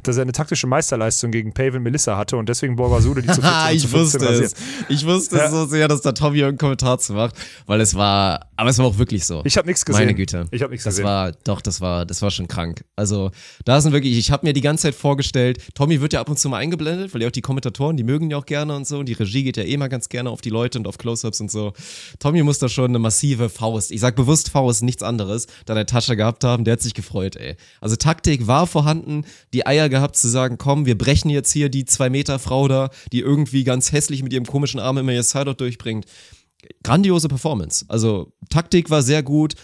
dass 0.03 0.17
er 0.17 0.23
eine 0.23 0.31
taktische 0.31 0.67
Meisterleistung 0.67 1.31
gegen 1.31 1.53
Paven 1.53 1.81
Melissa 1.83 2.17
hatte 2.17 2.37
und 2.37 2.49
deswegen 2.49 2.75
Borgasude 2.75 3.21
die 3.21 3.27
zu 3.27 3.41
14 3.41 3.49
Ah, 3.49 3.69
und 3.69 3.69
zu 3.79 3.85
ich 3.85 3.91
15 3.91 4.21
wusste 4.21 4.29
rasiert. 4.29 4.51
es. 4.53 4.55
Ich 4.89 5.05
wusste 5.05 5.37
Ja. 5.37 5.45
es 5.45 5.51
so 5.51 5.65
sehr, 5.65 5.87
dass 5.87 6.01
da 6.01 6.11
Tommy 6.11 6.43
einen 6.43 6.57
Kommentar 6.57 6.99
zu 6.99 7.13
macht, 7.13 7.35
weil 7.65 7.81
es 7.81 7.95
war, 7.95 8.47
aber 8.57 8.69
es 8.69 8.77
war 8.77 8.85
auch 8.85 8.97
wirklich 8.97 9.25
so. 9.25 9.41
Ich 9.45 9.57
habe 9.57 9.67
nichts 9.67 9.85
gesehen. 9.85 10.01
Meine 10.01 10.13
Güte. 10.15 10.45
Ich 10.51 10.61
habe 10.61 10.71
nichts 10.71 10.83
Das 10.85 10.93
gesehen. 10.95 11.05
war, 11.05 11.31
doch, 11.43 11.61
das 11.61 11.81
war, 11.81 12.05
das 12.05 12.21
war 12.21 12.31
schon 12.31 12.47
krank. 12.47 12.83
Also, 12.95 13.31
da 13.65 13.79
sind 13.81 13.93
wirklich, 13.93 14.17
ich 14.17 14.31
habe 14.31 14.45
mir 14.45 14.53
die 14.53 14.61
ganze 14.61 14.83
Zeit 14.83 14.95
vorgestellt, 14.95 15.59
Tommy 15.73 16.01
wird 16.01 16.13
ja 16.13 16.21
ab 16.21 16.29
und 16.29 16.37
zu 16.39 16.49
mal 16.49 16.57
eingeblendet, 16.57 17.13
weil 17.13 17.21
ja 17.21 17.27
auch 17.27 17.31
die 17.31 17.41
Kommentatoren, 17.41 17.97
die 17.97 18.03
mögen 18.03 18.29
ja 18.31 18.37
auch 18.37 18.45
gerne 18.45 18.75
und 18.75 18.87
so, 18.87 18.99
und 18.99 19.07
die 19.09 19.13
Regie 19.13 19.43
geht 19.43 19.57
ja 19.57 19.63
eh 19.63 19.77
mal 19.77 19.87
ganz 19.89 20.09
gerne 20.09 20.29
auf 20.29 20.41
die 20.41 20.49
Leute 20.49 20.79
und 20.79 20.87
auf 20.87 20.97
Close-Ups 20.97 21.41
und 21.41 21.51
so. 21.51 21.73
Tommy 22.19 22.43
muss 22.43 22.59
da 22.59 22.69
schon 22.69 22.85
eine 22.91 22.99
massive 22.99 23.49
Faust, 23.49 23.91
ich 23.91 23.99
sag 23.99 24.15
bewusst 24.15 24.49
Faust, 24.49 24.83
nichts 24.83 25.03
anderes, 25.03 25.47
da 25.65 25.73
der 25.73 25.85
Tasche 25.85 26.15
gehabt 26.15 26.43
haben, 26.43 26.63
der 26.63 26.73
hat 26.73 26.81
sich 26.81 26.93
gefreut, 26.93 27.35
ey. 27.35 27.55
Also 27.81 27.95
Taktik 27.95 28.47
war 28.47 28.67
vorhanden, 28.67 29.25
die 29.53 29.65
Eier 29.75 29.89
gehabt 29.89 30.15
zu 30.15 30.27
sagen, 30.27 30.57
komm, 30.57 30.85
wir 30.85 30.97
brechen 30.97 31.29
jetzt 31.29 31.51
hier 31.51 31.69
die 31.69 31.85
zwei 31.85 32.09
Meter 32.09 32.39
Frau 32.39 32.67
da, 32.67 32.89
die 33.11 33.19
irgendwie 33.19 33.63
ganz 33.63 33.91
hässlich 33.91 34.23
mit 34.23 34.33
ihrem 34.33 34.45
komischen 34.45 34.79
Arm 34.79 34.97
immer 34.97 35.11
ihr 35.11 35.23
Sideout 35.23 35.55
durchbringt 35.55 36.05
grandiose 36.83 37.27
Performance. 37.27 37.85
Also 37.87 38.33
Taktik 38.49 38.89
war 38.89 39.01
sehr 39.01 39.23
gut. 39.23 39.55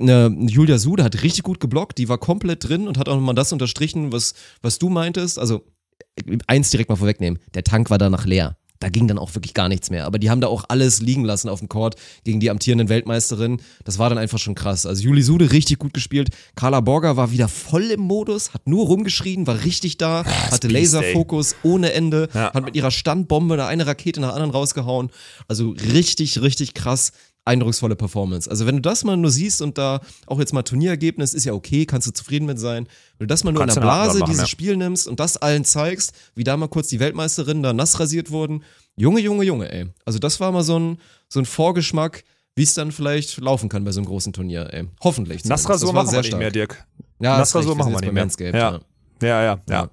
Eine 0.00 0.28
Julia 0.48 0.78
Sude 0.78 1.02
hat 1.02 1.22
richtig 1.22 1.42
gut 1.42 1.58
geblockt, 1.58 1.98
die 1.98 2.08
war 2.08 2.18
komplett 2.18 2.68
drin 2.68 2.86
und 2.86 2.98
hat 2.98 3.08
auch 3.08 3.16
nochmal 3.16 3.34
das 3.34 3.52
unterstrichen, 3.52 4.12
was, 4.12 4.34
was 4.62 4.78
du 4.78 4.88
meintest. 4.90 5.38
Also 5.38 5.64
eins 6.46 6.70
direkt 6.70 6.88
mal 6.88 6.96
vorwegnehmen, 6.96 7.40
der 7.54 7.64
Tank 7.64 7.90
war 7.90 7.98
danach 7.98 8.24
leer. 8.24 8.56
Da 8.80 8.88
ging 8.88 9.08
dann 9.08 9.18
auch 9.18 9.34
wirklich 9.34 9.54
gar 9.54 9.68
nichts 9.68 9.90
mehr. 9.90 10.06
Aber 10.06 10.18
die 10.18 10.30
haben 10.30 10.40
da 10.40 10.46
auch 10.46 10.64
alles 10.68 11.00
liegen 11.00 11.24
lassen 11.24 11.48
auf 11.48 11.58
dem 11.58 11.68
Court 11.68 11.96
gegen 12.24 12.38
die 12.40 12.48
amtierenden 12.50 12.88
Weltmeisterin. 12.88 13.60
Das 13.84 13.98
war 13.98 14.08
dann 14.08 14.18
einfach 14.18 14.38
schon 14.38 14.54
krass. 14.54 14.86
Also 14.86 15.02
Juli 15.02 15.22
Sude 15.22 15.50
richtig 15.50 15.78
gut 15.78 15.92
gespielt. 15.94 16.28
Carla 16.54 16.80
Borger 16.80 17.16
war 17.16 17.32
wieder 17.32 17.48
voll 17.48 17.90
im 17.90 18.00
Modus, 18.00 18.54
hat 18.54 18.66
nur 18.68 18.86
rumgeschrien, 18.86 19.46
war 19.46 19.64
richtig 19.64 19.96
da, 19.98 20.24
hatte 20.24 20.68
Beast, 20.68 20.94
ey. 20.94 21.00
Laserfokus 21.00 21.56
ohne 21.64 21.92
Ende, 21.92 22.28
Ja. 22.34 22.52
hat 22.52 22.64
mit 22.64 22.76
ihrer 22.76 22.90
Standbombe 22.90 23.56
da 23.56 23.66
eine 23.66 23.86
Rakete 23.86 24.20
nach 24.20 24.28
der 24.28 24.34
anderen 24.36 24.52
rausgehauen. 24.52 25.10
Also 25.48 25.70
richtig, 25.70 26.40
richtig 26.40 26.74
krass 26.74 27.12
eindrucksvolle 27.48 27.96
Performance. 27.96 28.48
Also 28.48 28.66
wenn 28.66 28.76
du 28.76 28.82
das 28.82 29.02
mal 29.04 29.16
nur 29.16 29.30
siehst 29.30 29.62
und 29.62 29.78
da 29.78 30.00
auch 30.26 30.38
jetzt 30.38 30.52
mal 30.52 30.62
Turnierergebnis 30.62 31.34
ist 31.34 31.44
ja 31.44 31.54
okay, 31.54 31.86
kannst 31.86 32.06
du 32.06 32.12
zufrieden 32.12 32.46
mit 32.46 32.60
sein. 32.60 32.86
Wenn 33.16 33.26
du 33.26 33.32
das 33.32 33.42
mal 33.42 33.52
nur 33.52 33.62
in 33.62 33.68
der 33.68 33.80
Blase 33.80 34.20
machen, 34.20 34.30
dieses 34.30 34.42
ja. 34.42 34.46
Spiel 34.46 34.76
nimmst 34.76 35.08
und 35.08 35.18
das 35.18 35.36
allen 35.36 35.64
zeigst, 35.64 36.12
wie 36.34 36.44
da 36.44 36.56
mal 36.56 36.68
kurz 36.68 36.88
die 36.88 37.00
Weltmeisterinnen 37.00 37.62
da 37.62 37.72
nass 37.72 37.98
rasiert 37.98 38.30
wurden. 38.30 38.62
Junge, 38.96 39.20
Junge, 39.20 39.44
Junge, 39.44 39.72
ey. 39.72 39.86
Also 40.04 40.18
das 40.18 40.38
war 40.40 40.52
mal 40.52 40.62
so 40.62 40.78
ein, 40.78 40.98
so 41.28 41.40
ein 41.40 41.46
Vorgeschmack, 41.46 42.24
wie 42.54 42.62
es 42.62 42.74
dann 42.74 42.92
vielleicht 42.92 43.38
laufen 43.38 43.68
kann 43.68 43.84
bei 43.84 43.92
so 43.92 44.00
einem 44.00 44.06
großen 44.06 44.32
Turnier, 44.32 44.68
ey. 44.72 44.84
Hoffentlich. 45.02 45.44
Nassrasur 45.44 45.92
machen 45.92 46.12
wir 46.12 46.20
nicht 46.20 46.36
mehr, 46.36 46.50
Dirk. 46.50 46.84
Ja, 47.20 47.38
Nassrasur 47.38 47.74
machen 47.74 47.92
wir 47.92 48.00
nicht 48.00 48.12
mehr. 48.12 48.24
Manscaped, 48.24 48.54
ja. 48.54 48.72
Ja, 48.72 48.80
ja, 49.26 49.58
ja. 49.68 49.88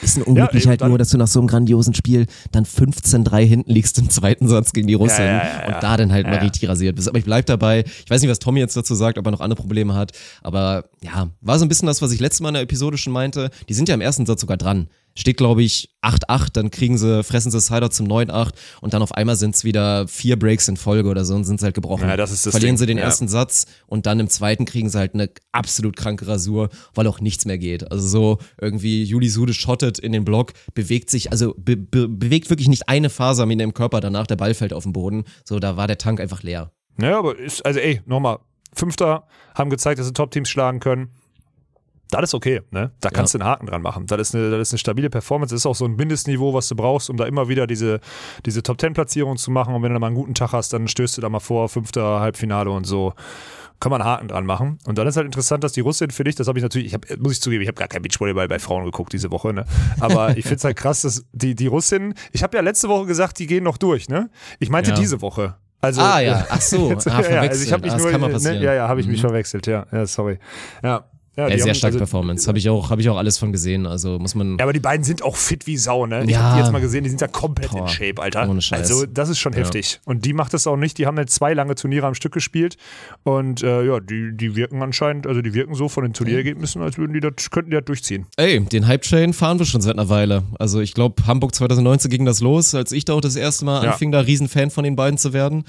Bisschen 0.00 0.22
unglücklich 0.24 0.64
eben 0.64 0.70
halt 0.70 0.80
nur, 0.82 0.98
dass 0.98 1.10
du 1.10 1.18
nach 1.18 1.26
so 1.26 1.40
einem 1.40 1.48
grandiosen 1.48 1.94
Spiel 1.94 2.26
dann 2.52 2.64
15-3 2.64 3.44
hinten 3.44 3.70
liegst 3.70 3.98
im 3.98 4.10
zweiten 4.10 4.48
Satz 4.48 4.72
gegen 4.72 4.86
die 4.86 4.94
Russin 4.94 5.24
Ja, 5.24 5.30
ja, 5.32 5.44
ja, 5.44 5.68
ja. 5.68 5.74
und 5.74 5.82
da 5.82 5.96
dann 5.96 6.12
halt 6.12 6.26
Ja, 6.26 6.32
mal 6.32 6.36
ja. 6.36 6.42
richtig 6.42 6.68
rasiert 6.68 6.96
bist. 6.96 7.08
Aber 7.08 7.18
ich 7.18 7.24
bleib 7.24 7.46
dabei. 7.46 7.84
Ich 8.04 8.10
weiß 8.10 8.20
nicht, 8.20 8.30
was 8.30 8.38
Tommy 8.38 8.60
jetzt 8.60 8.76
dazu 8.76 8.94
sagt, 8.94 9.18
ob 9.18 9.26
er 9.26 9.30
noch 9.30 9.40
andere 9.40 9.60
Probleme 9.60 9.94
hat. 9.94 10.12
Aber 10.42 10.84
ja, 11.02 11.28
war 11.40 11.58
so 11.58 11.64
ein 11.64 11.68
bisschen 11.68 11.86
das, 11.86 12.02
was 12.02 12.12
ich 12.12 12.20
letztes 12.20 12.40
Mal 12.40 12.48
in 12.48 12.54
der 12.54 12.62
Episode 12.62 12.98
schon 12.98 13.12
meinte. 13.12 13.50
Die 13.68 13.74
sind 13.74 13.88
ja 13.88 13.94
im 13.94 14.00
ersten 14.00 14.26
Satz 14.26 14.40
sogar 14.40 14.56
dran. 14.56 14.88
Steht, 15.16 15.36
glaube 15.36 15.62
ich, 15.62 15.90
8-8, 16.02 16.48
dann 16.54 16.70
kriegen 16.72 16.98
sie, 16.98 17.22
fressen 17.22 17.52
sie 17.52 17.60
Sider 17.60 17.88
zum 17.90 18.08
9-8 18.08 18.50
und 18.80 18.94
dann 18.94 19.02
auf 19.02 19.12
einmal 19.12 19.36
sind 19.36 19.54
es 19.54 19.62
wieder 19.62 20.08
vier 20.08 20.36
Breaks 20.36 20.66
in 20.66 20.76
Folge 20.76 21.08
oder 21.08 21.24
so 21.24 21.34
und 21.36 21.44
sind 21.44 21.60
sie 21.60 21.64
halt 21.66 21.76
gebrochen. 21.76 22.08
Ja, 22.08 22.16
das 22.16 22.32
ist 22.32 22.44
das 22.46 22.50
Verlieren 22.50 22.72
Ding. 22.74 22.78
sie 22.78 22.86
den 22.86 22.98
Ja. 22.98 23.04
ersten 23.04 23.28
Satz 23.28 23.66
und 23.86 24.06
dann 24.06 24.18
im 24.18 24.28
zweiten 24.28 24.64
kriegen 24.64 24.90
sie 24.90 24.98
halt 24.98 25.14
eine 25.14 25.30
absolut 25.52 25.96
kranke 25.96 26.26
Rasur, 26.26 26.68
weil 26.94 27.06
auch 27.06 27.20
nichts 27.20 27.44
mehr 27.46 27.58
geht. 27.58 27.90
Also 27.92 28.06
so 28.08 28.38
irgendwie 28.60 29.04
Juli 29.04 29.28
Sude 29.28 29.54
schottet 29.54 30.00
in 30.00 30.10
den 30.10 30.24
Block, 30.24 30.52
bewegt 30.74 31.10
sich, 31.10 31.30
also 31.30 31.54
be 31.56 31.76
be 31.76 32.08
bewegt 32.08 32.50
wirklich 32.50 32.68
nicht 32.68 32.88
eine 32.88 33.08
Faser 33.08 33.44
in 33.44 33.58
dem 33.58 33.72
Körper 33.74 34.00
danach, 34.00 34.26
der 34.26 34.36
Ball 34.36 34.54
fällt 34.54 34.72
auf 34.72 34.82
den 34.82 34.92
Boden. 34.92 35.24
So, 35.44 35.60
da 35.60 35.76
war 35.76 35.86
der 35.86 35.98
Tank 35.98 36.18
einfach 36.20 36.42
leer. 36.42 36.72
Naja, 36.96 37.18
aber 37.20 37.38
ist, 37.38 37.64
also 37.64 37.78
ey, 37.78 38.00
nochmal, 38.06 38.38
Fünfter 38.72 39.28
haben 39.54 39.70
gezeigt, 39.70 40.00
dass 40.00 40.06
sie 40.08 40.12
Top-Teams 40.12 40.48
schlagen 40.48 40.80
können. 40.80 41.10
Das 42.20 42.30
ist 42.30 42.34
okay, 42.34 42.62
ne? 42.70 42.90
Da 43.00 43.10
kannst 43.10 43.34
du 43.34 43.38
einen 43.38 43.48
Haken 43.48 43.66
dran 43.66 43.82
machen. 43.82 44.06
Das 44.06 44.20
ist, 44.20 44.34
eine, 44.34 44.50
das 44.50 44.68
ist 44.68 44.72
eine 44.74 44.78
stabile 44.78 45.10
Performance. 45.10 45.54
Das 45.54 45.62
ist 45.62 45.66
auch 45.66 45.74
so 45.74 45.84
ein 45.84 45.96
Mindestniveau, 45.96 46.54
was 46.54 46.68
du 46.68 46.76
brauchst, 46.76 47.10
um 47.10 47.16
da 47.16 47.24
immer 47.26 47.48
wieder 47.48 47.66
diese, 47.66 48.00
diese 48.46 48.62
Top-10-Platzierung 48.62 49.36
zu 49.36 49.50
machen. 49.50 49.74
Und 49.74 49.82
wenn 49.82 49.90
du 49.90 49.94
da 49.94 50.00
mal 50.00 50.06
einen 50.08 50.16
guten 50.16 50.34
Tag 50.34 50.52
hast, 50.52 50.72
dann 50.72 50.88
stößt 50.88 51.16
du 51.16 51.20
da 51.20 51.28
mal 51.28 51.40
vor, 51.40 51.68
Fünfter, 51.68 52.20
Halbfinale 52.20 52.70
und 52.70 52.84
so. 52.86 53.12
Kann 53.80 53.90
man 53.90 54.00
einen 54.00 54.10
Haken 54.10 54.28
dran 54.28 54.46
machen. 54.46 54.78
Und 54.86 54.96
dann 54.98 55.06
ist 55.06 55.16
halt 55.16 55.26
interessant, 55.26 55.64
dass 55.64 55.72
die 55.72 55.80
Russin 55.80 56.10
für 56.10 56.24
dich, 56.24 56.36
das 56.36 56.46
habe 56.48 56.58
ich 56.58 56.62
natürlich, 56.62 56.86
ich 56.88 56.94
hab, 56.94 57.04
muss 57.18 57.32
ich 57.32 57.40
zugeben, 57.42 57.60
ich 57.62 57.68
habe 57.68 57.76
gar 57.76 57.88
kein 57.88 58.02
Beachvolleyball 58.02 58.46
bei 58.48 58.58
Frauen 58.58 58.84
geguckt 58.84 59.12
diese 59.12 59.30
Woche, 59.30 59.52
ne? 59.52 59.64
Aber 60.00 60.30
ich 60.36 60.44
finde 60.44 60.56
es 60.56 60.64
halt 60.64 60.76
krass, 60.76 61.02
dass 61.02 61.24
die, 61.32 61.54
die 61.54 61.66
Russin, 61.66 62.14
ich 62.32 62.42
habe 62.42 62.56
ja 62.56 62.62
letzte 62.62 62.88
Woche 62.88 63.06
gesagt, 63.06 63.38
die 63.40 63.46
gehen 63.46 63.64
noch 63.64 63.76
durch, 63.76 64.08
ne? 64.08 64.30
Ich 64.60 64.70
meinte 64.70 64.90
Ja. 64.90 64.96
diese 64.96 65.20
Woche. 65.20 65.56
Also, 65.80 66.00
Ah 66.00 66.20
ja, 66.20 66.46
ach 66.48 66.60
so, 66.62 66.90
ah, 67.06 67.20
ja, 67.20 67.40
also 67.42 67.62
ich 67.62 67.72
habe 67.72 67.82
mich 67.82 67.92
ah, 67.92 67.98
nur, 68.18 68.28
ne, 68.28 68.62
ja, 68.62 68.72
ja, 68.72 68.88
habe 68.88 69.00
ich 69.00 69.06
mich 69.06 69.18
Mhm. 69.18 69.26
verwechselt, 69.26 69.66
ja, 69.66 69.84
ja, 69.92 70.06
sorry. 70.06 70.38
Ja, 70.82 71.04
ja, 71.36 71.48
die 71.48 71.56
sehr 71.58 71.66
haben- 71.68 71.74
stark 71.74 71.88
also- 71.92 71.98
Performance. 71.98 72.46
Habe 72.48 72.58
ich, 72.58 72.68
auch, 72.68 72.90
hab 72.90 72.98
ich 72.98 73.08
auch 73.08 73.16
alles 73.16 73.38
von 73.38 73.52
gesehen. 73.52 73.86
Also 73.86 74.18
muss 74.18 74.34
man. 74.34 74.58
Ja, 74.58 74.64
aber 74.64 74.72
die 74.72 74.80
beiden 74.80 75.04
sind 75.04 75.22
auch 75.22 75.36
fit 75.36 75.66
wie 75.66 75.76
Sau, 75.76 76.06
ne? 76.06 76.24
Ich 76.24 76.30
Ja. 76.30 76.42
habe 76.42 76.56
die 76.56 76.62
jetzt 76.62 76.72
mal 76.72 76.80
gesehen, 76.80 77.04
die 77.04 77.10
sind 77.10 77.20
ja 77.20 77.28
komplett 77.28 77.72
in 77.72 77.78
Boah, 77.78 77.88
Shape, 77.88 78.20
Alter. 78.22 78.48
ohne 78.48 78.60
Scheiß. 78.62 78.90
Also, 78.90 79.06
das 79.06 79.28
ist 79.28 79.38
schon 79.38 79.52
Ja. 79.52 79.60
heftig. 79.60 80.00
Und 80.04 80.24
die 80.24 80.32
macht 80.32 80.54
das 80.54 80.66
auch 80.66 80.76
nicht. 80.76 80.98
Die 80.98 81.06
haben 81.06 81.16
jetzt 81.18 81.34
zwei 81.34 81.54
lange 81.54 81.74
Turniere 81.74 82.06
am 82.06 82.14
Stück 82.14 82.32
gespielt. 82.32 82.76
Und 83.22 83.62
äh, 83.62 83.84
ja, 83.84 84.00
die, 84.00 84.30
die 84.36 84.56
wirken 84.56 84.82
anscheinend, 84.82 85.26
also 85.26 85.42
die 85.42 85.54
wirken 85.54 85.74
so 85.74 85.88
von 85.88 86.02
den 86.04 86.12
Turnierergebnissen, 86.12 86.82
als 86.82 86.98
würden 86.98 87.12
die 87.12 87.20
das, 87.20 87.50
könnten 87.50 87.70
die 87.70 87.76
das 87.76 87.84
durchziehen. 87.84 88.26
Ey, 88.36 88.60
den 88.60 88.86
Hype-Train 88.86 89.32
fahren 89.32 89.58
wir 89.58 89.66
schon 89.66 89.80
seit 89.80 89.94
einer 89.94 90.08
Weile. 90.08 90.42
Also 90.58 90.80
ich 90.80 90.94
glaube, 90.94 91.26
Hamburg 91.26 91.54
2019 91.54 92.10
ging 92.10 92.24
das 92.24 92.40
los, 92.40 92.74
als 92.74 92.92
ich 92.92 93.04
da 93.04 93.14
auch 93.14 93.20
das 93.20 93.36
erste 93.36 93.64
Mal 93.64 93.84
Ja. 93.84 93.92
anfing, 93.92 94.12
da 94.12 94.20
Riesenfan 94.20 94.70
von 94.70 94.84
den 94.84 94.96
beiden 94.96 95.18
zu 95.18 95.32
werden. 95.32 95.64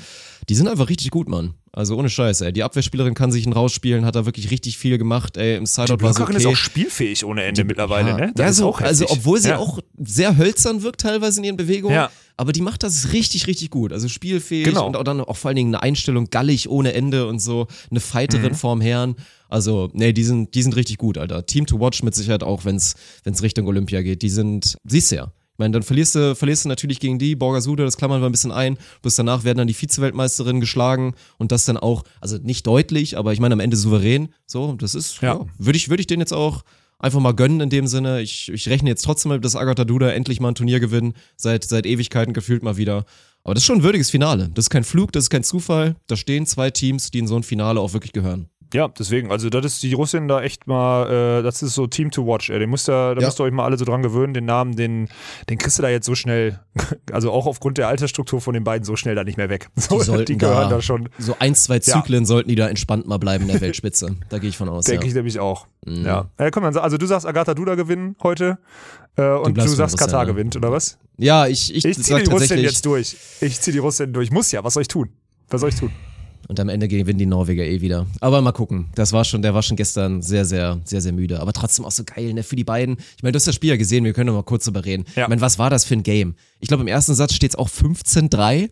Die 0.49 0.55
sind 0.55 0.67
einfach 0.67 0.89
richtig 0.89 1.09
gut, 1.11 1.27
Mann. 1.27 1.53
Also 1.75 1.97
ohne 1.97 2.09
Scheiß, 2.09 2.39
ey. 2.39 2.53
Die 2.53 2.63
Abwehrspielerin 2.63 3.15
kann 3.15 3.33
sich 3.33 3.45
einen 3.45 3.51
rausspielen, 3.51 4.05
hat 4.05 4.15
da 4.15 4.25
wirklich 4.25 4.49
richtig 4.49 4.77
viel 4.77 4.97
gemacht, 4.97 5.35
ey. 5.35 5.57
Im 5.57 5.65
Sideout 5.65 6.01
war 6.01 6.13
so 6.13 6.23
okay. 6.23 6.37
ist 6.37 6.45
auch 6.45 6.55
spielfähig 6.55 7.25
ohne 7.25 7.43
Ende 7.43 7.65
mittlerweile, 7.65 8.11
ja. 8.11 8.17
ne? 8.17 8.33
ja, 8.37 8.47
ist 8.47 8.57
so, 8.57 8.67
auch 8.69 8.79
also 8.79 9.03
heftig. 9.03 9.17
obwohl 9.19 9.41
sie 9.41 9.49
ja. 9.49 9.57
auch 9.57 9.79
sehr 9.97 10.37
hölzern 10.37 10.83
wirkt 10.83 11.01
teilweise 11.01 11.41
in 11.41 11.43
ihren 11.43 11.57
Bewegungen, 11.57 11.93
Ja. 11.95 12.09
aber 12.37 12.53
die 12.53 12.61
macht 12.61 12.83
das 12.83 13.11
richtig, 13.11 13.47
richtig 13.47 13.71
gut. 13.71 13.91
Also 13.91 14.07
spielfähig 14.07 14.63
Genau. 14.63 14.87
und 14.87 14.95
auch 14.95 15.03
dann 15.03 15.19
auch 15.19 15.35
vor 15.35 15.49
allen 15.49 15.57
Dingen 15.57 15.75
eine 15.75 15.83
Einstellung 15.83 16.29
gallig 16.29 16.69
ohne 16.69 16.93
Ende 16.93 17.27
und 17.27 17.39
so, 17.39 17.67
eine 17.91 17.99
Fighterin 17.99 18.53
Mhm. 18.53 18.55
vorm 18.55 18.79
Herrn. 18.79 19.15
Also, 19.49 19.89
nee, 19.91 20.13
die 20.13 20.23
sind, 20.23 20.55
die 20.55 20.63
sind 20.63 20.77
richtig 20.77 20.97
gut, 20.97 21.17
Alter. 21.17 21.45
Team 21.45 21.65
to 21.65 21.77
watch 21.81 22.01
mit 22.03 22.15
Sicherheit 22.15 22.41
auch, 22.41 22.63
wenn's, 22.63 22.95
wenn's 23.25 23.41
Richtung 23.43 23.67
Olympia 23.67 24.01
geht. 24.01 24.21
Die 24.21 24.29
sind, 24.29 24.77
siehst 24.85 25.11
du 25.11 25.15
ja. 25.17 25.31
Ich 25.55 25.59
meine, 25.59 25.71
dann 25.71 25.83
verlierst 25.83 26.15
du, 26.15 26.35
verlierst 26.35 26.65
du 26.65 26.69
natürlich 26.69 26.99
gegen 26.99 27.17
die, 27.17 27.33
Borgasude, 27.33 27.85
das 27.85 27.95
klammern 27.95 28.21
wir 28.21 28.25
ein 28.25 28.31
bisschen 28.33 28.51
ein. 28.51 28.77
Bis 29.01 29.15
danach 29.15 29.45
werden 29.45 29.59
dann 29.59 29.67
die 29.67 29.73
Vize-Weltmeisterinnen 29.73 30.59
geschlagen 30.59 31.15
und 31.37 31.53
das 31.53 31.63
dann 31.63 31.77
auch, 31.77 32.03
also 32.19 32.37
nicht 32.37 32.67
deutlich, 32.67 33.17
aber 33.17 33.31
ich 33.31 33.39
meine 33.39 33.53
am 33.53 33.61
Ende 33.61 33.77
souverän. 33.77 34.27
So, 34.45 34.73
das 34.73 34.95
ist, 34.95 35.21
ja, 35.21 35.35
Ja. 35.35 35.45
würde 35.57 35.77
ich, 35.77 35.87
würde 35.87 36.01
ich 36.01 36.07
den 36.07 36.19
jetzt 36.19 36.33
auch 36.33 36.63
einfach 36.99 37.21
mal 37.21 37.33
gönnen 37.33 37.61
in 37.61 37.69
dem 37.69 37.87
Sinne. 37.87 38.21
Ich, 38.21 38.51
ich 38.51 38.67
rechne 38.67 38.89
jetzt 38.89 39.03
trotzdem 39.05 39.29
mal, 39.29 39.39
dass 39.39 39.55
Agatha 39.55 39.85
Duda 39.85 40.09
endlich 40.09 40.41
mal 40.41 40.49
ein 40.49 40.55
Turnier 40.55 40.81
gewinnen. 40.81 41.13
Seit, 41.37 41.63
seit 41.63 41.85
Ewigkeiten 41.85 42.33
gefühlt 42.33 42.61
mal 42.61 42.75
wieder. 42.75 43.05
Aber 43.45 43.53
das 43.53 43.63
ist 43.63 43.67
schon 43.67 43.77
ein 43.77 43.83
würdiges 43.83 44.09
Finale. 44.09 44.49
Das 44.53 44.65
ist 44.65 44.69
kein 44.71 44.83
Flug, 44.83 45.13
das 45.13 45.25
ist 45.25 45.29
kein 45.29 45.43
Zufall. 45.45 45.95
Da 46.07 46.17
stehen 46.17 46.45
zwei 46.47 46.69
Teams, 46.69 47.11
die 47.11 47.19
in 47.19 47.27
so 47.27 47.37
ein 47.37 47.43
Finale 47.43 47.79
auch 47.79 47.93
wirklich 47.93 48.11
gehören. 48.11 48.49
Ja, 48.73 48.87
deswegen, 48.87 49.31
also 49.31 49.49
das 49.49 49.65
ist 49.65 49.83
die 49.83 49.93
Russin 49.93 50.27
da 50.27 50.41
echt 50.41 50.67
mal, 50.67 51.39
äh, 51.39 51.43
das 51.43 51.63
ist 51.63 51.75
so 51.75 51.87
Team 51.87 52.11
to 52.11 52.25
Watch, 52.25 52.49
ey. 52.49 52.59
Den 52.59 52.69
müsst 52.69 52.89
ihr, 52.89 53.15
da 53.15 53.21
Ja. 53.21 53.27
müsst 53.27 53.39
ihr 53.39 53.43
euch 53.43 53.51
mal 53.51 53.65
alle 53.65 53.77
so 53.77 53.85
dran 53.85 54.01
gewöhnen, 54.01 54.33
den 54.33 54.45
Namen, 54.45 54.75
den, 54.75 55.07
den 55.49 55.57
kriegst 55.57 55.77
du 55.77 55.81
da 55.83 55.89
jetzt 55.89 56.05
so 56.05 56.15
schnell, 56.15 56.59
also 57.11 57.31
auch 57.31 57.45
aufgrund 57.45 57.77
der 57.77 57.87
Altersstruktur 57.87 58.41
von 58.41 58.53
den 58.53 58.63
beiden 58.63 58.83
so 58.85 58.95
schnell 58.95 59.15
da 59.15 59.23
nicht 59.23 59.37
mehr 59.37 59.49
weg. 59.49 59.69
So, 59.85 60.17
Die 60.17 60.25
die 60.25 60.37
gehören 60.37 60.69
da, 60.69 60.77
da 60.77 60.81
schon, 60.81 61.09
so 61.17 61.35
ein, 61.39 61.55
zwei 61.55 61.79
Zyklen 61.79 62.25
sollten 62.25 62.49
die 62.49 62.55
da 62.55 62.67
entspannt 62.67 63.07
mal 63.07 63.17
bleiben 63.17 63.45
in 63.45 63.51
der 63.51 63.61
Weltspitze. 63.61 64.15
Da 64.29 64.39
gehe 64.39 64.49
ich 64.49 64.57
von 64.57 64.67
aus. 64.69 64.85
denke 64.85 65.05
ja. 65.05 65.09
ich 65.09 65.15
nämlich 65.15 65.39
auch. 65.39 65.67
Mhm. 65.85 66.05
Ja. 66.05 66.25
ja 66.39 66.51
komm, 66.51 66.63
dann, 66.63 66.75
also 66.77 66.97
du 66.97 67.05
sagst 67.05 67.25
Agatha 67.25 67.53
Duda 67.53 67.75
gewinnen 67.75 68.15
heute 68.23 68.57
äh, 69.15 69.29
und 69.29 69.55
du, 69.57 69.61
bei 69.61 69.67
sagst 69.67 69.97
Katar 69.97 70.21
ja. 70.21 70.31
gewinnt, 70.31 70.55
oder 70.55 70.71
was? 70.71 70.97
Ja, 71.17 71.47
ich, 71.47 71.73
ich, 71.73 71.85
Ich 71.85 72.01
ziehe 72.01 72.21
die 72.23 72.29
Russin 72.29 72.59
jetzt 72.59 72.85
durch. 72.85 73.15
Ich 73.41 73.61
ziehe 73.61 73.71
die 73.73 73.79
Russin 73.79 74.11
durch. 74.11 74.31
Muss 74.31 74.51
ja, 74.51 74.63
was 74.63 74.73
soll 74.73 74.81
ich 74.81 74.87
tun? 74.87 75.09
Was 75.49 75.61
soll 75.61 75.69
ich 75.69 75.75
tun? 75.75 75.91
Und 76.47 76.59
am 76.59 76.69
Ende 76.69 76.87
gewinnen 76.87 77.17
die 77.17 77.25
Norweger 77.25 77.63
eh 77.65 77.81
wieder. 77.81 78.05
Aber 78.21 78.41
mal 78.41 78.51
gucken. 78.51 78.87
Das 78.95 79.13
war 79.13 79.25
schon, 79.25 79.41
der 79.41 79.53
war 79.53 79.63
schon 79.63 79.77
gestern 79.77 80.21
sehr, 80.21 80.45
sehr, 80.45 80.79
sehr, 80.83 81.01
sehr 81.01 81.11
müde. 81.11 81.39
Aber 81.39 81.53
trotzdem 81.53 81.85
auch 81.85 81.91
so 81.91 82.03
geil, 82.03 82.33
ne? 82.33 82.43
Für 82.43 82.55
die 82.55 82.63
beiden. 82.63 82.97
Ich 83.17 83.23
meine, 83.23 83.31
du 83.31 83.37
hast 83.37 83.47
das 83.47 83.55
Spiel 83.55 83.71
ja 83.71 83.77
gesehen, 83.77 84.03
wir 84.03 84.13
können 84.13 84.27
noch 84.27 84.35
mal 84.35 84.43
kurz 84.43 84.65
drüber 84.65 84.85
reden. 84.85 85.05
Ja. 85.15 85.23
Ich 85.23 85.29
meine, 85.29 85.41
was 85.41 85.57
war 85.57 85.69
das 85.69 85.85
für 85.85 85.95
ein 85.95 86.03
Game? 86.03 86.35
Ich 86.59 86.67
glaube, 86.67 86.81
im 86.81 86.87
ersten 86.87 87.15
Satz 87.15 87.33
steht 87.33 87.51
es 87.51 87.55
auch 87.55 87.69
15-3. 87.69 88.69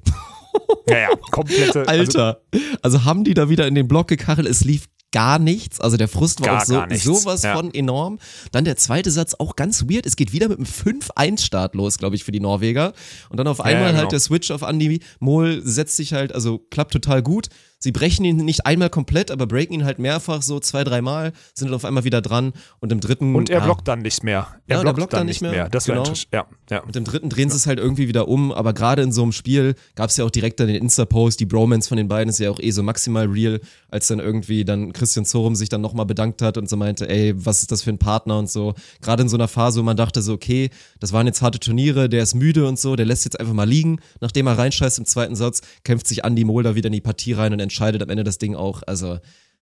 Ja, 0.88 0.98
ja, 0.98 1.10
komplette. 1.32 1.88
Also, 1.88 2.20
Alter. 2.22 2.42
Also, 2.82 3.06
haben 3.06 3.24
die 3.24 3.34
da 3.34 3.50
wieder 3.50 3.68
in 3.68 3.76
den 3.76 3.88
Block 3.88 4.08
gekachelt, 4.08 4.48
es 4.48 4.64
lief 4.64 4.88
gar 5.14 5.40
nichts. 5.40 5.80
Also 5.80 5.96
der 5.96 6.10
Frust 6.10 6.42
war 6.42 6.48
Gar, 6.48 6.62
auch 6.62 6.66
so, 6.96 7.14
sowas 7.14 7.44
Ja. 7.44 7.56
von 7.56 7.74
enorm. 7.74 8.20
Dann 8.52 8.66
der 8.66 8.76
zweite 8.76 9.12
Satz 9.12 9.36
auch 9.36 9.56
ganz 9.56 9.86
weird. 9.90 10.06
Es 10.06 10.18
geht 10.18 10.34
wieder 10.34 10.50
mit 10.50 10.58
einem 10.58 10.68
5-1-Start 10.68 11.76
los, 11.76 11.98
glaube 11.98 12.18
ich, 12.18 12.26
für 12.26 12.34
die 12.34 12.42
Norweger. 12.42 12.92
Und 13.30 13.38
dann 13.38 13.48
auf 13.48 13.62
einmal 13.62 13.84
ja, 13.84 13.88
genau. 13.92 14.00
halt 14.02 14.12
der 14.12 14.20
Switch 14.20 14.52
auf 14.52 14.64
Andy 14.64 15.00
Mohl 15.20 15.62
setzt 15.64 15.96
sich 15.96 16.12
halt, 16.14 16.34
also 16.34 16.60
klappt 16.70 16.92
total 16.92 17.22
gut. 17.24 17.48
Sie 17.84 17.92
brechen 17.92 18.24
ihn 18.24 18.38
nicht 18.38 18.66
einmal 18.66 18.90
komplett, 18.90 19.30
aber 19.30 19.46
breaken 19.46 19.74
ihn 19.74 19.84
halt 19.84 20.00
mehrfach, 20.00 20.42
so 20.42 20.62
zwei, 20.62 20.86
dreimal, 20.86 21.34
sind 21.54 21.68
dann 21.68 21.76
auf 21.76 21.84
einmal 21.84 22.06
wieder 22.06 22.22
dran. 22.22 22.54
Und 22.80 22.94
im 22.94 23.02
dritten. 23.02 23.36
und 23.36 23.50
er 23.50 23.60
ja, 23.60 23.66
blockt 23.66 23.90
dann 23.90 24.00
nicht 24.00 24.24
mehr. 24.24 24.48
Er 24.68 24.78
Ja, 24.78 24.82
blockt, 24.84 24.96
blockt 24.96 25.12
dann 25.12 25.20
dann 25.20 25.28
nicht 25.28 25.42
mehr. 25.42 25.52
mehr. 25.52 25.68
Das 25.68 25.84
Genau. 25.84 26.06
ja, 26.32 26.46
ja. 26.70 26.82
Und 26.82 26.96
im 26.96 27.04
dritten 27.04 27.28
drehen 27.28 27.50
sie 27.50 27.58
es 27.58 27.68
halt 27.68 27.80
irgendwie 27.80 28.08
wieder 28.08 28.30
um, 28.30 28.54
aber 28.54 28.72
gerade 28.72 29.02
in 29.02 29.12
so 29.12 29.22
einem 29.22 29.34
Spiel 29.34 29.76
gab 29.96 30.12
es 30.12 30.16
ja 30.16 30.24
auch 30.24 30.30
direkt 30.30 30.62
dann 30.62 30.68
den 30.68 30.82
Insta-Post, 30.82 31.42
die 31.42 31.46
Bromance 31.46 31.90
von 31.90 31.98
den 31.98 32.08
beiden 32.08 32.30
ist 32.30 32.40
ja 32.40 32.50
auch 32.50 32.60
eh 32.62 32.72
so 32.72 32.84
maximal 32.84 33.26
real, 33.26 33.60
als 33.90 34.08
dann 34.08 34.20
irgendwie 34.20 34.64
dann 34.64 34.94
Christian 34.94 35.26
Zorum 35.26 35.54
sich 35.54 35.68
dann 35.68 35.82
nochmal 35.82 36.06
bedankt 36.06 36.42
hat 36.42 36.58
und 36.58 36.70
so 36.70 36.78
meinte, 36.78 37.10
ey, 37.10 37.34
was 37.36 37.64
ist 37.64 37.74
das 37.74 37.82
für 37.82 37.90
ein 37.90 37.98
Partner 37.98 38.40
und 38.40 38.50
so. 38.50 38.76
Gerade 39.02 39.24
in 39.24 39.28
so 39.28 39.36
einer 39.36 39.50
Phase, 39.50 39.82
wo 39.82 39.84
man 39.84 39.98
dachte 39.98 40.22
so, 40.22 40.32
okay, 40.32 40.70
das 41.02 41.12
waren 41.12 41.28
jetzt 41.28 41.42
harte 41.42 41.60
Turniere, 41.60 42.08
der 42.08 42.24
ist 42.24 42.34
müde 42.34 42.66
und 42.66 42.80
so, 42.80 42.96
der 42.96 43.06
lässt 43.06 43.26
jetzt 43.26 43.42
einfach 43.42 43.54
mal 43.54 43.68
liegen. 43.68 44.00
Nachdem 44.22 44.48
er 44.48 44.58
reinscheißt 44.58 45.00
im 45.00 45.06
zweiten 45.06 45.36
Satz, 45.36 45.60
kämpft 45.84 46.08
sich 46.08 46.24
Andy 46.24 46.46
Mohl 46.46 46.64
da 46.64 46.76
wieder 46.76 46.88
in 46.88 46.94
die 46.94 47.02
Partie 47.02 47.34
rein 47.34 47.52
und 47.52 47.60
entscheidet 47.74 48.04
am 48.04 48.10
Ende 48.10 48.24
das 48.24 48.38
Ding 48.38 48.56
auch. 48.56 48.84
Also, 48.86 49.18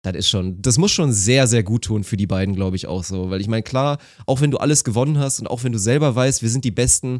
das 0.01 0.15
ist 0.15 0.29
schon, 0.29 0.61
das 0.61 0.77
muss 0.77 0.91
schon 0.91 1.11
sehr, 1.11 1.47
sehr 1.47 1.63
gut 1.63 1.85
tun 1.85 2.03
für 2.03 2.17
die 2.17 2.27
beiden, 2.27 2.55
glaube 2.55 2.75
ich, 2.75 2.87
auch 2.87 3.03
so. 3.03 3.29
Weil 3.29 3.41
ich 3.41 3.47
meine, 3.47 3.63
klar, 3.63 3.97
auch 4.25 4.41
wenn 4.41 4.51
du 4.51 4.57
alles 4.57 4.83
gewonnen 4.83 5.19
hast 5.19 5.39
und 5.39 5.47
auch 5.47 5.63
wenn 5.63 5.73
du 5.73 5.79
selber 5.79 6.15
weißt, 6.15 6.41
wir 6.41 6.49
sind 6.49 6.63
die 6.63 6.71
Besten, 6.71 7.19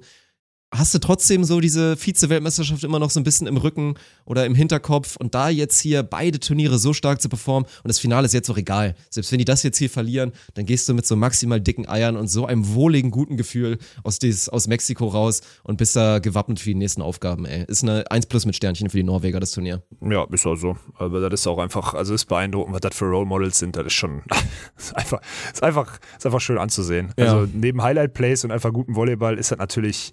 hast 0.72 0.94
du 0.94 1.00
trotzdem 1.00 1.44
so 1.44 1.62
diese 1.62 1.96
Vize-Weltmeisterschaft 1.96 2.84
immer 2.84 3.00
noch 3.00 3.10
so 3.10 3.20
ein 3.20 3.24
bisschen 3.24 3.48
im 3.48 3.58
Rücken 3.58 3.96
oder 4.26 4.46
im 4.46 4.54
Hinterkopf 4.54 5.16
und 5.16 5.34
da 5.34 5.50
jetzt 5.50 5.80
hier 5.80 6.04
beide 6.04 6.40
Turniere 6.40 6.78
so 6.78 6.94
stark 6.94 7.22
zu 7.22 7.30
performen 7.30 7.70
und 7.84 7.88
das 7.88 8.00
Finale 8.00 8.26
ist 8.26 8.34
jetzt 8.34 8.50
auch 8.50 8.58
egal. 8.58 8.96
Selbst 9.10 9.32
wenn 9.32 9.40
die 9.40 9.46
das 9.46 9.64
jetzt 9.64 9.78
hier 9.78 9.90
verlieren, 9.90 10.34
dann 10.56 10.66
gehst 10.66 10.90
du 10.90 10.94
mit 10.94 11.06
so 11.06 11.16
maximal 11.16 11.62
dicken 11.62 11.88
Eiern 11.88 12.18
und 12.18 12.28
so 12.28 12.46
einem 12.46 12.74
wohligen, 12.74 13.12
guten 13.12 13.38
Gefühl 13.38 13.78
aus, 14.04 14.20
dieses, 14.20 14.50
aus 14.50 14.68
Mexiko 14.68 15.08
raus 15.08 15.42
und 15.64 15.78
bist 15.78 15.96
da 15.96 16.20
gewappnet 16.20 16.60
für 16.60 16.70
die 16.70 16.76
nächsten 16.76 17.02
Aufgaben, 17.02 17.46
ey. 17.46 17.64
Ist 17.68 17.84
eine 17.84 18.10
1 18.12 18.26
plus 18.26 18.46
mit 18.46 18.56
Sternchen 18.56 18.90
für 18.90 18.98
die 18.98 19.04
Norweger, 19.04 19.40
das 19.40 19.52
Turnier. 19.52 19.84
Ja, 20.02 20.26
ist 20.32 20.46
auch 20.46 20.56
so. 20.56 20.78
Aber 20.96 21.30
das 21.30 21.42
ist 21.42 21.48
auch 21.48 21.60
einfach, 21.60 21.94
also 21.94 22.14
ist 22.14 22.26
beeindruckend, 22.26 22.74
was 22.74 22.82
das 22.82 22.96
für 22.96 23.06
Role 23.06 23.26
Models 23.26 23.58
sind. 23.58 23.76
Das 23.76 23.86
ist 23.86 23.94
schon 23.94 24.22
ist 24.78 24.96
einfach, 24.96 25.22
ist 25.54 25.64
einfach, 25.64 26.00
ist 26.18 26.26
einfach 26.26 26.42
schön 26.42 26.58
anzusehen. 26.58 27.14
Ja. 27.18 27.26
Also 27.34 27.48
neben 27.54 27.82
Highlight 27.82 28.14
Plays 28.14 28.44
und 28.44 28.52
einfach 28.52 28.74
guten 28.74 28.96
Volleyball 28.96 29.38
ist 29.38 29.52
das 29.52 29.58
natürlich, 29.58 30.12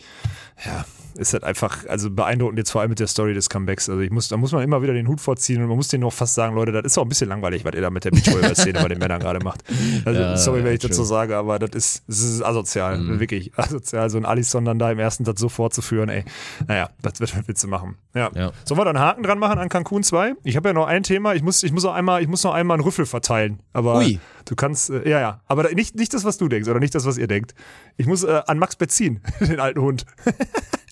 ja, 0.65 0.85
ist 1.17 1.33
das 1.33 1.45
einfach, 1.45 1.87
also 1.87 2.11
beeindruckend 2.11 2.59
jetzt 2.59 2.71
vor 2.73 2.81
allem 2.81 2.91
mit 2.91 2.99
der 2.99 3.07
Story 3.07 3.35
des 3.35 3.49
Comebacks. 3.49 3.89
Also 3.89 4.01
ich 4.01 4.11
muss, 4.11 4.27
da 4.29 4.37
muss 4.37 4.51
man 4.51 4.63
immer 4.65 4.83
wieder 4.83 4.95
den 4.95 5.07
Hut 5.07 5.21
vorziehen 5.21 5.63
und 5.63 5.69
man 5.69 5.77
muss 5.77 5.87
denen 5.87 6.01
noch 6.03 6.13
fast 6.13 6.35
sagen, 6.35 6.57
Leute, 6.57 6.73
das 6.73 6.85
ist 6.85 6.99
auch 6.99 7.03
ein 7.05 7.09
bisschen 7.09 7.29
langweilig, 7.29 7.65
was 7.65 7.73
ihr 7.75 7.83
da 7.83 7.91
mit 7.91 8.05
der 8.05 8.11
Beachvolleyball-Szene 8.11 8.81
bei 8.83 8.89
den 8.89 8.99
Männern 8.99 9.21
gerade 9.21 9.39
macht. 9.45 9.63
Also 10.05 10.21
Ja, 10.21 10.37
sorry, 10.37 10.65
wenn 10.65 10.73
ich 10.75 10.81
true. 10.81 10.91
dazu 10.91 11.05
sage, 11.05 11.37
aber 11.37 11.61
das 11.61 11.71
ist, 11.75 12.03
das 12.09 12.19
ist 12.21 12.43
asozial, 12.43 12.99
Mhm. 12.99 13.21
wirklich 13.21 13.57
asozial. 13.57 14.11
So 14.11 14.19
ein 14.19 14.25
Alisson 14.25 14.65
dann 14.65 14.81
da 14.81 14.91
im 14.91 14.99
ersten 14.99 15.25
Satz 15.25 15.39
so 15.39 15.49
fortzuführen, 15.49 16.09
ey. 16.09 16.25
Naja, 16.67 16.91
das 17.01 17.21
wird 17.21 17.33
man 17.35 17.47
Witze 17.49 17.69
machen. 17.69 17.97
Ja. 18.15 18.31
Ja. 18.35 18.51
Sollen 18.65 18.81
wir 18.81 18.85
da 18.85 18.91
einen 18.91 18.99
Haken 19.01 19.23
dran 19.23 19.39
machen 19.39 19.59
an 19.61 19.69
Cancun 19.69 20.03
2? 20.03 20.35
Ich 20.43 20.57
habe 20.57 20.71
ja 20.71 20.73
noch 20.73 20.87
ein 20.87 21.05
Thema. 21.05 21.35
Ich 21.35 21.43
muss, 21.43 21.63
ich 21.63 21.73
muss 21.73 21.85
noch 21.85 21.95
einmal, 21.95 22.23
ich 22.23 22.29
muss 22.29 22.43
noch 22.43 22.55
einmal 22.55 22.77
einen 22.77 22.85
Rüffel 22.85 23.07
verteilen. 23.07 23.61
Aber 23.73 23.99
Ui. 23.99 24.19
du 24.47 24.57
kannst, 24.57 24.91
äh, 24.91 25.09
ja, 25.09 25.21
ja. 25.21 25.41
Aber 25.47 25.71
nicht, 25.75 25.95
nicht 25.95 26.13
das, 26.13 26.25
was 26.25 26.39
du 26.39 26.49
denkst 26.49 26.69
oder 26.69 26.81
nicht 26.81 26.95
das, 26.95 27.07
was 27.07 27.19
ihr 27.19 27.29
denkt. 27.29 27.55
Ich 27.97 28.07
muss 28.09 28.25
äh, 28.25 28.43
an 28.49 28.59
Max 28.59 28.75
Bezin, 28.75 29.21
den 29.41 29.61
alten 29.61 29.81
Hund. 29.81 30.05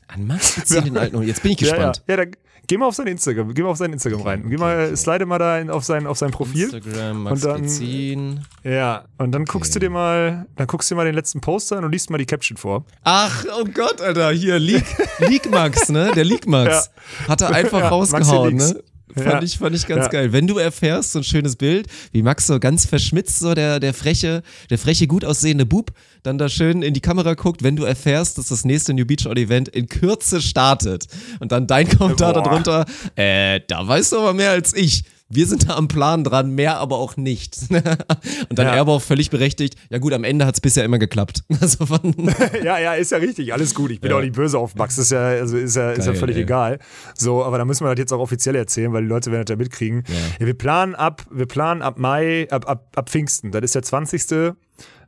An 0.08 0.26
Max 0.26 0.56
beziehen 0.56 0.84
den 0.84 0.98
alten 0.98 1.16
Hund. 1.16 1.26
Jetzt 1.26 1.42
bin 1.42 1.52
ich 1.52 1.58
gespannt. 1.58 2.02
Ja, 2.06 2.14
ja. 2.16 2.20
ja 2.20 2.26
da, 2.26 2.30
geh 2.66 2.76
mal 2.76 2.86
auf 2.86 2.94
sein 2.94 3.06
Instagram, 3.06 3.54
geh 3.54 3.62
mal 3.62 3.70
auf 3.70 3.78
sein 3.78 3.92
Instagram 3.92 4.20
rein. 4.22 4.44
Geh 4.50 4.56
mal, 4.58 4.78
äh, 4.92 4.96
slide 4.96 5.24
mal 5.24 5.38
da 5.38 5.58
in, 5.58 5.70
auf 5.70 5.84
sein, 5.84 6.06
auf 6.06 6.18
sein 6.18 6.30
Profil. 6.30 6.64
Instagram, 6.74 7.22
Max 7.22 7.42
Und 7.44 7.50
dann- 7.50 7.62
beziehen. 7.62 8.46
Ja, 8.62 9.04
und 9.18 9.32
dann 9.32 9.46
guckst 9.46 9.74
du 9.74 9.78
dir 9.78 9.88
mal, 9.90 10.46
dann 10.56 10.66
guckst 10.66 10.90
du 10.90 10.94
dir 10.94 10.98
mal 10.98 11.04
den 11.06 11.14
letzten 11.14 11.40
Poster 11.40 11.78
an 11.78 11.84
und 11.84 11.92
liest 11.92 12.10
mal 12.10 12.18
die 12.18 12.26
Caption 12.26 12.56
vor. 12.58 12.84
Ach, 13.04 13.44
oh 13.58 13.64
Gott, 13.72 14.00
Alter, 14.02 14.30
hier, 14.32 14.58
Leak, 14.58 14.84
Leak 15.20 15.50
Max, 15.50 15.88
ne? 15.88 16.12
Der 16.14 16.24
Leak 16.24 16.46
Max. 16.46 16.90
Hat 17.28 17.40
er 17.40 17.50
einfach 17.50 17.80
Ja, 17.80 17.88
rausgehauen, 17.88 18.56
ne? 18.56 18.82
Fand, 19.14 19.26
Ja. 19.26 19.42
ich, 19.42 19.58
fand 19.58 19.76
ich 19.76 19.86
ganz 19.86 20.04
Ja. 20.04 20.08
geil. 20.08 20.32
Wenn 20.32 20.46
du 20.46 20.58
erfährst, 20.58 21.12
so 21.12 21.18
ein 21.20 21.24
schönes 21.24 21.56
Bild, 21.56 21.86
wie 22.12 22.22
Max 22.22 22.46
so 22.46 22.58
ganz 22.58 22.86
verschmitzt, 22.86 23.38
so 23.40 23.54
der, 23.54 23.78
der 23.80 23.94
freche, 23.94 24.42
der 24.70 24.78
freche, 24.78 25.06
gut 25.06 25.24
aussehende 25.24 25.66
Bub, 25.66 25.90
dann 26.22 26.38
da 26.38 26.48
schön 26.48 26.82
in 26.82 26.94
die 26.94 27.00
Kamera 27.00 27.34
guckt, 27.34 27.62
wenn 27.62 27.76
du 27.76 27.84
erfährst, 27.84 28.38
dass 28.38 28.48
das 28.48 28.64
nächste 28.64 28.94
New 28.94 29.04
Beach 29.04 29.26
Out 29.26 29.38
Event 29.38 29.68
in 29.68 29.88
Kürze 29.88 30.40
startet. 30.40 31.06
Und 31.40 31.52
dann 31.52 31.66
dein 31.66 31.88
Kommentar 31.88 32.32
Boah. 32.34 32.42
darunter, 32.42 32.86
äh, 33.16 33.60
da 33.66 33.86
weißt 33.86 34.12
du 34.12 34.18
aber 34.20 34.32
mehr 34.34 34.50
als 34.50 34.74
ich. 34.74 35.02
Wir 35.34 35.46
sind 35.46 35.68
da 35.68 35.76
am 35.76 35.88
Plan 35.88 36.24
dran, 36.24 36.50
mehr 36.50 36.76
aber 36.78 36.98
auch 36.98 37.16
nicht. 37.16 37.56
Und 37.70 38.58
dann 38.58 38.66
Ja. 38.66 38.74
er 38.74 38.80
aber 38.82 38.92
auch 38.92 39.02
völlig 39.02 39.30
berechtigt, 39.30 39.76
ja 39.90 39.98
gut, 39.98 40.12
am 40.12 40.24
Ende 40.24 40.44
hat 40.46 40.54
es 40.54 40.60
bisher 40.60 40.84
immer 40.84 40.98
geklappt. 40.98 41.42
Also 41.60 41.84
ja, 42.64 42.78
ja, 42.78 42.94
ist 42.94 43.12
ja 43.12 43.18
richtig, 43.18 43.52
alles 43.52 43.74
gut. 43.74 43.90
Ich 43.92 44.00
bin 44.00 44.10
Ja. 44.10 44.16
auch 44.16 44.20
nicht 44.20 44.34
böse 44.34 44.58
auf 44.58 44.74
Max, 44.74 44.98
ist 44.98 45.10
ja, 45.12 45.20
also 45.20 45.56
ist 45.56 45.76
ja, 45.76 45.92
ist 45.92 46.06
ja 46.06 46.12
Geil, 46.12 46.20
völlig 46.20 46.36
ey. 46.36 46.42
egal. 46.42 46.78
So, 47.16 47.44
aber 47.44 47.58
da 47.58 47.64
müssen 47.64 47.84
wir 47.84 47.90
das 47.94 47.98
jetzt 48.00 48.12
auch 48.12 48.18
offiziell 48.20 48.56
erzählen, 48.56 48.92
weil 48.92 49.02
die 49.02 49.08
Leute 49.08 49.30
werden 49.30 49.44
das 49.46 49.50
ja 49.54 49.56
mitkriegen. 49.56 50.04
Ja. 50.38 50.46
wir 50.46 50.54
planen 50.54 50.94
ab, 50.94 51.24
wir 51.30 51.46
planen 51.46 51.82
ab 51.82 51.98
Mai, 51.98 52.46
ab, 52.50 52.68
ab, 52.68 52.88
ab 52.96 53.08
Pfingsten. 53.08 53.52
Das 53.52 53.62
ist 53.62 53.74
der 53.74 53.82
20. 53.82 54.54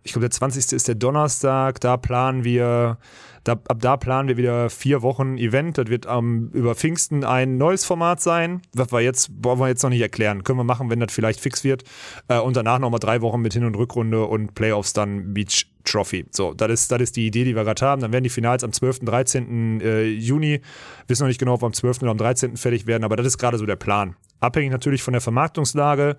Ich 0.06 0.12
glaube, 0.12 0.20
der 0.28 0.30
20. 0.30 0.72
ist 0.72 0.86
der 0.88 0.94
Donnerstag. 0.94 1.80
Da 1.80 1.96
planen 1.96 2.44
wir, 2.44 2.98
Da, 3.44 3.52
ab 3.52 3.78
da 3.80 3.96
planen 3.98 4.28
wir 4.28 4.38
wieder 4.38 4.70
vier 4.70 5.02
Wochen 5.02 5.36
Event. 5.36 5.76
Das 5.76 5.88
wird 5.88 6.06
ähm, 6.08 6.50
über 6.54 6.74
Pfingsten 6.74 7.24
ein 7.24 7.58
neues 7.58 7.84
Format 7.84 8.20
sein. 8.20 8.62
Was 8.72 8.90
wir 8.90 9.00
jetzt, 9.00 9.30
wollen 9.42 9.58
wir 9.58 9.68
jetzt 9.68 9.82
noch 9.82 9.90
nicht 9.90 10.00
erklären. 10.00 10.44
Können 10.44 10.58
wir 10.58 10.64
machen, 10.64 10.88
wenn 10.90 10.98
das 10.98 11.12
vielleicht 11.12 11.40
fix 11.40 11.62
wird. 11.62 11.84
Äh, 12.28 12.38
und 12.38 12.56
danach 12.56 12.78
nochmal 12.78 13.00
drei 13.00 13.20
Wochen 13.20 13.40
mit 13.42 13.52
Hin- 13.52 13.64
und 13.64 13.76
Rückrunde 13.76 14.24
und 14.24 14.54
Playoffs 14.54 14.94
dann 14.94 15.34
Beach 15.34 15.66
Trophy. 15.84 16.24
So, 16.30 16.54
das 16.54 16.70
ist, 16.70 16.92
das 16.92 17.02
ist 17.02 17.16
die 17.16 17.26
Idee, 17.26 17.44
die 17.44 17.54
wir 17.54 17.64
gerade 17.64 17.84
haben. 17.84 18.00
Dann 18.00 18.12
werden 18.12 18.24
die 18.24 18.30
Finals 18.30 18.64
am 18.64 18.72
12., 18.72 19.00
13. 19.00 19.80
Äh, 19.80 20.04
Juni. 20.04 20.62
Wissen 21.06 21.24
noch 21.24 21.28
nicht 21.28 21.38
genau, 21.38 21.54
ob 21.54 21.62
wir 21.62 21.66
am 21.66 21.74
12. 21.74 22.02
oder 22.02 22.10
am 22.10 22.18
13. 22.18 22.56
fertig 22.56 22.86
werden, 22.86 23.04
aber 23.04 23.16
das 23.16 23.26
ist 23.26 23.38
gerade 23.38 23.58
so 23.58 23.66
der 23.66 23.76
Plan. 23.76 24.16
Abhängig 24.40 24.72
natürlich 24.72 25.02
von 25.02 25.12
der 25.12 25.20
Vermarktungslage 25.20 26.16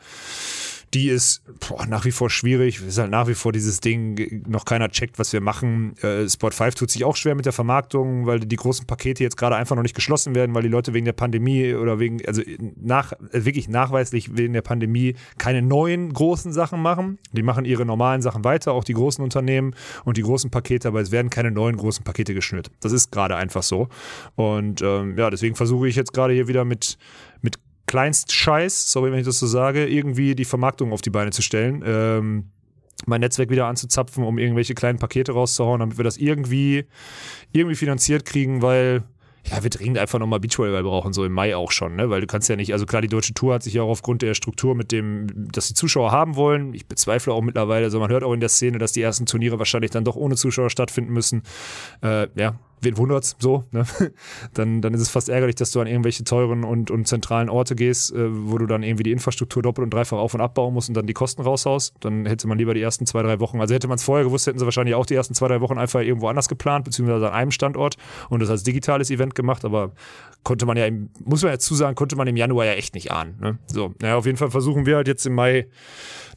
die 0.95 1.09
ist 1.09 1.43
boah, 1.67 1.85
nach 1.85 2.05
wie 2.05 2.11
vor 2.11 2.29
schwierig. 2.29 2.79
Es 2.79 2.87
ist 2.87 2.97
halt 2.97 3.11
nach 3.11 3.27
wie 3.27 3.33
vor 3.33 3.51
dieses 3.51 3.81
Ding, 3.81 4.45
noch 4.47 4.63
keiner 4.63 4.89
checkt, 4.89 5.19
was 5.19 5.33
wir 5.33 5.41
machen. 5.41 5.97
Äh, 5.97 6.29
Sport 6.29 6.53
5 6.53 6.75
tut 6.75 6.89
sich 6.89 7.03
auch 7.03 7.17
schwer 7.17 7.35
mit 7.35 7.45
der 7.45 7.51
Vermarktung, 7.51 8.25
weil 8.25 8.39
die 8.39 8.55
großen 8.55 8.87
Pakete 8.87 9.21
jetzt 9.21 9.35
gerade 9.35 9.57
einfach 9.57 9.75
noch 9.75 9.83
nicht 9.83 9.93
geschlossen 9.93 10.35
werden, 10.35 10.55
weil 10.55 10.63
die 10.63 10.69
Leute 10.69 10.93
wegen 10.93 11.03
der 11.03 11.13
Pandemie 11.13 11.73
oder 11.73 11.99
wegen, 11.99 12.25
also 12.25 12.41
nach, 12.81 13.11
äh, 13.11 13.43
wirklich 13.43 13.67
nachweislich 13.67 14.37
wegen 14.37 14.53
der 14.53 14.61
Pandemie 14.61 15.15
keine 15.37 15.61
neuen 15.61 16.13
großen 16.13 16.53
Sachen 16.53 16.81
machen. 16.81 17.19
Die 17.33 17.43
machen 17.43 17.65
ihre 17.65 17.85
normalen 17.85 18.21
Sachen 18.21 18.45
weiter, 18.45 18.71
auch 18.71 18.85
die 18.85 18.93
großen 18.93 19.21
Unternehmen 19.21 19.75
und 20.05 20.15
die 20.15 20.21
großen 20.21 20.49
Pakete, 20.49 20.87
aber 20.87 21.01
es 21.01 21.11
werden 21.11 21.29
keine 21.29 21.51
neuen 21.51 21.75
großen 21.75 22.05
Pakete 22.05 22.33
geschnürt. 22.33 22.71
Das 22.79 22.93
ist 22.93 23.11
gerade 23.11 23.35
einfach 23.35 23.63
so. 23.63 23.89
Und 24.35 24.81
ähm, 24.81 25.17
ja, 25.17 25.29
deswegen 25.29 25.55
versuche 25.55 25.89
ich 25.89 25.97
jetzt 25.97 26.13
gerade 26.13 26.33
hier 26.33 26.47
wieder 26.47 26.63
mit, 26.63 26.97
mit 27.41 27.57
Kleinstscheiß, 27.87 28.91
sorry, 28.91 29.11
wenn 29.11 29.19
ich 29.19 29.25
das 29.25 29.39
so 29.39 29.47
sage, 29.47 29.85
irgendwie 29.87 30.35
die 30.35 30.45
Vermarktung 30.45 30.91
auf 30.91 31.01
die 31.01 31.09
Beine 31.09 31.31
zu 31.31 31.41
stellen. 31.41 31.83
Ähm, 31.85 32.49
mein 33.05 33.21
Netzwerk 33.21 33.49
wieder 33.49 33.67
anzuzapfen, 33.67 34.23
um 34.23 34.37
irgendwelche 34.37 34.73
kleinen 34.73 34.99
Pakete 34.99 35.33
rauszuhauen, 35.33 35.79
damit 35.79 35.97
wir 35.97 36.03
das 36.03 36.17
irgendwie, 36.17 36.85
irgendwie 37.51 37.75
finanziert 37.75 38.25
kriegen, 38.25 38.61
weil 38.61 39.03
ja, 39.51 39.61
wir 39.61 39.69
dringend 39.69 39.99
einfach 39.99 40.17
nochmal 40.17 40.39
Beachvolleyball 40.39 40.83
brauchen, 40.83 41.13
so 41.13 41.23
im 41.23 41.31
Mai 41.31 41.55
auch 41.55 41.71
schon, 41.71 41.95
ne? 41.95 42.09
Weil 42.09 42.21
du 42.21 42.27
kannst 42.27 42.49
ja 42.49 42.55
nicht, 42.55 42.73
also 42.73 42.85
klar, 42.87 43.01
die 43.03 43.07
deutsche 43.07 43.33
Tour 43.33 43.53
hat 43.53 43.63
sich 43.63 43.75
ja 43.75 43.83
auch 43.83 43.89
aufgrund 43.89 44.23
der 44.23 44.33
Struktur 44.33 44.73
mit 44.73 44.91
dem, 44.91 45.51
dass 45.51 45.67
die 45.67 45.75
Zuschauer 45.75 46.11
haben 46.11 46.35
wollen. 46.35 46.73
Ich 46.73 46.87
bezweifle 46.87 47.31
auch 47.31 47.41
mittlerweile, 47.41 47.85
also 47.85 47.99
man 47.99 48.09
hört 48.09 48.23
auch 48.23 48.33
in 48.33 48.39
der 48.39 48.49
Szene, 48.49 48.79
dass 48.79 48.93
die 48.93 49.01
ersten 49.01 49.27
Turniere 49.27 49.59
wahrscheinlich 49.59 49.91
dann 49.91 50.03
doch 50.03 50.15
ohne 50.15 50.35
Zuschauer 50.35 50.71
stattfinden 50.71 51.13
müssen. 51.13 51.43
Äh, 52.01 52.27
ja, 52.35 52.55
wen 52.81 52.97
wundert's 52.97 53.35
so, 53.39 53.63
ne? 53.71 53.85
dann, 54.53 54.81
dann 54.81 54.93
ist 54.93 55.01
es 55.01 55.09
fast 55.09 55.29
ärgerlich, 55.29 55.55
dass 55.55 55.71
du 55.71 55.79
an 55.79 55.87
irgendwelche 55.87 56.23
teuren 56.23 56.63
und, 56.63 56.91
und 56.91 57.07
zentralen 57.07 57.49
Orte 57.49 57.75
gehst, 57.75 58.13
äh, 58.13 58.27
wo 58.29 58.57
du 58.57 58.65
dann 58.65 58.83
irgendwie 58.83 59.03
die 59.03 59.11
Infrastruktur 59.11 59.63
doppelt 59.63 59.83
und 59.83 59.93
dreifach 59.93 60.17
auf- 60.17 60.33
und 60.33 60.41
abbauen 60.41 60.73
musst 60.73 60.89
und 60.89 60.95
dann 60.95 61.07
die 61.07 61.13
Kosten 61.13 61.41
raushaust. 61.41 61.95
Dann 62.01 62.25
hätte 62.25 62.47
man 62.47 62.57
lieber 62.57 62.73
die 62.73 62.81
ersten 62.81 63.05
zwei, 63.05 63.21
drei 63.23 63.39
Wochen, 63.39 63.59
also 63.59 63.73
hätte 63.73 63.87
man 63.87 63.95
es 63.95 64.03
vorher 64.03 64.25
gewusst, 64.25 64.47
hätten 64.47 64.59
sie 64.59 64.65
wahrscheinlich 64.65 64.95
auch 64.95 65.05
die 65.05 65.15
ersten 65.15 65.33
zwei, 65.33 65.47
drei 65.47 65.61
Wochen 65.61 65.77
einfach 65.77 66.01
irgendwo 66.01 66.27
anders 66.27 66.47
geplant, 66.47 66.85
beziehungsweise 66.85 67.27
an 67.27 67.33
einem 67.33 67.51
Standort 67.51 67.97
und 68.29 68.41
das 68.41 68.49
als 68.49 68.63
digitales 68.63 69.09
Event 69.09 69.35
gemacht, 69.35 69.65
aber 69.65 69.91
konnte 70.43 70.65
man 70.65 70.77
ja, 70.77 70.85
im, 70.85 71.09
muss 71.23 71.41
man 71.41 71.51
ja 71.51 71.59
zusagen, 71.59 71.95
konnte 71.95 72.15
man 72.15 72.27
im 72.27 72.37
Januar 72.37 72.65
ja 72.65 72.73
echt 72.73 72.95
nicht 72.95 73.11
ahnen. 73.11 73.37
Ne? 73.41 73.57
So, 73.67 73.93
naja, 74.01 74.15
auf 74.15 74.25
jeden 74.25 74.37
Fall 74.37 74.51
versuchen 74.51 74.85
wir 74.85 74.95
halt 74.95 75.07
jetzt 75.07 75.25
im 75.25 75.33
Mai 75.33 75.67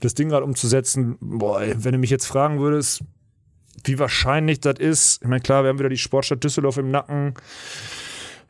das 0.00 0.14
Ding 0.14 0.28
gerade 0.28 0.44
umzusetzen. 0.44 1.16
Boah, 1.20 1.60
wenn 1.60 1.92
du 1.92 1.98
mich 1.98 2.10
jetzt 2.10 2.26
fragen 2.26 2.58
würdest, 2.58 3.04
wie 3.84 3.98
wahrscheinlich 3.98 4.60
das 4.60 4.78
ist. 4.78 5.22
Ich 5.22 5.28
meine, 5.28 5.40
klar, 5.40 5.62
wir 5.62 5.70
haben 5.70 5.78
wieder 5.78 5.88
die 5.88 5.98
Sportstadt 5.98 6.42
Düsseldorf 6.42 6.76
im 6.76 6.90
Nacken. 6.90 7.34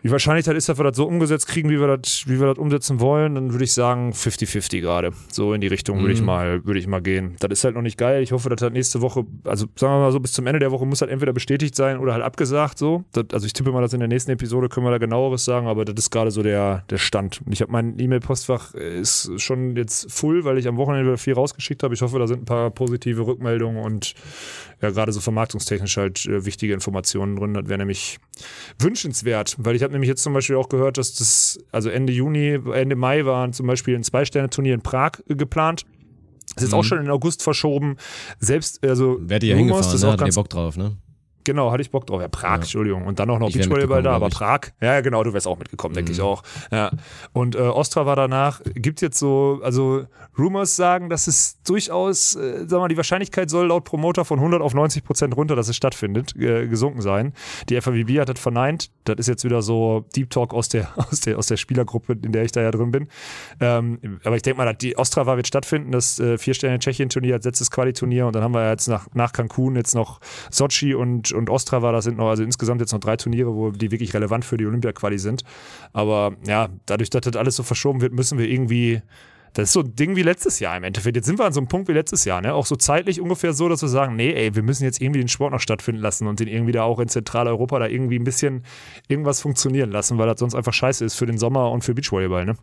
Wie 0.01 0.12
wahrscheinlich 0.12 0.45
das 0.45 0.55
ist, 0.55 0.68
dass 0.68 0.79
wir 0.79 0.85
das 0.85 0.97
so 0.97 1.07
umgesetzt 1.07 1.49
kriegen, 1.49 1.70
wie 1.70 1.81
wir 1.81 1.97
das, 1.97 2.29
wie 2.29 2.39
wir 2.39 2.47
das 2.47 2.59
umsetzen 2.59 3.01
wollen, 3.01 3.35
dann 3.35 3.51
würde 3.53 3.64
ich 3.64 3.72
sagen 3.72 4.12
50-50 4.12 4.81
gerade. 4.81 5.11
So 5.29 5.55
in 5.55 5.61
die 5.61 5.66
Richtung 5.66 6.01
würde 6.01 6.12
ich 6.12 6.22
mal, 6.22 6.64
würde 6.64 6.79
ich 6.79 6.87
mal 6.87 7.03
gehen. 7.03 7.35
Das 7.41 7.51
ist 7.51 7.64
halt 7.64 7.74
noch 7.74 7.83
nicht 7.83 7.99
geil. 7.99 8.22
Ich 8.22 8.31
hoffe, 8.31 8.49
dass 8.49 8.61
das 8.61 8.72
nächste 8.72 9.01
Woche, 9.01 9.26
also 9.43 9.66
sagen 9.74 9.95
wir 9.95 9.99
mal 9.99 10.12
so, 10.12 10.20
bis 10.20 10.33
zum 10.33 10.47
Ende 10.47 10.61
der 10.61 10.70
Woche 10.70 10.87
muss 10.87 11.01
halt 11.01 11.11
entweder 11.11 11.33
bestätigt 11.33 11.74
sein 11.74 11.99
oder 11.99 12.12
halt 12.12 12.22
abgesagt 12.22 12.79
so. 12.79 13.03
Das, 13.11 13.24
also 13.33 13.47
ich 13.47 13.53
tippe 13.55 13.72
mal, 13.72 13.81
dass 13.81 13.93
in 13.93 13.99
der 13.99 14.09
nächsten 14.09 14.31
Episode 14.31 14.68
können 14.68 14.87
wir 14.87 14.93
da 14.93 14.99
genaueres 14.99 15.45
sagen, 15.45 15.66
aber 15.66 15.85
das 15.85 15.97
ist 15.99 16.11
gerade 16.11 16.31
so 16.31 16.45
der, 16.45 16.85
der 16.91 16.99
Stand. 16.99 17.41
Und 17.45 17.53
ich 17.53 17.61
habe 17.61 17.72
mein 17.72 17.99
E-Mail-Postfach 17.99 18.74
äh, 18.74 19.01
ist 19.01 19.33
schon 19.39 19.74
jetzt 19.74 20.12
full, 20.12 20.45
weil 20.45 20.59
ich 20.59 20.68
am 20.68 20.76
Wochenende 20.76 21.18
viel 21.18 21.35
rausgeschickt 21.35 21.83
habe. 21.83 21.95
Ich 21.95 22.03
hoffe, 22.03 22.20
da 22.20 22.29
sind 22.29 22.43
ein 22.43 22.47
paar 22.47 22.70
positive 22.70 23.26
Rückmeldungen 23.26 23.83
und 23.83 24.14
ja, 24.81 24.91
gerade 24.91 25.12
so 25.12 25.20
vermarktungstechnisch 25.20 25.97
halt 25.97 26.26
äh, 26.26 26.45
wichtige 26.45 26.72
Informationen 26.74 27.37
drin. 27.37 27.55
Das 27.55 27.68
wäre 27.68 27.79
nämlich 27.79 28.18
wünschenswert, 28.79 29.57
weil 29.59 29.74
ich 29.74 29.83
habe 29.83 29.93
nämlich 29.93 30.09
jetzt 30.09 30.22
zum 30.22 30.33
Beispiel 30.33 30.57
auch 30.57 30.68
gehört, 30.68 30.99
dass 30.99 31.14
das, 31.14 31.59
also 31.72 31.91
Ende 31.91 32.12
Juni, 32.12 32.59
Ende 32.72 32.97
Mai 32.97 33.24
war 33.24 33.51
zum 33.53 33.66
Beispiel 33.66 33.97
ein 33.97 34.05
Zwei-Sterne-Turnier 34.05 34.74
in 34.74 34.83
Prag 34.83 35.12
äh, 35.29 35.35
geplant. 35.35 35.85
Ist 36.57 36.62
jetzt 36.62 36.74
auch 36.74 36.85
schon 36.85 36.99
in 36.99 37.11
August 37.11 37.43
verschoben. 37.43 37.97
Selbst, 38.41 38.85
also, 38.85 39.18
Werdet 39.20 39.49
ihr 39.49 39.57
Rumors, 39.57 39.87
hingefahren, 39.87 39.93
das 39.93 40.03
ne? 40.03 40.09
auch 40.09 40.12
Hattet 40.12 40.29
ihr 40.29 40.35
Bock 40.35 40.49
drauf, 40.49 40.76
ne? 40.76 40.97
Genau, 41.45 41.72
hatte 41.72 41.80
ich 41.80 41.91
Bock 41.91 42.07
drauf. 42.07 42.20
Ja, 42.20 42.28
Prag, 42.28 42.57
Entschuldigung. 42.57 43.05
Und 43.07 43.18
dann 43.18 43.30
auch 43.30 43.39
noch 43.39 43.51
Beachvolleyball 43.53 44.03
da, 44.03 44.12
aber 44.12 44.28
Prag, 44.28 44.61
ja, 44.82 45.01
genau, 45.01 45.22
du 45.24 45.32
wärst 45.32 45.47
auch 45.47 45.59
mitgekommen, 45.59 45.95
denke 45.95 46.11
Mhm. 46.11 46.16
ich 46.16 46.20
auch. 46.20 46.43
Ja. 46.70 46.91
Und 47.32 47.55
äh, 47.55 47.61
Ostra 47.61 48.05
war 48.07 48.16
danach, 48.16 48.61
gibt 48.74 49.01
jetzt 49.01 49.18
so, 49.18 49.61
also 49.62 50.05
Rumors 50.39 50.76
sagen, 50.76 51.09
dass 51.09 51.26
es 51.26 51.61
durchaus, 51.62 52.34
äh, 52.36 52.64
sag 52.66 52.80
mal, 52.80 52.89
die 52.89 52.97
Wahrscheinlichkeit 52.97 53.49
soll 53.51 53.68
laut 53.68 53.84
Promoter 53.84 54.24
von 54.24 54.39
100 54.39 54.61
auf 54.61 54.74
90 54.74 55.05
Prozent 55.05 55.36
runter, 55.36 55.57
dass 55.57 55.68
es 55.68 55.76
stattfindet, 55.76 56.36
äh, 56.36 56.66
gesunken 56.68 57.01
sein. 57.01 57.32
Die 57.68 57.80
FAWB 57.80 58.20
hat 58.20 58.28
das 58.28 58.39
verneint. 58.41 58.91
Das 59.05 59.16
ist 59.18 59.28
jetzt 59.28 59.45
wieder 59.45 59.62
so 59.62 60.05
Deep 60.14 60.30
Talk 60.30 60.53
aus 60.53 60.68
der, 60.68 60.89
aus 60.97 61.20
der, 61.20 61.39
aus 61.39 61.47
der 61.47 61.57
Spielergruppe, 61.57 62.12
in 62.22 62.32
der 62.32 62.45
ich 62.45 62.53
da 62.53 62.61
ja 62.61 62.70
drin 62.70 62.91
bin. 62.91 63.09
Ähm, 63.61 64.20
aber 64.24 64.36
ich 64.36 64.43
denke 64.43 64.59
mal, 64.59 64.66
dass 64.66 64.78
die 64.78 64.97
Ostrava 64.99 65.36
wird 65.36 65.47
stattfinden, 65.47 65.93
das 65.93 66.18
äh, 66.20 66.36
Vier-Sterne-Tschechien-Turnier 66.39 67.34
als 67.34 67.45
letztes 67.45 67.70
Quali-Turnier 67.70 68.26
und 68.26 68.34
dann 68.36 68.43
haben 68.43 68.53
wir 68.55 68.68
jetzt 68.70 68.86
nach, 68.89 69.07
nach 69.14 69.32
Cancun 69.32 69.76
jetzt 69.76 69.95
noch 69.95 70.20
Sochi 70.51 70.95
und, 70.95 71.28
und 71.33 71.51
Ostrava, 71.51 71.93
das 71.93 72.05
sind 72.05 72.18
noch, 72.18 72.29
also 72.29 72.43
insgesamt 72.43 72.81
jetzt 72.81 72.93
noch 72.93 73.01
drei 73.01 73.16
Turniere, 73.16 73.55
wo 73.55 73.70
die 73.70 73.91
wirklich 73.91 74.14
relevant 74.14 74.45
für 74.45 74.57
die 74.57 74.66
Olympia-Quali 74.66 75.18
sind. 75.18 75.43
Aber 75.93 76.33
ja, 76.47 76.68
dadurch, 76.87 77.11
dass 77.11 77.22
das 77.22 77.37
alles 77.37 77.57
so 77.57 77.62
verschoben 77.62 78.01
wird, 78.01 78.12
müssen 78.12 78.39
wir 78.39 78.49
irgendwie 78.49 79.03
das 79.55 79.64
ist 79.68 79.72
so 79.72 79.80
ein 79.80 79.94
Ding 79.96 80.14
wie 80.16 80.22
letztes 80.22 80.61
Jahr 80.61 80.76
im 80.76 80.84
Endeffekt. 80.84 81.16
Jetzt 81.16 81.26
sind 81.26 81.38
wir 81.38 81.44
an 81.46 81.53
so 81.53 81.61
einem 81.61 81.68
Punkt 81.68 81.88
wie 81.88 81.92
letztes 81.92 82.24
Jahr, 82.24 82.40
ne? 82.40 82.55
Auch 82.55 82.66
so 82.66 82.76
zeitlich 82.76 83.20
ungefähr 83.20 83.53
so, 83.53 83.68
dass 83.68 83.82
wir 83.82 83.88
sagen, 83.88 84.14
nee, 84.16 84.32
ey, 84.32 84.55
wir 84.55 84.62
müssen 84.62 84.84
jetzt 84.84 85.01
irgendwie 85.01 85.20
den 85.20 85.28
Sport 85.28 85.53
noch 85.53 85.61
stattfinden 85.61 86.01
lassen 86.01 86.26
und 86.26 86.40
den 86.40 86.49
irgendwie 86.49 86.72
da 86.72 86.82
auch 86.84 86.99
in 87.01 87.09
Zentraleuropa 87.09 87.78
da 87.78 87.86
irgendwie 87.86 88.18
ein 88.18 88.24
bisschen 88.24 88.64
irgendwas 89.09 89.40
funktionieren 89.40 89.90
lassen, 89.90 90.18
weil 90.18 90.26
das 90.26 90.38
sonst 90.40 90.55
einfach 90.55 90.72
scheiße 90.72 91.05
ist 91.05 91.14
für 91.14 91.26
den 91.26 91.38
Sommer 91.38 91.70
und 91.70 91.82
für 91.84 91.94
Beachvolleyball, 91.94 92.44
ne? 92.44 92.57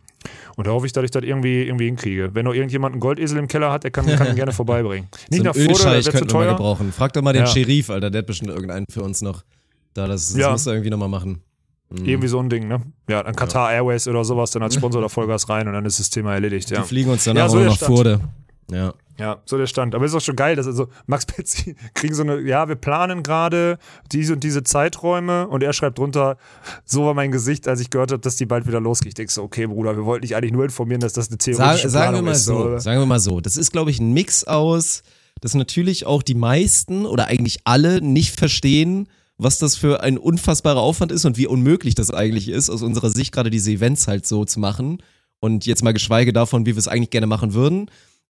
Und 0.56 0.66
da 0.66 0.70
hoffe 0.70 0.86
ich, 0.86 0.92
dass 0.92 1.04
ich 1.04 1.10
das 1.10 1.22
irgendwie, 1.22 1.62
irgendwie 1.64 1.86
hinkriege. 1.86 2.30
Wenn 2.34 2.44
noch 2.44 2.54
irgendjemand 2.54 2.94
einen 2.94 3.00
Goldesel 3.00 3.38
im 3.38 3.48
Keller 3.48 3.70
hat, 3.72 3.84
der 3.84 3.90
kann, 3.90 4.06
kann 4.06 4.28
ihn 4.28 4.36
gerne 4.36 4.52
vorbeibringen. 4.52 5.08
Nicht 5.30 5.38
so 5.38 5.44
nach 5.44 5.52
das 5.54 6.06
wäre 6.06 6.12
zu 6.18 6.24
teuer. 6.26 6.52
gebrauchen. 6.52 6.92
Frag 6.92 7.12
doch 7.12 7.22
mal 7.22 7.32
den 7.32 7.42
Ja. 7.42 7.46
Sheriff, 7.46 7.90
Alter, 7.90 8.10
der 8.10 8.20
hat 8.20 8.26
bestimmt 8.26 8.50
irgendeinen 8.50 8.86
für 8.90 9.02
uns 9.02 9.22
noch. 9.22 9.42
Da, 9.94 10.06
das, 10.06 10.28
das 10.28 10.36
Ja. 10.38 10.50
muss 10.52 10.66
er 10.66 10.74
irgendwie 10.74 10.90
nochmal 10.90 11.08
machen. 11.08 11.40
Irgendwie 11.90 12.28
so 12.28 12.40
ein 12.40 12.48
Ding, 12.48 12.66
ne? 12.66 12.80
Ja, 13.08 13.22
dann 13.22 13.36
Qatar 13.36 13.72
Airways 13.72 14.08
oder 14.08 14.24
sowas, 14.24 14.50
dann 14.50 14.62
als 14.62 14.74
Sponsor 14.74 15.00
da 15.02 15.08
Vollgas 15.08 15.48
rein 15.48 15.68
und 15.68 15.74
dann 15.74 15.84
ist 15.84 16.00
das 16.00 16.10
Thema 16.10 16.34
erledigt, 16.34 16.70
ja. 16.70 16.80
Die 16.80 16.88
fliegen 16.88 17.10
uns 17.10 17.24
dann 17.24 17.36
Ja, 17.36 17.46
auch 17.46 17.50
so 17.50 17.60
noch. 17.60 17.78
Furde. 17.78 18.20
Ja. 18.70 18.92
Ja, 19.18 19.38
so 19.46 19.56
der 19.56 19.66
Stand. 19.66 19.94
Aber 19.94 20.04
es 20.04 20.10
ist 20.12 20.16
auch 20.16 20.20
schon 20.20 20.36
geil, 20.36 20.56
dass 20.56 20.66
also 20.66 20.88
Max 21.06 21.24
Petzi 21.24 21.74
kriegen 21.94 22.12
so 22.14 22.22
eine, 22.22 22.40
ja, 22.40 22.68
wir 22.68 22.74
planen 22.74 23.22
gerade 23.22 23.78
diese 24.12 24.34
und 24.34 24.44
diese 24.44 24.62
Zeiträume 24.62 25.48
und 25.48 25.62
er 25.62 25.72
schreibt 25.72 25.98
drunter, 25.98 26.36
so 26.84 27.06
war 27.06 27.14
mein 27.14 27.30
Gesicht, 27.32 27.66
als 27.66 27.80
ich 27.80 27.88
gehört 27.88 28.10
habe, 28.12 28.20
dass 28.20 28.36
die 28.36 28.44
bald 28.44 28.66
wieder 28.66 28.80
losgeht. 28.80 29.08
Ich 29.10 29.14
denke 29.14 29.32
so, 29.32 29.42
okay, 29.42 29.66
Bruder, 29.68 29.96
wir 29.96 30.04
wollten 30.04 30.22
dich 30.22 30.36
eigentlich 30.36 30.52
nur 30.52 30.64
informieren, 30.64 31.00
dass 31.00 31.14
das 31.14 31.28
eine 31.28 31.38
Sag, 31.40 31.54
theoretische 31.56 31.88
sagen 31.88 32.14
wir 32.16 32.22
mal 32.22 32.32
ist. 32.32 32.44
so, 32.44 32.56
oder? 32.56 32.80
sagen 32.80 33.00
wir 33.00 33.06
mal 33.06 33.20
so. 33.20 33.40
Das 33.40 33.56
ist, 33.56 33.70
glaube 33.72 33.90
ich, 33.90 34.00
ein 34.00 34.12
Mix 34.12 34.44
aus, 34.44 35.02
dass 35.40 35.54
natürlich 35.54 36.04
auch 36.04 36.22
die 36.22 36.34
meisten 36.34 37.06
oder 37.06 37.28
eigentlich 37.28 37.60
alle 37.64 38.02
nicht 38.02 38.38
verstehen, 38.38 39.08
was 39.38 39.58
das 39.58 39.76
für 39.76 40.00
ein 40.02 40.18
unfassbarer 40.18 40.80
Aufwand 40.80 41.12
ist 41.12 41.24
und 41.24 41.36
wie 41.36 41.46
unmöglich 41.46 41.94
das 41.94 42.10
eigentlich 42.10 42.48
ist, 42.48 42.70
aus 42.70 42.82
unserer 42.82 43.10
Sicht 43.10 43.32
gerade 43.32 43.50
diese 43.50 43.70
Events 43.70 44.08
halt 44.08 44.26
so 44.26 44.44
zu 44.44 44.60
machen. 44.60 45.02
Und 45.40 45.66
jetzt 45.66 45.84
mal 45.84 45.92
geschweige 45.92 46.32
davon, 46.32 46.64
wie 46.64 46.74
wir 46.74 46.78
es 46.78 46.88
eigentlich 46.88 47.10
gerne 47.10 47.26
machen 47.26 47.52
würden. 47.52 47.90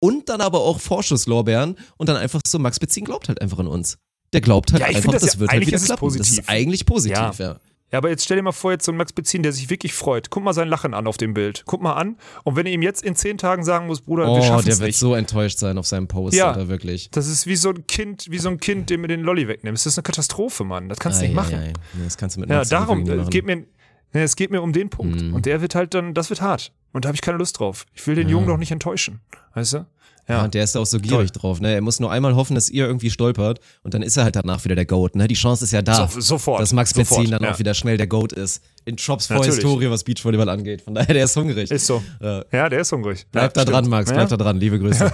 Und 0.01 0.29
dann 0.29 0.41
aber 0.41 0.61
auch 0.61 0.81
Vorschusslorbeeren 0.81 1.77
und 1.97 2.09
dann 2.09 2.17
einfach 2.17 2.41
so, 2.47 2.59
Max 2.59 2.79
Betzin 2.81 3.05
glaubt 3.05 3.29
halt 3.29 3.41
einfach 3.41 3.59
an 3.59 3.67
uns. 3.67 3.99
Der 4.33 4.41
glaubt 4.41 4.73
halt 4.73 4.81
Ja, 4.83 4.89
einfach, 4.89 5.13
das, 5.13 5.23
das 5.23 5.35
ja- 5.35 5.41
wird 5.41 5.51
halt 5.51 5.67
wieder 5.67 5.79
klappen. 5.79 5.89
Das 6.09 6.17
positiv. 6.19 6.39
ist 6.41 6.49
eigentlich 6.49 6.87
positiv, 6.87 7.17
Ja. 7.17 7.33
ja. 7.39 7.61
Ja, 7.93 7.99
aber 7.99 8.09
jetzt 8.11 8.25
stell 8.25 8.37
dir 8.37 8.43
mal 8.43 8.51
vor, 8.53 8.73
jetzt 8.73 8.85
so 8.85 8.91
ein 8.93 8.97
Max 8.99 9.13
Bezin, 9.13 9.45
der 9.45 9.53
sich 9.53 9.71
wirklich 9.71 9.95
freut. 9.95 10.29
Guck 10.31 10.43
mal 10.43 10.53
sein 10.53 10.67
Lachen 10.69 10.93
an 10.93 11.07
auf 11.07 11.19
dem 11.19 11.35
Bild. 11.35 11.63
Guck 11.67 11.81
mal 11.83 11.93
an. 11.93 12.17
Und 12.43 12.57
wenn 12.57 12.67
ihr 12.67 12.73
ihm 12.73 12.83
jetzt 12.83 13.05
in 13.05 13.15
zehn 13.15 13.39
Tagen 13.39 13.63
sagen 13.65 13.87
muss, 13.87 14.01
Bruder, 14.01 14.25
wir 14.25 14.33
Oh, 14.33 14.43
schaffen 14.43 14.65
der 14.65 14.73
es 14.75 14.81
wird 14.81 14.89
nicht. 14.89 14.99
so 14.99 15.15
enttäuscht 15.15 15.59
sein 15.59 15.79
auf 15.79 15.87
seinem 15.87 16.09
Post, 16.09 16.35
Ja. 16.37 16.53
oder 16.53 16.67
wirklich. 16.69 17.11
Das 17.13 17.29
ist 17.29 17.47
wie 17.47 17.55
so 17.55 17.71
ein 17.71 17.87
Kind, 17.87 18.27
wie 18.29 18.39
so 18.39 18.49
ein 18.49 18.59
Kind, 18.59 18.91
dem 18.91 19.03
du 19.03 19.09
den 19.09 19.21
Lolli 19.21 19.47
wegnimmst. 19.47 19.87
Das 19.87 19.93
ist 19.93 19.99
eine 19.99 20.03
Katastrophe, 20.03 20.65
Mann. 20.65 20.89
Das 20.89 20.99
kannst 20.99 21.21
du 21.21 21.27
nicht 21.27 21.33
Ei, 21.33 21.35
machen. 21.37 21.59
Nee, 21.95 22.03
das 22.05 22.17
kannst 22.17 22.37
du 22.37 22.41
mit 22.41 22.51
Ja, 22.51 22.65
darum, 22.65 23.05
machen. 23.05 23.31
geht 23.31 23.47
mir, 23.47 23.57
ne, 23.57 23.67
es 24.15 24.35
geht 24.35 24.51
mir 24.51 24.63
um 24.63 24.73
den 24.73 24.91
Punkt. 24.91 25.23
Mhm. 25.23 25.35
Und 25.35 25.47
der 25.47 25.61
wird 25.61 25.77
halt 25.77 25.95
dann, 25.95 26.13
das 26.13 26.29
wird 26.29 26.41
hart. 26.43 26.73
Und 26.93 27.05
da 27.05 27.09
habe 27.09 27.15
ich 27.15 27.23
keine 27.23 27.39
Lust 27.39 27.61
drauf. 27.61 27.87
Ich 27.95 28.05
will 28.09 28.17
den 28.17 28.29
Jungen 28.29 28.49
doch 28.49 28.57
nicht 28.57 28.73
enttäuschen. 28.73 29.21
Weißt 29.55 29.75
du? 29.75 29.87
Ja, 30.29 30.43
und 30.43 30.55
der 30.55 30.65
ist 30.65 30.75
da 30.75 30.81
auch 30.81 30.87
so 30.87 30.99
gierig 30.99 31.31
drauf, 31.31 31.61
ne? 31.61 31.73
Er 31.75 31.81
muss 31.81 32.01
nur 32.01 32.11
einmal 32.11 32.35
hoffen, 32.35 32.55
dass 32.57 32.69
ihr 32.69 32.85
irgendwie 32.87 33.11
stolpert 33.11 33.61
und 33.85 33.95
dann 33.95 34.03
ist 34.03 34.17
er 34.17 34.25
halt 34.25 34.35
danach 34.35 34.65
wieder 34.65 34.75
der 34.75 34.85
Goat, 34.85 35.15
ne? 35.15 35.29
Die 35.29 35.35
Chance 35.37 35.65
ist 35.65 35.73
ja 35.73 35.83
da, 35.83 36.09
So- 36.09 36.21
sofort, 36.21 36.61
dass 36.61 36.73
Max 36.73 36.93
Petzin 36.95 37.31
dann 37.31 37.43
ja. 37.43 37.53
auch 37.53 37.59
wieder 37.61 37.75
schnell 37.75 37.97
der 37.97 38.09
Goat 38.09 38.33
ist. 38.33 38.61
In 38.85 38.97
Jobs 38.97 39.27
vor. 39.27 39.45
Historie, 39.45 39.89
was 39.91 40.05
Beachvolleyball 40.05 40.49
angeht. 40.49 40.83
Von 40.83 40.95
daher, 40.95 41.13
der 41.15 41.25
ist 41.25 41.37
hungrig. 41.37 41.71
Ist 41.71 41.87
so. 41.87 42.03
Ja. 42.21 42.45
Ja, 42.53 42.69
der 42.69 42.81
ist 42.81 42.93
hungrig. 42.93 43.27
Bleib 43.33 43.57
ja, 43.57 43.65
da 43.65 43.71
dran, 43.71 43.85
stimmt. 43.85 43.91
Max, 43.91 44.11
Ja. 44.11 44.17
bleib 44.17 44.29
da 44.29 44.37
dran. 44.37 44.59
Liebe 44.59 44.79
Grüße. 44.79 45.05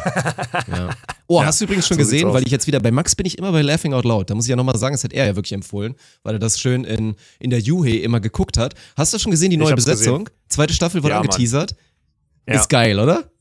ja. 0.70 0.90
Oh, 1.26 1.42
hast 1.42 1.60
du 1.60 1.64
übrigens 1.64 1.86
schon 1.88 1.96
so 1.96 2.02
gesehen, 2.02 2.32
weil 2.32 2.42
ich 2.44 2.50
jetzt 2.50 2.66
wieder 2.66 2.80
bei 2.80 2.90
Max 2.90 3.14
bin 3.16 3.24
ich 3.26 3.38
immer 3.38 3.52
bei 3.52 3.62
Laughing 3.62 3.94
Out 3.94 4.04
Loud. 4.04 4.28
Da 4.30 4.34
muss 4.34 4.44
ich 4.44 4.50
ja 4.50 4.56
nochmal 4.56 4.76
sagen, 4.76 4.94
das 4.94 5.04
hat 5.04 5.12
er 5.14 5.26
ja 5.26 5.36
wirklich 5.36 5.52
empfohlen, 5.52 5.94
weil 6.22 6.34
er 6.36 6.38
das 6.38 6.60
schön 6.60 6.84
in, 6.84 7.16
in 7.38 7.48
der 7.50 7.60
Juhe 7.60 7.96
immer 7.96 8.20
geguckt 8.20 8.58
hat. 8.58 8.74
Hast 8.96 9.14
du 9.14 9.18
schon 9.18 9.30
gesehen, 9.30 9.50
die 9.50 9.56
neue 9.56 9.74
Besetzung? 9.74 10.28
Zweite 10.48 10.74
Staffel 10.74 11.02
wurde 11.02 11.16
angeteasert. 11.16 11.74
Ist 12.46 12.68
geil, 12.68 12.98
oder? 12.98 13.31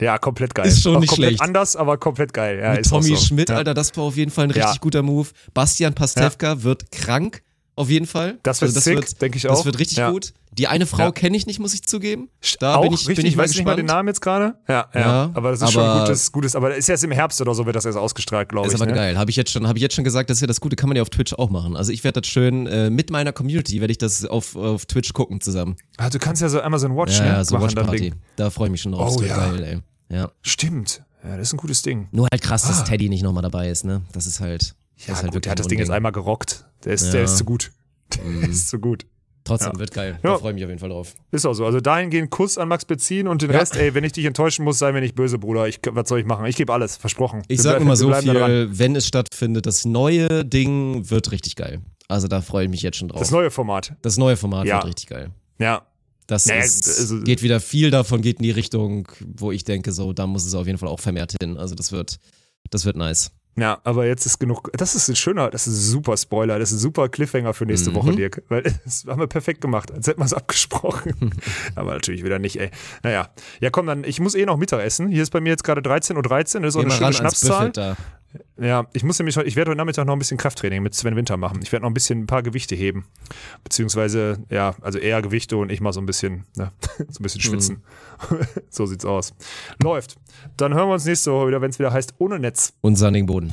Ja, 0.00 0.18
komplett 0.18 0.54
geil. 0.54 0.66
Ist 0.66 0.82
schon 0.82 0.96
Auch 0.96 1.00
nicht 1.00 1.10
komplett 1.10 1.28
schlecht. 1.30 1.42
anders, 1.42 1.76
aber 1.76 1.96
komplett 1.98 2.32
geil. 2.32 2.58
Ja, 2.60 2.72
Mit 2.72 2.80
ist 2.80 2.92
auch 2.92 3.00
Tommy 3.00 3.10
so. 3.16 3.24
Schmidt, 3.24 3.48
ja. 3.48 3.56
Alter, 3.56 3.74
das 3.74 3.96
war 3.96 4.04
auf 4.04 4.16
jeden 4.16 4.30
Fall 4.30 4.44
ein 4.44 4.50
richtig 4.50 4.72
Ja. 4.74 4.78
guter 4.80 5.02
Move. 5.02 5.28
Bastian 5.54 5.94
Pastewka 5.94 6.62
wird 6.64 6.90
krank, 6.90 7.42
auf 7.76 7.90
jeden 7.90 8.06
Fall. 8.06 8.38
Das 8.42 8.60
wird 8.60 8.70
Also 8.74 8.80
sick, 8.80 9.18
denke 9.18 9.36
ich 9.36 9.42
Das 9.44 9.58
auch. 9.60 9.64
wird 9.64 9.78
richtig 9.78 9.98
Ja. 9.98 10.10
gut. 10.10 10.32
Die 10.52 10.68
eine 10.68 10.86
Frau 10.86 11.04
Ja. 11.06 11.10
kenne 11.12 11.36
ich 11.36 11.46
nicht, 11.46 11.58
muss 11.58 11.74
ich 11.74 11.82
zugeben. 11.82 12.28
Da 12.60 12.76
auch 12.76 12.82
bin 12.82 12.92
ich, 12.92 13.00
richtig, 13.08 13.16
bin 13.16 13.26
ich 13.26 13.34
mal 13.36 13.42
weiß 13.42 13.50
nicht 13.50 13.64
mal 13.64 13.74
den 13.74 13.86
gespannt. 13.86 13.96
Namen 13.98 14.08
jetzt 14.08 14.20
gerade. 14.20 14.54
Ja, 14.68 14.88
ja, 14.94 15.00
Ja, 15.00 15.30
aber 15.34 15.50
das 15.50 15.60
ist 15.62 15.72
schon 15.72 15.82
aber- 15.82 16.04
gutes, 16.06 16.30
gutes. 16.30 16.54
Aber 16.54 16.76
ist 16.76 16.88
erst 16.88 17.02
im 17.02 17.10
Herbst 17.10 17.40
oder 17.40 17.54
so 17.54 17.66
wird 17.66 17.74
das 17.74 17.84
erst 17.84 17.98
ausgestrahlt, 17.98 18.48
glaube 18.50 18.68
Ist 18.68 18.74
ich. 18.74 18.80
aber 18.80 18.88
ne? 18.90 18.96
geil. 18.96 19.18
Habe 19.18 19.30
ich 19.30 19.36
jetzt 19.36 19.50
schon, 19.50 19.66
habe 19.66 19.76
ich 19.78 19.82
jetzt 19.82 19.96
schon 19.96 20.04
gesagt, 20.04 20.30
das 20.30 20.36
ist 20.38 20.42
ja 20.42 20.46
das 20.46 20.60
Gute, 20.60 20.76
kann 20.76 20.88
man 20.88 20.94
ja 20.96 21.02
auf 21.02 21.10
Twitch 21.10 21.32
auch 21.34 21.50
machen. 21.50 21.74
Also 21.76 21.90
ich 21.90 22.04
werde 22.04 22.20
das 22.20 22.30
schön 22.30 22.68
äh, 22.68 22.88
mit 22.90 23.10
meiner 23.10 23.32
Community 23.32 23.80
werde 23.80 23.90
ich 23.90 23.98
das 23.98 24.24
auf, 24.24 24.54
auf 24.54 24.86
Twitch 24.86 25.12
gucken 25.12 25.40
zusammen. 25.40 25.74
Ah, 25.96 26.08
du 26.08 26.20
kannst 26.20 26.40
ja 26.40 26.48
so 26.48 26.60
Amazon 26.62 26.96
Watch 26.96 27.18
Ja, 27.18 27.24
ne? 27.24 27.28
ja 27.30 27.44
so 27.44 27.56
machen, 27.56 27.64
Watch 27.66 27.74
Party. 27.74 28.12
Da 28.36 28.50
freue 28.50 28.68
ich 28.68 28.72
mich 28.72 28.82
schon 28.82 28.92
drauf. 28.92 29.14
Oh 29.16 29.20
das 29.20 29.28
ja. 29.28 29.36
geil, 29.50 29.82
ey. 30.08 30.16
Ja. 30.16 30.30
Stimmt. 30.42 31.02
Ja, 31.24 31.36
das 31.36 31.48
ist 31.48 31.54
ein 31.54 31.56
gutes 31.56 31.82
Ding. 31.82 32.06
Nur 32.12 32.28
halt 32.30 32.42
krass, 32.42 32.64
Ah. 32.66 32.68
dass 32.68 32.84
Teddy 32.84 33.08
nicht 33.08 33.22
nochmal 33.24 33.42
dabei 33.42 33.70
ist, 33.70 33.84
ne? 33.84 34.02
Das 34.12 34.26
ist 34.26 34.38
halt. 34.38 34.76
Das 34.96 35.06
Ja, 35.08 35.14
ist 35.14 35.22
halt 35.24 35.32
gut, 35.32 35.44
der 35.44 35.50
hat 35.50 35.58
das 35.58 35.66
ein 35.66 35.70
Ding 35.70 35.78
jetzt 35.80 35.90
einmal 35.90 36.12
gerockt. 36.12 36.66
Der 36.84 36.92
ist, 36.92 37.06
Ja. 37.06 37.12
der 37.12 37.24
ist 37.24 37.36
zu 37.38 37.44
gut. 37.44 37.70
Der 38.42 38.48
ist 38.48 38.68
zu 38.68 38.78
gut. 38.78 39.06
Trotzdem 39.44 39.72
Ja. 39.74 39.78
wird 39.78 39.92
geil. 39.92 40.18
Ja. 40.22 40.32
Da 40.32 40.38
freue 40.38 40.52
ich 40.52 40.54
mich 40.54 40.64
auf 40.64 40.70
jeden 40.70 40.80
Fall 40.80 40.88
drauf. 40.88 41.14
Ist 41.30 41.44
auch 41.44 41.52
so. 41.52 41.66
Also 41.66 41.80
dahingehend 41.80 42.30
Kuss 42.30 42.56
an 42.56 42.68
Max 42.68 42.84
beziehen 42.86 43.28
und 43.28 43.42
den 43.42 43.50
Ja. 43.50 43.58
Rest, 43.58 43.76
ey, 43.76 43.92
wenn 43.94 44.02
ich 44.04 44.12
dich 44.12 44.24
enttäuschen 44.24 44.64
muss, 44.64 44.78
sei 44.78 44.90
mir 44.92 45.00
nicht 45.00 45.14
böse, 45.14 45.38
Bruder. 45.38 45.68
Ich, 45.68 45.80
was 45.90 46.08
soll 46.08 46.20
ich 46.20 46.26
machen? 46.26 46.46
Ich 46.46 46.56
gebe 46.56 46.72
alles, 46.72 46.96
versprochen. 46.96 47.42
Ich 47.48 47.58
Wir 47.58 47.62
sag 47.62 47.70
bleiben- 47.72 47.84
immer 47.86 47.96
so 47.96 48.12
viel, 48.12 48.68
wenn 48.78 48.96
es 48.96 49.06
stattfindet, 49.06 49.66
das 49.66 49.84
neue 49.84 50.44
Ding 50.46 51.10
wird 51.10 51.30
richtig 51.30 51.56
geil. 51.56 51.80
Also 52.08 52.26
da 52.28 52.40
freue 52.40 52.64
ich 52.64 52.70
mich 52.70 52.82
jetzt 52.82 52.96
schon 52.98 53.08
drauf. 53.08 53.20
Das 53.20 53.30
neue 53.30 53.50
Format. 53.50 53.94
Das 54.02 54.16
neue 54.16 54.36
Format 54.36 54.66
wird 54.66 54.84
richtig 54.86 55.06
geil. 55.08 55.30
Ja. 55.58 55.82
Das 56.26 56.46
Naja, 56.46 56.62
ist, 56.64 56.86
also- 57.00 57.20
geht 57.20 57.42
wieder 57.42 57.60
viel 57.60 57.90
davon, 57.90 58.22
geht 58.22 58.38
in 58.38 58.44
die 58.44 58.50
Richtung, 58.50 59.08
wo 59.36 59.52
ich 59.52 59.64
denke, 59.64 59.92
so, 59.92 60.14
da 60.14 60.26
muss 60.26 60.46
es 60.46 60.54
auf 60.54 60.66
jeden 60.66 60.78
Fall 60.78 60.88
auch 60.88 61.00
vermehrt 61.00 61.34
hin. 61.42 61.58
Also 61.58 61.74
das 61.74 61.92
wird, 61.92 62.18
das 62.70 62.86
wird 62.86 62.96
nice. 62.96 63.30
Ja, 63.56 63.78
aber 63.84 64.06
jetzt 64.06 64.26
ist 64.26 64.38
genug. 64.40 64.70
Das 64.76 64.94
ist 64.96 65.08
ein 65.08 65.14
schöner, 65.16 65.48
das 65.50 65.66
ist 65.68 65.74
ein 65.74 65.80
super 65.92 66.16
Spoiler, 66.16 66.58
das 66.58 66.70
ist 66.72 66.78
ein 66.78 66.80
super 66.80 67.08
Cliffhanger 67.08 67.54
für 67.54 67.66
nächste 67.66 67.90
Mhm. 67.90 67.94
Woche, 67.94 68.12
Dirk. 68.16 68.42
Weil 68.48 68.62
das 68.84 69.04
haben 69.06 69.20
wir 69.20 69.28
perfekt 69.28 69.60
gemacht, 69.60 69.92
als 69.92 70.06
hätten 70.08 70.20
wir 70.20 70.24
es 70.24 70.34
abgesprochen. 70.34 71.30
aber 71.76 71.92
natürlich 71.94 72.24
wieder 72.24 72.38
nicht, 72.38 72.56
ey. 72.58 72.70
Naja. 73.02 73.28
Ja, 73.60 73.70
komm, 73.70 73.86
dann, 73.86 74.02
ich 74.04 74.18
muss 74.20 74.34
eh 74.34 74.44
noch 74.44 74.56
Mittag 74.56 74.82
essen. 74.82 75.08
Hier 75.08 75.22
ist 75.22 75.30
bei 75.30 75.40
mir 75.40 75.50
jetzt 75.50 75.62
gerade 75.64 75.80
13.13 75.82 76.16
Uhr, 76.16 76.22
das 76.24 76.74
ist 76.74 76.76
auch 76.76 76.80
Geh 76.80 76.86
eine 76.86 76.94
schöne 76.94 77.12
Schnapszahl. 77.12 77.96
Ja, 78.56 78.86
ich 78.92 79.02
muss 79.02 79.18
nämlich 79.18 79.36
heute, 79.36 79.48
ich 79.48 79.56
werde 79.56 79.70
heute 79.70 79.78
Nachmittag 79.78 80.06
noch 80.06 80.12
ein 80.12 80.18
bisschen 80.18 80.38
Krafttraining 80.38 80.82
mit 80.82 80.94
Sven 80.94 81.16
Winter 81.16 81.36
machen. 81.36 81.60
Ich 81.62 81.72
werde 81.72 81.82
noch 81.82 81.90
ein 81.90 81.94
bisschen 81.94 82.20
ein 82.20 82.26
paar 82.26 82.42
Gewichte 82.42 82.76
heben. 82.76 83.04
Beziehungsweise, 83.64 84.44
ja, 84.48 84.76
also 84.80 84.98
eher 84.98 85.22
Gewichte 85.22 85.56
und 85.56 85.72
ich 85.72 85.80
mal 85.80 85.92
so 85.92 86.00
ein 86.00 86.06
bisschen, 86.06 86.44
ne, 86.56 86.70
so 87.08 87.20
ein 87.20 87.22
bisschen 87.22 87.40
schwitzen. 87.40 87.82
so 88.70 88.86
sieht's 88.86 89.04
aus. 89.04 89.34
Läuft. 89.82 90.16
Dann 90.56 90.72
hören 90.72 90.88
wir 90.88 90.94
uns 90.94 91.04
nächste 91.04 91.32
Woche 91.32 91.48
wieder, 91.48 91.60
wenn 91.60 91.70
es 91.70 91.80
wieder 91.80 91.92
heißt, 91.92 92.14
ohne 92.18 92.38
Netz. 92.38 92.74
Und 92.80 92.94
sandigen 92.96 93.26
Boden. 93.26 93.52